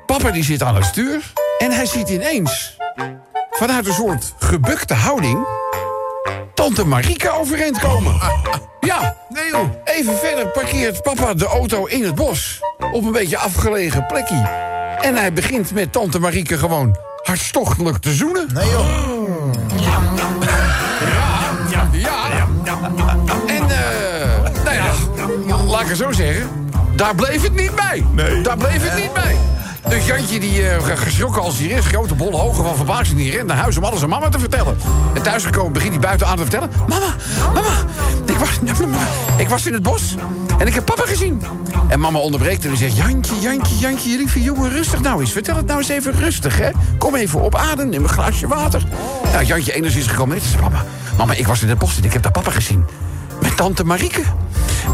Papa 0.07 0.31
die 0.31 0.45
zit 0.45 0.63
aan 0.63 0.75
het 0.75 0.85
stuur. 0.85 1.33
En 1.59 1.71
hij 1.71 1.87
ziet 1.87 2.09
ineens... 2.09 2.77
vanuit 3.51 3.87
een 3.87 3.95
soort 3.95 4.35
gebukte 4.39 4.95
houding... 4.95 5.47
Tante 6.67 6.85
Marieke 6.85 7.31
overeind 7.31 7.79
komen. 7.79 8.15
Ja, 8.81 9.17
Nee 9.29 9.51
joh. 9.51 9.71
Even 9.85 10.19
verder 10.19 10.49
parkeert 10.49 11.03
papa 11.03 11.35
de 11.35 11.47
auto 11.47 11.85
in 11.85 12.05
het 12.05 12.15
bos. 12.15 12.61
Op 12.93 13.05
een 13.05 13.13
beetje 13.13 13.39
afgelegen 13.39 14.07
plekje. 14.07 14.49
En 15.01 15.17
hij 15.17 15.33
begint 15.33 15.73
met 15.73 15.93
tante 15.93 16.19
Marieke 16.19 16.59
gewoon 16.59 16.97
hartstochtelijk 17.23 17.99
te 17.99 18.13
zoenen. 18.13 18.49
Nee 18.53 18.71
joh. 18.71 19.53
Ja. 21.93 22.47
En, 23.47 23.63
eh, 23.63 24.65
nou 24.65 24.77
ja, 24.77 24.93
laat 25.67 25.81
ik 25.81 25.89
het 25.89 25.97
zo 25.97 26.13
zeggen. 26.13 26.71
Daar 26.97 27.15
bleef 27.15 27.43
het 27.43 27.55
niet 27.55 27.75
bij. 27.75 28.05
Nee. 28.13 28.41
Daar 28.41 28.57
bleef 28.57 28.91
het 28.91 29.03
niet 29.03 29.13
bij. 29.13 29.37
Dus 29.89 30.07
Jantje, 30.07 30.41
die 30.41 30.69
eh, 30.69 30.97
geschrokken 30.97 31.43
als 31.43 31.59
hij 31.59 31.67
is, 31.67 31.87
grote 31.87 32.15
bolle 32.15 32.37
ogen 32.37 32.65
van 32.65 32.77
verbazing, 32.77 33.19
die 33.19 33.31
rent 33.31 33.47
naar 33.47 33.57
huis 33.57 33.77
om 33.77 33.85
alles 33.85 34.03
aan 34.03 34.09
mama 34.09 34.29
te 34.29 34.39
vertellen. 34.39 34.77
En 35.15 35.23
thuisgekomen 35.23 35.73
begint 35.73 35.93
hij 35.93 36.01
buiten 36.01 36.27
aan 36.27 36.37
te 36.37 36.43
vertellen: 36.43 36.71
Mama, 36.89 37.15
mama, 37.55 37.85
ik 38.27 38.37
was, 38.37 38.49
ik 39.37 39.49
was 39.49 39.67
in 39.67 39.73
het 39.73 39.83
bos 39.83 40.15
en 40.59 40.67
ik 40.67 40.75
heb 40.75 40.85
papa 40.85 41.03
gezien. 41.07 41.43
En 41.89 42.01
mama 42.01 42.19
onderbreekt 42.19 42.65
en 42.65 42.69
die 42.69 42.79
zegt: 42.79 42.97
Jantje, 42.97 43.41
Jantje, 43.41 43.79
Jantje, 43.79 44.11
je 44.11 44.17
lieve 44.17 44.43
jongen, 44.43 44.71
rustig 44.71 45.01
nou 45.01 45.21
eens. 45.21 45.33
Vertel 45.33 45.57
het 45.57 45.67
nou 45.67 45.79
eens 45.79 45.89
even 45.89 46.13
rustig, 46.13 46.59
hè? 46.59 46.71
Kom 46.99 47.15
even 47.15 47.43
op 47.43 47.55
adem, 47.55 47.89
neem 47.89 48.03
een 48.03 48.09
glaasje 48.09 48.47
water. 48.47 48.83
Nou, 49.33 49.45
Jantje 49.45 49.73
enigszins 49.73 50.07
gekomen. 50.07 50.41
Ze 50.41 50.49
zegt: 50.49 50.63
Mama, 50.63 50.85
mama, 51.17 51.33
ik 51.33 51.47
was 51.47 51.63
in 51.63 51.69
het 51.69 51.79
bos 51.79 51.97
en 51.97 52.05
ik 52.05 52.13
heb 52.13 52.23
daar 52.23 52.33
papa 52.33 52.51
gezien. 52.51 52.85
Met 53.41 53.57
tante 53.57 53.85
Marieke. 53.85 54.23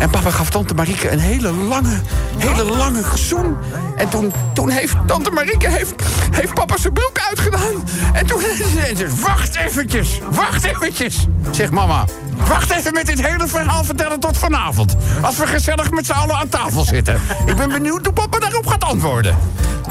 En 0.03 0.11
papa 0.11 0.31
gaf 0.31 0.51
tante 0.51 0.75
Marieke 0.75 1.11
een 1.11 1.19
hele 1.19 1.53
lange, 1.53 2.01
hele 2.37 2.65
lange 2.65 3.03
zoen. 3.15 3.57
En 3.97 4.09
toen, 4.09 4.33
toen 4.55 4.71
heeft 4.71 4.95
tante 5.07 5.31
Marieke 5.31 5.69
heeft, 5.69 5.95
heeft 6.31 6.55
papa 6.55 6.77
zijn 6.77 6.93
broek 6.93 7.21
uitgedaan. 7.29 7.85
En 8.13 8.27
toen 8.27 8.43
en 8.87 8.97
ze 8.97 9.09
wacht 9.21 9.57
eventjes, 9.57 10.21
wacht 10.31 10.65
eventjes. 10.65 11.27
Zegt 11.51 11.71
mama, 11.71 12.05
wacht 12.49 12.71
even 12.71 12.93
met 12.93 13.07
dit 13.07 13.27
hele 13.27 13.49
verhaal 13.49 13.85
vertellen 13.85 14.21
tot 14.21 14.39
vanavond. 14.39 14.97
Als 15.21 15.37
we 15.37 15.47
gezellig 15.47 15.91
met 15.91 16.07
z'n 16.07 16.13
allen 16.13 16.37
aan 16.37 16.49
tafel 16.49 16.85
zitten. 16.85 17.21
Ik 17.47 17.57
ben 17.57 17.69
benieuwd 17.69 18.05
hoe 18.05 18.15
papa 18.15 18.39
daarop 18.39 18.67
gaat 18.67 18.85
antwoorden. 18.85 19.37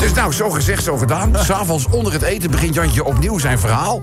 Dus 0.02 0.14
nou, 0.14 0.34
zo 0.34 0.49
gezegd, 0.49 0.84
zo 0.84 0.97
gedaan. 0.97 1.36
S'avonds 1.45 1.86
onder 1.89 2.14
het 2.14 2.22
eten 2.22 2.52
begint 2.52 2.74
Jantje 2.74 3.04
opnieuw 3.04 3.39
zijn 3.39 3.60
verhaal. 3.60 4.02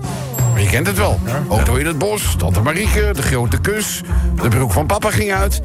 Maar 0.51 0.61
je 0.61 0.69
kent 0.69 0.87
het 0.87 0.97
wel. 0.97 1.19
Auto 1.49 1.75
in 1.75 1.85
het 1.85 1.97
bos, 1.97 2.35
tante 2.37 2.61
Marieke, 2.61 3.09
de 3.13 3.21
grote 3.21 3.59
kus. 3.61 4.01
De 4.41 4.47
broek 4.47 4.71
van 4.71 4.85
papa 4.85 5.11
ging 5.11 5.33
uit. 5.33 5.61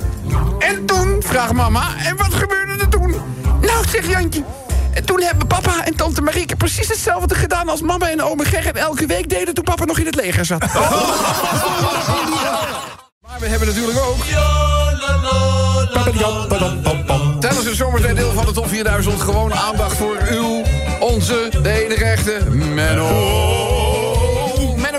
En 0.58 0.86
toen, 0.86 1.22
vraagt 1.26 1.52
mama, 1.52 1.82
en 2.04 2.16
wat 2.16 2.34
gebeurde 2.34 2.72
er 2.80 2.88
toen? 2.88 3.14
Nou, 3.60 3.88
zegt 3.88 4.08
Jantje. 4.08 4.44
En 4.92 5.04
toen 5.04 5.20
hebben 5.20 5.46
papa 5.46 5.84
en 5.84 5.96
tante 5.96 6.20
Marieke 6.20 6.56
precies 6.56 6.88
hetzelfde 6.88 7.34
gedaan... 7.34 7.68
als 7.68 7.80
mama 7.80 8.10
en 8.10 8.22
ome 8.22 8.44
Gerrit 8.44 8.76
elke 8.76 9.06
week 9.06 9.28
deden 9.28 9.54
toen 9.54 9.64
papa 9.64 9.84
nog 9.84 9.98
in 9.98 10.06
het 10.06 10.14
leger 10.14 10.44
zat. 10.44 10.66
Maar 13.26 13.40
we 13.40 13.48
hebben 13.48 13.68
natuurlijk 13.68 13.98
ook... 13.98 14.24
Het 17.74 17.82
zomertijd 17.82 18.16
deel 18.16 18.32
van 18.32 18.44
de 18.44 18.52
top 18.52 18.68
4000 18.68 19.20
gewoon 19.20 19.54
aandacht 19.54 19.96
voor 19.96 20.18
uw, 20.30 20.62
onze, 21.00 21.48
de 21.62 21.84
enige 21.84 22.04
echte 22.04 22.50
Menno. 22.50 23.83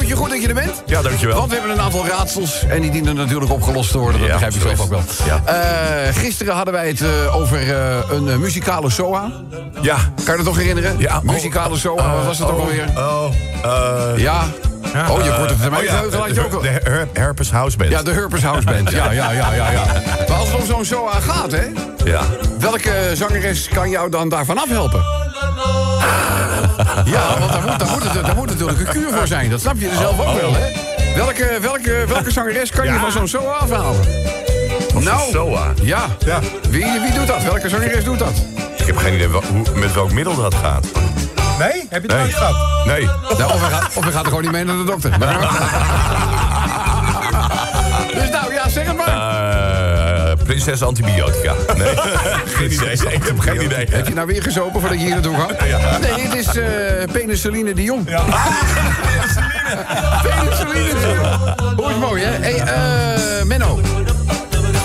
Mennootje, 0.07 0.15
goed 0.15 0.29
dat 0.29 0.41
je 0.41 0.47
er 0.47 0.65
bent. 0.67 0.83
Ja, 0.85 1.01
dankjewel. 1.01 1.35
Want 1.37 1.49
we 1.51 1.55
hebben 1.57 1.75
een 1.75 1.81
aantal 1.81 2.07
raadsels 2.07 2.63
en 2.67 2.81
die 2.81 2.91
dienen 2.91 3.15
natuurlijk 3.15 3.51
opgelost 3.51 3.91
te 3.91 3.97
worden. 3.97 4.19
Dat 4.19 4.27
Ja, 4.29 4.33
begrijp 4.33 4.53
je 4.53 4.59
zelf 4.59 4.79
ook 4.81 4.89
wel. 4.89 4.99
het. 4.99 5.19
Ja. 5.25 5.41
Eh, 6.07 6.15
gisteren 6.15 6.55
hadden 6.55 6.73
wij 6.73 6.87
het 6.87 7.01
eh, 7.01 7.35
over 7.35 7.75
eh, 7.75 7.95
een 8.11 8.39
muzikale 8.39 8.89
SOA. 8.89 9.31
Ja. 9.81 9.95
Kan 10.15 10.25
je 10.25 10.35
dat 10.35 10.43
nog 10.45 10.57
herinneren? 10.57 10.95
Ja. 10.97 11.19
Muzikale 11.23 11.77
SOA, 11.77 12.15
wat 12.15 12.25
was 12.25 12.39
het 12.39 12.47
ook 12.49 12.59
alweer? 12.59 12.89
Oh, 12.97 13.25
eh... 13.63 14.17
Ja. 14.21 14.43
Oh, 15.09 15.23
je 15.23 15.35
korte 15.37 15.55
termijn 15.57 15.81
oh 15.83 15.89
ja, 15.89 16.27
je 16.33 16.43
ook 16.45 16.51
wel. 16.51 16.61
de 16.61 16.67
Her- 16.67 17.07
Herpes 17.13 17.51
House 17.51 17.77
Band. 17.77 17.89
Ja, 17.89 18.03
de 18.03 18.11
Hurpers 18.11 18.43
House 18.43 18.65
Band. 18.65 18.91
Ja, 18.91 19.11
ja, 19.11 19.31
ja, 19.31 19.53
ja, 19.53 19.71
ja. 19.71 19.83
Maar 20.27 20.37
als 20.37 20.47
het 20.51 20.57
om 20.59 20.65
zo'n 20.65 20.85
SOA 20.85 21.19
gaat, 21.19 21.51
hè? 21.51 21.63
Ja. 22.03 22.21
Welke 22.59 22.91
zangeres 23.13 23.67
kan 23.73 23.89
jou 23.89 24.09
dan 24.09 24.29
daarvan 24.29 24.57
afhelpen? 24.57 25.03
Ja, 27.05 27.39
want 27.39 27.51
daar 27.51 27.61
moet, 27.61 27.79
daar, 27.79 27.89
moet 27.89 28.03
het, 28.03 28.25
daar 28.25 28.35
moet 28.35 28.47
natuurlijk 28.49 28.79
een 28.79 28.87
kuur 28.87 29.11
voor 29.13 29.27
zijn. 29.27 29.49
Dat 29.49 29.59
snap 29.61 29.75
je 29.79 29.87
er 29.89 29.95
zelf 29.97 30.19
ook 30.19 30.41
wel, 30.41 30.53
hè? 30.53 30.71
Welke, 31.15 31.57
welke, 31.61 32.03
welke 32.07 32.31
zangeres 32.31 32.71
kan 32.71 32.85
je 32.85 32.91
Ja. 32.91 32.99
van 32.99 33.11
zo'n 33.11 33.27
SOA 33.27 33.51
afhalen? 33.53 33.99
Nou, 34.99 35.31
SOA. 35.31 35.73
ja. 35.81 36.05
Ja. 36.25 36.39
Wie, 36.69 36.85
wie 37.01 37.13
doet 37.13 37.27
dat? 37.27 37.43
Welke 37.43 37.69
zangeres 37.69 38.03
doet 38.03 38.19
dat? 38.19 38.33
Ik 38.77 38.85
heb 38.85 38.97
geen 38.97 39.13
idee 39.13 39.27
wel- 39.29 39.43
hoe, 39.51 39.63
met 39.75 39.93
welk 39.93 40.11
middel 40.11 40.35
dat 40.35 40.55
gaat. 40.55 40.85
Nee? 41.59 41.87
Heb 41.89 42.01
je 42.03 42.07
het 42.07 42.07
Nee. 42.07 42.17
nooit 42.19 42.33
gehad? 42.33 42.85
Nee. 42.85 43.05
Nou, 43.37 43.53
of, 43.53 43.59
hij 43.61 43.69
gaat, 43.69 43.91
of 43.95 44.03
hij 44.03 44.11
gaat 44.11 44.21
er 44.21 44.27
gewoon 44.27 44.41
niet 44.41 44.51
mee 44.51 44.63
naar 44.63 44.75
de 44.77 44.83
dokter. 44.83 45.11
Maar- 45.19 45.37
prinses 50.65 50.87
antibiotica. 50.87 51.53
Nee. 51.77 51.95
geen 52.57 52.71
idee. 52.71 53.13
Ik 53.13 53.23
heb 53.23 53.39
geen 53.39 53.61
idee. 53.63 53.85
Heb 53.89 54.07
je 54.07 54.13
nou 54.13 54.27
weer 54.27 54.41
gezopen 54.41 54.79
voordat 54.79 54.99
je 54.99 55.05
hier 55.05 55.13
naartoe 55.13 55.35
gaat? 55.35 55.59
Nee, 55.99 56.27
het 56.27 56.33
is 56.33 56.55
eh 56.55 56.67
penicilline 57.11 57.73
Dion. 57.73 58.03
penicilline 60.23 60.99
Dion. 60.99 61.75
Hoe 61.75 61.89
is 61.89 61.97
mooi, 61.97 62.23
hè? 62.23 62.31
Hey, 62.31 62.59
eh, 62.59 63.43
Menno. 63.43 63.79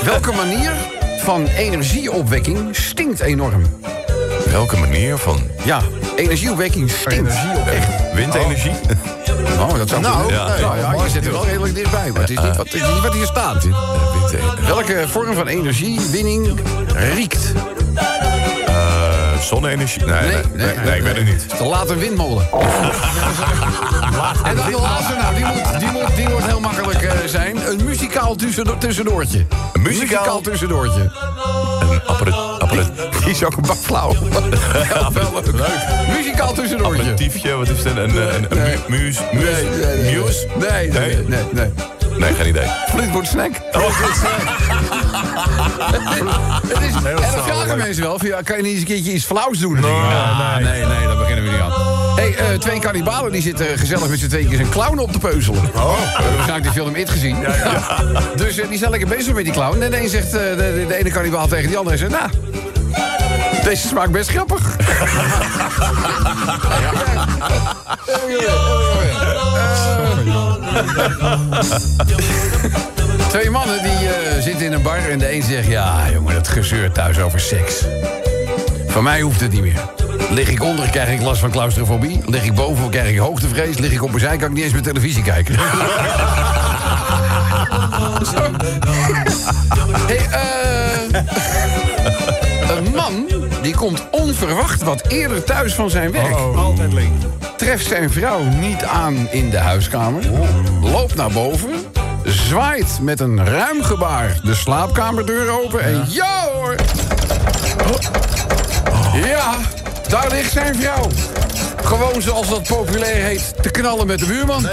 Welke 0.05 0.33
manier 0.33 0.71
van 1.19 1.47
energieopwekking 1.47 2.77
stinkt 2.77 3.21
enorm? 3.21 3.63
Welke 4.51 4.77
manier 4.77 5.19
van 5.19 5.39
Ja, 5.65 5.81
energieopwekking 6.17 6.91
stinkt. 6.91 7.33
Echt. 7.67 8.13
windenergie? 8.15 8.73
Oh, 9.59 9.75
dat 9.77 9.89
zou 9.89 10.01
Nou, 10.01 10.33
ja, 10.33 10.57
ja, 10.59 10.75
ja, 10.77 11.05
je 11.05 11.11
zit 11.11 11.27
er 11.27 11.33
wel 11.33 11.45
redelijk 11.47 11.75
dichtbij. 11.75 12.11
Maar 12.11 12.21
het 12.21 12.31
is 12.31 12.39
niet 12.43 12.57
wat, 12.57 12.67
is 12.67 12.73
niet 12.73 13.03
wat 13.03 13.13
hier 13.13 13.27
staat. 13.27 13.67
Welke 14.67 15.05
vorm 15.09 15.35
van 15.35 15.47
energiewinning 15.47 16.61
riekt? 17.15 17.53
Eh, 18.67 19.39
zonne-energie? 19.41 20.05
Nee, 20.05 20.21
nee, 20.21 20.43
nee, 20.55 20.77
nee, 20.85 20.97
ik 20.97 21.03
weet 21.03 21.17
het 21.17 21.25
niet. 21.27 21.47
Laat 21.61 21.91
een 21.91 21.99
windmolen. 21.99 22.49
en 24.45 24.57
dan 24.57 24.71
de 24.71 24.79
laatste, 24.81 25.15
nou, 25.21 25.35
die 25.35 25.45
moet, 25.45 25.79
die 25.81 25.91
moet, 25.91 26.17
die 26.17 26.29
moet 26.29 26.45
heel 26.45 26.61
makkelijk 26.61 27.03
eh, 27.03 27.13
zijn. 27.27 27.57
Een 27.71 27.81
muzikaal 27.85 28.35
tussendo- 28.35 28.79
tussendoortje. 28.79 29.47
Een 29.73 29.83
muzikaal? 29.83 30.41
tussendoortje. 30.41 31.01
Een 31.01 31.99
Die 32.69 33.10
is 33.31 33.45
ook 33.45 33.57
een 33.57 33.63
bak 33.67 33.77
flauw. 33.77 34.13
ja, 34.95 35.13
wel 35.13 35.33
leuk. 35.45 35.79
Muzikaal 36.17 36.53
tussendoortje. 36.53 37.03
apparatiefje, 37.03 37.57
wat 37.57 37.69
is 37.69 37.83
dat? 37.83 37.97
Een, 37.97 38.17
een, 38.17 38.47
een 38.51 38.59
Nee. 38.59 38.77
mu- 38.89 38.97
muus, 38.99 39.19
muus, 39.33 39.45
Nee, 39.45 39.65
nee, 39.65 39.97
nee. 40.03 40.17
muus? 40.17 40.47
Nee, 40.59 40.89
nee, 40.89 41.17
nee, 41.17 41.25
nee. 41.27 41.45
nee. 41.53 41.71
Nee, 42.19 42.33
geen 42.35 42.49
idee. 42.49 42.67
Fleetwood 42.89 43.27
Snack. 43.27 43.51
Het 46.69 46.81
is, 46.83 46.95
en 46.95 47.03
dan 47.03 47.45
vragen 47.45 47.77
mensen 47.79 48.03
wel, 48.03 48.19
van, 48.19 48.29
kan 48.45 48.57
je 48.57 48.63
niet 48.63 48.73
eens 48.73 48.81
een 48.81 48.87
keertje 48.87 49.13
iets 49.13 49.25
flauws 49.25 49.59
doen? 49.59 49.77
Ik, 49.77 49.83
nou, 49.83 50.63
nee, 50.63 50.85
nee, 50.85 51.07
daar 51.07 51.17
beginnen 51.17 51.45
we 51.45 51.51
niet 51.51 51.61
aan. 51.61 51.73
Hey, 52.17 52.35
eh, 52.37 52.59
twee 52.59 52.79
kannibalen 52.79 53.33
die 53.33 53.43
zitten 53.43 53.79
gezellig 53.79 54.09
met 54.09 54.19
z'n 54.19 54.29
tweeën 54.29 54.61
een 54.61 54.69
clown 54.69 54.99
op 54.99 55.13
te 55.13 55.19
peuzelen. 55.19 55.63
Oh. 55.75 55.99
We 55.99 56.07
hebben 56.13 56.33
waarschijnlijk 56.37 56.63
die 56.63 56.83
film 56.83 56.95
It 56.95 57.11
gezien. 57.11 57.37
Dus 58.37 58.59
eh, 58.59 58.69
die 58.69 58.79
zijn 58.79 58.91
lekker 58.91 59.09
bezig 59.09 59.35
met 59.35 59.45
die 59.45 59.53
clown. 59.53 59.83
En 59.83 59.91
de 59.91 60.01
een 60.03 60.09
zegt, 60.09 60.35
eh, 60.35 60.41
de, 60.41 60.57
de, 60.57 60.85
de 60.89 60.95
ene 60.97 61.11
kannibaal 61.11 61.47
tegen 61.47 61.69
die 61.69 61.77
andere, 61.79 61.97
zegt, 61.97 62.11
nou... 62.11 62.31
Deze 63.65 63.89
smaakt 63.89 64.11
best 64.11 64.31
grappig. 64.31 64.77
Twee 73.29 73.51
mannen 73.51 73.83
die 73.83 74.09
eh, 74.09 74.43
zitten 74.43 74.67
in 74.67 74.73
een 74.73 74.83
bar 74.83 74.97
en 74.97 75.19
de 75.19 75.33
een 75.33 75.43
zegt... 75.43 75.67
ja, 75.67 76.11
jongen, 76.13 76.35
dat 76.35 76.49
gezeur 76.49 76.93
thuis 76.93 77.19
over 77.19 77.41
seks. 77.41 77.85
Van 78.87 79.03
mij 79.03 79.21
hoeft 79.21 79.41
het 79.41 79.53
niet 79.53 79.63
meer. 79.63 79.81
Lig 80.31 80.49
ik 80.49 80.63
onder, 80.63 80.91
krijg 80.91 81.09
ik 81.09 81.21
last 81.21 81.41
van 81.41 81.51
claustrofobie. 81.51 82.21
Lig 82.27 82.45
ik 82.45 82.55
boven, 82.55 82.91
krijg 82.91 83.09
ik 83.09 83.19
hoogtevrees. 83.19 83.79
Lig 83.79 83.93
ik 83.93 84.03
op 84.03 84.09
mijn 84.09 84.21
zij, 84.21 84.37
kan 84.37 84.49
ik 84.49 84.55
niet 84.55 84.65
eens 84.65 84.73
meer 84.73 84.83
televisie 84.83 85.23
kijken. 85.23 85.55
Hey, 90.07 90.27
eh, 90.31 92.50
een 92.77 92.95
man 92.95 93.27
die 93.63 93.75
komt 93.75 94.11
onverwacht 94.11 94.83
wat 94.83 95.07
eerder 95.09 95.45
thuis 95.45 95.75
van 95.75 95.91
zijn 95.91 96.13
werk. 96.13 96.37
Altijd 96.57 96.93
link. 96.93 97.15
Treft 97.57 97.87
zijn 97.87 98.11
vrouw 98.11 98.43
niet 98.43 98.85
aan 98.85 99.29
in 99.31 99.51
de 99.51 99.59
huiskamer. 99.59 100.23
Loopt 100.81 101.15
naar 101.15 101.31
boven. 101.31 101.71
Zwaait 102.25 102.99
met 103.01 103.21
een 103.21 103.47
ruim 103.47 103.83
gebaar 103.83 104.41
de 104.43 104.55
slaapkamerdeur 104.55 105.51
open. 105.63 105.83
En 105.83 106.05
ja 106.09 106.49
hoor! 106.53 106.75
Ja, 109.25 109.55
daar 110.09 110.31
ligt 110.31 110.53
zijn 110.53 110.75
vrouw. 110.75 111.09
Gewoon 111.85 112.23
zoals 112.23 112.49
dat 112.49 112.63
populair 112.63 113.25
heet, 113.25 113.55
te 113.63 113.71
knallen 113.71 114.07
met 114.07 114.19
de 114.19 114.27
buurman. 114.27 114.67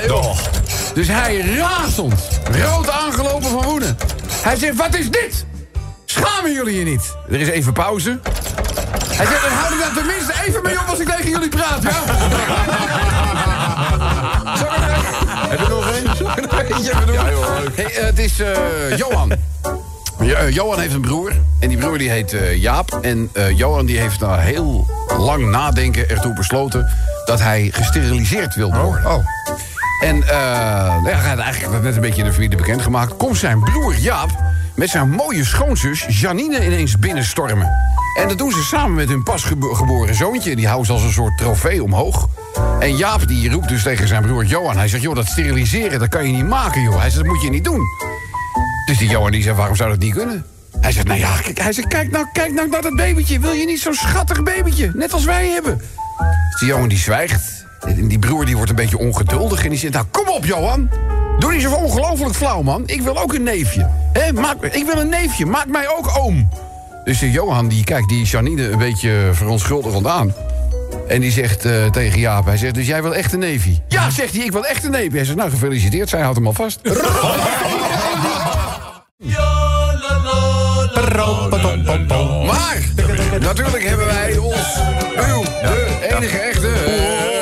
Dus 0.93 1.07
hij 1.07 1.37
razend, 1.37 2.13
rood 2.51 2.89
aangelopen 2.89 3.49
van 3.49 3.63
woede. 3.63 3.95
Hij 4.31 4.55
zegt, 4.55 4.75
wat 4.75 4.95
is 4.95 5.09
dit? 5.09 5.45
Schamen 6.17 6.53
jullie 6.53 6.79
je 6.79 6.85
niet? 6.85 7.15
Er 7.29 7.39
is 7.39 7.47
even 7.47 7.73
pauze. 7.73 8.19
Hij 9.07 9.25
zegt, 9.25 9.41
dan 9.41 9.51
houd 9.51 9.71
ik 9.71 9.79
daar 9.79 9.93
tenminste 9.93 10.33
even 10.47 10.61
mee 10.63 10.79
op 10.79 10.85
als 10.87 10.99
ik 10.99 11.09
tegen 11.09 11.29
jullie 11.29 11.49
praat, 11.49 11.83
ja? 11.83 11.91
Zal 14.57 14.67
ik 14.67 14.81
er- 14.81 15.49
Heb 15.49 15.59
je 15.59 15.67
nog 15.69 15.89
één? 15.89 16.15
zal 16.17 16.27
ik 16.29 16.35
er 16.35 16.41
nog 16.41 16.59
eentje 16.61 16.91
even 16.93 17.05
doen? 17.07 17.15
Hey, 17.75 17.85
eh, 17.95 18.05
het 18.05 18.19
is 18.19 18.39
eh, 18.39 18.97
Johan. 18.97 19.31
Jo- 20.19 20.33
eh, 20.35 20.49
Johan 20.53 20.79
heeft 20.79 20.93
een 20.93 21.01
broer. 21.01 21.31
En 21.59 21.69
die 21.69 21.77
broer 21.77 21.97
die 21.97 22.09
heet 22.09 22.35
Jaap. 22.55 22.99
En 23.01 23.31
Johan 23.55 23.85
die 23.85 23.99
heeft 23.99 24.19
na 24.19 24.37
heel 24.37 24.87
lang 25.17 25.49
nadenken 25.49 26.09
ertoe 26.09 26.33
besloten... 26.33 26.89
dat 27.25 27.39
hij 27.41 27.69
gesteriliseerd 27.73 28.55
wilde 28.55 28.77
worden. 28.77 29.11
Oh. 29.11 29.25
En 30.03 30.23
eh 30.23 30.29
nou 30.87 31.09
ja, 31.09 31.15
hij 31.17 31.29
had 31.29 31.39
eigenlijk 31.39 31.83
net 31.83 31.95
een 31.95 32.01
beetje 32.01 32.19
in 32.21 32.27
de 32.27 32.33
familie 32.33 32.57
bekendgemaakt. 32.57 33.17
Komt 33.17 33.37
zijn 33.37 33.59
broer 33.59 33.95
Jaap 33.95 34.29
met 34.77 34.89
zijn 34.89 35.09
mooie 35.09 35.45
schoonzus 35.45 36.05
Janine 36.07 36.65
ineens 36.65 36.99
binnenstormen. 36.99 37.71
En 38.19 38.27
dat 38.27 38.37
doen 38.37 38.51
ze 38.51 38.63
samen 38.63 38.95
met 38.95 39.09
hun 39.09 39.23
pasgeboren 39.23 40.15
zoontje. 40.15 40.55
Die 40.55 40.65
houden 40.65 40.85
ze 40.85 40.93
als 40.93 41.03
een 41.03 41.11
soort 41.11 41.37
trofee 41.37 41.83
omhoog. 41.83 42.27
En 42.79 42.97
Jaap 42.97 43.27
die 43.27 43.51
roept 43.51 43.67
dus 43.67 43.83
tegen 43.83 44.07
zijn 44.07 44.21
broer 44.21 44.45
Johan. 44.45 44.77
Hij 44.77 44.87
zegt, 44.87 45.03
joh, 45.03 45.15
dat 45.15 45.27
steriliseren, 45.27 45.99
dat 45.99 46.09
kan 46.09 46.25
je 46.25 46.33
niet 46.33 46.47
maken, 46.47 46.81
joh. 46.81 46.99
Hij 46.99 47.09
zegt, 47.09 47.23
dat 47.23 47.33
moet 47.33 47.41
je 47.41 47.49
niet 47.49 47.63
doen. 47.63 47.81
Dus 48.85 48.97
die 48.97 49.09
Johan 49.09 49.31
die 49.31 49.43
zegt, 49.43 49.57
waarom 49.57 49.75
zou 49.75 49.89
dat 49.89 49.99
niet 49.99 50.13
kunnen? 50.13 50.45
Hij 50.79 50.91
zegt, 50.91 51.07
nou 51.07 51.19
ja, 51.19 51.37
kijk, 51.41 51.59
hij 51.59 51.73
zegt, 51.73 51.87
kijk 51.87 52.11
nou, 52.11 52.25
kijk 52.33 52.53
nou 52.53 52.69
naar 52.69 52.81
dat 52.81 52.95
babytje. 52.95 53.39
Wil 53.39 53.51
je 53.51 53.65
niet 53.65 53.79
zo'n 53.79 53.93
schattig 53.93 54.43
babytje, 54.43 54.91
net 54.93 55.13
als 55.13 55.25
wij 55.25 55.49
hebben? 55.49 55.77
Dus 56.51 56.59
die 56.59 56.67
Johan 56.67 56.87
die 56.87 56.97
zwijgt. 56.97 57.65
En 57.79 58.07
die 58.07 58.19
broer 58.19 58.45
die 58.45 58.55
wordt 58.55 58.69
een 58.69 58.75
beetje 58.75 58.97
ongeduldig. 58.97 59.63
En 59.63 59.69
die 59.69 59.79
zegt, 59.79 59.93
nou 59.93 60.05
kom 60.11 60.27
op 60.27 60.45
Johan. 60.45 60.89
Doe 61.39 61.51
niet 61.51 61.61
zo 61.61 61.73
ongelooflijk 61.73 62.35
flauw, 62.35 62.61
man. 62.61 62.83
Ik 62.85 63.01
wil 63.01 63.17
ook 63.17 63.33
een 63.33 63.43
neefje. 63.43 63.89
Maak, 64.33 64.63
ik 64.63 64.85
wil 64.85 64.97
een 64.97 65.09
neefje, 65.09 65.45
maak 65.45 65.67
mij 65.67 65.89
ook 65.97 66.17
oom. 66.17 66.49
Dus 67.03 67.19
die 67.19 67.31
Johan 67.31 67.67
die 67.67 67.83
kijkt 67.83 68.09
die 68.09 68.25
Janine 68.25 68.71
een 68.71 68.77
beetje 68.77 69.29
verontschuldigend 69.33 70.07
aan. 70.07 70.33
En 71.07 71.21
die 71.21 71.31
zegt 71.31 71.65
eh, 71.65 71.85
tegen 71.85 72.19
Jaap, 72.19 72.45
hij 72.45 72.57
zegt, 72.57 72.73
dus 72.73 72.87
jij 72.87 73.01
wil 73.01 73.15
echt 73.15 73.33
een 73.33 73.39
neefje? 73.39 73.71
Ja, 73.87 74.09
zegt 74.09 74.33
hij, 74.35 74.45
ik 74.45 74.51
wil 74.51 74.65
echt 74.65 74.83
een 74.83 74.91
neefje. 74.91 75.15
Hij 75.15 75.25
zegt, 75.25 75.37
nou 75.37 75.49
gefeliciteerd, 75.49 76.09
zij 76.09 76.21
houdt 76.21 76.37
hem 76.37 76.47
al 76.47 76.53
vast. 76.53 76.79
Maar, 82.45 82.77
natuurlijk 83.39 83.83
hebben 83.83 84.05
wij 84.05 84.37
ons, 84.37 84.77
uw, 85.15 85.43
de 85.43 86.07
enige 86.15 86.37
echte... 86.37 87.36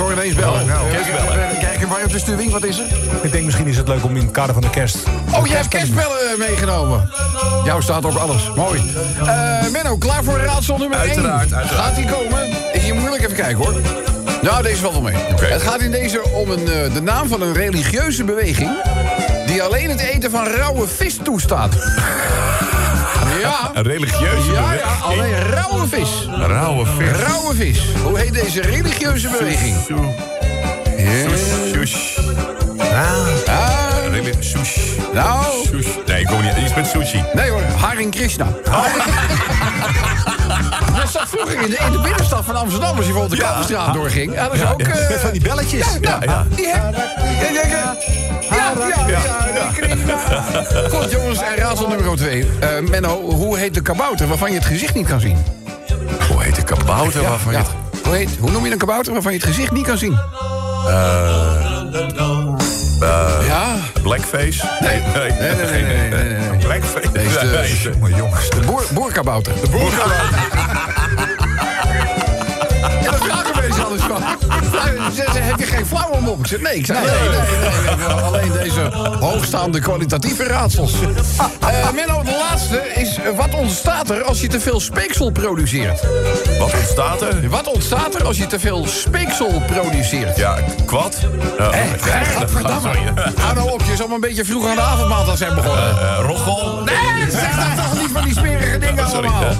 hoor 0.00 0.12
ineens 0.12 0.34
bellen. 0.34 0.66
Kijk, 0.66 1.60
kijk, 1.60 1.86
waar 1.86 2.04
op 2.04 2.10
de 2.10 2.18
stuwing, 2.18 2.50
wat 2.50 2.64
is 2.64 2.78
er? 2.78 2.86
Ik 3.22 3.32
denk 3.32 3.44
misschien 3.44 3.66
is 3.66 3.76
het 3.76 3.88
leuk 3.88 4.04
om 4.04 4.16
in 4.16 4.22
het 4.22 4.30
kader 4.30 4.52
van 4.52 4.62
de 4.62 4.70
kerst... 4.70 4.96
Oh, 5.34 5.46
jij 5.46 5.56
hebt 5.56 5.68
kerstbellen 5.68 6.38
meegenomen. 6.38 7.10
Jou 7.64 7.82
staat 7.82 8.04
op 8.04 8.14
alles. 8.14 8.50
Mooi. 8.56 8.92
Eh 9.26 9.70
Menno, 9.72 9.96
klaar 9.96 10.24
voor 10.24 10.38
raadsel 10.38 10.78
nummer 10.78 10.98
1? 10.98 11.08
Uiteraard, 11.08 11.52
uiteraard. 11.52 11.84
Gaat 11.84 11.96
die 11.96 12.06
komen? 12.06 12.48
Hier 12.72 12.94
moeilijk 12.94 13.22
even 13.22 13.36
kijken, 13.36 13.56
hoor. 13.56 13.74
Nou, 14.42 14.62
deze 14.62 14.76
valt 14.76 14.92
wel 14.92 15.02
mee. 15.02 15.14
Het 15.40 15.62
gaat 15.62 15.80
in 15.80 15.90
deze 15.90 16.22
om 16.22 16.50
een, 16.50 16.68
eh, 16.68 16.94
de 16.94 17.02
naam 17.02 17.28
van 17.28 17.42
een 17.42 17.52
religieuze 17.52 18.24
beweging... 18.24 18.70
die 19.46 19.62
alleen 19.62 19.90
het 19.90 20.00
eten 20.00 20.30
van 20.30 20.46
rauwe 20.46 20.88
vis 20.88 21.18
toestaat. 21.22 21.74
Ja, 23.40 23.70
Een 23.74 23.82
religieuze 23.82 24.52
ja, 24.52 24.60
beweging. 24.60 24.80
ja, 24.80 24.98
alleen 25.02 25.38
rauwe 25.38 25.86
vis. 25.88 26.28
Rauwe 26.46 26.86
vis. 26.86 27.10
Rauwe 27.10 27.54
vis. 27.54 27.80
Hoe 28.02 28.18
heet 28.18 28.34
deze 28.34 28.60
religieuze 28.60 29.28
beweging? 29.28 29.76
Sush. 31.72 32.18
Ah, 32.78 33.89
Reli- 34.10 34.32
Sush. 34.40 34.76
nou, 35.14 35.44
Sush. 35.66 35.86
Nee, 36.06 36.20
ik 36.20 36.26
kom 36.26 36.42
niet. 36.42 36.52
Iets 36.64 36.74
met 36.74 36.86
sushi. 36.86 37.24
Nee 37.32 37.50
hoor, 37.50 37.62
Haring 37.62 38.10
Krishna. 38.10 38.46
Dat 40.96 41.10
zat 41.10 41.28
vroeger 41.28 41.60
in 41.62 41.70
de, 41.70 41.76
in 41.86 41.92
de 41.92 41.98
binnenstad 42.02 42.44
van 42.44 42.56
Amsterdam, 42.56 42.96
als 42.96 43.06
je 43.06 43.12
bijvoorbeeld 43.12 43.40
de 43.40 43.46
Kappenstraat 43.46 43.94
doorging. 43.94 44.34
Ja, 44.34 44.44
dat 44.44 44.54
is 44.54 44.62
ook... 44.64 44.80
eh, 44.80 45.08
Met 45.08 45.20
van 45.20 45.30
die 45.30 45.40
belletjes. 45.42 45.86
ja, 46.00 46.18
ja. 46.20 46.46
Die 46.56 46.66
heb... 46.68 46.94
Ja, 48.50 48.72
ja, 48.78 48.88
ja, 48.88 49.06
ja, 49.08 49.18
ja, 49.54 49.70
Krishna. 49.74 50.16
Goed, 50.98 51.10
jongens, 51.10 51.38
en 51.42 51.56
raadsel 51.56 51.88
nummer 51.88 52.16
2. 52.16 52.46
Menno, 52.90 53.20
hoe 53.20 53.58
heet 53.58 53.74
de 53.74 53.80
kabouter 53.82 54.28
waarvan 54.28 54.50
je 54.50 54.56
het 54.56 54.66
gezicht 54.66 54.94
niet 54.94 55.06
kan 55.06 55.20
zien? 55.20 55.36
Hoe 56.30 56.42
heet 56.42 56.54
de 56.56 56.62
kabouter 56.62 57.22
waarvan 57.22 57.52
je 57.52 57.58
Ja. 57.58 57.64
het... 57.64 58.04
Hoe, 58.06 58.14
heet, 58.16 58.28
hoe 58.40 58.50
noem 58.50 58.64
je 58.66 58.72
een 58.72 58.78
kabouter 58.78 59.12
waarvan 59.12 59.32
je 59.32 59.38
het 59.38 59.46
gezicht 59.46 59.72
niet 59.72 59.86
kan 59.86 59.98
zien? 59.98 60.18
Ja? 63.06 63.76
Blackface? 64.02 64.66
Nee. 64.80 65.02
Nee, 65.14 65.30
Nee, 65.32 65.82
nee, 65.82 66.08
nee, 66.08 66.38
nee. 66.38 66.56
Blackface? 66.58 67.12
Deze 67.12 67.38
jongens. 68.16 68.50
De 68.50 68.60
boer, 68.66 68.82
boerkabouter. 68.92 69.52
De 69.60 69.68
boerkabouter. 69.70 70.99
Ze 75.14 75.22
heb 75.22 75.58
je 75.58 75.66
geen? 75.66 75.84
Ik 76.40 76.46
zeg, 76.46 76.60
nee. 76.60 76.74
Ik 76.74 76.86
zeg, 76.86 76.96
nee, 76.96 77.28
nee, 77.28 77.96
nee, 77.96 78.06
Alleen 78.06 78.52
deze 78.62 78.80
hoogstaande 79.20 79.80
kwalitatieve 79.80 80.44
raadsels. 80.44 80.92
Eh 81.60 81.90
Menno, 81.94 82.22
de 82.22 82.46
laatste 82.50 82.82
is... 82.94 83.16
eh, 83.16 83.36
wat 83.36 83.54
ontstaat 83.54 84.10
er 84.10 84.22
als 84.22 84.40
je 84.40 84.46
te 84.46 84.60
veel 84.60 84.80
speeksel 84.80 85.30
produceert? 85.30 86.00
Wat 86.58 86.74
ontstaat 86.74 87.22
er? 87.22 87.48
Wat 87.48 87.66
ontstaat 87.66 88.14
er 88.14 88.24
als 88.24 88.38
je 88.38 88.46
te 88.46 88.60
veel 88.60 88.86
speeksel 88.86 89.62
produceert? 89.66 90.36
Ja, 90.36 90.58
kwad? 90.86 91.18
Ja, 91.58 91.70
gadverdamme. 92.00 92.80
sorry. 92.80 93.12
Hou 93.40 93.54
nou 93.54 93.70
op, 93.70 93.82
je 93.82 93.94
maar 93.98 94.14
een 94.14 94.20
beetje 94.20 94.44
vroeg 94.44 94.68
aan 94.68 94.74
de 94.74 94.80
avondmaaltijd 94.80 95.38
zijn 95.38 95.54
begonnen. 95.54 96.00
Eh, 96.00 96.18
Roggel? 96.26 96.82
Nee, 96.84 97.30
zeg 97.30 97.56
nou 97.56 97.76
toch 97.76 98.00
niet 98.00 98.10
van 98.12 98.24
die 98.24 98.32
smerige 98.34 98.78
dingen 98.78 99.08
Sorry, 99.08 99.28
allemaal. 99.28 99.54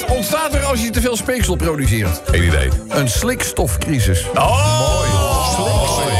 Wat 0.00 0.16
ontstaat 0.16 0.54
er 0.54 0.64
als 0.64 0.82
je 0.82 0.90
te 0.90 1.00
veel 1.00 1.16
speeksel 1.16 1.56
produceert? 1.56 2.20
Geen 2.30 2.42
idee. 2.42 2.68
Een 2.88 3.08
slikstofcrisis. 3.08 4.24
Oh! 4.34 5.58
Mooi. 5.58 6.14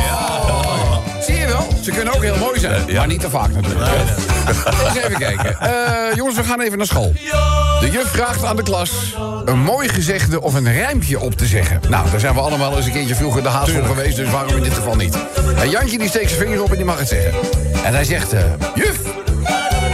Zie 1.21 1.37
je 1.37 1.47
wel? 1.47 1.67
Ze 1.83 1.91
kunnen 1.91 2.15
ook 2.15 2.23
heel 2.23 2.37
mooi 2.37 2.61
zijn, 2.61 2.83
maar 2.95 3.07
niet 3.07 3.21
te 3.21 3.31
vaak 3.31 3.53
natuurlijk. 3.53 3.91
Eens 4.85 4.97
even 4.97 5.19
kijken. 5.19 5.61
Eh, 5.61 6.15
jongens, 6.15 6.37
we 6.37 6.45
gaan 6.45 6.61
even 6.61 6.79
naar 6.79 6.87
school. 6.87 7.13
De 7.81 7.91
juf 7.91 8.09
vraagt 8.09 8.45
aan 8.45 8.57
de 8.57 8.63
klas 8.63 8.91
een 9.45 9.59
mooi 9.59 9.89
gezegde 9.89 10.43
of 10.43 10.55
een 10.55 10.73
rijmpje 10.73 11.21
op 11.21 11.35
te 11.35 11.47
zeggen. 11.47 11.81
Nou, 11.89 12.11
daar 12.11 12.21
zijn 12.21 12.35
we 12.35 12.41
allemaal 12.41 12.77
eens 12.77 12.87
een 12.87 12.93
keertje 12.93 13.15
vroeger 13.15 13.43
de 13.43 13.49
haast 13.49 13.71
voor 13.71 13.85
geweest, 13.85 14.17
dus 14.17 14.31
waarom 14.31 14.57
in 14.57 14.63
dit 14.63 14.75
geval 14.75 14.97
niet? 14.97 15.19
En 15.57 15.71
Jantje 15.71 15.99
die 15.99 16.09
steekt 16.09 16.31
zijn 16.31 16.41
vinger 16.41 16.63
op 16.63 16.71
en 16.71 16.77
die 16.77 16.85
mag 16.85 16.99
het 16.99 17.09
zeggen. 17.09 17.33
En 17.85 17.95
hij 17.95 18.05
zegt, 18.05 18.33
eh, 18.33 18.43
juf, 18.75 18.99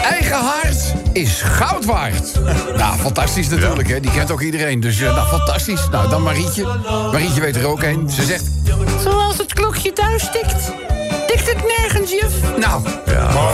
eigen 0.03 0.37
haard 0.37 0.95
is 1.13 1.43
goud 1.43 1.85
waard. 1.85 2.41
Nou, 2.77 2.99
fantastisch 2.99 3.49
natuurlijk, 3.49 3.89
hè? 3.89 4.01
Die 4.01 4.11
kent 4.11 4.31
ook 4.31 4.41
iedereen. 4.41 4.81
Dus, 4.81 5.01
eh, 5.01 5.15
nou, 5.15 5.29
fantastisch. 5.29 5.89
Nou, 5.91 6.09
dan 6.09 6.23
Marietje. 6.23 6.67
Marietje 7.13 7.41
weet 7.41 7.57
er 7.57 7.67
ook 7.67 7.83
een. 7.83 8.11
Ze 8.11 8.23
zegt, 8.25 8.45
Zoals 9.03 9.39
het 9.39 9.53
klokje 9.53 9.93
thuis 9.93 10.31
tikt, 10.33 10.73
tikt 11.27 11.47
het 11.47 11.63
nergens, 11.79 12.11
juf. 12.11 12.59
nou, 12.59 12.83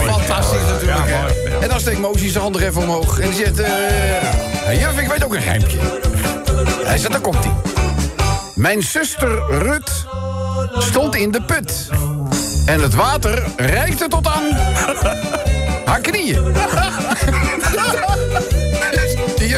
fantastisch 0.07 0.61
natuurlijk, 0.71 1.07
hè? 1.07 1.59
En 1.59 1.69
dan 1.69 1.81
steekt 1.81 1.99
Mozi 1.99 2.29
zijn 2.29 2.43
hand 2.43 2.57
er 2.57 2.63
even 2.63 2.83
omhoog. 2.83 3.19
En 3.19 3.29
die 3.31 3.37
zegt, 3.37 3.61
eh... 3.61 4.81
juf, 4.81 5.01
ik 5.01 5.09
weet 5.09 5.25
ook 5.25 5.35
een 5.35 5.43
rijmpje. 5.43 5.79
Hij 6.85 6.99
zegt, 6.99 7.13
daar 7.13 7.21
komt 7.21 7.45
hij. 7.45 7.53
Mijn 8.55 8.83
zuster 8.83 9.43
Rut 9.49 10.07
stond 10.79 11.15
in 11.15 11.31
de 11.31 11.43
put. 11.43 11.89
En 12.67 12.83
het 12.83 12.95
water 12.95 13.43
reikte 13.57 14.09
tot 14.09 14.27
aan 14.27 14.45
haar 15.85 16.01
knieën. 16.01 16.43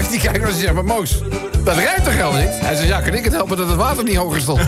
Die 0.01 0.09
juf 0.09 0.20
die 0.20 0.30
kijkt 0.30 0.46
en 0.46 0.55
ze 0.55 0.61
zegt, 0.61 0.72
maar 0.72 0.84
Moos, 0.84 1.22
dat 1.64 1.76
rijmt 1.76 2.05
toch 2.05 2.12
helemaal 2.12 2.40
niet? 2.40 2.61
Hij 2.61 2.74
zegt, 2.76 2.88
ja, 2.88 3.01
kan 3.01 3.14
ik 3.14 3.24
het 3.24 3.32
helpen 3.32 3.57
dat 3.57 3.68
het 3.68 3.76
water 3.76 4.05
niet 4.05 4.16
hoger 4.16 4.40
stond? 4.40 4.61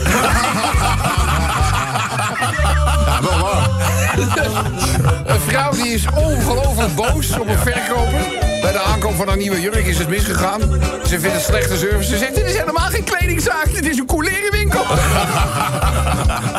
Een 5.26 5.40
vrouw 5.40 5.70
die 5.70 5.92
is 5.92 6.04
ongelooflijk 6.14 6.94
boos 6.94 7.38
op 7.38 7.48
een 7.48 7.58
verkoper. 7.58 8.20
Bij 8.62 8.72
de 8.72 8.80
aankoop 8.80 9.14
van 9.14 9.28
haar 9.28 9.36
nieuwe 9.36 9.60
jurk 9.60 9.86
is 9.86 9.98
het 9.98 10.08
misgegaan. 10.08 10.60
Ze 11.06 11.20
vindt 11.20 11.36
het 11.36 11.42
slechte 11.42 11.76
service. 11.76 12.10
Ze 12.10 12.18
zegt, 12.18 12.34
dit 12.34 12.44
is 12.44 12.56
helemaal 12.56 12.88
geen 12.88 13.04
kledingzaak. 13.04 13.72
Dit 13.72 13.86
is 13.86 13.98
een 13.98 14.06
coulerenwinkel. 14.06 14.84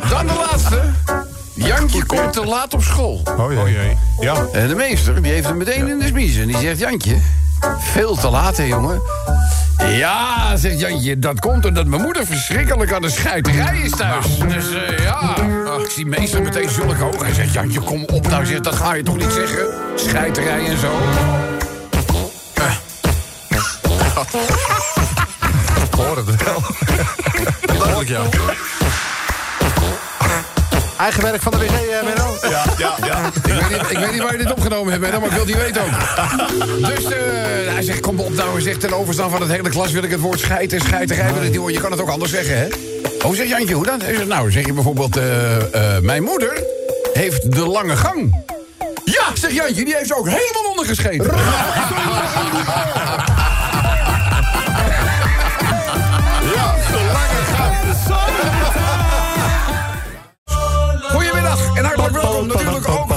Dan 0.10 0.28
de 0.28 0.46
laatste. 0.50 0.82
Jantje 1.54 2.06
komt 2.06 2.34
te 2.34 2.46
laat 2.46 2.74
op 2.74 2.84
school. 2.84 3.22
Oh 3.38 3.52
jee. 3.52 3.98
Ja. 4.20 4.46
En 4.54 4.68
de 4.68 4.76
meester 4.76 5.22
die 5.22 5.32
heeft 5.32 5.48
hem 5.48 5.58
meteen 5.58 5.88
in 5.88 6.00
de 6.00 6.08
smiezen. 6.08 6.42
En 6.42 6.48
die 6.48 6.58
zegt, 6.58 6.80
Jantje, 6.80 7.16
veel 7.80 8.16
te 8.16 8.30
laat 8.30 8.58
hè 8.58 8.64
jongen. 8.64 9.02
Ja, 9.78 10.56
zegt 10.56 10.80
Jantje, 10.80 11.20
dat 11.20 11.40
komt 11.40 11.66
omdat 11.66 11.86
mijn 11.86 12.02
moeder 12.02 12.26
verschrikkelijk 12.26 12.94
aan 12.94 13.02
de 13.02 13.10
schuiterij 13.10 13.78
is 13.78 13.92
thuis. 13.92 14.38
Dus 14.38 14.74
eh, 14.74 14.98
ja, 14.98 15.36
Ach, 15.68 15.82
ik 15.84 15.90
zie 15.90 16.06
meester 16.06 16.42
meteen 16.42 16.70
zulke 16.70 17.04
ogen. 17.04 17.26
Hij 17.26 17.34
zegt, 17.34 17.54
Jantje, 17.54 17.80
kom 17.80 18.04
op 18.06 18.28
nou, 18.28 18.46
zegt, 18.46 18.64
dat 18.64 18.76
ga 18.76 18.94
je 18.94 19.04
toch 19.04 19.18
niet 19.18 19.32
zeggen? 19.32 19.68
Scheiterij 19.96 20.66
en 20.66 20.78
zo. 20.78 20.92
Ik 25.84 25.94
hoor 26.00 26.18
het 26.18 26.44
wel. 26.44 26.62
Duidelijk, 27.80 28.10
ja. 28.10 28.22
Eigen 30.98 31.22
werk 31.22 31.42
van 31.42 31.52
de 31.52 31.58
WG, 31.58 31.72
eh, 31.72 32.04
Menno? 32.04 32.38
Ja, 32.42 32.64
ja, 32.78 32.96
ja. 33.06 33.32
Ik 33.44 33.54
weet, 33.54 33.70
niet, 33.70 33.92
ik 33.92 33.98
weet 33.98 34.12
niet 34.12 34.22
waar 34.22 34.32
je 34.32 34.38
dit 34.38 34.52
opgenomen 34.52 34.92
hebt, 34.92 35.04
Menno, 35.04 35.20
maar 35.20 35.30
ik 35.30 35.36
wil 35.36 35.46
die 35.46 35.56
weten 35.56 35.82
ook. 35.82 35.90
Dus 36.88 37.04
eh, 37.04 37.20
hij 37.74 37.82
zegt, 37.82 38.00
kom 38.00 38.20
op 38.20 38.34
nou, 38.34 38.52
hij 38.52 38.62
zegt 38.62 38.80
ten 38.80 38.94
overstaan 38.94 39.30
van 39.30 39.42
het 39.42 39.50
hele 39.50 39.70
klas 39.70 39.92
wil 39.92 40.04
ik 40.04 40.12
het 40.12 40.20
woord 40.20 40.40
scheid 40.40 40.74
en 40.74 41.58
horen. 41.58 41.74
Je 41.74 41.80
kan 41.80 41.92
het 41.92 42.02
ook 42.02 42.10
anders 42.10 42.32
zeggen, 42.32 42.58
hè? 42.58 42.68
Oh, 43.26 43.36
zegt 43.36 43.50
Jantje, 43.50 43.74
hoe 43.74 43.86
dan? 43.86 44.02
Nou, 44.28 44.52
zeg 44.52 44.66
je 44.66 44.74
bijvoorbeeld, 44.74 45.18
eh, 45.18 45.98
mijn 46.02 46.24
moeder 46.24 46.64
heeft 47.14 47.52
de 47.52 47.68
lange 47.68 47.96
gang. 47.96 48.46
Ja, 49.04 49.24
zegt 49.34 49.54
Jantje, 49.54 49.86
die 49.86 49.96
heeft 49.96 50.08
ze 50.08 50.16
ook 50.16 50.28
helemaal 50.28 50.70
ondergescheten. 50.70 51.32
En 61.76 61.86
hartelijk 61.86 62.14
welkom 62.22 62.48
natuurlijk 62.48 62.88
ook. 62.90 63.12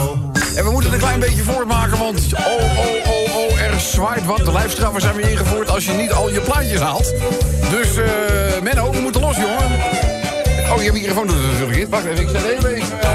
En 0.56 0.64
we 0.64 0.70
moeten 0.70 0.90
het 0.90 0.92
een 0.92 1.06
klein 1.06 1.20
beetje 1.20 1.42
voortmaken, 1.42 1.98
want 1.98 2.20
oh, 2.34 2.46
oh, 2.46 2.78
oh, 3.06 3.36
oh, 3.36 3.60
er 3.60 3.80
zwaait 3.80 4.24
wat. 4.24 4.36
De 4.44 4.52
lijfstraffen 4.52 5.00
zijn 5.00 5.14
weer 5.14 5.28
ingevoerd 5.30 5.70
als 5.70 5.84
je 5.84 5.92
niet 5.92 6.12
al 6.12 6.30
je 6.30 6.40
plaatjes 6.40 6.80
haalt. 6.80 7.12
Dus, 7.70 7.96
eh, 7.96 8.04
Menno, 8.62 8.90
we 8.92 9.00
moeten 9.00 9.20
los, 9.20 9.36
jongen. 9.36 9.80
Oh, 10.74 10.82
je 10.82 10.92
microfoon 10.92 11.26
doet 11.26 11.36
het 11.36 11.46
natuurlijk 11.46 11.78
niet. 11.78 11.88
Wacht 11.88 12.04
even, 12.04 12.22
ik 12.22 12.28
zet 12.28 12.44
even... 12.44 12.74
even 12.74 13.00
eh, 13.00 13.08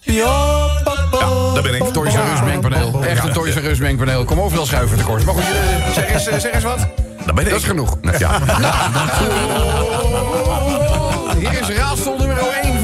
Ja, 0.00 0.66
daar 1.54 1.62
ben 1.62 1.74
ik. 1.74 1.82
Toys 1.84 2.14
R 2.14 2.18
Us 2.32 2.42
mengpaneel. 2.44 3.02
Echt 3.04 3.24
een 3.24 3.32
Toys 3.32 3.54
R 3.54 3.64
Us 3.64 3.78
mengpaneel. 3.78 4.24
Kom 4.24 4.40
overal 4.40 4.66
schuiven 4.66 4.96
tekort. 4.98 5.24
Maar 5.24 5.34
goed, 5.34 5.44
jullie- 5.44 5.92
zeg 5.94 6.12
eens, 6.12 6.26
eh, 6.26 6.38
zeg 6.38 6.52
eens 6.52 6.64
wat. 6.64 6.78
Daar 7.24 7.34
ben 7.34 7.44
ik. 7.44 7.50
Dat 7.50 7.58
is 7.60 7.64
genoeg. 7.66 7.96
Ja. 8.18 8.38
Hier 11.38 11.60
is 11.60 11.68
raadsel 11.76 12.16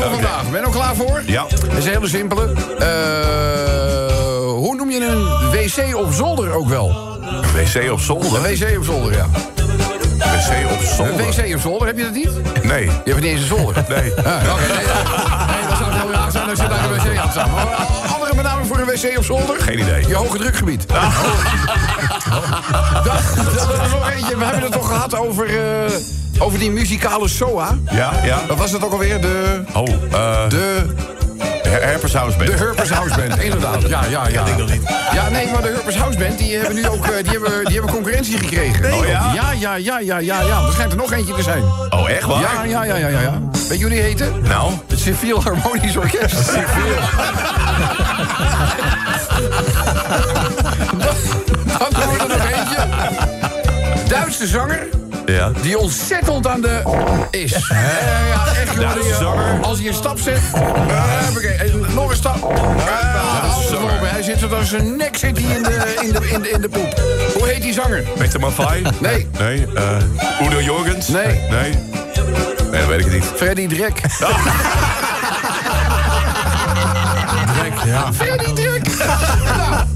nummer 0.00 0.18
1 0.18 0.28
voor 0.28 0.30
vandaag. 0.30 0.50
Ben 0.50 0.60
je 0.60 0.66
er 0.66 0.72
klaar 0.72 0.94
voor? 0.94 1.22
Ja. 1.26 1.42
Dat 1.50 1.76
is 1.78 1.84
een 1.84 1.92
hele 1.92 2.08
simpele. 2.08 2.52
Eh, 2.78 4.46
hoe 4.46 4.74
noem 4.76 4.90
je 4.90 5.06
een 5.06 5.50
wc 5.50 5.96
op 5.96 6.12
zolder 6.12 6.52
ook 6.52 6.68
wel? 6.68 7.08
wc 7.54 7.90
op 7.90 7.98
Een 7.98 8.04
zolder. 8.04 8.42
wc 8.42 8.76
op 8.78 8.84
zolder, 8.84 9.12
ja. 9.16 9.26
wc 9.26 10.70
op 10.72 10.80
Een 10.80 10.86
zolder. 10.86 11.16
wc 11.26 11.54
op 11.54 11.60
zolder, 11.60 11.86
heb 11.86 11.96
je 11.96 12.02
dat 12.04 12.12
niet? 12.14 12.30
Nee. 12.64 12.84
Je 12.84 12.90
hebt 13.04 13.20
niet 13.20 13.24
eens 13.30 13.40
een 13.40 13.46
zolder. 13.46 13.84
Nee. 13.88 14.12
Ah, 14.14 14.52
Oké, 14.52 14.60
nee, 14.60 14.76
nee, 14.76 15.68
dat 15.68 15.78
zou 15.78 15.92
heel 15.92 16.10
raar 16.12 16.30
zijn 16.30 16.48
als 16.50 16.58
je 16.60 16.68
daar 16.68 16.84
een 16.84 16.90
wc 16.90 17.18
aan. 17.36 17.50
Maar 17.50 17.66
Andere 18.14 18.34
benaming 18.34 18.66
voor 18.68 18.78
een 18.78 18.86
wc 18.86 19.18
op 19.18 19.24
zolder? 19.24 19.60
Geen 19.60 19.78
idee. 19.78 20.06
Je 20.08 20.14
hoge 20.14 20.38
drukgebied. 20.38 20.88
Dat, 20.88 20.96
dat 23.44 23.84
is 23.86 23.92
nog 23.92 24.10
eentje. 24.10 24.36
We 24.36 24.44
hebben 24.44 24.62
het 24.62 24.72
toch 24.72 24.86
gehad 24.88 25.16
over, 25.16 25.46
eh, 25.46 25.90
over 26.40 26.58
die 26.58 26.70
muzikale 26.70 27.28
SOA. 27.28 27.78
Ja, 27.90 28.10
ja. 28.24 28.38
Wat 28.48 28.58
was 28.58 28.72
het 28.72 28.84
ook 28.84 28.92
alweer? 28.92 29.20
De... 29.20 29.62
Oh, 29.74 29.88
eh 30.12 30.48
De, 30.48 30.84
Her- 31.68 31.82
Herpers 31.82 32.12
House 32.14 32.36
Band. 32.36 32.50
de 32.50 32.56
Herpers 32.56 32.90
House 32.90 33.14
Band, 33.16 33.42
inderdaad. 33.48 33.82
Ja, 33.88 34.00
ja, 34.10 34.28
ja. 34.28 34.46
ik 34.46 34.56
nog 34.56 34.70
niet. 34.70 34.82
Ja, 35.12 35.28
nee, 35.28 35.46
maar 35.52 35.62
de 35.62 35.68
Herpers 35.68 35.96
House 35.96 36.18
Band, 36.18 36.38
die 36.38 36.56
hebben 36.56 36.74
nu 36.74 36.88
ook 36.88 37.06
eh, 37.06 37.22
die 37.22 37.30
hebben, 37.32 37.64
die 37.64 37.72
hebben 37.74 37.90
concurrentie 37.92 38.38
gekregen. 38.38 38.92
Oh, 38.94 39.06
ja? 39.06 39.32
Ja, 39.34 39.52
ja, 39.52 39.74
ja, 39.74 39.98
ja, 39.98 40.18
ja, 40.18 40.40
ja. 40.40 40.60
Er 40.66 40.72
schijnt 40.72 40.92
er 40.92 40.98
nog 40.98 41.12
eentje 41.12 41.34
te 41.34 41.42
zijn. 41.42 41.62
Oh, 41.90 42.10
echt 42.10 42.24
waar? 42.24 42.40
Ja, 42.40 42.64
ja, 42.64 42.84
ja, 42.84 42.96
ja, 42.96 43.08
ja. 43.08 43.20
ja. 43.20 43.40
Weet 43.68 43.78
die 43.78 44.00
heten? 44.00 44.32
Nou, 44.42 44.72
Het 44.88 44.98
Civiel 45.00 45.42
Harmonisch 45.42 45.96
Orkest. 45.96 46.52
Dan 51.64 51.88
doen 51.90 52.12
we 52.12 52.18
er 52.22 52.28
nog 52.28 52.46
eentje. 52.46 52.86
Duitse 54.08 54.46
zanger 54.46 54.86
ja. 55.32 55.52
die 55.62 55.78
ontzettend 55.78 56.46
aan 56.46 56.60
de 56.60 56.82
is. 57.30 57.50
Ja, 57.50 58.46
echt, 58.60 58.74
jongen. 58.74 58.94
Duitse 58.94 59.18
die, 59.18 59.26
eh. 59.26 59.62
Als 59.62 59.78
hij 59.78 59.88
een 59.88 59.94
stap 59.94 60.18
zet. 60.18 60.40
en 61.58 61.94
nog 61.94 62.10
een 62.10 62.16
stap. 62.16 62.52
Uh. 62.86 64.10
Hij 64.10 64.22
zit 64.22 64.38
tot 64.38 64.54
aan 64.54 64.64
zijn 64.64 64.96
nek 64.96 65.16
zit 65.16 65.38
hij 65.38 65.56
in 65.56 65.62
de, 65.62 65.96
in, 66.02 66.12
de, 66.12 66.28
in, 66.30 66.42
de, 66.42 66.50
in 66.50 66.60
de 66.60 66.68
poep. 66.68 67.02
Hoe 67.34 67.48
heet 67.48 67.62
die 67.62 67.72
zanger? 67.72 68.02
Peter 68.18 68.40
Maffay? 68.40 68.82
Nee. 68.98 69.28
Nee. 69.38 69.66
Udo 70.42 70.60
Jorgens? 70.60 71.08
Nee. 71.08 71.40
Nee. 71.50 71.72
Nee, 72.70 72.80
dat 72.80 72.86
weet 72.86 73.06
ik 73.06 73.12
niet. 73.12 73.24
Freddy 73.24 73.66
Drek. 73.66 74.00
Ja. 77.84 78.12
Freddy 78.12 78.52
Drek. 78.52 78.86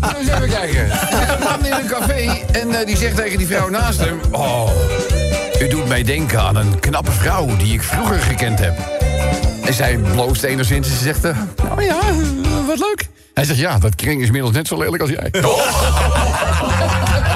nou, 0.00 0.14
eens 0.18 0.28
even 0.28 0.48
kijken. 0.48 0.90
Er 0.90 0.98
zit 1.10 1.28
een 1.28 1.42
man 1.42 1.66
in 1.66 1.72
een 1.72 1.86
café 1.86 2.44
en 2.52 2.74
eh, 2.74 2.86
die 2.86 2.96
zegt 2.96 3.16
tegen 3.16 3.38
die 3.38 3.46
vrouw 3.46 3.68
naast 3.68 4.00
hem... 4.00 4.20
Oh, 4.30 4.68
u 5.64 5.68
doet 5.68 5.88
mij 5.88 6.02
denken 6.02 6.40
aan 6.40 6.56
een 6.56 6.80
knappe 6.80 7.10
vrouw 7.10 7.56
die 7.56 7.72
ik 7.72 7.82
vroeger 7.82 8.18
gekend 8.18 8.58
heb. 8.58 8.74
En 9.64 9.74
zij 9.74 9.96
bloost 9.96 10.42
enigszins 10.42 10.88
en 10.88 10.94
ze 10.94 11.02
zegt... 11.02 11.24
oh 11.24 11.82
ja, 11.82 11.98
eh, 11.98 12.66
wat 12.66 12.78
leuk. 12.78 13.08
Hij 13.34 13.44
zegt, 13.44 13.58
ja, 13.58 13.78
dat 13.78 13.94
kring 13.94 14.20
is 14.20 14.26
inmiddels 14.26 14.54
net 14.54 14.66
zo 14.66 14.78
lelijk 14.78 15.02
als 15.02 15.10
jij. 15.10 15.30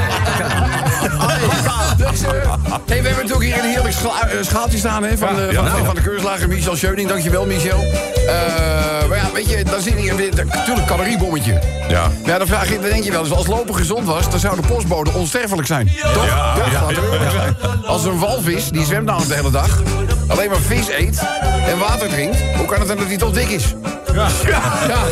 hey, 2.86 3.02
we 3.02 3.08
hebben 3.08 3.26
natuurlijk 3.26 3.42
hier 3.42 3.58
een 3.58 3.70
heerlijk 3.70 3.94
scha- 3.94 4.28
eh, 4.28 4.36
schaaltje 4.40 4.78
staan 4.78 5.02
hè, 5.02 5.18
van, 5.18 5.34
de, 5.34 5.50
van, 5.52 5.68
van, 5.68 5.84
van 5.84 5.94
de 5.94 6.00
keurslager 6.00 6.48
Michel 6.48 6.76
Scheuning. 6.76 7.08
Dankjewel, 7.08 7.46
Michel. 7.46 7.78
Eh, 7.78 9.08
maar 9.08 9.16
ja, 9.18 9.32
weet 9.32 9.50
je, 9.50 9.64
dan 9.64 9.80
zit 9.80 9.94
hier 9.94 10.14
natuurlijk 10.14 10.86
caloriebommetje. 10.86 11.62
Ja. 11.88 12.10
Ja, 12.24 12.38
dan, 12.38 12.46
vraag 12.46 12.68
je, 12.68 12.78
dan 12.80 12.90
denk 12.90 13.04
je 13.04 13.10
wel 13.10 13.20
eens, 13.20 13.32
als 13.32 13.46
lopen 13.46 13.74
gezond 13.74 14.06
was... 14.06 14.30
dan 14.30 14.38
zou 14.38 14.60
de 14.60 14.66
postbode 14.66 15.10
onsterfelijk 15.12 15.66
zijn. 15.66 15.90
Toch? 16.14 16.26
Ja, 16.26 16.54
ja, 16.70 17.30
zijn. 17.30 17.56
Als 17.86 18.04
een 18.04 18.18
walvis, 18.18 18.68
die 18.68 18.84
zwemt 18.84 19.04
namelijk 19.06 19.30
de 19.30 19.36
hele 19.36 19.50
dag... 19.50 19.82
alleen 20.26 20.50
maar 20.50 20.60
vis 20.60 20.88
eet 20.88 21.22
en 21.66 21.78
water 21.78 22.08
drinkt... 22.08 22.36
hoe 22.56 22.66
kan 22.66 22.78
het 22.78 22.88
dan 22.88 22.96
dat 22.96 23.06
hij 23.06 23.16
toch 23.16 23.32
dik 23.32 23.48
is? 23.48 23.74
Ja. 24.18 24.28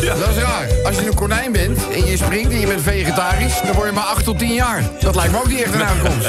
ja, 0.00 0.14
dat 0.14 0.28
is 0.28 0.42
raar. 0.42 0.66
Als 0.84 0.96
je 0.96 1.06
een 1.06 1.14
konijn 1.14 1.52
bent 1.52 1.78
en 1.92 2.06
je 2.06 2.16
springt 2.16 2.52
en 2.52 2.60
je 2.60 2.66
bent 2.66 2.82
vegetarisch... 2.82 3.60
dan 3.64 3.74
word 3.74 3.88
je 3.88 3.94
maar 3.94 4.04
8 4.04 4.24
tot 4.24 4.38
10 4.38 4.52
jaar. 4.52 4.82
Dat 5.00 5.14
lijkt 5.14 5.32
me 5.32 5.38
ook 5.38 5.48
niet 5.48 5.62
echt 5.62 5.74
een 5.74 5.84
aankomst. 5.84 6.28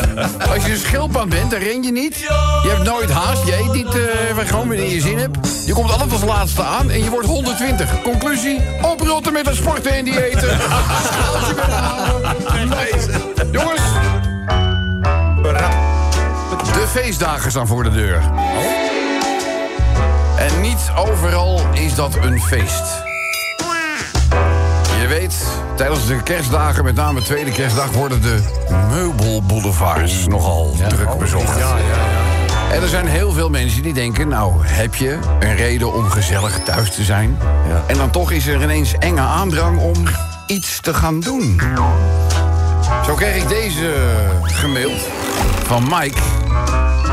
Als 0.54 0.66
je 0.66 0.72
een 0.72 0.78
schildpad 0.78 1.30
bent, 1.30 1.52
dan 1.52 1.60
ren 1.60 1.84
je 1.84 1.92
niet. 1.92 2.18
Je 2.64 2.70
hebt 2.70 2.84
nooit 2.84 3.10
haast, 3.10 3.46
je 3.46 3.58
eet 3.58 3.74
niet 3.74 3.96
eh, 3.96 4.48
gewoon 4.48 4.68
wanneer 4.68 4.90
je 4.90 5.02
zin 5.02 5.18
hebt. 5.18 5.38
Je 5.66 5.74
komt 5.74 5.92
altijd 5.92 6.12
als 6.12 6.24
laatste 6.24 6.64
aan 6.64 6.90
en 6.90 7.04
je 7.04 7.10
wordt 7.10 7.28
120. 7.28 8.02
Conclusie, 8.02 8.62
oprotten 8.82 9.34
met 9.34 9.46
het 9.46 9.56
sporten 9.56 9.92
en 9.92 10.06
diëten. 10.06 10.60
Schaaltje 11.04 11.54
met 11.56 11.66
halen. 11.66 12.36
Jongens. 13.52 13.82
De 16.74 16.88
feestdagen 16.88 17.52
staan 17.52 17.68
voor 17.68 17.84
de 17.84 17.92
deur. 17.92 18.22
En 20.38 20.62
niet 20.62 20.92
overal 20.96 21.62
is 21.74 21.96
dat 21.96 22.16
een 22.16 22.42
feest. 22.42 23.06
Je 25.00 25.08
weet, 25.08 25.36
tijdens 25.76 26.08
de 26.08 26.24
kerstdagen, 26.24 26.84
met 26.84 26.96
name 26.96 27.22
tweede 27.22 27.52
kerstdag... 27.52 27.92
worden 27.92 28.22
de 28.22 28.40
meubelboulevards 28.90 30.28
nogal 30.28 30.76
druk 30.90 31.18
bezocht. 31.18 31.58
En 32.72 32.82
er 32.82 32.88
zijn 32.88 33.08
heel 33.08 33.32
veel 33.32 33.50
mensen 33.50 33.82
die 33.82 33.94
denken... 33.94 34.28
nou, 34.28 34.54
heb 34.66 34.96
je 34.96 35.18
een 35.40 35.56
reden 35.56 35.94
om 35.94 36.10
gezellig 36.10 36.64
thuis 36.64 36.92
te 36.92 37.04
zijn? 37.04 37.38
En 37.88 37.98
dan 37.98 38.10
toch 38.10 38.32
is 38.32 38.48
er 38.48 38.62
ineens 38.62 38.94
enge 39.00 39.22
aandrang 39.22 39.80
om 39.80 40.04
iets 40.48 40.80
te 40.80 40.94
gaan 40.94 41.20
doen. 41.20 41.62
Zo 43.06 43.14
kreeg 43.14 43.36
ik 43.36 43.48
deze 43.48 43.94
gemaild 44.42 45.02
van 45.64 45.84
Mike. 45.84 46.22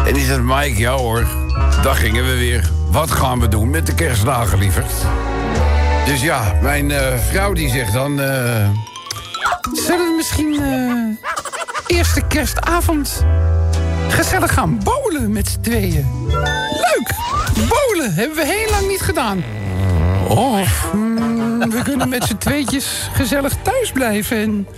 En 0.06 0.14
die 0.14 0.24
zegt, 0.24 0.42
Mike, 0.42 0.78
ja 0.78 0.92
hoor, 0.92 1.26
daar 1.82 1.96
gingen 1.96 2.24
we 2.24 2.36
weer. 2.36 2.73
Wat 2.94 3.10
gaan 3.10 3.40
we 3.40 3.48
doen 3.48 3.70
met 3.70 3.86
de 3.86 3.94
kerstdagen, 3.94 4.58
lieverd? 4.58 4.92
Dus 6.06 6.22
ja, 6.22 6.52
mijn 6.62 6.90
eh, 6.90 7.18
vrouw 7.18 7.52
die 7.52 7.68
zegt 7.68 7.92
dan... 7.92 8.20
eh, 8.20 8.68
Zullen 9.72 10.06
we 10.06 10.14
misschien 10.16 10.62
eh, 10.62 11.96
eerste 11.96 12.22
kerstavond 12.28 13.24
gezellig 14.08 14.52
gaan 14.54 14.80
bowlen 14.84 15.32
met 15.32 15.48
z'n 15.48 15.60
tweeën? 15.60 16.26
Leuk! 16.70 17.14
Bowlen 17.68 18.14
hebben 18.14 18.36
we 18.36 18.44
heel 18.46 18.70
lang 18.70 18.88
niet 18.88 19.02
gedaan. 19.02 19.44
Of 20.28 20.92
mm, 20.92 21.70
we 21.70 21.82
kunnen 21.82 22.08
met 22.08 22.24
z'n 22.24 22.36
tweetjes 22.36 23.08
gezellig 23.12 23.52
thuis 23.62 23.92
blijven 23.92 24.36
en 24.36 24.68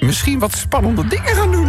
misschien 0.00 0.38
wat 0.38 0.52
spannende 0.52 1.06
dingen 1.06 1.34
gaan 1.34 1.52
doen. 1.52 1.68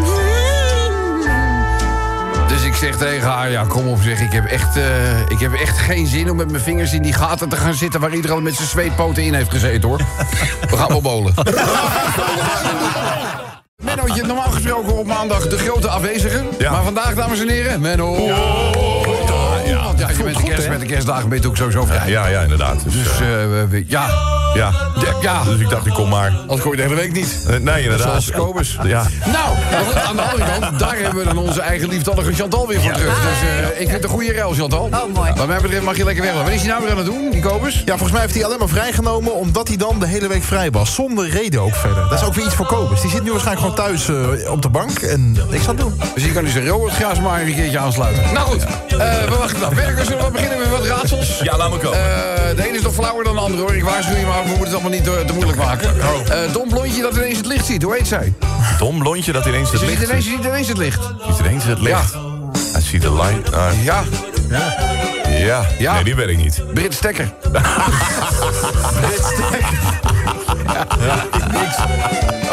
Ik 2.74 2.80
zeg 2.80 2.98
tegen 2.98 3.28
haar, 3.28 3.52
ja 3.52 3.66
kom 3.66 3.88
op 3.88 4.02
zeg, 4.02 4.22
ik 4.22 4.32
heb, 4.32 4.46
echt, 4.46 4.78
eh, 4.78 5.20
ik 5.20 5.40
heb 5.40 5.54
echt 5.54 5.78
geen 5.78 6.08
zin 6.08 6.30
om 6.30 6.38
met 6.38 6.52
mijn 6.52 6.64
vingers 6.64 6.94
in 6.94 7.02
die 7.02 7.14
gaten 7.14 7.50
te 7.50 7.56
gaan 7.56 7.74
zitten... 7.74 8.00
waar 8.00 8.14
iedereen 8.14 8.44
met 8.44 8.56
zijn 8.56 8.68
zweetpoten 8.68 9.24
in 9.24 9.34
heeft 9.34 9.52
gezeten, 9.52 9.90
hoor. 9.90 9.98
We 10.70 10.78
gaan 10.78 10.88
wel 10.88 11.02
bolen. 11.02 11.34
Mennootje, 13.84 14.24
normaal 14.24 14.52
gesproken 14.52 14.98
op 14.98 15.06
maandag 15.06 15.48
de 15.48 15.58
grote 15.58 15.88
afwezige. 15.88 16.44
Ja. 16.58 16.72
Maar 16.72 16.84
vandaag, 16.84 17.14
dames 17.14 17.40
en 17.40 17.50
heren, 17.50 17.82
Menno. 17.82 18.18
Ja, 18.20 18.72
ja. 19.84 19.90
Want 19.90 20.00
ja, 20.00 20.18
je 20.18 20.24
bent 20.24 20.38
de 20.38 20.44
kerst, 20.44 20.68
met 20.70 20.80
de 20.80 20.86
kerstdagen 20.86 21.30
ben 21.30 21.42
je 21.42 21.48
ook 21.48 21.58
sowieso 21.58 21.86
vrij. 21.86 22.10
Ja, 22.10 22.28
ja, 22.28 22.42
inderdaad. 22.42 22.84
Dus, 22.84 22.94
Dus 22.94 23.20
eh, 23.20 23.44
eh, 23.62 23.70
we- 23.70 23.84
ja, 23.88 24.06
ja. 24.54 24.72
ja, 25.22 25.44
Dus 25.44 25.60
ik 25.60 25.70
dacht, 25.70 25.86
ik 25.86 25.94
kom 25.94 26.10
maar. 26.10 26.34
anders 26.42 26.62
kom 26.62 26.72
je 26.72 26.78
de 26.78 26.84
hele 26.84 26.96
week 26.96 27.12
niet. 27.14 27.38
Eh, 27.48 27.56
nee, 27.60 27.84
inderdaad. 27.84 28.08
Zoals 28.08 28.32
Kobus. 28.32 28.78
Ja. 28.84 29.06
Nou, 29.26 29.56
aan 30.08 30.16
de 30.16 30.22
andere 30.22 30.46
kant, 30.60 30.80
daar 30.80 30.96
hebben 30.98 31.20
we 31.20 31.34
dan 31.34 31.38
onze 31.38 31.62
eigen 31.62 31.90
liefdallige 31.90 32.34
Chantal 32.34 32.68
weer 32.68 32.82
voor 32.82 32.92
terug. 32.92 33.16
Dus 33.22 33.50
eh, 33.50 33.68
ik 33.70 33.76
vind 33.78 33.92
het 33.92 34.04
een 34.04 34.10
goede 34.10 34.34
ruil, 34.34 34.54
Chantal. 34.54 34.90
Oh, 34.92 35.14
mooi. 35.14 35.32
Wat 35.36 35.48
mij 35.48 35.60
betreft 35.62 35.84
mag 35.84 35.98
je 35.98 36.04
lekker 36.04 36.24
weg. 36.24 36.34
Wat 36.34 36.50
is 36.50 36.60
hij 36.60 36.70
nou 36.70 36.82
weer 36.82 36.92
aan 36.92 36.98
het 36.98 37.06
doen, 37.06 37.30
die 37.32 37.42
Kobus? 37.42 37.74
Ja, 37.86 37.92
volgens 37.92 38.12
mij 38.12 38.22
heeft 38.22 38.34
hij 38.34 38.46
alleen 38.46 38.60
maar 38.60 38.68
vrijgenomen 38.68 39.36
omdat 39.36 39.68
hij 39.68 39.78
dan 39.78 40.00
de 40.00 40.08
hele 40.08 40.28
week 40.28 40.44
vrij 40.44 40.72
was. 40.72 40.94
Zonder 40.94 41.30
reden 41.30 41.62
ook 41.62 41.76
verder. 41.76 42.10
Dat 42.10 42.20
is 42.20 42.26
ook 42.26 42.34
weer 42.34 42.46
iets 42.46 42.56
voor 42.56 42.66
Kobus. 42.66 43.02
Die 43.02 43.10
zit 43.12 43.24
nu 43.24 43.32
waarschijnlijk 43.32 43.66
gewoon 43.68 43.88
thuis 43.88 44.08
eh, 44.44 44.52
op 44.52 44.62
de 44.62 44.70
bank 44.70 45.00
en 45.00 45.32
niks 45.50 45.68
aan 45.68 45.76
het 45.76 45.80
doen. 45.80 46.02
Dus 46.14 46.24
hier 46.24 46.34
kan 46.34 46.44
hij 46.44 46.52
zijn 46.52 46.68
Robert 46.68 46.94
Graas 46.94 47.20
maar 47.20 47.42
een 47.42 47.56
keertje 47.56 47.80
aansluiten. 47.80 48.24
Nou 48.34 48.48
goed, 48.48 48.64
eh, 48.64 48.98
we 48.98 49.36
wachten 49.40 49.64
af. 49.66 49.73
Werkers, 49.76 50.08
zullen 50.08 50.26
we 50.26 50.32
beginnen 50.32 50.58
met 50.58 50.70
wat 50.70 50.86
raadsels? 50.86 51.40
Ja, 51.44 51.58
laat 51.58 51.70
me 51.72 51.78
komen. 51.78 52.00
Eh, 52.00 52.56
de 52.56 52.68
ene 52.68 52.78
is 52.78 52.82
nog 52.84 52.94
flauwer 52.94 53.24
dan 53.24 53.36
de 53.36 53.42
andere 53.42 53.62
hoor. 53.62 53.76
Ik 53.76 53.84
waarschuw 53.84 54.16
je 54.16 54.26
maar, 54.26 54.42
we 54.42 54.48
moeten 54.48 54.64
het 54.66 54.74
allemaal 54.74 54.92
niet 54.92 55.04
te, 55.04 55.24
te 55.28 55.34
moeilijk 55.34 55.58
maken. 55.58 55.90
Eh 56.30 56.54
Dom 56.54 56.70
Blondje 56.70 57.02
dat 57.02 57.16
ineens 57.16 57.38
het 57.38 57.46
licht 57.46 57.66
ziet, 57.66 57.84
hoe 57.84 57.96
heet 57.96 58.08
zij? 58.08 58.34
Dom 58.78 59.00
blondje 59.00 59.32
dat 59.32 59.46
ineens 59.46 59.72
het 59.72 59.80
Ze 59.80 59.86
ziet 59.86 59.98
licht 60.00 60.10
ineens, 60.10 60.26
ze 60.26 60.32
ziet 60.32 60.44
ineens 60.46 60.68
het 60.68 60.78
licht. 60.78 61.00
ziet. 61.28 61.40
ineens 61.46 61.64
het 61.64 61.80
licht. 61.80 62.14
Hij 62.72 62.82
ziet 62.82 63.02
de 63.02 63.14
light. 63.14 63.54
ah, 63.54 63.84
Ja, 63.84 64.04
ja. 65.30 65.66
Ja. 65.80 65.94
Nee, 65.94 66.04
die 66.04 66.16
weet 66.16 66.28
ik 66.30 66.38
niet. 66.38 66.62
Brit 66.74 66.94
Stekker. 66.94 67.34
Niks. 71.52 71.78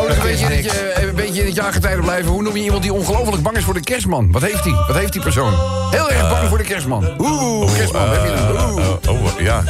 Oh, 0.00 0.06
dus 0.06 0.16
een 0.16 0.22
beetje, 0.22 0.46
in 0.46 0.64
het, 0.64 0.94
eh, 0.96 1.02
een 1.02 1.14
beetje 1.14 1.40
in 1.40 1.46
het 1.46 1.54
jaargetijde 1.54 2.02
blijven. 2.02 2.30
Hoe 2.30 2.42
noem 2.42 2.56
je 2.56 2.62
iemand 2.62 2.82
die 2.82 2.92
ongelooflijk 2.92 3.42
bang 3.42 3.56
is 3.56 3.64
voor 3.64 3.74
de 3.74 3.80
kerstman? 3.80 4.32
Wat 4.32 4.42
heeft 4.42 4.64
hij? 4.64 4.72
Wat 4.86 4.96
heeft 4.96 5.12
die 5.12 5.22
persoon? 5.22 5.52
Heel 5.90 6.10
erg 6.10 6.28
bang 6.30 6.48
voor 6.48 6.58
de 6.58 6.64
kerstman. 6.64 7.08
Oeh, 7.18 7.74
kerstman, 7.74 8.08
heb 8.10 8.24
je 8.24 8.30
een... 8.30 8.70
Oeh. 8.72 8.84
Eh, 9.04 9.10
oh, 9.12 9.40
ja. 9.40 9.62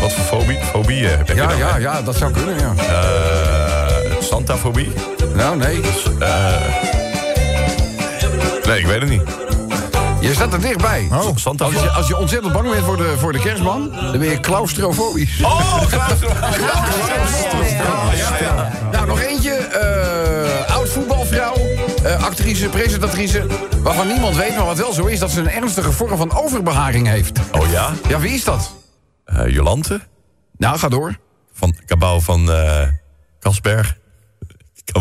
Wat 0.00 0.12
voor 0.12 0.24
fobie? 0.40 0.58
Fobie 0.72 1.06
heb 1.06 1.28
je 1.28 1.34
Ja, 1.34 1.46
dan? 1.46 1.58
ja, 1.58 1.76
ja, 1.76 2.02
dat 2.02 2.16
zou 2.16 2.32
kunnen, 2.32 2.54
ja. 2.58 2.72
Eh, 2.84 4.16
Santafobie? 4.20 4.92
Nou, 5.34 5.56
nee. 5.56 5.80
Nee, 8.66 8.78
ik 8.78 8.86
weet 8.86 9.00
het 9.00 9.08
niet. 9.08 9.22
Je 10.28 10.34
staat 10.34 10.52
er 10.52 10.60
dichtbij. 10.60 11.08
Oh, 11.12 11.26
Als 11.58 11.72
je, 11.72 11.90
als 11.90 12.08
je 12.08 12.16
ontzettend 12.16 12.52
bang 12.52 12.70
bent 12.70 12.84
voor 12.84 12.96
de, 12.96 13.14
voor 13.18 13.32
de 13.32 13.38
kerstman, 13.38 13.90
dan 13.90 14.18
ben 14.18 14.28
je 14.28 14.40
claustrofobisch. 14.40 15.40
Oh, 15.42 15.82
Nou, 18.92 19.06
nog 19.06 19.20
eentje. 19.20 19.50
eh, 19.54 20.74
oud 20.74 20.88
voetbalvrouw, 20.88 21.54
eh, 22.02 22.24
actrice, 22.24 22.68
presentatrice. 22.68 23.46
Waarvan 23.82 24.06
niemand 24.06 24.36
weet, 24.36 24.56
maar 24.56 24.64
wat 24.66 24.76
wel 24.78 24.92
zo 24.92 25.04
is... 25.06 25.18
dat 25.18 25.30
ze 25.30 25.40
een 25.40 25.50
ernstige 25.50 25.92
vorm 25.92 26.16
van 26.16 26.32
overbeharing 26.32 27.06
heeft. 27.08 27.38
Oh 27.52 27.70
ja? 27.70 27.90
Ja, 28.08 28.18
wie 28.18 28.32
is 28.32 28.44
dat? 28.44 28.74
Eh, 29.24 29.46
Jolante? 29.54 30.00
Nou, 30.56 30.78
ga 30.78 30.88
door. 30.88 31.18
Van 31.52 31.74
Cabau 31.86 32.22
van 32.22 32.50
Kasberg? 33.38 33.96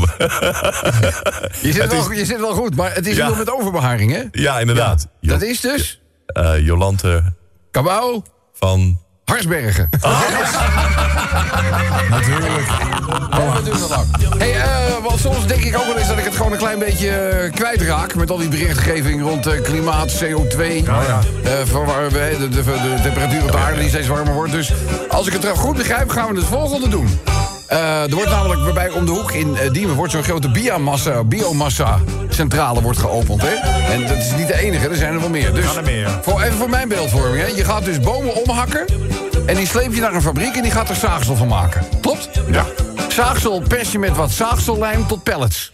Je 1.62 1.72
zit, 1.72 1.88
wel, 1.92 2.12
is- 2.12 2.18
je 2.18 2.26
zit 2.26 2.40
wel 2.40 2.54
goed, 2.54 2.76
maar 2.76 2.94
het 2.94 3.08
is 3.08 3.16
Ja. 3.16 3.20
iemand 3.28 3.38
met 3.46 3.52
overbeharing, 3.52 4.12
hè? 4.12 4.24
ja, 4.32 4.60
inderdaad. 4.60 5.08
Dat 5.22 5.42
is 5.42 5.60
dus 5.62 6.02
eh, 6.26 6.60
Jolante 6.66 7.24
Kabouw 7.72 8.24
van... 8.54 9.00
Harsbergen. 9.26 9.90
Natuurlijk. 12.10 12.68
Oh, 13.32 13.54
natuurlijk 13.54 13.88
lang. 13.90 14.06
Hey, 14.38 14.56
eh, 14.62 15.04
want 15.04 15.20
soms 15.20 15.48
denk 15.48 15.64
ik 15.64 15.78
ook 15.78 15.86
wel 15.86 15.98
eens 15.98 16.08
dat 16.08 16.18
ik 16.18 16.24
het 16.24 16.36
gewoon 16.36 16.52
een 16.52 16.58
klein 16.58 16.80
beetje 16.80 17.10
eh, 17.10 17.52
kwijtraak... 17.54 18.16
met 18.16 18.30
al 18.32 18.38
die 18.38 18.48
berichtgeving 18.50 19.22
rond 19.22 19.48
eh, 19.48 19.62
klimaat, 19.62 20.24
CO2. 20.24 20.62
ja. 20.84 21.20
eh, 21.44 21.52
verwar- 21.66 22.12
we- 22.12 22.36
de, 22.40 22.50
de, 22.50 22.64
de 22.64 23.00
temperatuur 23.04 23.44
op 23.44 23.52
de 23.52 23.58
aarde 23.58 23.80
die 23.80 23.90
steeds 23.90 24.08
warmer 24.08 24.34
wordt. 24.34 24.52
Dus 24.52 24.72
als 25.10 25.28
ik 25.28 25.34
het 25.34 25.48
goed 25.48 25.78
begrijp, 25.78 26.10
gaan 26.10 26.34
we 26.34 26.40
het 26.40 26.48
volgende 26.50 26.88
doen. 26.90 27.20
Eh, 27.68 28.04
er 28.04 28.16
wordt 28.16 28.30
namelijk 28.30 28.74
bij 28.74 28.90
om 28.90 29.06
de 29.06 29.12
hoek 29.12 29.32
in 29.32 29.58
eh, 29.58 29.72
Diemen 29.72 29.96
wordt 29.96 30.12
zo'n 30.12 30.24
grote 30.24 30.50
biomassa, 30.50 31.24
biomassa 31.24 32.00
centrale 32.30 32.82
wordt 32.82 33.00
geopend. 33.00 33.42
Hè? 33.42 33.54
En 33.94 34.08
dat 34.08 34.18
is 34.18 34.36
niet 34.38 34.48
de 34.48 34.60
enige, 34.60 34.88
er 34.90 34.96
zijn 34.96 35.14
er 35.14 35.20
wel 35.20 35.30
meer. 35.30 35.54
Dus 35.54 35.76
er 35.76 35.84
meer. 35.84 36.20
voor, 36.22 36.42
even 36.42 36.58
voor 36.58 36.70
mijn 36.70 36.88
beeldvorming. 36.88 37.42
Hè? 37.42 37.48
Je 37.48 37.64
gaat 37.64 37.86
dus 37.86 38.00
bomen 38.00 38.36
omhakken 38.36 38.86
en 39.46 39.56
die 39.56 39.68
sleep 39.68 39.94
je 39.94 40.02
naar 40.02 40.14
een 40.14 40.22
fabriek 40.22 40.56
en 40.56 40.62
die 40.62 40.72
gaat 40.72 40.90
er 40.90 40.96
zaagsel 40.96 41.36
van 41.36 41.48
maken. 41.48 41.82
Klopt? 42.02 42.30
Ja. 42.52 42.66
Zaagsel 43.08 43.62
pers 43.68 43.92
je 43.92 44.00
met 44.00 44.16
wat 44.16 44.32
zaagsellijm 44.32 45.08
tot 45.08 45.24
pellets. 45.24 45.72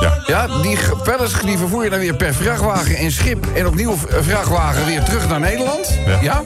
Ja. 0.00 0.18
Ja, 0.26 0.46
die 0.62 0.78
pellets 1.02 1.40
die 1.40 1.58
vervoer 1.58 1.84
je 1.84 1.90
dan 1.90 1.98
weer 1.98 2.16
per 2.16 2.34
vrachtwagen 2.34 2.96
en 2.96 3.10
schip... 3.10 3.46
en 3.54 3.66
opnieuw 3.66 3.96
vrachtwagen 4.08 4.86
weer 4.86 5.02
terug 5.02 5.28
naar 5.28 5.40
Nederland. 5.40 5.98
Ja. 6.20 6.42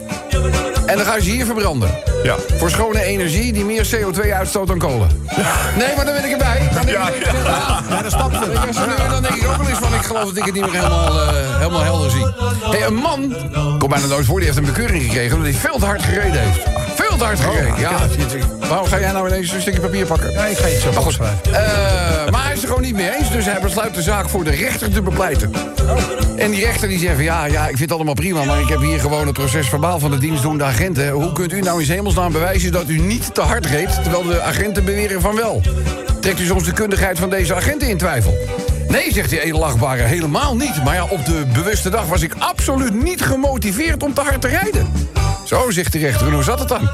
En 0.91 0.97
dan 0.97 1.05
gaan 1.05 1.21
ze 1.21 1.29
hier 1.29 1.45
verbranden. 1.45 1.89
Ja. 2.23 2.35
Voor 2.57 2.69
schone 2.69 3.03
energie 3.03 3.53
die 3.53 3.65
meer 3.65 3.87
CO2 3.95 4.31
uitstoot 4.33 4.67
dan 4.67 4.77
kolen. 4.77 5.07
Nee, 5.77 5.95
maar 5.95 6.05
dan 6.05 6.13
ben 6.13 6.25
ik 6.25 6.31
erbij. 6.31 6.69
Dan 6.73 6.85
denk 6.85 6.97
Ja, 6.97 7.09
ik, 7.09 7.25
ja. 7.25 8.09
zo 8.73 8.85
nu 8.85 8.93
en 9.03 9.09
dan 9.09 9.21
denk 9.21 9.35
ik 9.35 9.47
ook 9.47 9.55
wel 9.55 9.67
eens 9.69 9.77
van... 9.79 9.93
ik 9.93 10.01
geloof 10.01 10.23
dat 10.23 10.37
ik 10.37 10.43
het 10.45 10.53
niet 10.53 10.63
meer 10.71 10.73
helemaal, 10.73 11.21
eh, 11.21 11.57
helemaal 11.57 11.83
helder 11.83 12.11
zie. 12.11 12.25
Hey, 12.61 12.85
een 12.85 12.93
man, 12.93 13.35
komt 13.77 13.91
bijna 13.91 14.07
nooit 14.07 14.25
voor... 14.25 14.37
die 14.37 14.45
heeft 14.45 14.57
een 14.57 14.65
bekeuring 14.65 15.03
gekregen 15.03 15.37
omdat 15.37 15.51
hij 15.51 15.61
veel 15.61 15.79
te 15.79 15.85
hard 15.85 16.03
gereden 16.03 16.39
heeft. 16.41 16.80
Te 17.21 17.27
hard 17.27 17.39
gereden, 17.39 17.79
ja. 17.79 18.07
Waarom 18.67 18.87
ga 18.87 18.99
jij 18.99 19.11
nou 19.11 19.27
ineens 19.27 19.51
een 19.51 19.61
stukje 19.61 19.79
papier 19.79 20.05
pakken? 20.05 20.31
Ja, 20.31 20.45
ik 20.45 20.57
ga 20.57 20.69
iets 20.69 20.85
op 20.85 20.93
Maar 20.93 21.03
goed, 21.03 21.17
eh, 21.17 22.31
maar 22.31 22.43
hij 22.43 22.53
is 22.53 22.61
er 22.61 22.67
gewoon 22.67 22.81
niet 22.81 22.95
mee 22.95 23.15
eens, 23.17 23.31
dus 23.31 23.45
hij 23.45 23.59
besluit 23.61 23.95
de 23.95 24.01
zaak 24.01 24.29
voor 24.29 24.43
de 24.43 24.49
rechter 24.49 24.91
te 24.91 25.01
bepleiten. 25.01 25.51
En 26.35 26.51
die 26.51 26.65
rechter 26.65 26.87
die 26.87 26.99
zegt 26.99 27.15
van, 27.15 27.23
ja, 27.23 27.45
ja, 27.45 27.61
ik 27.61 27.67
vind 27.67 27.79
het 27.79 27.91
allemaal 27.91 28.13
prima... 28.13 28.43
maar 28.43 28.59
ik 28.59 28.67
heb 28.67 28.79
hier 28.79 28.99
gewoon 28.99 29.25
het 29.25 29.33
proces 29.33 29.69
verbaal 29.69 29.99
van 29.99 30.11
de 30.11 30.17
dienstdoende 30.17 30.63
agenten. 30.63 31.09
Hoe 31.09 31.31
kunt 31.31 31.53
u 31.53 31.61
nou 31.61 31.83
in 31.83 31.89
hemelsnaam 31.89 32.31
bewijzen 32.31 32.71
dat 32.71 32.89
u 32.89 32.99
niet 32.99 33.33
te 33.33 33.41
hard 33.41 33.65
reed... 33.65 34.03
terwijl 34.03 34.23
de 34.23 34.41
agenten 34.41 34.85
beweren 34.85 35.21
van 35.21 35.35
wel? 35.35 35.61
Trekt 36.21 36.39
u 36.39 36.45
soms 36.45 36.63
de 36.63 36.73
kundigheid 36.73 37.19
van 37.19 37.29
deze 37.29 37.55
agenten 37.55 37.89
in 37.89 37.97
twijfel? 37.97 38.37
Nee, 38.87 39.13
zegt 39.13 39.29
die 39.29 39.41
edelachtbare, 39.41 40.01
helemaal 40.01 40.55
niet. 40.55 40.83
Maar 40.83 40.95
ja, 40.95 41.03
op 41.03 41.25
de 41.25 41.45
bewuste 41.53 41.89
dag 41.89 42.05
was 42.05 42.21
ik 42.21 42.33
absoluut 42.37 43.03
niet 43.03 43.21
gemotiveerd 43.21 44.03
om 44.03 44.13
te 44.13 44.21
hard 44.21 44.41
te 44.41 44.47
rijden. 44.47 44.91
Zo, 45.51 45.71
zegt 45.71 45.91
de 45.91 45.99
rechter, 45.99 46.27
en 46.27 46.33
hoe 46.33 46.43
zat 46.43 46.59
het 46.59 46.67
dan? 46.67 46.89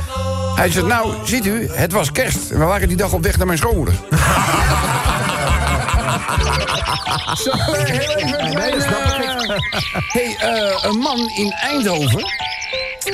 Hij 0.55 0.71
zegt, 0.71 0.85
nou, 0.85 1.13
ziet 1.25 1.45
u, 1.45 1.69
het 1.71 1.91
was 1.91 2.11
kerst. 2.11 2.51
En 2.51 2.59
we 2.59 2.65
waren 2.65 2.87
die 2.87 2.97
dag 2.97 3.13
op 3.13 3.23
weg 3.23 3.37
naar 3.37 3.45
mijn 3.45 3.57
schoonmoeder. 3.57 3.93
Zo, 7.43 7.51
Hey, 10.07 10.35
eh, 10.39 10.83
een 10.83 10.97
man 10.97 11.31
in 11.35 11.51
Eindhoven... 11.51 12.23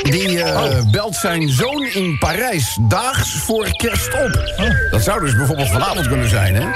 die 0.03 0.43
eh, 0.43 0.91
belt 0.91 1.15
zijn 1.15 1.49
zoon 1.49 1.83
in 1.85 2.17
Parijs 2.17 2.77
daags 2.81 3.33
voor 3.33 3.67
kerst 3.71 4.13
op. 4.13 4.51
Dat 4.91 5.03
zou 5.03 5.19
dus 5.19 5.35
bijvoorbeeld 5.35 5.69
vanavond 5.69 6.07
kunnen 6.07 6.29
zijn, 6.29 6.55
hè? 6.55 6.69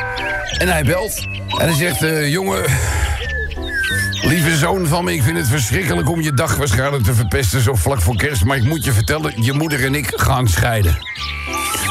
En 0.58 0.68
hij 0.68 0.84
belt 0.84 1.28
en 1.58 1.68
hij 1.68 1.78
zegt... 1.78 2.04
eh, 2.04 2.30
jongen, 2.32 2.64
lieve 4.22 4.58
zoon 4.58 4.88
van 4.88 5.04
me, 5.04 5.14
ik 5.14 5.24
vind 5.24 5.38
het 5.38 5.48
verschrikkelijk... 5.48 6.10
om 6.10 6.22
je 6.22 6.34
dag 6.34 6.56
waarschijnlijk 6.56 7.04
te 7.04 7.14
verpesten 7.14 7.62
zo 7.62 7.76
vlak 7.76 8.02
voor 8.02 8.16
kerst... 8.16 8.44
maar 8.44 8.58
ik 8.58 8.64
moet 8.64 8.84
je 8.84 8.92
vertellen, 8.92 9.44
je 9.44 9.54
moeder 9.54 9.86
en 9.86 9.96
ik 9.96 10.14
gaan 10.16 10.48
scheiden. 10.48 10.98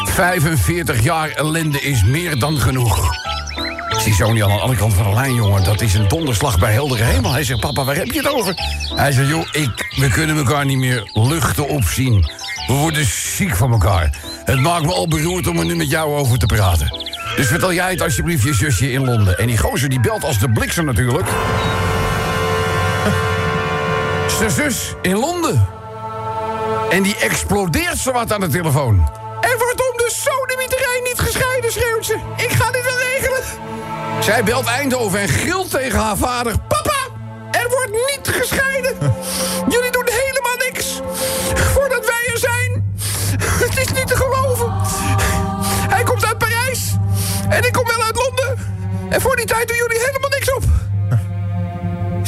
45 0.05 1.03
jaar 1.03 1.31
ellende 1.31 1.81
is 1.81 2.05
meer 2.05 2.39
dan 2.39 2.59
genoeg. 2.59 3.15
Zie 3.99 4.15
Sony 4.15 4.43
aan 4.43 4.49
de 4.49 4.61
andere 4.61 4.79
kant 4.79 4.95
van 4.95 5.05
de 5.05 5.15
lijn, 5.15 5.35
jongen. 5.35 5.65
Dat 5.65 5.81
is 5.81 5.95
een 5.95 6.09
donderslag 6.09 6.59
bij 6.59 6.73
heldere 6.73 7.05
hemel. 7.05 7.33
Hij 7.33 7.45
zegt, 7.45 7.61
papa, 7.61 7.85
waar 7.85 7.97
heb 7.97 8.11
je 8.11 8.19
het 8.19 8.33
over? 8.33 8.55
Hij 8.95 9.13
zegt, 9.13 9.29
joh, 9.29 9.47
ik, 9.53 9.95
we 9.97 10.09
kunnen 10.09 10.37
elkaar 10.37 10.65
niet 10.65 10.79
meer 10.79 11.11
luchten 11.13 11.69
opzien. 11.69 12.31
We 12.67 12.73
worden 12.73 13.05
ziek 13.05 13.57
van 13.57 13.73
elkaar. 13.73 14.11
Het 14.45 14.61
maakt 14.61 14.85
me 14.85 14.93
al 14.93 15.09
beroerd 15.09 15.47
om 15.47 15.59
er 15.59 15.65
nu 15.65 15.77
met 15.77 15.91
jou 15.91 16.17
over 16.17 16.39
te 16.39 16.47
praten. 16.47 17.05
Dus 17.37 17.47
vertel 17.47 17.73
jij 17.73 17.91
het 17.91 18.03
alsjeblieft 18.03 18.43
je 18.43 18.55
zusje 18.55 18.93
in 18.93 19.05
Londen. 19.05 19.39
En 19.39 19.47
die 19.47 19.59
gozer 19.59 19.89
die 19.89 20.01
belt 20.01 20.25
als 20.25 20.39
de 20.39 20.51
bliksem 20.51 20.85
natuurlijk. 20.85 21.29
Zijn 24.39 24.51
zus 24.51 24.95
in 25.03 25.17
Londen. 25.17 25.69
En 26.91 27.03
die 27.03 27.17
explodeert 27.17 27.99
ze 27.99 28.13
wat 28.13 28.33
aan 28.33 28.41
de 28.41 28.49
telefoon. 28.49 29.11
Er 29.41 29.59
wordt 29.59 29.91
om 29.91 29.97
de 29.97 30.11
sodemieterij 30.13 31.01
niet 31.05 31.19
gescheiden, 31.19 31.73
schreeuwt 31.73 32.07
ze. 32.07 32.19
Ik 32.37 32.51
ga 32.51 32.71
dit 32.71 32.85
wel 32.85 32.99
regelen. 32.99 33.43
Zij 34.21 34.45
belt 34.45 34.67
Eindhoven 34.67 35.21
en 35.21 35.29
gilt 35.29 35.71
tegen 35.71 35.99
haar 35.99 36.17
vader. 36.17 36.59
Papa, 36.69 36.97
er 37.51 37.69
wordt 37.69 37.91
niet 37.91 38.35
gescheiden. 38.35 38.97
Jullie 39.75 39.91
doen 39.91 40.09
helemaal 40.09 40.57
niks. 40.57 41.01
Voordat 41.55 42.07
wij 42.07 42.31
er 42.33 42.39
zijn. 42.39 42.97
Het 43.41 43.79
is 43.79 43.93
niet 43.93 44.07
te 44.07 44.17
geloven. 44.17 44.73
Hij 45.89 46.03
komt 46.03 46.25
uit 46.25 46.39
Parijs. 46.39 46.97
En 47.49 47.65
ik 47.65 47.73
kom 47.73 47.87
wel 47.87 48.03
uit 48.03 48.17
Londen. 48.17 48.75
En 49.11 49.21
voor 49.21 49.37
die 49.37 49.47
tijd 49.47 49.69
doen 49.69 49.77
jullie 49.77 49.99
helemaal 49.99 50.26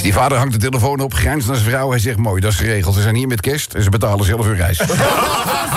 die 0.03 0.12
vader 0.12 0.39
hangt 0.39 0.53
de 0.53 0.59
telefoon 0.59 1.01
op, 1.01 1.15
grijns 1.15 1.47
naar 1.47 1.57
zijn 1.57 1.69
vrouw. 1.69 1.91
Hij 1.91 1.99
zegt, 1.99 2.16
mooi, 2.16 2.41
dat 2.41 2.53
is 2.53 2.59
geregeld. 2.59 2.95
Ze 2.95 3.03
zijn 3.03 3.15
hier 3.15 3.29
met 3.29 3.41
kerst 3.41 3.75
en 3.75 3.83
ze 3.83 3.91
betalen 3.91 4.25
zelf 4.25 4.47
hun 4.47 4.57
reis. 4.57 4.81
Oh, 4.91 5.69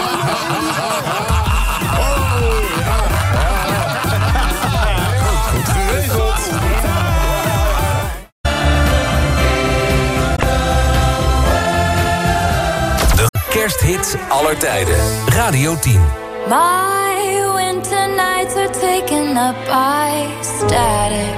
kersthits 13.49 14.15
aller 14.29 14.57
tijden. 14.57 14.95
Radio 15.25 15.79
10. 15.79 15.99
My 16.47 17.53
winter 17.55 18.07
nights 18.07 18.55
are 18.55 18.69
taken 18.69 19.37
up 19.37 19.55
by 19.65 20.25
static 20.41 21.35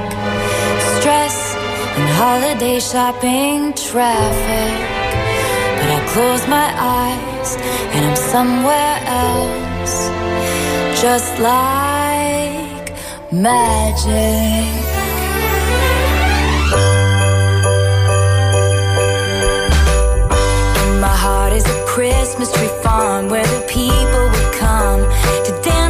stress. 0.98 1.53
in 2.04 2.10
holiday 2.16 2.80
shopping 2.80 3.74
traffic. 3.74 4.74
But 5.78 5.90
I 5.98 6.00
close 6.14 6.44
my 6.48 6.70
eyes 7.00 7.50
and 7.94 8.02
I'm 8.08 8.20
somewhere 8.34 8.96
else, 9.26 9.96
just 11.02 11.32
like 11.40 12.86
magic. 13.32 14.68
My 21.06 21.16
heart 21.26 21.54
is 21.54 21.66
a 21.66 21.78
Christmas 21.94 22.52
tree 22.56 22.74
farm 22.84 23.30
where 23.30 23.48
the 23.56 23.64
people 23.80 24.26
would 24.34 24.52
come 24.66 25.02
to 25.46 25.52
dance 25.64 25.83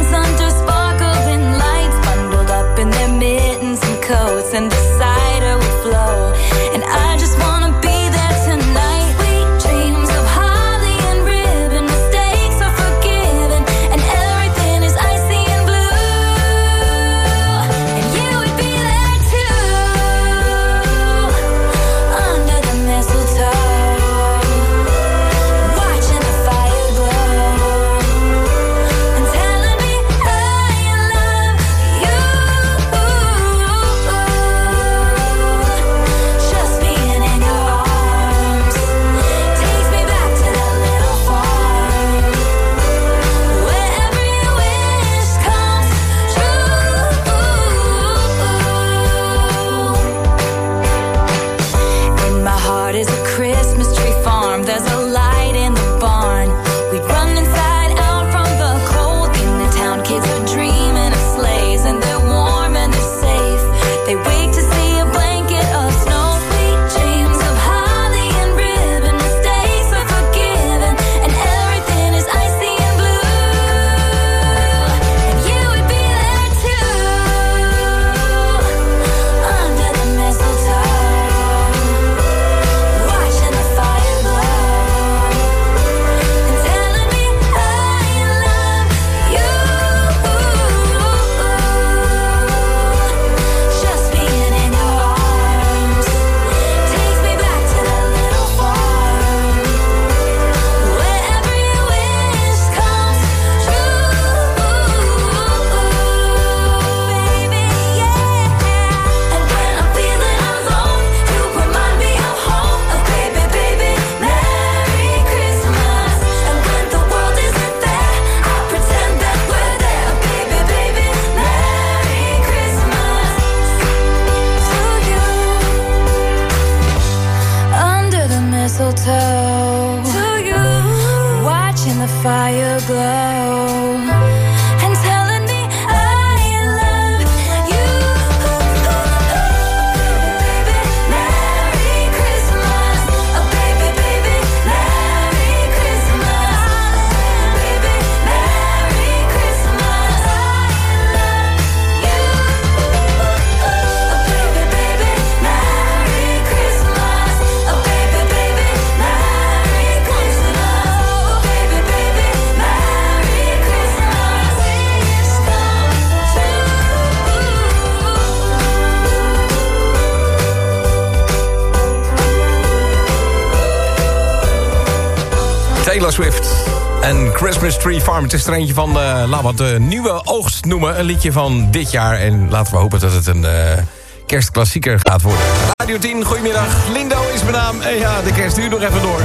Christmas 177.56 177.82
Tree 177.82 178.00
Farm. 178.00 178.22
Het 178.22 178.32
is 178.32 178.46
er 178.46 178.52
eentje 178.52 178.74
van, 178.74 178.90
uh, 178.90 179.24
laat 179.26 179.42
wat 179.42 179.56
de 179.56 179.76
nieuwe 179.80 180.20
oogst 180.24 180.64
noemen. 180.64 180.98
Een 180.98 181.04
liedje 181.04 181.32
van 181.32 181.70
dit 181.70 181.90
jaar. 181.90 182.18
En 182.18 182.50
laten 182.50 182.72
we 182.72 182.78
hopen 182.78 183.00
dat 183.00 183.12
het 183.12 183.26
een 183.26 183.44
eh, 183.44 183.78
kerstklassieker 184.26 185.00
gaat 185.02 185.22
worden. 185.22 185.42
Radio 185.76 185.98
10, 185.98 186.24
goedemiddag. 186.24 186.66
Lindo 186.92 187.16
is 187.34 187.42
mijn 187.42 187.54
naam. 187.54 187.80
En 187.80 187.98
ja, 187.98 188.22
de 188.22 188.32
kerst 188.32 188.56
duurt 188.56 188.70
nog 188.70 188.82
even 188.82 189.02
door. 189.02 189.20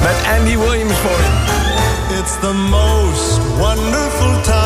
Met 0.00 0.38
Andy 0.38 0.56
Williams 0.56 0.96
voor 0.96 1.18
je. 1.18 2.18
It's 2.18 2.32
the 2.40 2.52
most 2.52 3.40
wonderful 3.58 4.40
time. 4.42 4.65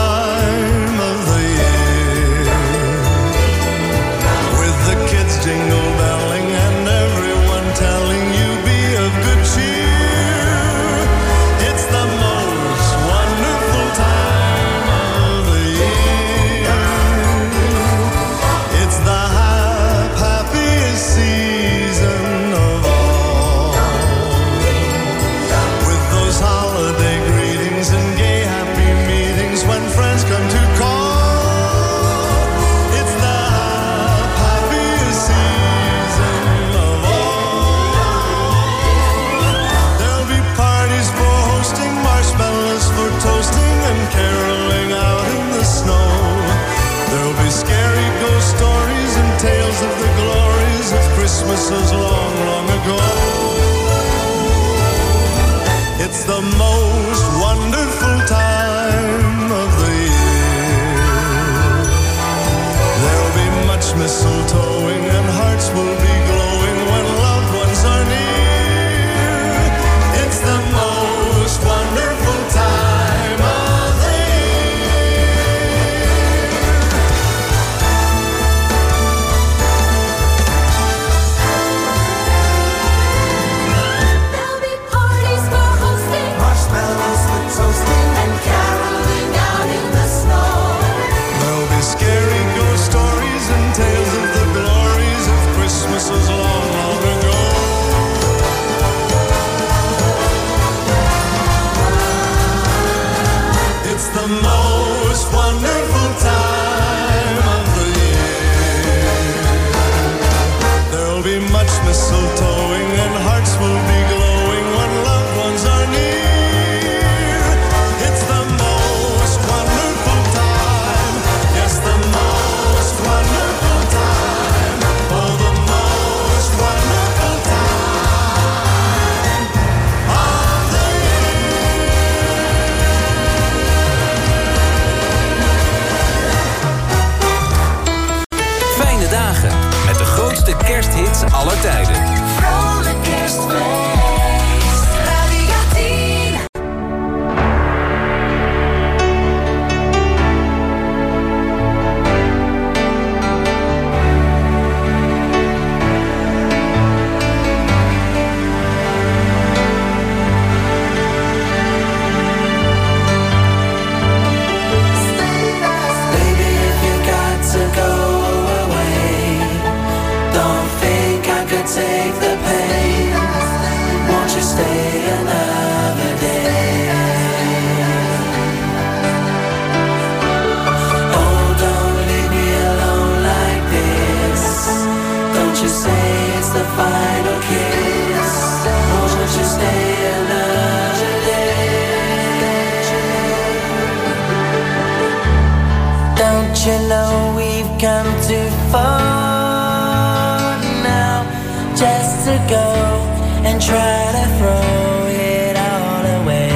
throw 204.39 205.07
it 205.09 205.57
all 205.71 206.05
away. 206.19 206.51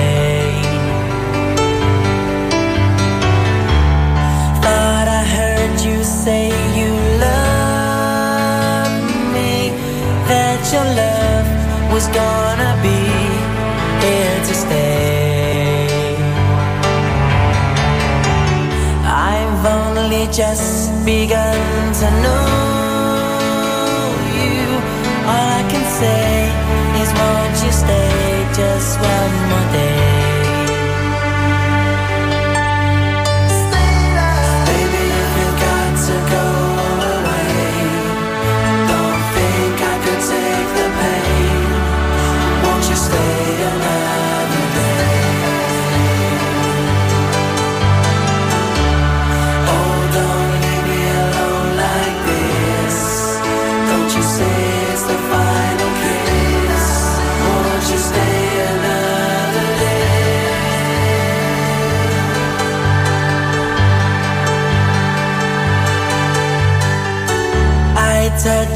Thought 4.63 5.09
I 5.21 5.23
heard 5.37 5.75
you 5.87 5.97
say 6.05 6.49
you 6.79 6.93
me, 9.35 9.71
that 10.31 10.61
your 10.75 10.89
love 11.03 11.49
was 11.93 12.07
gonna 12.21 12.73
be 12.87 13.01
here 14.05 14.39
to 14.49 14.55
stay. 14.65 16.17
I've 19.07 19.65
only 19.67 20.25
just 20.33 21.05
begun. 21.05 21.64
just 28.57 29.01
well 29.01 29.34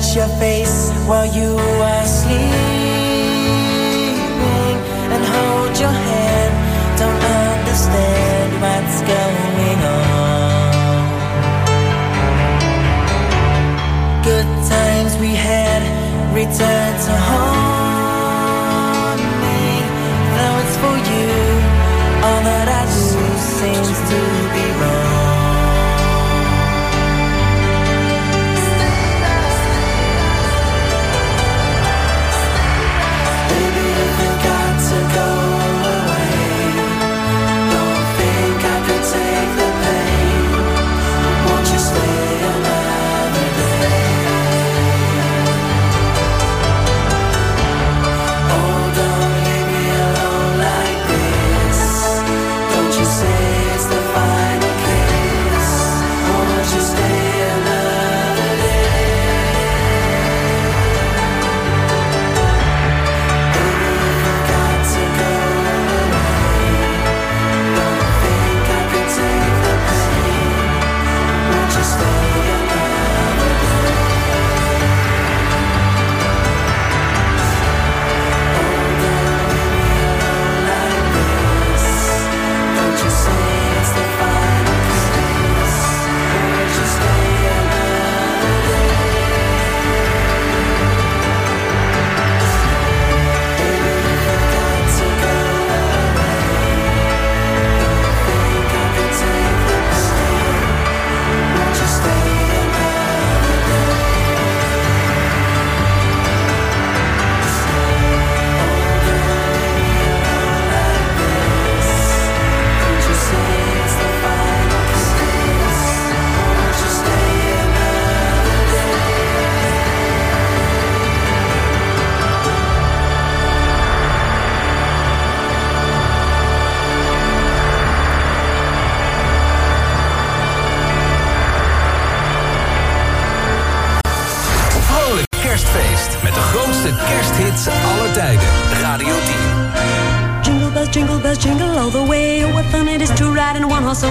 touch 0.09 0.17
your 0.17 0.29
face 0.39 0.91
while 1.07 1.27
you 1.27 1.57
are 1.59 2.07
sleeping 2.07 2.39
and 5.13 5.25
hold 5.25 5.79
your 5.79 5.91
hand. 5.91 6.55
Don't 6.99 7.23
understand 7.23 8.53
what's 8.63 9.01
going 9.03 9.79
on. 9.85 10.73
Good 14.25 14.47
times 14.69 15.17
we 15.19 15.35
had 15.35 15.83
return. 16.35 16.78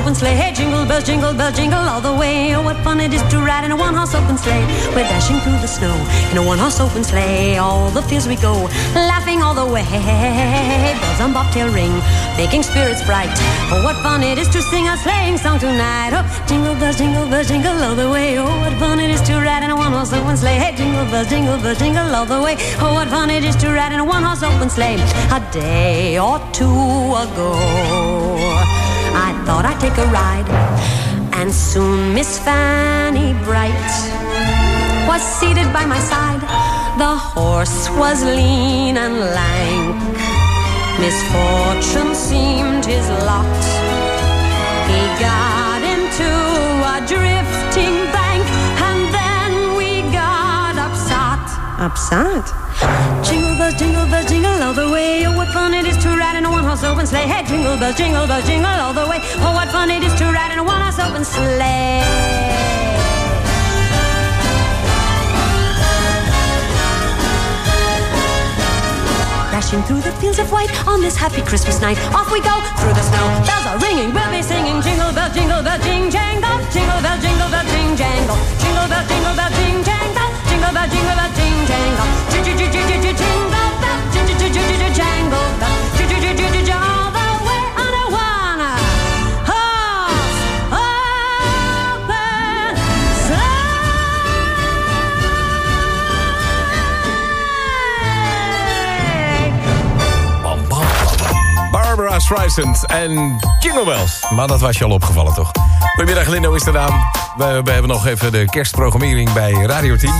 Open 0.08 0.16
sleigh. 0.16 0.36
Hey, 0.36 0.54
jingle 0.54 0.86
bells, 0.86 1.04
jingle 1.04 1.34
bells, 1.34 1.58
jingle 1.58 1.80
all 1.80 2.00
the 2.00 2.16
way. 2.16 2.56
Oh, 2.56 2.64
what 2.64 2.78
fun 2.78 3.02
it 3.02 3.14
is 3.14 3.22
to 3.24 3.40
ride 3.40 3.66
in 3.66 3.72
a 3.72 3.76
one-horse 3.76 4.16
open 4.16 4.38
sleigh. 4.38 4.64
We're 4.96 5.04
dashing 5.04 5.40
through 5.44 5.60
the 5.60 5.68
snow 5.68 5.94
in 6.32 6.38
a 6.38 6.44
one-horse 6.48 6.80
open 6.80 7.04
sleigh. 7.04 7.58
All 7.58 7.90
the 7.90 8.02
fields 8.02 8.26
we 8.26 8.38
go, 8.38 8.54
laughing 8.96 9.44
all 9.44 9.54
the 9.54 9.66
way. 9.66 9.84
Bells 11.02 11.20
on 11.20 11.34
bobtail 11.34 11.68
ring, 11.74 11.92
making 12.38 12.64
spirits 12.64 13.04
bright. 13.06 13.36
Oh, 13.68 13.84
what 13.84 13.98
fun 13.98 14.24
it 14.24 14.38
is 14.38 14.48
to 14.56 14.62
sing 14.62 14.88
a 14.88 14.96
sleighing 14.96 15.38
song 15.38 15.60
tonight. 15.60 16.14
Oh, 16.14 16.24
jingle 16.48 16.76
bells, 16.76 16.98
jingle 16.98 17.28
bells, 17.28 17.50
jingle 17.50 17.76
all 17.84 17.96
the 17.96 18.10
way. 18.10 18.40
Oh, 18.40 18.46
what 18.64 18.80
fun 18.80 19.02
it 19.02 19.10
is 19.12 19.22
to 19.24 19.34
ride 19.36 19.64
in 19.64 19.72
a 19.72 19.76
one-horse 19.76 20.14
open 20.14 20.38
sleigh. 20.38 20.56
Hey, 20.56 20.74
jingle 20.74 21.04
bells, 21.12 21.28
jingle 21.28 21.58
bells, 21.58 21.80
jingle 21.80 22.16
all 22.16 22.26
the 22.26 22.42
way. 22.42 22.56
Oh, 22.80 22.94
what 22.94 23.10
fun 23.10 23.30
it 23.30 23.44
is 23.44 23.58
to 23.58 23.68
ride 23.74 23.92
in 23.92 24.00
a 24.00 24.06
one-horse 24.06 24.44
open 24.44 24.70
sleigh. 24.70 24.96
A 25.36 25.42
day 25.52 26.18
or 26.18 26.40
two 26.54 26.64
ago, 26.64 27.52
thought 29.48 29.64
I'd 29.64 29.80
take 29.80 29.98
a 29.98 30.07
ride, 30.11 30.49
and 31.40 31.48
soon 31.53 32.14
Miss 32.14 32.38
Fanny 32.38 33.32
Bright 33.48 33.88
was 35.07 35.22
seated 35.40 35.72
by 35.72 35.86
my 35.86 35.99
side. 35.99 36.44
The 36.99 37.15
horse 37.15 37.88
was 37.91 38.26
lean 38.26 38.98
and 38.98 39.15
lank. 39.40 39.95
Misfortune 40.99 42.14
seemed 42.14 42.84
his 42.84 43.07
lot. 43.24 43.64
He 44.91 44.99
got 45.15 45.80
into 45.95 46.32
a 46.94 46.98
drifting 47.07 47.95
bank, 48.11 48.44
and 48.84 48.99
then 49.15 49.78
we 49.80 50.03
got 50.11 50.76
upset. 50.76 51.44
Upset? 51.80 52.66
Jingle 53.24 53.56
bells, 53.58 53.74
jingle 53.76 54.06
bells, 54.06 54.30
jingle 54.30 54.62
all 54.62 54.74
the 54.74 54.90
way. 54.90 55.26
Oh, 55.26 55.36
what 55.36 55.49
fun 55.49 55.74
it 55.74 55.86
is 55.86 55.98
to 56.04 56.10
ride 56.10 56.38
in 56.38 56.45
a 56.45 56.52
one-horse 56.52 56.84
open 56.84 57.08
sleigh. 57.08 57.26
Hey, 57.26 57.44
jingle 57.44 57.78
bells, 57.78 57.95
jingle 57.95 58.28
bells, 58.28 58.45
jingle 58.45 58.70
all 58.70 58.94
the 58.94 59.08
way. 59.08 59.20
Oh, 59.41 59.54
what 59.54 59.70
fun 59.70 59.90
it 59.90 60.04
is 60.04 60.14
to 60.20 60.26
ride 60.26 60.52
in 60.52 60.60
a 60.60 60.64
one-horse 60.64 60.99
open 60.99 61.26
sleigh. 61.26 62.06
Dashing 69.52 69.82
through 69.84 70.02
the 70.02 70.12
fields 70.22 70.38
of 70.38 70.52
white 70.52 70.70
on 70.88 71.02
this 71.02 71.18
happy 71.18 71.41
Christmas 71.41 71.82
night. 71.82 71.98
Off 72.14 72.32
we 72.32 72.40
go 72.41 72.54
through 72.78 72.94
the 72.94 73.02
snow. 73.02 73.26
Bells 73.41 73.66
are 73.66 73.80
ringing, 73.80 74.14
we'll 74.14 74.30
be 74.30 74.44
singing. 74.44 74.82
Jingle 74.86 75.12
bell, 75.18 75.34
jingle 75.34 75.64
bell, 75.64 75.80
jing 75.82 76.12
jangle. 76.12 76.62
Jingle 76.70 77.02
bell, 77.02 77.18
jingle 77.18 77.49
bell, 77.49 77.66
jing 77.66 77.98
jangle. 77.98 78.38
Jingle 78.62 78.86
bell, 78.86 79.02
jingle 79.10 79.34
bell, 79.34 79.49
jing 79.58 79.82
jangle. 79.82 80.30
Jingle 80.45 80.72
bell, 80.78 80.88
jingle 80.94 81.16
bell, 81.18 81.27
Barbara 102.18 102.73
en 102.88 103.39
Jingle. 103.60 104.06
Maar 104.30 104.48
dat 104.48 104.60
was 104.60 104.77
je 104.77 104.84
al 104.84 104.91
opgevallen, 104.91 105.34
toch? 105.34 105.52
Goedemiddag, 105.95 106.27
Lindo 106.27 106.53
is 106.53 106.64
naam. 106.64 107.10
We, 107.38 107.44
hebben 107.44 107.88
nog 107.88 108.07
even 108.07 108.31
de 108.31 108.45
kerstprogrammering 108.45 109.34
bij 109.34 109.52
Radio 109.52 109.95
10. 109.95 110.10
En 110.10 110.15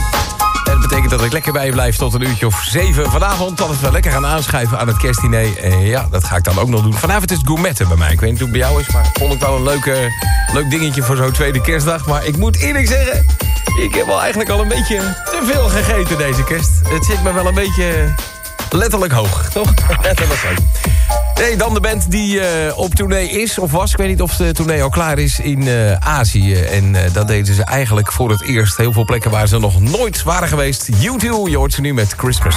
dat 0.64 0.80
betekent 0.80 1.10
dat 1.10 1.24
ik 1.24 1.32
lekker 1.32 1.53
bij 1.53 1.69
blijf 1.69 1.95
tot 1.95 2.14
een 2.14 2.22
uurtje 2.22 2.45
of 2.45 2.64
zeven 2.64 3.11
vanavond. 3.11 3.57
Dat 3.57 3.80
we 3.80 3.91
lekker 3.91 4.11
gaan 4.11 4.26
aanschuiven 4.26 4.80
aan 4.80 4.88
het 4.88 4.98
kerstdiner. 4.98 5.57
En 5.64 5.80
ja, 5.82 6.07
dat 6.11 6.24
ga 6.24 6.36
ik 6.36 6.44
dan 6.44 6.60
ook 6.60 6.68
nog 6.68 6.82
doen. 6.82 6.94
Vanavond 6.94 7.32
is 7.32 7.38
het 7.38 7.88
bij 7.88 7.98
mij. 7.98 8.11
Ik 8.11 8.19
weet 8.19 8.30
niet 8.30 8.40
hoe 8.40 8.49
het 8.49 8.57
bij 8.57 8.68
jou 8.68 8.82
is, 8.82 8.90
maar 8.90 9.10
vond 9.14 9.34
ik 9.34 9.40
wel 9.40 9.56
een 9.56 9.64
leuke, 9.64 10.11
leuk 10.53 10.69
dingetje 10.69 11.03
voor 11.03 11.15
zo'n 11.15 11.32
tweede 11.32 11.61
kerstdag. 11.61 12.06
Maar 12.06 12.26
ik 12.26 12.38
moet 12.38 12.57
eerlijk 12.57 12.88
zeggen, 12.88 13.26
ik 13.82 13.95
heb 13.95 14.06
wel 14.06 14.19
eigenlijk 14.19 14.49
al 14.49 14.61
een 14.61 14.68
beetje 14.68 14.98
te 15.26 15.40
veel 15.44 15.69
gegeten 15.69 16.18
deze 16.18 16.44
kerst. 16.44 16.72
Het 16.90 17.06
zit 17.06 17.24
me 17.24 17.34
wel 17.34 17.48
een 17.48 17.53
beetje 17.53 18.14
letterlijk 18.69 19.14
hoog, 19.14 19.49
toch? 19.49 19.74
letterlijk 20.02 20.41
hoog. 20.41 21.16
Nee, 21.40 21.56
dan 21.56 21.74
de 21.74 21.80
band 21.80 22.12
die 22.12 22.40
eh, 22.40 22.78
op 22.78 22.96
tournee 22.96 23.30
is 23.30 23.60
of 23.60 23.72
was. 23.72 23.92
Ik 23.92 23.98
weet 23.98 24.08
niet 24.08 24.22
of 24.22 24.36
de 24.36 24.52
tournee 24.52 24.84
al 24.84 24.90
klaar 24.90 25.20
is 25.20 25.40
in 25.40 25.68
eh, 25.68 25.94
Azië. 25.94 26.56
En 26.56 26.96
eh, 26.96 27.14
dat 27.14 27.28
deden 27.28 27.56
ze 27.56 27.64
eigenlijk 27.64 28.12
voor 28.12 28.30
het 28.30 28.42
eerst. 28.42 28.78
Heel 28.78 28.94
veel 28.94 29.06
plekken 29.06 29.32
waar 29.32 29.48
ze 29.48 29.60
nog 29.60 29.82
nooit 29.82 30.24
waren 30.24 30.48
geweest. 30.48 30.90
U2, 30.92 31.28
je 31.46 31.58
hoort 31.58 31.74
ze 31.74 31.82
nu 31.82 31.94
met 31.94 32.14
Christmas. 32.18 32.56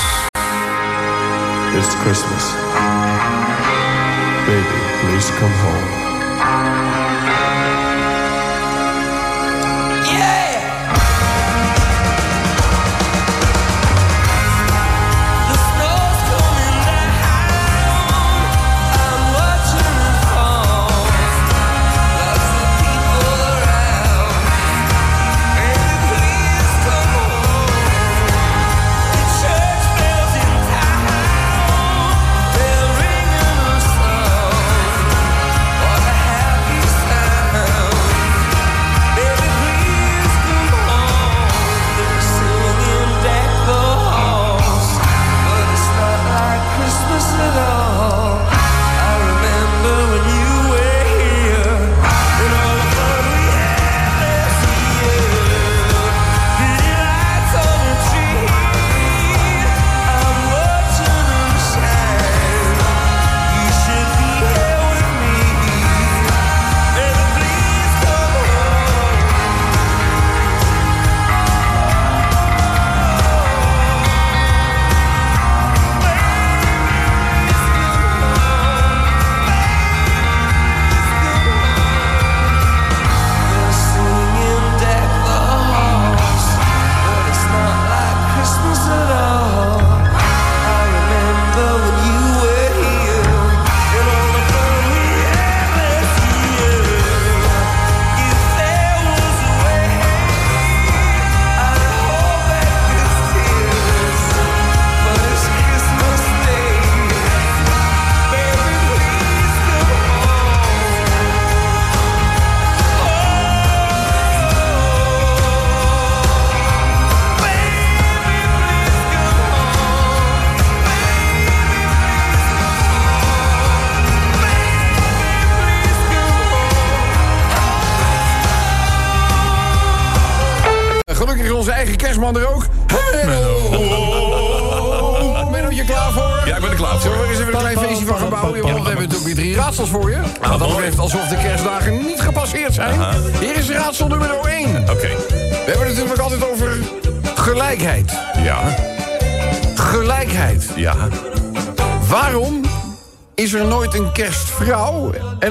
It's 1.76 1.94
Christmas. 2.02 2.44
Baby, 4.46 4.78
please 5.00 5.32
come 5.38 5.54
home. 5.54 5.99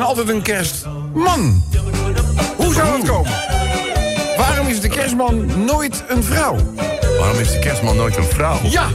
Altijd 0.09 0.29
een 0.29 0.41
kerstman? 0.41 1.63
Hoe 2.55 2.73
zou 2.73 2.99
dat 2.99 3.09
komen? 3.09 3.31
Waarom 4.37 4.67
is 4.67 4.81
de 4.81 4.87
kerstman 4.87 5.65
nooit 5.65 6.03
een 6.07 6.23
vrouw? 6.23 6.55
Waarom 7.19 7.39
is 7.39 7.51
de 7.51 7.59
kerstman 7.59 7.95
nooit 7.95 8.17
een 8.17 8.23
vrouw? 8.23 8.57
Ja, 8.63 8.87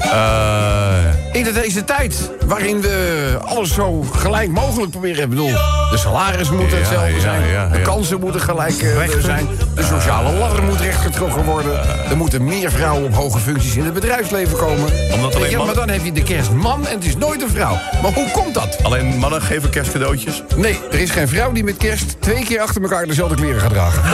Eh, 0.00 1.04
in 1.32 1.44
de- 1.44 1.52
deze 1.52 1.84
tijd 1.84 2.30
waarin 2.46 2.80
we 2.80 3.36
alles 3.44 3.74
zo 3.74 4.02
gelijk 4.02 4.50
mogelijk 4.50 4.90
proberen. 4.90 5.22
Ik 5.22 5.28
bedoel, 5.28 5.52
de 5.90 5.96
salaris 5.96 6.50
moeten 6.50 6.78
Ja, 6.78 6.84
hetzelfde 6.84 7.14
ja, 7.14 7.20
zijn. 7.20 7.72
de 7.72 7.80
kansen 7.82 8.20
moeten 8.20 8.40
gelijk 8.40 8.82
eh, 8.82 9.08
zijn. 9.20 9.48
De 9.86 9.92
sociale 9.92 10.32
ladder 10.32 10.62
moet 10.62 10.80
rechtgetrokken 10.80 11.44
worden. 11.44 11.80
Er 12.10 12.16
moeten 12.16 12.44
meer 12.44 12.70
vrouwen 12.70 13.04
op 13.04 13.14
hoge 13.14 13.38
functies 13.38 13.76
in 13.76 13.84
het 13.84 13.94
bedrijfsleven 13.94 14.58
komen. 14.58 14.92
Omdat 15.12 15.34
alleen 15.34 15.50
ja, 15.50 15.64
maar 15.64 15.74
dan 15.74 15.88
heb 15.88 16.04
je 16.04 16.12
de 16.12 16.22
kerstman 16.22 16.86
en 16.86 16.94
het 16.94 17.04
is 17.04 17.16
nooit 17.16 17.42
een 17.42 17.50
vrouw. 17.50 17.78
Maar 18.02 18.12
hoe 18.12 18.30
komt 18.30 18.54
dat? 18.54 18.78
alleen 18.82 19.06
mannen 19.18 19.42
geven 19.42 19.70
kerstcadeautjes? 19.70 20.42
Nee, 20.56 20.78
er 20.90 20.98
is 20.98 21.10
geen 21.10 21.28
vrouw 21.28 21.52
die 21.52 21.64
met 21.64 21.76
kerst 21.76 22.16
twee 22.20 22.44
keer 22.44 22.60
achter 22.60 22.82
elkaar 22.82 23.06
dezelfde 23.06 23.34
kleren 23.34 23.60
gaat 23.60 23.70
dragen. 23.70 24.02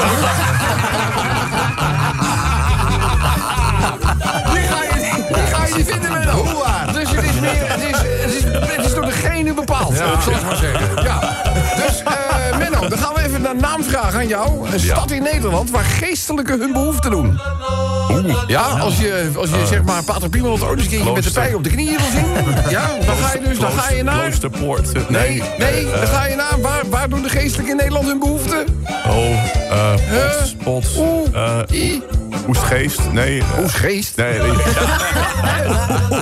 Die 4.53 4.63
ga 4.63 4.83
je, 4.83 5.25
die 5.35 5.47
ga 5.55 5.67
je 5.67 5.75
niet 5.75 5.87
vinden, 5.93 6.13
Menno. 6.13 6.33
Hoe 6.33 6.63
waar? 6.65 6.93
Dus 6.93 7.11
het 7.11 7.25
is 7.25 7.41
meer, 7.41 7.73
het 7.73 7.83
is, 7.83 7.97
het 7.97 8.35
is, 8.35 8.45
het 8.77 8.85
is 8.85 8.95
door 8.95 9.05
degene 9.05 9.55
bepaald, 9.55 9.97
zal 9.97 10.33
ik 10.33 10.43
maar 10.45 10.57
zeggen. 10.57 11.03
Ja. 11.03 11.19
Dus, 11.77 12.03
eh 12.03 12.59
Menno, 12.59 12.89
dan 12.89 12.99
gaan 12.99 13.15
we 13.15 13.21
even 13.23 13.45
een 13.45 13.52
vragen 14.03 14.19
aan 14.21 14.29
jou. 14.29 14.73
Een 14.73 14.81
stad 14.81 15.11
in 15.11 15.23
Nederland 15.23 15.71
waar 15.71 15.85
geestelijken 15.85 16.61
hun 16.61 16.73
behoefte 16.73 17.11
doen. 17.11 17.41
Ja, 18.47 18.63
als 18.63 18.99
je, 18.99 19.31
als 19.37 19.51
je 19.51 19.67
zeg 19.67 19.83
maar 19.83 20.05
Pater 20.05 20.29
Piemel 20.29 20.53
het 20.53 20.63
ooit 20.63 20.79
eens 20.79 20.93
een 20.93 21.13
met 21.13 21.25
de 21.25 21.31
pij 21.31 21.55
op 21.55 21.65
de 21.65 21.71
knieën 21.71 21.97
wil 21.97 22.11
zien. 22.11 22.71
Ja, 22.71 22.91
dan 23.07 23.17
ga 23.17 23.33
je 23.33 23.41
dus, 23.49 23.59
dan 23.59 23.71
ga 23.71 23.91
je 23.91 24.03
naar... 24.03 24.21
Kloosterpoort. 24.21 25.09
Nee, 25.09 25.43
nee, 25.59 25.85
dan 25.85 26.07
ga 26.07 26.27
je 26.27 26.37
naar. 26.37 26.61
Waar, 26.61 26.83
waar 26.91 27.09
doen 27.09 27.23
de 27.23 27.29
geestelijken 27.29 27.71
in 27.71 27.77
Nederland 27.77 28.07
hun 28.07 28.19
behoefte? 28.19 28.65
Oh, 29.07 29.31
eh, 29.71 29.95
Huh? 30.11 30.31
pots, 30.65 30.95
pots. 30.95 30.99
Eh, 32.43 32.49
Oestgeest? 32.49 33.01
Nee. 33.13 33.39
eh, 33.41 33.63
Oesgeest. 33.63 34.17
Nee, 34.17 34.39
nee. 34.39 34.51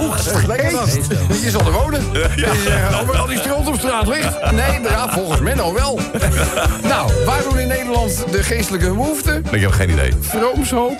Oesgeest. 0.00 1.06
Je 1.42 1.50
zal 1.50 1.60
er 1.66 1.72
wonen. 1.72 2.02
Je 2.12 2.62
zegt, 2.64 3.00
Overal 3.02 3.26
die 3.26 3.38
stront 3.38 3.68
op 3.68 3.78
straat 3.78 4.06
ligt. 4.06 4.50
Nee, 4.52 4.80
ja, 4.82 5.08
volgens 5.12 5.40
Menno 5.40 5.74
wel. 5.74 6.00
Nou, 6.82 7.10
waar 7.26 7.42
doen 7.48 7.58
in 7.58 7.68
Nederland 7.68 8.24
de 8.30 8.42
geestelijke 8.42 8.86
hun 8.86 8.96
behoefte? 8.96 9.42
Ik 9.50 9.60
heb 9.60 9.70
geen 9.70 9.90
idee. 9.90 10.12
Vroomshoop. 10.20 10.96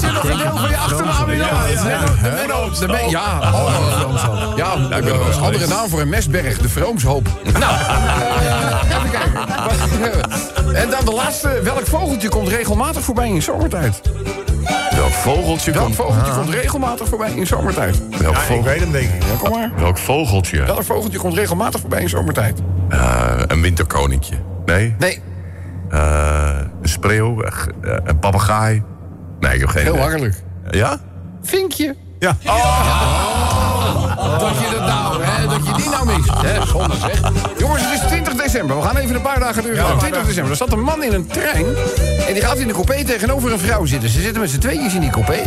Zit 0.00 0.12
nog 0.12 0.24
een 0.24 0.36
deel 0.38 0.56
van 0.56 0.68
je 0.70 0.76
achternaam 0.76 1.28
in? 1.30 1.36
Ja, 1.38 1.66
de 1.66 2.30
Menno. 2.34 2.70
De 2.78 2.86
Me- 2.86 3.06
Ja, 3.10 3.38
oh, 3.52 4.52
ja, 4.56 4.76
de 4.76 5.36
andere 5.40 5.66
naam 5.66 5.88
voor 5.88 6.00
een 6.00 6.08
mestberg, 6.08 6.58
de 6.58 6.68
Vroomshoop. 6.68 7.28
Nou, 7.58 7.74
even 8.88 9.10
kijken. 9.10 10.74
En 10.74 10.90
dan 10.90 11.04
de 11.04 11.12
laatste. 11.12 11.60
Welk 11.62 11.86
vogeltje 11.86 12.28
komt 12.28 12.48
regelmatig 12.48 13.02
voorbij 13.02 13.28
in 13.28 13.42
zomertijd? 13.42 14.00
Welk 14.96 15.10
vogeltje 15.12 15.72
Welk 15.72 15.84
komt... 15.84 15.96
vogeltje 15.96 16.32
komt 16.32 16.48
regelmatig 16.50 17.08
voorbij 17.08 17.30
in 17.32 17.46
zomertijd? 17.46 18.02
Welk, 18.18 18.34
Ik 18.34 18.40
vogel... 18.40 18.62
weet 18.62 18.80
hem, 18.80 18.92
denk 18.92 19.04
ik. 19.14 19.22
Ja, 19.22 19.28
kom 19.38 19.50
maar. 19.58 19.70
Welk 19.76 19.98
vogeltje? 19.98 20.62
Welk 20.64 20.82
vogeltje 20.84 21.18
komt 21.18 21.34
regelmatig 21.34 21.80
voorbij 21.80 22.00
in 22.02 22.08
zomertijd? 22.08 22.58
Eh, 22.88 22.98
een 23.46 23.60
winterkoninkje. 23.62 24.34
Nee. 24.64 24.94
Nee, 24.98 25.22
Eh, 25.90 26.50
een 26.82 26.88
spreeuw. 26.88 27.36
g- 27.50 27.66
eh, 27.82 27.94
een 28.04 28.18
papegaai. 28.18 28.82
Nee, 29.40 29.54
ik 29.54 29.60
heb 29.60 29.68
geen 29.68 29.82
heel 29.82 30.16
idee. 30.16 30.32
Ja? 30.70 31.00
Vinkje. 31.42 31.96
Ja. 32.18 32.36
Dat 34.38 34.58
je 34.58 34.68
dat 34.70 34.86
nou, 34.86 35.22
hè, 35.22 35.46
dat 35.48 35.66
je 35.66 35.72
die 35.72 35.88
nou 35.88 36.06
mist. 36.06 36.30
Hè, 36.36 36.66
zonde 36.66 36.96
zeg. 36.96 37.20
Jongens, 37.58 37.82
het 37.84 38.02
is 38.02 38.08
20 38.08 38.34
december. 38.34 38.76
We 38.76 38.82
gaan 38.82 38.96
even 38.96 39.14
een 39.14 39.22
paar 39.22 39.40
dagen 39.40 39.62
duren. 39.62 39.98
20 39.98 40.26
december. 40.26 40.50
Er 40.50 40.56
zat 40.56 40.72
een 40.72 40.82
man 40.82 41.02
in 41.02 41.12
een 41.12 41.26
trein. 41.26 41.66
En 42.26 42.34
die 42.34 42.42
gaat 42.42 42.58
in 42.58 42.66
de 42.66 42.72
coupé 42.72 43.04
tegenover 43.04 43.52
een 43.52 43.58
vrouw 43.58 43.84
zitten. 43.86 44.08
Ze 44.08 44.20
zitten 44.20 44.40
met 44.40 44.50
z'n 44.50 44.58
tweeën 44.58 44.90
in 44.94 45.00
die 45.00 45.10
coupé. 45.10 45.42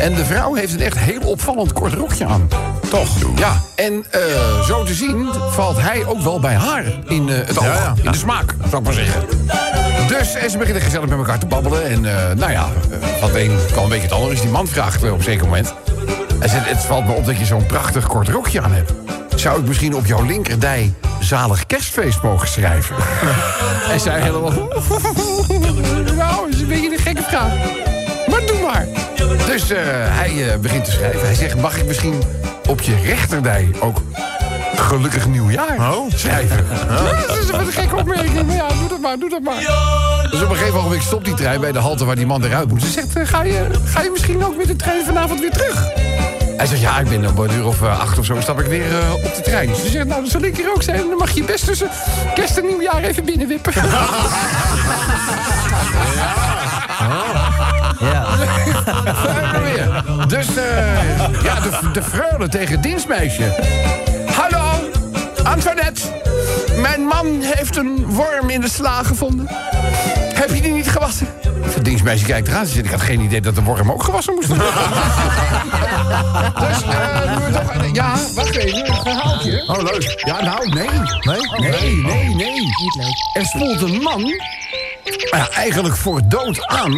En 0.00 0.14
de 0.14 0.24
vrouw 0.24 0.54
heeft 0.54 0.72
een 0.72 0.80
echt 0.80 0.98
heel 0.98 1.20
opvallend 1.20 1.72
kort 1.72 1.92
rokje 1.92 2.24
aan. 2.24 2.48
Toch? 2.90 3.08
Ja. 3.36 3.60
En 3.74 4.04
eh, 4.10 4.20
zo 4.62 4.82
te 4.84 4.94
zien 4.94 5.28
valt 5.50 5.80
hij 5.80 6.06
ook 6.06 6.20
wel 6.20 6.40
bij 6.40 6.54
haar 6.54 6.84
in 7.06 7.28
eh, 7.28 7.36
het 7.46 7.58
oog. 7.58 7.92
In 8.02 8.10
de 8.10 8.16
smaak, 8.16 8.54
zou 8.68 8.76
ik 8.76 8.82
maar 8.82 8.92
zeggen. 8.92 9.24
Dus 10.08 10.34
en 10.34 10.50
ze 10.50 10.58
beginnen 10.58 10.82
gezellig 10.82 11.08
met 11.08 11.18
elkaar 11.18 11.38
te 11.38 11.46
babbelen. 11.46 11.84
En 11.84 12.04
eh, 12.04 12.36
nou 12.36 12.50
ja, 12.52 12.68
eh, 12.90 13.22
het 13.22 13.34
een 13.34 13.58
kan 13.72 13.82
een 13.82 13.88
beetje 13.88 14.04
het 14.04 14.12
ander. 14.12 14.30
Dus 14.30 14.40
die 14.40 14.50
man 14.50 14.68
vraagt 14.68 15.02
eh, 15.02 15.12
op 15.12 15.18
een 15.18 15.24
zeker 15.24 15.44
moment... 15.44 15.74
Hij 16.38 16.48
zegt, 16.48 16.68
het 16.68 16.84
valt 16.84 17.06
me 17.06 17.12
op 17.12 17.26
dat 17.26 17.38
je 17.38 17.44
zo'n 17.44 17.66
prachtig 17.66 18.06
kort 18.06 18.28
rokje 18.28 18.60
aan 18.60 18.72
hebt. 18.72 18.92
Zou 19.34 19.60
ik 19.60 19.66
misschien 19.66 19.94
op 19.94 20.06
jouw 20.06 20.24
linkerdij 20.24 20.92
zalig 21.20 21.66
kerstfeest 21.66 22.22
mogen 22.22 22.48
schrijven? 22.48 22.96
en 23.92 24.00
zij 24.00 24.20
helemaal... 24.20 24.52
nou, 26.16 26.50
is 26.50 26.60
een 26.60 26.68
beetje 26.68 26.92
een 26.92 26.98
gekke 26.98 27.22
vraag. 27.22 27.52
Dus 29.68 29.76
eh, 29.76 29.84
hij 29.88 30.52
eh, 30.52 30.58
begint 30.58 30.84
te 30.84 30.90
schrijven. 30.90 31.20
Hij 31.20 31.34
zegt, 31.34 31.56
mag 31.56 31.76
ik 31.76 31.86
misschien 31.86 32.22
op 32.68 32.80
je 32.80 32.96
rechterdij 33.04 33.70
ook 33.80 34.02
gelukkig 34.76 35.26
nieuwjaar 35.26 35.76
schrijven? 36.08 36.66
Ja, 36.68 37.26
dat 37.26 37.38
is 37.38 37.48
een 37.48 37.72
gekke 37.72 37.96
opmerking. 37.96 38.46
Maar 38.46 38.56
ja, 38.56 38.68
doe 38.68 38.88
dat 38.88 39.00
maar, 39.00 39.18
doe 39.18 39.28
dat 39.30 39.42
maar. 39.42 39.58
Dus 40.30 40.42
op 40.42 40.50
een 40.50 40.56
gegeven 40.56 40.82
moment 40.82 41.02
stopt 41.02 41.24
die 41.24 41.34
trein 41.34 41.60
bij 41.60 41.72
de 41.72 41.78
halte 41.78 42.04
waar 42.04 42.16
die 42.16 42.26
man 42.26 42.44
eruit 42.44 42.68
moet. 42.68 42.82
Ze 42.82 42.90
zegt, 42.90 43.16
eh, 43.16 43.26
ga, 43.26 43.42
je, 43.42 43.66
ga 43.84 44.02
je 44.02 44.10
misschien 44.10 44.44
ook 44.44 44.56
met 44.56 44.66
de 44.66 44.76
trein 44.76 45.04
vanavond 45.04 45.40
weer 45.40 45.52
terug? 45.52 45.88
Hij 46.56 46.66
zegt, 46.66 46.80
ja, 46.80 46.98
ik 46.98 47.08
ben 47.08 47.26
om 47.26 47.38
een 47.38 47.52
uur 47.52 47.66
of 47.66 47.82
acht 47.82 48.18
of 48.18 48.24
zo 48.24 48.40
stap 48.40 48.60
ik 48.60 48.66
weer 48.66 49.12
op 49.12 49.34
de 49.34 49.40
trein. 49.42 49.74
Ze 49.74 49.88
zegt, 49.88 50.06
nou, 50.06 50.22
dat 50.22 50.30
zal 50.30 50.42
ik 50.42 50.58
er 50.58 50.74
ook 50.74 50.82
zijn. 50.82 51.08
Dan 51.08 51.18
mag 51.18 51.30
je 51.30 51.44
best 51.44 51.66
tussen 51.66 51.90
kerst 52.34 52.56
en 52.56 52.66
nieuwjaar 52.66 53.02
even 53.02 53.24
binnenwippen. 53.24 53.72
We 57.98 59.60
weer. 59.62 60.04
Dus, 60.26 60.46
eh, 60.46 61.42
ja, 61.42 61.60
de, 61.60 61.90
de 61.92 62.02
freule 62.02 62.48
tegen 62.48 62.80
dienstmeisje. 62.80 63.54
Hallo, 64.26 64.90
Antoinette. 65.42 66.02
Mijn 66.80 67.00
man 67.00 67.40
heeft 67.40 67.76
een 67.76 68.06
worm 68.06 68.50
in 68.50 68.60
de 68.60 68.68
sla 68.68 69.02
gevonden. 69.02 69.46
Heb 70.34 70.54
je 70.54 70.60
die 70.60 70.72
niet 70.72 70.90
gewassen? 70.90 71.26
Het 71.62 71.84
dienstmeisje 71.84 72.24
kijkt 72.24 72.48
eraan. 72.48 72.66
Ze 72.66 72.72
zegt, 72.72 72.84
ik 72.84 72.90
had 72.90 73.00
geen 73.00 73.20
idee 73.20 73.40
dat 73.40 73.54
de 73.54 73.62
worm 73.62 73.90
ook 73.90 74.02
gewassen 74.02 74.34
moest 74.34 74.48
worden. 74.48 74.66
dus, 76.68 76.82
eh, 76.82 77.34
doen 77.34 77.44
we 77.44 77.50
toch... 77.52 77.74
Ja, 77.92 78.14
wacht 78.34 78.56
even. 78.56 78.88
Een 78.88 78.94
verhaaltje. 79.02 79.64
Oh, 79.66 79.82
leuk. 79.82 80.22
Ja, 80.24 80.42
nou, 80.42 80.68
nee. 80.68 80.88
Nee? 81.20 81.70
Nee, 81.70 81.94
nee, 81.94 82.34
nee. 82.34 82.50
Niet 82.60 82.94
leuk. 82.94 83.30
Er 83.32 83.46
spoelt 83.46 83.82
een 83.82 84.02
man... 84.02 84.22
nou 85.06 85.42
Ja, 85.42 85.50
eigenlijk 85.50 85.96
voor 85.96 86.20
dood 86.28 86.66
aan. 86.66 86.94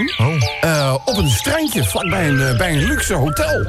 eh, 0.61 0.95
op 1.05 1.17
een 1.17 1.31
strandje 1.31 1.85
vlakbij 1.85 2.29
een, 2.29 2.41
eh, 2.41 2.57
bij 2.57 2.73
een 2.73 2.85
luxe 2.85 3.15
hotel. 3.15 3.67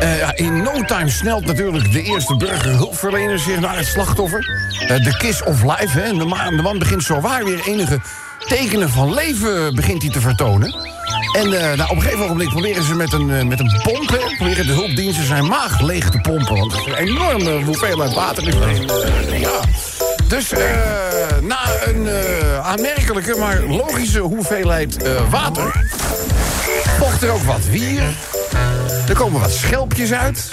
Eh, 0.00 0.18
ja, 0.18 0.36
in 0.36 0.62
no 0.62 0.84
time 0.84 1.10
snelt 1.10 1.46
natuurlijk 1.46 1.92
de 1.92 2.02
eerste 2.02 2.36
burgerhulpverlener 2.36 3.38
zich 3.38 3.60
naar 3.60 3.76
het 3.76 3.86
slachtoffer. 3.86 4.40
De 4.86 5.16
kiss 5.18 5.42
of 5.42 5.62
life. 5.62 5.98
Hè. 6.00 6.12
De, 6.16 6.24
man, 6.24 6.56
de 6.56 6.62
man 6.62 6.78
begint 6.78 7.02
zowaar 7.02 7.44
weer 7.44 7.60
enige 7.66 8.00
tekenen 8.38 8.90
van 8.90 9.14
leven 9.14 9.74
begint 9.74 10.02
hij 10.02 10.10
te 10.10 10.20
vertonen. 10.20 10.74
En 11.32 11.48
nou, 11.48 11.90
op 11.90 11.96
een 11.96 12.02
gegeven 12.02 12.26
moment 12.26 12.48
proberen 12.48 12.84
ze 12.84 12.94
met 12.94 13.12
een, 13.12 13.48
met 13.48 13.60
een 13.60 13.80
pomp... 13.82 14.08
Hè, 14.08 14.36
proberen 14.36 14.66
de 14.66 14.72
hulpdiensten 14.72 15.26
zijn 15.26 15.46
maag 15.46 15.80
leeg 15.80 16.10
te 16.10 16.20
pompen. 16.20 16.56
Want 16.56 16.72
er 16.72 16.78
is 16.78 16.86
een 16.86 16.94
enorme 16.94 17.62
hoeveelheid 17.62 18.14
water 18.14 18.44
ja. 19.38 19.60
Dus 20.28 20.52
eh, 20.52 20.60
na 21.42 21.58
een 21.84 22.08
eh, 22.08 22.58
aanmerkelijke, 22.66 23.36
maar 23.38 23.62
logische 23.62 24.20
hoeveelheid 24.20 25.02
eh, 25.02 25.30
water... 25.30 25.86
volgt 26.98 27.22
er 27.22 27.30
ook 27.30 27.42
wat 27.42 27.64
wier. 27.70 28.02
Er 29.08 29.14
komen 29.14 29.40
wat 29.40 29.50
schelpjes 29.50 30.12
uit. 30.12 30.52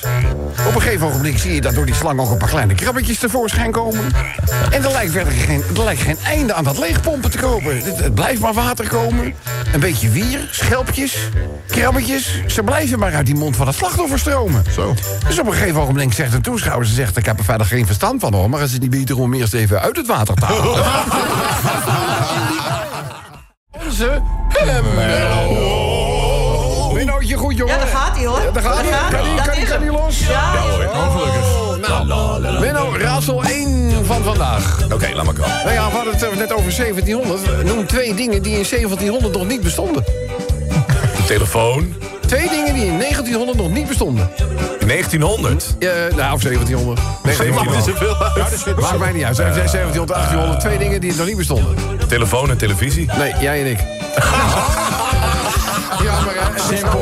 Op 0.68 0.76
een 0.76 0.82
gegeven 0.82 1.08
ogenblik 1.08 1.38
zie 1.38 1.54
je 1.54 1.62
dat 1.62 1.76
door 1.76 1.86
die 1.86 1.96
slang 1.96 2.20
ook 2.20 2.32
een 2.32 2.38
paar 2.38 2.50
kleine 2.50 2.76
krabbetjes 2.76 3.20
tevoorschijn 3.20 3.72
komen. 3.72 4.12
En 4.70 4.84
er 4.84 4.92
lijkt 4.92 5.12
verder 5.12 5.34
geen, 5.34 5.64
er 5.76 5.84
lijkt 5.84 6.02
geen 6.02 6.18
einde 6.24 6.54
aan 6.54 6.64
dat 6.64 6.78
leegpompen 6.78 7.32
te 7.32 7.38
kopen. 7.38 7.84
Het, 7.84 7.98
het 7.98 8.14
blijft 8.14 8.42
maar 8.42 8.54
water 8.54 8.88
komen. 8.88 9.34
Een 9.74 9.80
beetje 9.80 10.10
wier, 10.10 10.48
schelpjes, 10.52 11.18
krabbetjes. 11.68 12.42
Ze 12.48 12.64
blijven 12.64 13.00
maar 13.00 13.16
uit 13.16 13.26
die 13.26 13.36
mond 13.36 13.56
van 13.56 13.68
het 13.68 13.76
slachtoffer 13.76 14.20
stromen. 14.20 14.64
Zo. 14.74 14.94
Dus 15.28 15.40
op 15.40 15.48
een 15.48 15.54
gegeven 15.54 15.82
ogenblik 15.82 16.14
zegt 16.14 16.34
een 16.34 16.42
toeschouwer... 16.42 16.88
ze 16.88 16.94
zegt, 16.94 17.18
ik 17.18 17.26
heb 17.26 17.38
er 17.38 17.44
verder 17.44 17.68
geen 17.68 17.86
verstand 17.86 18.22
van 18.22 18.34
hoor... 18.34 18.50
maar 18.50 18.62
is 18.62 18.72
het 18.72 18.82
niet 18.82 18.90
beter 18.90 19.20
om 19.20 19.34
eerst 19.34 19.54
even 19.54 19.82
uit 19.82 19.98
het 19.98 20.08
water 20.08 20.36
te 20.36 20.46
halen? 20.46 20.84
Onze 23.86 24.22
Menno. 24.96 25.81
Goed, 27.42 27.58
jongen. 27.58 27.74
Ja, 27.74 27.80
daar 27.80 27.88
gaat 27.88 28.18
hij, 28.18 28.26
hoor. 28.26 28.42
Ja, 28.42 28.52
daar 28.52 28.64
gaat 28.64 28.76
Daar 28.76 28.84
hij. 28.84 29.66
Kan 29.66 29.82
hij. 29.82 29.92
los? 29.92 30.20
Ja. 30.28 30.54
Oh, 30.94 31.16
gelukkig. 31.18 32.08
Nou, 32.08 32.60
Menno, 32.60 32.94
raadsel 32.98 33.44
1 33.44 34.06
van 34.06 34.24
vandaag. 34.24 34.80
Oké, 34.94 35.10
laat 35.14 35.26
maar 35.26 35.34
komen. 35.34 35.56
Nou 35.64 35.72
ja, 35.72 35.90
we 35.90 35.96
hadden 35.96 36.14
het 36.14 36.36
net 36.36 36.54
over 36.54 36.76
1700. 36.76 37.64
Noem 37.64 37.88
twee 37.88 38.14
dingen 38.14 38.44
die 38.44 38.58
in 38.58 38.66
1700 38.70 39.34
nog 39.34 39.48
niet 39.48 39.62
bestonden. 39.62 40.04
De 41.16 41.24
telefoon. 41.26 41.94
Twee 42.28 42.50
dingen 42.50 42.74
die 42.74 42.86
in 42.86 42.98
1900 43.00 43.58
nog 43.58 43.72
niet 43.72 43.88
bestonden. 43.88 44.30
In 44.80 44.88
1900? 44.88 45.76
Ja, 45.80 45.92
nou, 46.16 46.34
of 46.34 46.42
1700. 46.42 47.00
1700. 47.24 48.80
Maakt 48.80 49.00
mij 49.00 49.12
niet 49.12 49.24
uit. 49.24 49.36
Zijn 49.36 49.54
1700, 49.54 50.10
1800. 50.10 50.60
Twee 50.60 50.78
dingen 50.78 51.02
die 51.02 51.16
nog 51.16 51.26
niet 51.26 51.38
bestonden. 51.38 51.76
Telefoon 52.08 52.50
en 52.50 52.58
televisie? 52.58 53.10
Nee, 53.18 53.34
jij 53.40 53.60
en 53.62 53.70
ik. 53.72 53.80
Ja, 56.04 56.20
maar 56.20 56.34
hè, 56.36 56.60
simpel. 56.76 57.00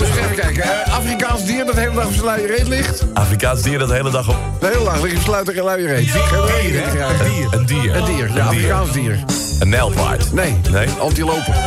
Eens 0.00 0.16
even 0.16 0.34
kijken. 0.36 0.64
Afrikaans 0.92 1.44
dier 1.44 1.64
dat 1.64 1.74
de 1.74 1.80
hele 1.80 1.94
dag 1.94 2.06
op 2.06 2.12
zijn 2.12 2.24
luie 2.24 2.46
reet 2.46 2.68
ligt. 2.68 3.04
Afrikaans 3.14 3.62
dier 3.62 3.78
dat 3.78 3.88
de 3.88 3.94
hele 3.94 4.10
dag 4.10 4.28
op... 4.28 4.36
De 4.60 4.66
hele 4.66 4.84
dag 4.84 5.00
ligt 5.02 5.16
op 5.16 5.22
zijn 5.34 5.44
luie- 5.46 5.62
luie 5.64 5.86
reet. 5.86 6.08
Geen 6.10 6.46
reden 6.46 6.82
te 6.82 6.96
krijgen. 6.96 7.48
Een 7.58 7.66
dier. 7.66 7.96
Een 7.96 8.04
dier, 8.04 8.30
ja, 8.34 8.44
Afrikaans 8.44 8.92
dier. 8.92 9.18
Een 9.58 9.68
nijlpaard. 9.68 10.32
Nee, 10.32 10.60
Nee? 10.70 10.88
antilopen. 11.00 11.54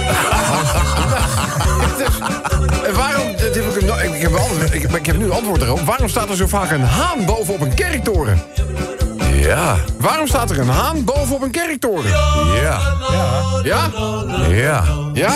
En 2.88 2.94
waarom, 2.96 3.36
dit 3.36 3.56
heb 3.56 3.64
ik, 3.76 3.82
een- 3.82 4.14
ik, 4.14 4.22
heb 4.22 4.32
wel 4.32 4.40
antwoord- 4.40 4.74
ik, 4.74 4.82
heb- 4.82 4.96
ik 4.96 5.06
heb 5.06 5.18
nu 5.18 5.32
antwoord 5.32 5.62
erop. 5.62 5.80
Waarom 5.82 6.10
staat 6.10 6.30
er 6.30 6.36
zo 6.36 6.48
vaak 6.48 6.72
een 6.72 6.82
haan 6.84 7.26
bovenop 7.26 7.62
een 7.62 7.74
kerktoren? 7.74 8.42
Ja. 9.48 9.76
Waarom 10.00 10.28
staat 10.28 10.50
er 10.50 10.60
een 10.60 10.70
haan 10.70 11.04
bovenop 11.04 11.42
een 11.42 11.52
kerktoren? 11.52 12.12
Ja. 12.62 12.80
Ja? 13.64 13.90
Ja. 14.48 14.84
Ja? 15.14 15.32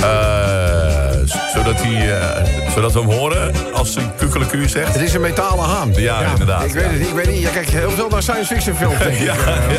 Eh, 0.00 1.18
z- 1.24 1.52
zodat, 1.54 1.74
hij, 1.82 2.18
eh, 2.20 2.70
zodat 2.74 2.92
we 2.92 2.98
hem 3.00 3.10
horen 3.10 3.52
als 3.74 3.94
hij 3.94 4.12
kukkeleku 4.16 4.68
zegt. 4.68 4.92
Het 4.92 5.02
is 5.02 5.14
een 5.14 5.20
metalen 5.20 5.64
haan. 5.64 5.92
Ja, 5.94 6.20
inderdaad. 6.20 6.64
Ik 6.64 6.72
weet 6.72 6.82
het 6.84 6.98
niet, 6.98 7.08
ik 7.08 7.14
weet 7.14 7.26
niet. 7.30 7.42
Je 7.42 7.50
kijkt 7.50 7.70
heel 7.70 7.90
veel 7.90 8.08
naar 8.08 8.22
science 8.22 8.54
fiction 8.54 8.76
films, 8.76 8.98
denk 9.04 9.12
ik. 9.18 9.20
Ja, 9.22 9.34
eh, 9.34 9.74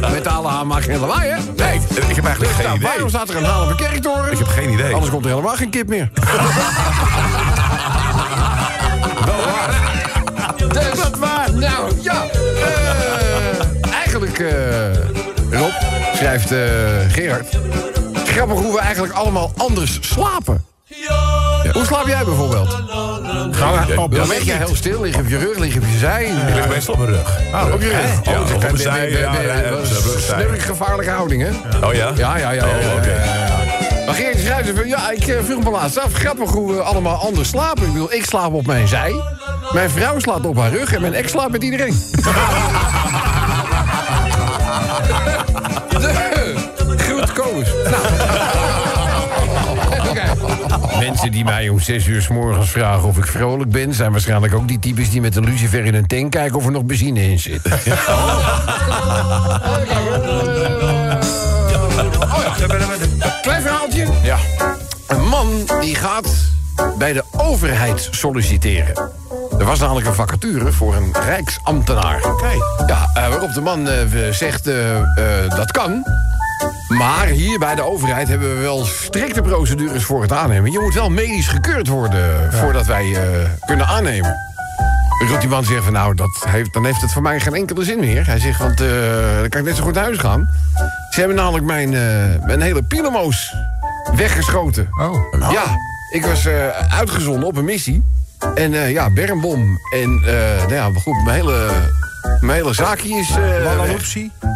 ja. 0.00 0.10
Metalen 0.10 0.50
haan 0.50 0.66
maakt 0.66 0.84
geen 0.84 0.98
lawaai, 1.00 1.28
hè? 1.30 1.36
Nee. 1.56 1.80
Ik 2.08 2.16
heb 2.16 2.24
eigenlijk 2.24 2.54
geen 2.54 2.64
Nou, 2.64 2.76
idee. 2.76 2.88
waarom 2.88 3.08
staat 3.08 3.28
er 3.28 3.36
een 3.36 3.44
haan 3.44 3.62
op 3.62 3.68
een 3.70 3.76
kerktoren? 3.76 4.32
Ik 4.32 4.38
heb 4.38 4.48
geen 4.48 4.70
idee. 4.72 4.92
Anders 4.92 5.10
komt 5.10 5.24
er 5.24 5.30
helemaal 5.30 5.54
geen 5.56 5.70
kip 5.70 5.88
meer. 5.88 6.10
Dat 10.96 11.18
waar. 11.18 11.52
Nou, 11.54 11.92
ja. 12.02 12.24
Eh, 14.40 15.58
Rob, 15.58 15.72
schrijft 16.14 16.52
eh, 16.52 16.58
Gerard... 17.08 17.58
Grappig 18.24 18.58
hoe 18.58 18.72
we 18.72 18.80
eigenlijk 18.80 19.12
allemaal 19.12 19.52
anders 19.56 19.98
slapen. 20.00 20.64
Hoe 21.72 21.84
slaap 21.84 22.06
jij 22.06 22.24
bijvoorbeeld? 22.24 22.76
Ga 23.50 23.86
op 23.96 24.14
Dan 24.14 24.28
lig 24.28 24.44
je 24.44 24.52
heel 24.52 24.76
stil, 24.76 25.00
lig 25.00 25.14
je 25.14 25.20
op 25.20 25.28
je 25.28 25.38
rug, 25.38 25.58
lig 25.58 25.72
je 25.74 25.80
op 25.80 25.86
je 25.92 25.98
zij. 25.98 26.24
Ik 26.24 26.54
lig 26.54 26.68
meestal 26.68 26.94
op 26.94 27.00
mijn 27.00 27.12
rug. 27.12 27.38
Oh, 27.52 27.72
op 27.72 27.80
je 27.80 27.88
rug. 27.88 28.24
Ja, 28.24 28.40
Oh, 28.40 28.54
op 28.54 28.60
mijn 28.60 28.76
zij, 28.76 29.28
gevaarlijke 30.58 31.10
houding, 31.10 31.42
hè? 31.42 31.86
Oh 31.86 31.94
ja? 31.94 32.12
Ja, 32.16 32.36
ja, 32.36 32.50
ja. 32.50 32.64
Oh, 32.64 32.96
oké. 32.96 33.22
Maar 34.06 34.14
Gerrit 34.14 34.38
schrijft 34.38 34.70
van, 34.76 34.88
ja, 34.88 35.10
ik 35.10 35.26
eh, 35.26 35.44
vroeg 35.44 35.64
me 35.64 35.70
laatst 35.70 35.98
af, 35.98 36.12
grappig 36.12 36.50
hoe 36.50 36.74
we 36.74 36.82
allemaal 36.82 37.16
anders 37.16 37.48
slapen. 37.48 37.86
Ik 37.86 37.92
bedoel, 37.92 38.12
ik 38.12 38.24
slaap 38.24 38.52
op 38.52 38.66
mijn 38.66 38.88
zij, 38.88 39.14
mijn 39.72 39.90
vrouw 39.90 40.18
slaapt 40.18 40.46
op 40.46 40.56
haar 40.56 40.70
rug 40.70 40.92
en 40.92 41.00
mijn 41.00 41.14
ex 41.14 41.30
slaapt 41.30 41.52
met 41.52 41.62
iedereen. 41.62 41.94
Nou. 50.68 50.98
Mensen 50.98 51.32
die 51.32 51.44
mij 51.44 51.68
om 51.68 51.80
6 51.80 52.06
uur 52.06 52.22
s 52.22 52.28
morgens 52.28 52.70
vragen 52.70 53.08
of 53.08 53.16
ik 53.18 53.26
vrolijk 53.26 53.70
ben... 53.70 53.94
zijn 53.94 54.10
waarschijnlijk 54.10 54.54
ook 54.54 54.68
die 54.68 54.78
types 54.78 55.10
die 55.10 55.20
met 55.20 55.36
een 55.36 55.44
lucifer 55.44 55.84
in 55.84 55.94
een 55.94 56.06
tank 56.06 56.30
kijken... 56.30 56.56
of 56.56 56.64
er 56.64 56.72
nog 56.72 56.84
benzine 56.84 57.22
in 57.30 57.38
zit. 57.38 57.60
Oh 62.20 62.42
ja, 62.42 62.66
klein 63.42 63.62
verhaaltje. 63.62 64.06
Ja. 64.22 64.36
Een 65.06 65.28
man 65.28 65.48
die 65.80 65.94
gaat 65.94 66.28
bij 66.98 67.12
de 67.12 67.24
overheid 67.36 68.08
solliciteren. 68.10 69.10
Er 69.58 69.64
was 69.64 69.78
namelijk 69.78 70.06
een 70.06 70.14
vacature 70.14 70.72
voor 70.72 70.94
een 70.94 71.12
rijksambtenaar. 71.12 72.20
Ja, 72.86 73.10
eh, 73.14 73.28
waarop 73.28 73.52
de 73.52 73.60
man 73.60 73.88
eh, 73.88 74.28
zegt, 74.30 74.66
eh, 74.66 74.76
dat 75.48 75.70
kan... 75.70 76.04
Maar 76.88 77.26
hier 77.26 77.58
bij 77.58 77.74
de 77.74 77.82
overheid 77.82 78.28
hebben 78.28 78.54
we 78.54 78.60
wel 78.60 78.84
strikte 78.84 79.42
procedures 79.42 80.04
voor 80.04 80.22
het 80.22 80.32
aannemen. 80.32 80.72
Je 80.72 80.78
moet 80.78 80.94
wel 80.94 81.10
medisch 81.10 81.48
gekeurd 81.48 81.88
worden 81.88 82.52
voordat 82.52 82.86
wij 82.86 83.14
eh, 83.14 83.48
kunnen 83.66 83.86
aannemen. 83.86 84.36
Dus 85.18 85.40
die 85.40 85.48
man 85.48 85.64
zegt 85.64 85.84
van 85.84 85.92
nou, 85.92 86.14
dat 86.14 86.44
heeft, 86.48 86.72
dan 86.72 86.84
heeft 86.84 87.00
het 87.00 87.12
voor 87.12 87.22
mij 87.22 87.40
geen 87.40 87.54
enkele 87.54 87.84
zin 87.84 87.98
meer. 88.00 88.26
Hij 88.26 88.38
zegt, 88.38 88.58
want 88.58 88.80
eh, 88.80 88.88
dan 89.40 89.48
kan 89.48 89.60
ik 89.60 89.66
net 89.66 89.76
zo 89.76 89.82
goed 89.82 89.94
naar 89.94 90.04
huis 90.04 90.18
gaan. 90.18 90.48
Ze 91.10 91.18
hebben 91.18 91.36
namelijk 91.36 91.64
mijn, 91.64 91.94
eh, 91.94 92.46
mijn 92.46 92.60
hele 92.60 92.82
pilomoos 92.82 93.54
weggeschoten. 94.14 94.88
Oh. 95.00 95.52
Ja, 95.52 95.64
ik 96.12 96.24
was 96.24 96.46
uitgezonden 96.88 97.44
op 97.44 97.56
een 97.56 97.64
missie. 97.64 98.02
En 98.54 98.72
ja, 98.72 99.10
bermbom. 99.10 99.78
En 99.94 100.20
nou 100.20 100.74
ja, 100.74 100.90
goed, 100.94 101.24
mijn 101.24 101.36
hele, 101.36 101.68
mijn 102.40 102.58
hele 102.58 102.74
zaakje 102.74 103.08
is... 103.08 103.28
eh, 103.28 103.34
weg. 103.36 103.62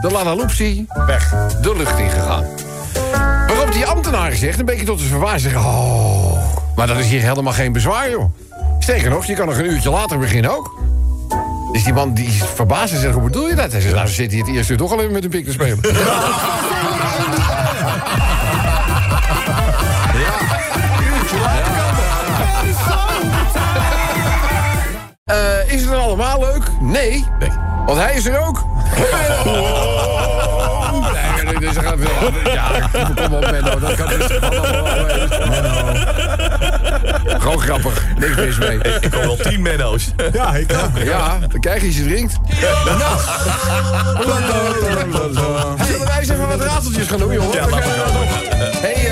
De 0.00 0.10
Lalaloopsie, 0.10 0.86
weg. 1.06 1.28
De 1.60 1.76
lucht 1.76 1.98
ingegaan. 1.98 2.44
Waarop 3.46 3.72
die 3.72 3.86
ambtenaar 3.86 4.32
zegt, 4.32 4.58
een 4.58 4.64
beetje 4.64 4.84
tot 4.84 5.02
verbaasd 5.02 5.42
zeggen... 5.42 5.60
Oh, 5.60 6.38
maar 6.76 6.86
dat 6.86 6.96
is 6.96 7.06
hier 7.06 7.20
helemaal 7.20 7.52
geen 7.52 7.72
bezwaar, 7.72 8.10
joh. 8.10 8.24
Sterker 8.78 9.10
nog, 9.10 9.24
je 9.24 9.34
kan 9.34 9.46
nog 9.46 9.58
een 9.58 9.70
uurtje 9.70 9.90
later 9.90 10.18
beginnen 10.18 10.56
ook. 10.56 10.82
Dus 11.72 11.84
die 11.84 11.92
man 11.92 12.14
die 12.14 12.26
is 12.26 12.42
verbaasd 12.54 12.92
en 12.92 13.00
zegt, 13.00 13.14
hoe 13.14 13.22
bedoel 13.22 13.48
je 13.48 13.54
dat? 13.54 13.72
Hij 13.72 13.80
zegt, 13.80 13.94
nou, 13.94 14.06
ze 14.06 14.14
zit 14.14 14.32
hier 14.32 14.44
het 14.44 14.54
eerste 14.54 14.72
uur 14.72 14.78
toch 14.78 14.92
al 14.92 15.00
even 15.00 15.12
met 15.12 15.24
een 15.24 15.30
pik 15.30 15.44
te 15.44 15.52
spelen. 15.52 15.80
Eh, 25.34 25.72
is 25.74 25.80
het 25.80 25.90
dan 25.90 26.00
allemaal 26.00 26.40
leuk? 26.40 26.62
Nee. 26.80 27.26
Want 27.86 27.98
hij 27.98 28.14
is 28.14 28.26
er 28.26 28.46
ook. 28.46 28.62
Nee, 31.34 31.44
nee, 31.44 31.60
dus 31.60 31.76
gaat 31.76 31.98
wel. 31.98 32.52
Ja, 32.52 32.70
kom 33.14 33.34
op, 33.34 33.50
Menno. 33.50 33.78
Dat 33.78 33.94
kan 33.94 34.08
dus 34.08 34.16
wezen. 34.16 34.40
Gewoon 37.40 37.60
grappig. 37.60 38.04
Niks 38.18 38.36
mis 38.36 38.58
mee. 38.58 38.78
Ik 39.00 39.10
kom 39.10 39.20
wel 39.20 39.36
tien 39.36 39.62
menno's. 39.62 40.10
Ja, 40.32 40.54
ik 40.54 40.72
ook. 40.72 41.04
Ja, 41.04 41.38
dan 41.38 41.60
krijg 41.60 41.80
je 41.80 41.86
als 41.86 41.96
je 41.96 42.04
drinkt. 42.04 42.38
Nou. 42.84 43.20
Zullen 45.86 46.06
wij 46.06 46.18
eens 46.18 46.28
even 46.28 46.48
wat 46.48 46.60
raadseltjes 46.60 47.06
gaan 47.08 47.18
doen, 47.18 47.32
jongen? 47.32 47.54
Ja, 47.54 47.62
gaan. 47.62 47.82
Hey, 48.80 48.94
eh, 48.94 49.04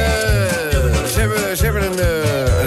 ze 1.12 1.20
hebben, 1.20 1.56
ze 1.56 1.64
hebben 1.64 1.82
een, 1.82 1.98
eh, 1.98 2.06
een 2.06 2.21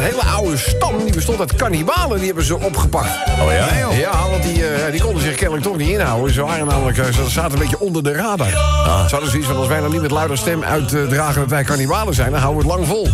hele 0.05 0.23
oude 0.23 0.57
stam, 0.57 1.03
die 1.03 1.13
bestond 1.13 1.39
uit 1.39 1.55
kannibalen, 1.55 2.17
die 2.17 2.25
hebben 2.25 2.43
ze 2.43 2.59
opgepakt. 2.59 3.09
Oh 3.41 3.51
ja? 3.51 3.67
Ja, 3.97 4.29
want 4.29 4.43
die, 4.43 4.67
eh, 4.67 4.91
die 4.91 5.01
konden 5.01 5.21
zich 5.23 5.35
kennelijk 5.35 5.63
toch 5.63 5.77
niet 5.77 5.89
inhouden. 5.89 6.33
Ze, 6.33 6.41
waren 6.41 6.67
namelijk, 6.67 6.97
eh, 6.97 7.05
ze 7.05 7.29
zaten 7.29 7.51
een 7.53 7.59
beetje 7.59 7.79
onder 7.79 8.03
de 8.03 8.11
radar. 8.13 8.49
Ze 8.49 9.11
hadden 9.11 9.29
zoiets 9.29 9.47
van, 9.47 9.57
als 9.57 9.67
wij 9.67 9.81
dan 9.81 9.91
niet 9.91 10.01
met 10.01 10.11
luider 10.11 10.37
stem 10.37 10.63
uitdragen 10.63 11.41
dat 11.41 11.49
wij 11.49 11.63
kannibalen 11.63 12.13
zijn, 12.13 12.31
dan 12.31 12.39
houden 12.39 12.63
we 12.63 12.69
het 12.69 12.77
lang 12.77 12.87
vol. 12.89 13.07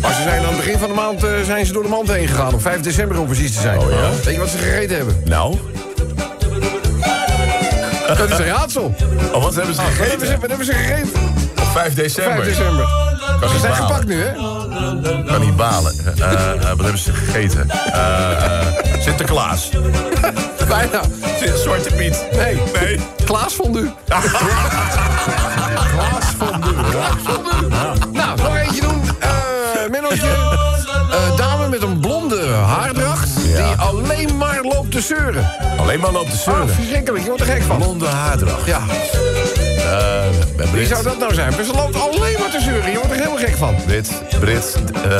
Maar 0.00 0.14
ze 0.14 0.22
zijn 0.22 0.40
aan 0.42 0.48
het 0.48 0.56
begin 0.56 0.78
van 0.78 0.88
de 0.88 0.94
maand 0.94 1.24
eh, 1.24 1.30
zijn 1.44 1.66
ze 1.66 1.72
door 1.72 1.82
de 1.82 1.88
mand 1.88 2.12
heen 2.12 2.28
gegaan. 2.28 2.54
Op 2.54 2.62
5 2.62 2.80
december 2.80 3.20
om 3.20 3.26
precies 3.26 3.54
te 3.54 3.60
zijn. 3.60 3.78
Oh 3.78 3.90
ja? 3.90 4.10
Weet 4.24 4.34
je 4.34 4.40
wat 4.40 4.48
ze 4.48 4.58
gegeten 4.58 4.96
hebben? 4.96 5.22
Nou? 5.24 5.56
Dat 8.06 8.30
is 8.30 8.38
een 8.38 8.46
raadsel. 8.46 8.94
Oh, 9.32 9.42
wat 9.42 9.54
hebben 9.54 9.74
ze 9.74 9.80
Wat 9.82 9.90
hebben 9.90 10.06
gegeten? 10.06 10.26
ze, 10.26 10.38
wat 10.40 10.48
hebben 10.48 10.66
ze 10.66 10.72
gegeten? 10.72 11.10
Op 11.60 11.66
5 11.72 11.94
december. 11.94 12.44
5 12.44 12.56
december. 12.56 13.09
Ze 13.48 13.58
zijn 13.58 13.74
gepakt 13.74 14.06
nu, 14.06 14.22
hè? 14.22 14.32
Kannibalen. 15.26 15.94
Eh, 16.18 16.52
eh, 16.52 16.60
wat 16.60 16.80
hebben 16.80 16.98
ze 16.98 17.12
gegeten? 17.12 17.70
Eh, 17.70 18.66
Sinterklaas. 19.00 19.68
Bijna. 20.68 21.00
Zwarte 21.54 21.94
Piet. 21.94 22.26
Nee. 22.32 22.62
Nee. 22.80 23.00
Klaas 23.24 23.52
fondue. 23.52 23.92
Klaas 25.94 26.24
fondue. 26.38 26.74
Nou, 26.74 27.49
te 35.00 35.14
zeuren. 35.16 35.50
Alleen 35.78 36.00
maar 36.00 36.10
loopt 36.12 36.30
te 36.30 36.36
Ah, 36.36 36.42
zeuren. 36.42 36.68
verschrikkelijk. 36.74 37.22
Je 37.22 37.28
wordt 37.28 37.42
er 37.44 37.52
gek 37.52 37.62
van. 37.62 37.76
Blonde 37.76 38.06
haardracht. 38.06 38.66
Ja. 38.66 38.80
Eh, 39.76 40.70
Wie 40.72 40.86
zou 40.86 41.02
dat 41.02 41.18
nou 41.18 41.34
zijn? 41.34 41.52
Ze 41.52 41.72
loopt 41.74 41.94
alleen 42.00 42.36
maar 42.38 42.50
te 42.50 42.60
zeuren. 42.60 42.90
Je 42.90 42.96
wordt 42.96 43.10
er 43.10 43.16
helemaal 43.16 43.38
gek 43.38 43.56
van. 43.56 43.74
Brit. 43.86 44.10
Brit. 44.40 44.76
eh, 44.94 45.10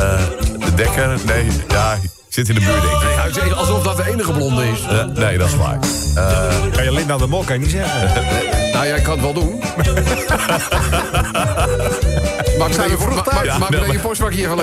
de 0.59 0.75
Dekker. 0.75 1.09
Nee, 1.27 1.47
ja, 1.69 1.93
ik 2.03 2.11
zit 2.29 2.49
in 2.49 2.55
de 2.55 2.61
buurt, 2.61 2.83
denk 2.83 3.37
ik. 3.37 3.45
Is 3.45 3.53
Alsof 3.53 3.83
dat 3.83 3.97
de 3.97 4.11
enige 4.13 4.33
blonde 4.33 4.69
is. 4.71 4.87
Eh, 4.89 5.05
nee, 5.05 5.39
dat 5.39 5.49
is 5.49 5.57
waar. 5.57 5.79
Eh, 6.15 6.49
Kan 6.73 6.85
je 6.85 6.93
Linda 6.93 7.17
de 7.17 7.27
Mol, 7.27 7.45
kan 7.45 7.55
je 7.55 7.61
niet 7.61 7.71
zeggen. 7.71 8.11
Nou, 8.73 8.87
jij 8.93 9.01
kan 9.01 9.13
het 9.13 9.21
wel 9.23 9.33
doen. 9.33 9.59
Maak 12.59 12.69
meteen 12.69 12.89
je, 12.89 12.97
meteen 13.71 13.93
je 13.93 13.99
postbak 13.99 14.33
hier 14.33 14.49
dus, 14.57 14.59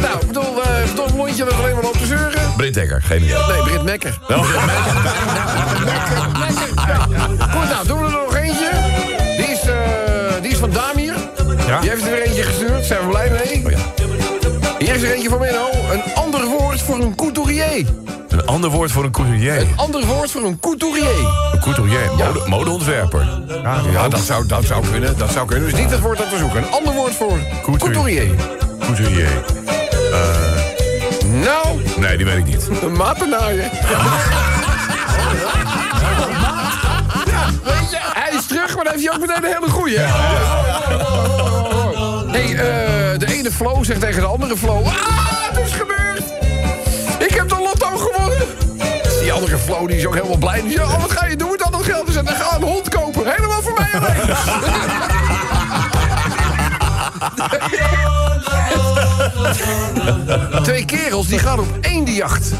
bedoel, 0.00 0.09
eh 1.30 1.36
blondje 1.36 1.44
dat 1.44 1.64
alleen 1.64 1.74
maar 1.74 1.82
loopt 1.82 1.98
te 1.98 2.06
zeuren. 2.06 2.54
Brit 2.56 2.74
Dekker, 2.74 3.02
geen 3.02 3.22
idee. 3.22 3.36
Nee, 3.48 3.62
Britt 3.62 3.82
Mekker. 3.90 4.18
Goed, 7.50 7.68
nou, 7.68 7.86
doen 7.86 7.98
we 7.98 8.04
er 8.04 8.10
nog 8.10 8.34
eentje. 8.34 8.70
Die 9.36 9.46
is, 9.46 9.60
eh, 9.60 10.42
die 10.42 10.50
is 10.50 10.58
van 10.58 10.70
Damir. 10.70 11.14
Ja. 11.66 11.80
Die 11.80 11.90
heeft 11.90 12.04
er 12.04 12.10
weer 12.10 12.22
eentje 12.22 12.42
gestuurd. 12.42 12.84
Zijn 12.84 13.00
we 13.00 13.06
blij 13.06 13.30
mee? 13.30 13.64
Oh, 13.64 13.70
ja. 13.70 13.78
Hier 14.78 14.94
is 14.94 15.02
er 15.02 15.12
eentje 15.12 15.28
van 15.28 15.38
Menno. 15.38 15.68
Een 15.92 16.14
ander 16.14 16.44
woord 16.44 16.82
voor 16.82 16.98
een 16.98 17.14
couturier. 17.14 17.86
Een 18.28 18.46
ander 18.46 18.70
woord 18.70 18.92
voor 18.92 19.04
een 19.04 19.10
couturier. 19.10 19.60
Een 19.60 19.72
ander 19.76 20.06
woord 20.06 20.30
voor 20.30 20.42
een 20.42 20.60
couturier. 20.60 21.26
Een 21.52 21.60
couturier, 21.60 22.10
mode, 22.16 22.48
modeontwerper. 22.48 23.28
Ja, 23.92 24.08
dat 24.08 24.20
zou, 24.20 24.46
dat 24.46 24.64
zou 24.64 24.86
kunnen. 24.90 25.18
Dat 25.18 25.30
zou 25.30 25.46
kunnen. 25.46 25.70
Dus 25.70 25.80
niet 25.80 25.90
het 25.90 26.00
woord 26.00 26.18
dat 26.18 26.30
we 26.30 26.38
zoeken. 26.38 26.62
Een 26.62 26.70
ander 26.70 26.94
woord 26.94 27.14
voor 27.14 27.38
couturier. 27.62 28.30
Couturier. 28.78 29.28
Nou, 31.44 31.80
Nee, 31.96 32.16
die 32.16 32.26
weet 32.26 32.36
ik 32.36 32.44
niet. 32.44 32.68
een 32.82 32.92
matenaaien. 32.96 33.70
Weet 37.64 37.90
je, 37.90 37.98
hij 38.12 38.32
is 38.38 38.46
terug, 38.46 38.74
maar 38.74 38.84
dan 38.84 38.92
heeft 38.92 39.04
hij 39.06 39.14
ook 39.14 39.20
meteen 39.20 39.36
een 39.44 39.52
hele 39.54 39.68
goeie. 39.70 39.98
hè? 39.98 40.06
hey, 42.38 42.50
eh, 42.50 43.18
de 43.18 43.26
ene 43.26 43.50
flow 43.52 43.84
zegt 43.84 44.00
tegen 44.00 44.20
de 44.20 44.26
andere 44.26 44.56
flow... 44.56 44.86
Ah, 44.86 44.92
het 45.50 45.66
is 45.66 45.72
gebeurd! 45.72 46.22
Ik 47.18 47.34
heb 47.34 47.48
de 47.48 47.58
lotto 47.58 47.96
gewonnen! 47.96 48.46
Die 49.20 49.32
andere 49.32 49.58
flow 49.58 49.86
die 49.88 49.96
is 49.96 50.06
ook 50.06 50.14
helemaal 50.14 50.36
blij. 50.38 50.62
Die 50.62 50.70
zegt, 50.72 50.88
oh, 50.92 51.00
wat 51.00 51.10
ga 51.10 51.26
je 51.26 51.36
doen 51.36 51.50
met 51.50 51.62
al 51.62 51.70
dat 51.70 51.82
geld? 51.84 52.08
Zegt, 52.12 52.26
dan 52.26 52.34
ga 52.36 52.56
een 52.56 52.62
hond 52.62 52.88
kopen. 52.88 53.32
Helemaal 53.34 53.62
voor 53.62 53.72
mij 53.78 53.90
alleen. 54.00 54.36
Twee 60.62 60.84
kerels 60.84 61.26
die 61.26 61.38
gaan 61.38 61.58
op 61.58 61.66
eendenjacht. 61.80 62.50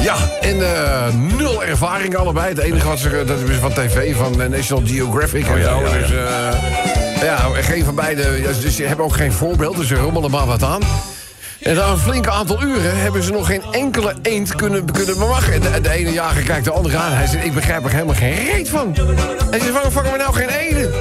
Ja, 0.00 0.14
en 0.40 0.74
eh, 0.74 1.14
nul 1.36 1.64
ervaring 1.64 2.16
allebei. 2.16 2.48
Het 2.48 2.58
enige 2.58 2.88
wat 2.88 2.98
ze, 2.98 3.22
dat 3.26 3.38
is 3.38 3.56
van 3.56 3.72
tv, 3.72 4.16
van 4.16 4.42
eh, 4.42 4.48
National 4.48 4.86
Geographic 4.86 5.46
en 5.46 5.52
Oh, 5.52 5.58
ja, 5.58 5.64
zo. 5.64 5.80
ja, 5.80 5.94
ja. 5.94 5.98
Dus, 5.98 6.10
eh, 6.10 7.22
ja, 7.22 7.36
geen 7.62 7.84
van 7.84 7.94
beide. 7.94 8.40
Dus 8.60 8.76
ze 8.76 8.82
hebben 8.82 9.04
ook 9.04 9.16
geen 9.16 9.32
voorbeeld, 9.32 9.76
dus 9.76 9.86
ze 9.88 9.94
rommelen 9.94 10.30
maar 10.30 10.46
wat 10.46 10.62
aan. 10.62 10.80
En 11.60 11.74
na 11.74 11.86
een 11.86 11.98
flink 11.98 12.26
aantal 12.26 12.62
uren 12.62 13.00
hebben 13.00 13.22
ze 13.22 13.32
nog 13.32 13.46
geen 13.46 13.62
enkele 13.70 14.14
eend 14.22 14.54
kunnen, 14.54 14.84
kunnen 14.92 15.18
bemachen. 15.18 15.52
En 15.52 15.60
de, 15.60 15.80
de 15.80 15.90
ene 15.90 16.12
jager 16.12 16.42
kijkt 16.42 16.64
de 16.64 16.70
andere 16.70 16.96
aan. 16.96 17.12
Hij 17.12 17.26
zegt, 17.26 17.44
ik 17.44 17.54
begrijp 17.54 17.84
er 17.84 17.90
helemaal 17.90 18.14
geen 18.14 18.34
reet 18.34 18.68
van. 18.68 18.96
Hij 19.50 19.60
zegt, 19.60 19.72
waarom 19.72 19.92
vangen 19.92 20.12
we 20.12 20.18
nou 20.18 20.34
geen 20.34 20.48
eden? 20.48 20.92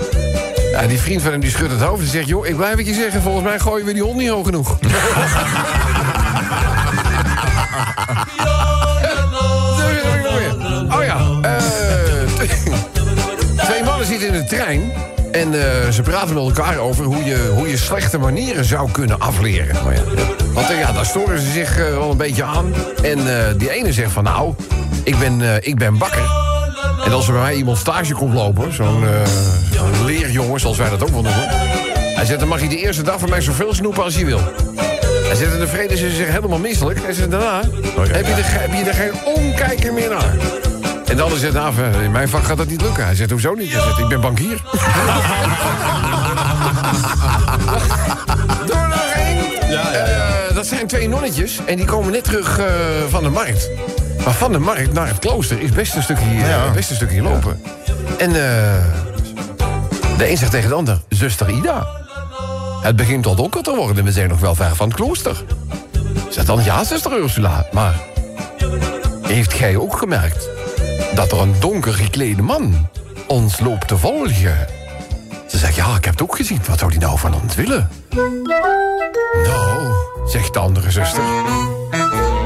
Ja, 0.73 0.87
die 0.87 0.99
vriend 0.99 1.21
van 1.21 1.31
hem 1.31 1.39
die 1.39 1.49
schudt 1.49 1.71
het 1.71 1.81
hoofd 1.81 2.01
en 2.01 2.07
zegt... 2.07 2.27
joh, 2.27 2.45
ik 2.45 2.55
blijf 2.55 2.77
het 2.77 2.87
je 2.87 2.93
zeggen, 2.93 3.21
volgens 3.21 3.43
mij 3.43 3.59
gooien 3.59 3.85
we 3.85 3.93
die 3.93 4.01
hond 4.01 4.17
niet 4.17 4.29
hoog 4.29 4.45
genoeg. 4.45 4.77
Oh 10.89 11.03
ja, 11.03 11.17
eh, 11.41 11.63
twee 13.65 13.83
mannen 13.83 14.07
zitten 14.07 14.27
in 14.27 14.33
de 14.33 14.43
trein... 14.43 14.91
en 15.31 15.53
eh, 15.53 15.89
ze 15.89 16.01
praten 16.01 16.33
met 16.33 16.43
elkaar 16.43 16.77
over 16.77 17.05
hoe 17.05 17.23
je, 17.23 17.51
hoe 17.55 17.69
je 17.69 17.77
slechte 17.77 18.17
manieren 18.17 18.65
zou 18.65 18.91
kunnen 18.91 19.19
afleren. 19.19 19.85
Oh 19.85 19.93
ja. 19.93 20.01
Want 20.53 20.69
eh, 20.69 20.79
ja, 20.79 20.91
daar 20.91 21.05
storen 21.05 21.39
ze 21.39 21.51
zich 21.51 21.77
eh, 21.77 21.85
wel 21.85 22.11
een 22.11 22.17
beetje 22.17 22.43
aan. 22.43 22.73
En 23.03 23.19
die 23.57 23.71
ene 23.71 23.93
zegt 23.93 24.11
van 24.11 24.23
nou, 24.23 24.53
ik 25.03 25.19
ben, 25.19 25.41
ik 25.61 25.77
ben 25.77 25.97
bakker. 25.97 26.52
En 27.05 27.11
als 27.11 27.27
er 27.27 27.33
bij 27.33 27.41
mij 27.41 27.55
iemand 27.55 27.77
stage 27.77 28.13
komt 28.13 28.33
lopen, 28.33 28.73
zo'n 28.73 29.07
eh, 29.07 29.25
zo'n 29.73 30.05
leerjongen, 30.05 30.59
zoals 30.59 30.77
wij 30.77 30.89
dat 30.89 31.01
ook 31.01 31.09
wel 31.09 31.21
noemen... 31.21 31.47
hij 32.15 32.25
zegt, 32.25 32.39
dan 32.39 32.47
mag 32.47 32.61
je 32.61 32.67
de 32.67 32.77
eerste 32.77 33.03
dag 33.03 33.19
van 33.19 33.29
mij 33.29 33.41
zoveel 33.41 33.73
snoepen 33.73 34.03
als 34.03 34.15
je 34.15 34.25
wil. 34.25 34.41
Hij 35.23 35.35
zegt, 35.35 35.53
en 35.53 35.59
de 35.59 35.67
vrede 35.67 35.97
ze 35.97 36.09
zich 36.09 36.27
helemaal 36.27 36.59
misselijk. 36.59 37.03
Hij 37.03 37.13
zegt, 37.13 37.31
daarna 37.31 37.61
heb, 37.95 38.25
je 38.25 38.33
er, 38.33 38.59
heb 38.61 38.73
je 38.73 38.83
er 38.83 38.93
geen 38.93 39.11
omkijker 39.35 39.93
meer 39.93 40.09
naar. 40.09 40.35
En 41.05 41.19
ander 41.19 41.37
zegt, 41.37 41.53
nou, 41.53 41.73
in 42.03 42.11
mijn 42.11 42.29
vak 42.29 42.43
gaat 42.43 42.57
dat 42.57 42.67
niet 42.67 42.81
lukken. 42.81 43.05
Hij 43.05 43.15
zegt, 43.15 43.29
hoezo 43.29 43.53
niet? 43.53 43.71
Hij 43.71 43.81
zegt, 43.81 43.97
ik 43.99 44.07
ben 44.07 44.21
bankier. 44.21 44.61
Door 48.67 48.87
nog 48.87 49.11
één. 49.15 49.37
Eh, 49.69 50.55
dat 50.55 50.67
zijn 50.67 50.87
twee 50.87 51.07
nonnetjes 51.07 51.59
en 51.65 51.75
die 51.75 51.85
komen 51.85 52.11
net 52.11 52.23
terug 52.23 52.59
eh, 52.59 52.65
van 53.09 53.23
de 53.23 53.29
markt. 53.29 53.69
Maar 54.25 54.33
van 54.33 54.51
de 54.51 54.59
markt 54.59 54.93
naar 54.93 55.07
het 55.07 55.19
klooster 55.19 55.61
is 55.61 55.71
best 55.71 55.95
een 55.95 56.03
stukje, 56.03 56.43
eh, 56.43 56.71
best 56.71 56.89
een 56.89 56.95
stukje 56.95 57.21
lopen. 57.21 57.61
En 58.17 58.29
eh, 58.29 58.85
de 60.17 60.29
een 60.29 60.37
zegt 60.37 60.51
tegen 60.51 60.69
de 60.69 60.75
ander, 60.75 61.01
zuster 61.09 61.49
Ida... 61.49 61.87
het 62.81 62.95
begint 62.95 63.25
al 63.25 63.35
donker 63.35 63.63
te 63.63 63.75
worden, 63.75 64.03
we 64.03 64.11
zijn 64.11 64.29
nog 64.29 64.39
wel 64.39 64.55
ver 64.55 64.75
van 64.75 64.87
het 64.87 64.97
klooster. 64.97 65.43
Zegt 66.29 66.47
dan, 66.47 66.63
ja, 66.63 66.83
zuster 66.83 67.17
Ursula, 67.17 67.65
maar... 67.71 67.95
heeft 69.21 69.53
gij 69.53 69.75
ook 69.77 69.97
gemerkt 69.97 70.49
dat 71.15 71.31
er 71.31 71.39
een 71.39 71.55
donker 71.59 71.93
geklede 71.93 72.41
man 72.41 72.89
ons 73.27 73.59
loopt 73.59 73.87
te 73.87 73.97
volgen? 73.97 74.67
Ze 75.47 75.57
zegt, 75.57 75.75
ja, 75.75 75.95
ik 75.95 76.05
heb 76.05 76.13
het 76.13 76.23
ook 76.23 76.35
gezien. 76.35 76.61
Wat 76.67 76.79
zou 76.79 76.91
die 76.91 76.99
nou 76.99 77.19
van 77.19 77.41
ons 77.41 77.55
willen? 77.55 77.89
Nou, 79.43 79.93
zegt 80.25 80.53
de 80.53 80.59
andere 80.59 80.91
zuster. 80.91 81.23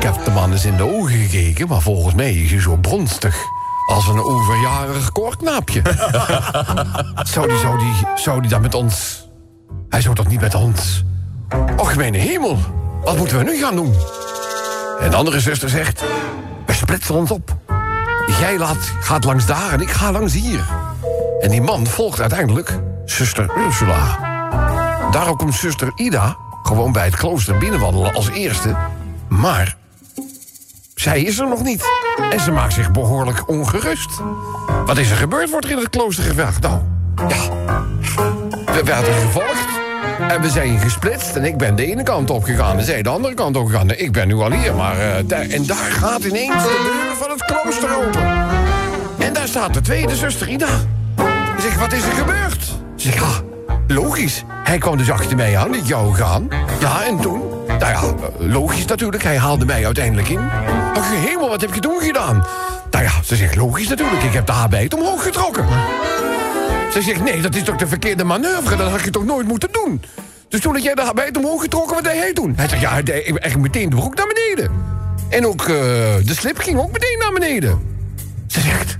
Heb 0.07 0.25
de 0.25 0.31
man 0.31 0.51
eens 0.51 0.65
in 0.65 0.77
de 0.77 0.83
ogen 0.83 1.17
gekeken, 1.17 1.67
maar 1.67 1.81
volgens 1.81 2.15
mij 2.15 2.33
is 2.33 2.51
hij 2.51 2.61
zo 2.61 2.75
bronstig. 2.75 3.35
Als 3.85 4.07
een 4.07 4.23
overjarig 4.23 5.11
koorknaapje. 5.11 5.81
zou, 7.33 7.47
die, 7.47 7.57
zou, 7.57 7.79
die, 7.79 7.93
zou 8.15 8.41
die 8.41 8.49
dan 8.49 8.61
met 8.61 8.73
ons... 8.73 9.27
Hij 9.89 10.01
zou 10.01 10.15
toch 10.15 10.27
niet 10.27 10.41
met 10.41 10.55
ons... 10.55 11.03
Och, 11.77 11.95
mijn 11.95 12.13
hemel. 12.13 12.57
Wat 13.03 13.17
moeten 13.17 13.37
we 13.37 13.43
nu 13.43 13.57
gaan 13.57 13.75
doen? 13.75 13.93
En 14.99 15.09
de 15.09 15.15
andere 15.15 15.39
zuster 15.39 15.69
zegt... 15.69 16.03
We 16.65 16.73
splitsen 16.73 17.15
ons 17.15 17.31
op. 17.31 17.57
Jij 18.39 18.57
laat, 18.57 18.91
gaat 18.99 19.23
langs 19.23 19.45
daar 19.45 19.71
en 19.71 19.81
ik 19.81 19.89
ga 19.89 20.11
langs 20.11 20.33
hier. 20.33 20.65
En 21.39 21.49
die 21.49 21.61
man 21.61 21.87
volgt 21.87 22.21
uiteindelijk 22.21 22.79
zuster 23.05 23.49
Ursula. 23.57 24.19
Daarom 25.11 25.35
komt 25.35 25.55
zuster 25.55 25.91
Ida 25.95 26.37
gewoon 26.63 26.91
bij 26.91 27.05
het 27.05 27.15
klooster 27.15 27.57
binnenwandelen 27.57 28.13
als 28.13 28.29
eerste. 28.29 28.75
Maar 29.27 29.77
zij 30.99 31.21
is 31.21 31.39
er 31.39 31.47
nog 31.47 31.63
niet. 31.63 31.83
En 32.29 32.39
ze 32.39 32.51
maakt 32.51 32.73
zich 32.73 32.91
behoorlijk 32.91 33.49
ongerust. 33.49 34.09
Wat 34.85 34.97
is 34.97 35.09
er 35.09 35.15
gebeurd, 35.15 35.49
wordt 35.49 35.65
er 35.65 35.71
in 35.71 35.77
het 35.77 35.89
klooster 35.89 36.23
gevraagd. 36.23 36.61
Nou, 36.61 36.79
ja. 37.27 37.37
We 38.65 38.81
werden 38.83 39.13
gevolgd. 39.13 39.79
En 40.19 40.41
we 40.41 40.49
zijn 40.49 40.79
gesplitst. 40.79 41.35
En 41.35 41.45
ik 41.45 41.57
ben 41.57 41.75
de 41.75 41.85
ene 41.85 42.03
kant 42.03 42.29
op 42.29 42.43
gegaan. 42.43 42.77
En 42.77 42.85
zij 42.85 43.01
de 43.01 43.09
andere 43.09 43.33
kant 43.33 43.55
op 43.55 43.65
gegaan. 43.65 43.91
Ik 43.91 44.11
ben 44.11 44.27
nu 44.27 44.35
al 44.35 44.51
hier. 44.51 44.75
Maar, 44.75 44.99
eh, 44.99 45.23
daar, 45.25 45.41
en 45.41 45.65
daar 45.65 45.91
gaat 45.91 46.23
ineens 46.23 46.63
de 46.63 46.81
deur 46.83 47.15
van 47.15 47.29
het 47.29 47.45
klooster 47.45 47.95
open. 47.95 48.27
En 49.17 49.33
daar 49.33 49.47
staat 49.47 49.73
de 49.73 49.81
tweede 49.81 50.15
zuster 50.15 50.49
Ida. 50.49 50.69
Ik 51.55 51.61
zeg, 51.61 51.79
wat 51.79 51.93
is 51.93 52.03
er 52.03 52.11
gebeurd? 52.11 52.63
Ze 52.95 53.09
zegt, 53.09 53.15
ja, 53.15 53.41
logisch. 53.87 54.43
Hij 54.63 54.77
kwam 54.77 54.97
dus 54.97 55.11
achter 55.11 55.35
mij 55.35 55.57
aan, 55.57 55.71
niet 55.71 55.87
jou 55.87 56.13
gaan. 56.13 56.47
Ja, 56.79 57.05
en 57.05 57.19
toen? 57.19 57.56
Nou 57.79 57.91
ja, 57.91 58.13
logisch 58.37 58.85
natuurlijk. 58.85 59.23
Hij 59.23 59.37
haalde 59.37 59.65
mij 59.65 59.85
uiteindelijk 59.85 60.29
in. 60.29 60.49
Ach, 60.93 61.11
hemel, 61.11 61.49
wat 61.49 61.61
heb 61.61 61.73
je 61.73 61.79
toen 61.79 61.99
gedaan? 62.01 62.45
Nou 62.91 63.03
ja, 63.03 63.11
ze 63.23 63.35
zegt, 63.35 63.55
logisch 63.55 63.87
natuurlijk. 63.87 64.23
Ik 64.23 64.33
heb 64.33 64.45
de 64.45 64.51
habijt 64.51 64.93
omhoog 64.93 65.23
getrokken. 65.23 65.65
Ze 66.91 67.01
zegt, 67.01 67.23
nee, 67.23 67.41
dat 67.41 67.55
is 67.55 67.63
toch 67.63 67.75
de 67.75 67.87
verkeerde 67.87 68.23
manoeuvre? 68.23 68.75
Dat 68.75 68.89
had 68.89 69.01
je 69.01 69.09
toch 69.09 69.25
nooit 69.25 69.47
moeten 69.47 69.69
doen? 69.71 70.01
Dus 70.49 70.61
toen 70.61 70.73
had 70.73 70.83
jij 70.83 70.95
de 70.95 71.01
habijt 71.01 71.37
omhoog 71.37 71.61
getrokken, 71.61 71.95
wat 71.95 72.03
deed 72.03 72.21
hij 72.21 72.33
toen? 72.33 72.53
Hij 72.55 72.67
zegt, 72.67 72.81
ja, 72.81 73.01
hij 73.03 73.35
echt 73.35 73.57
meteen 73.57 73.89
de 73.89 73.95
broek 73.95 74.15
naar 74.15 74.27
beneden. 74.27 74.71
En 75.29 75.45
ook 75.45 75.61
eh, 75.61 75.67
de 75.67 76.33
slip 76.33 76.57
ging 76.57 76.79
ook 76.79 76.91
meteen 76.91 77.17
naar 77.19 77.33
beneden. 77.33 77.81
Ze 78.47 78.59
zegt, 78.59 78.97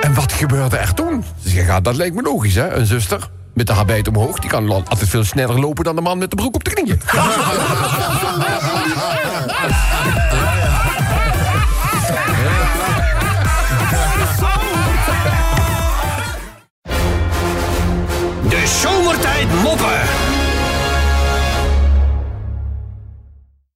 en 0.00 0.14
wat 0.14 0.32
gebeurde 0.32 0.76
er 0.76 0.94
toen? 0.94 1.24
Ze 1.42 1.48
zegt, 1.48 1.66
ja, 1.66 1.80
dat 1.80 1.96
leek 1.96 2.14
me 2.14 2.22
logisch, 2.22 2.54
hè? 2.54 2.72
Een 2.72 2.86
zuster 2.86 3.30
met 3.56 3.66
de 3.66 3.72
habijt 3.72 4.08
omhoog... 4.08 4.38
die 4.38 4.50
kan 4.50 4.70
altijd 4.70 5.08
veel 5.08 5.24
sneller 5.24 5.60
lopen 5.60 5.84
dan 5.84 5.94
de 5.96 6.02
man 6.02 6.18
met 6.18 6.30
de 6.30 6.36
broek 6.36 6.54
op 6.54 6.64
de 6.64 6.70
knieën. 6.70 7.00
De 18.48 18.66
zomertijd 18.66 19.62
moppen 19.62 20.00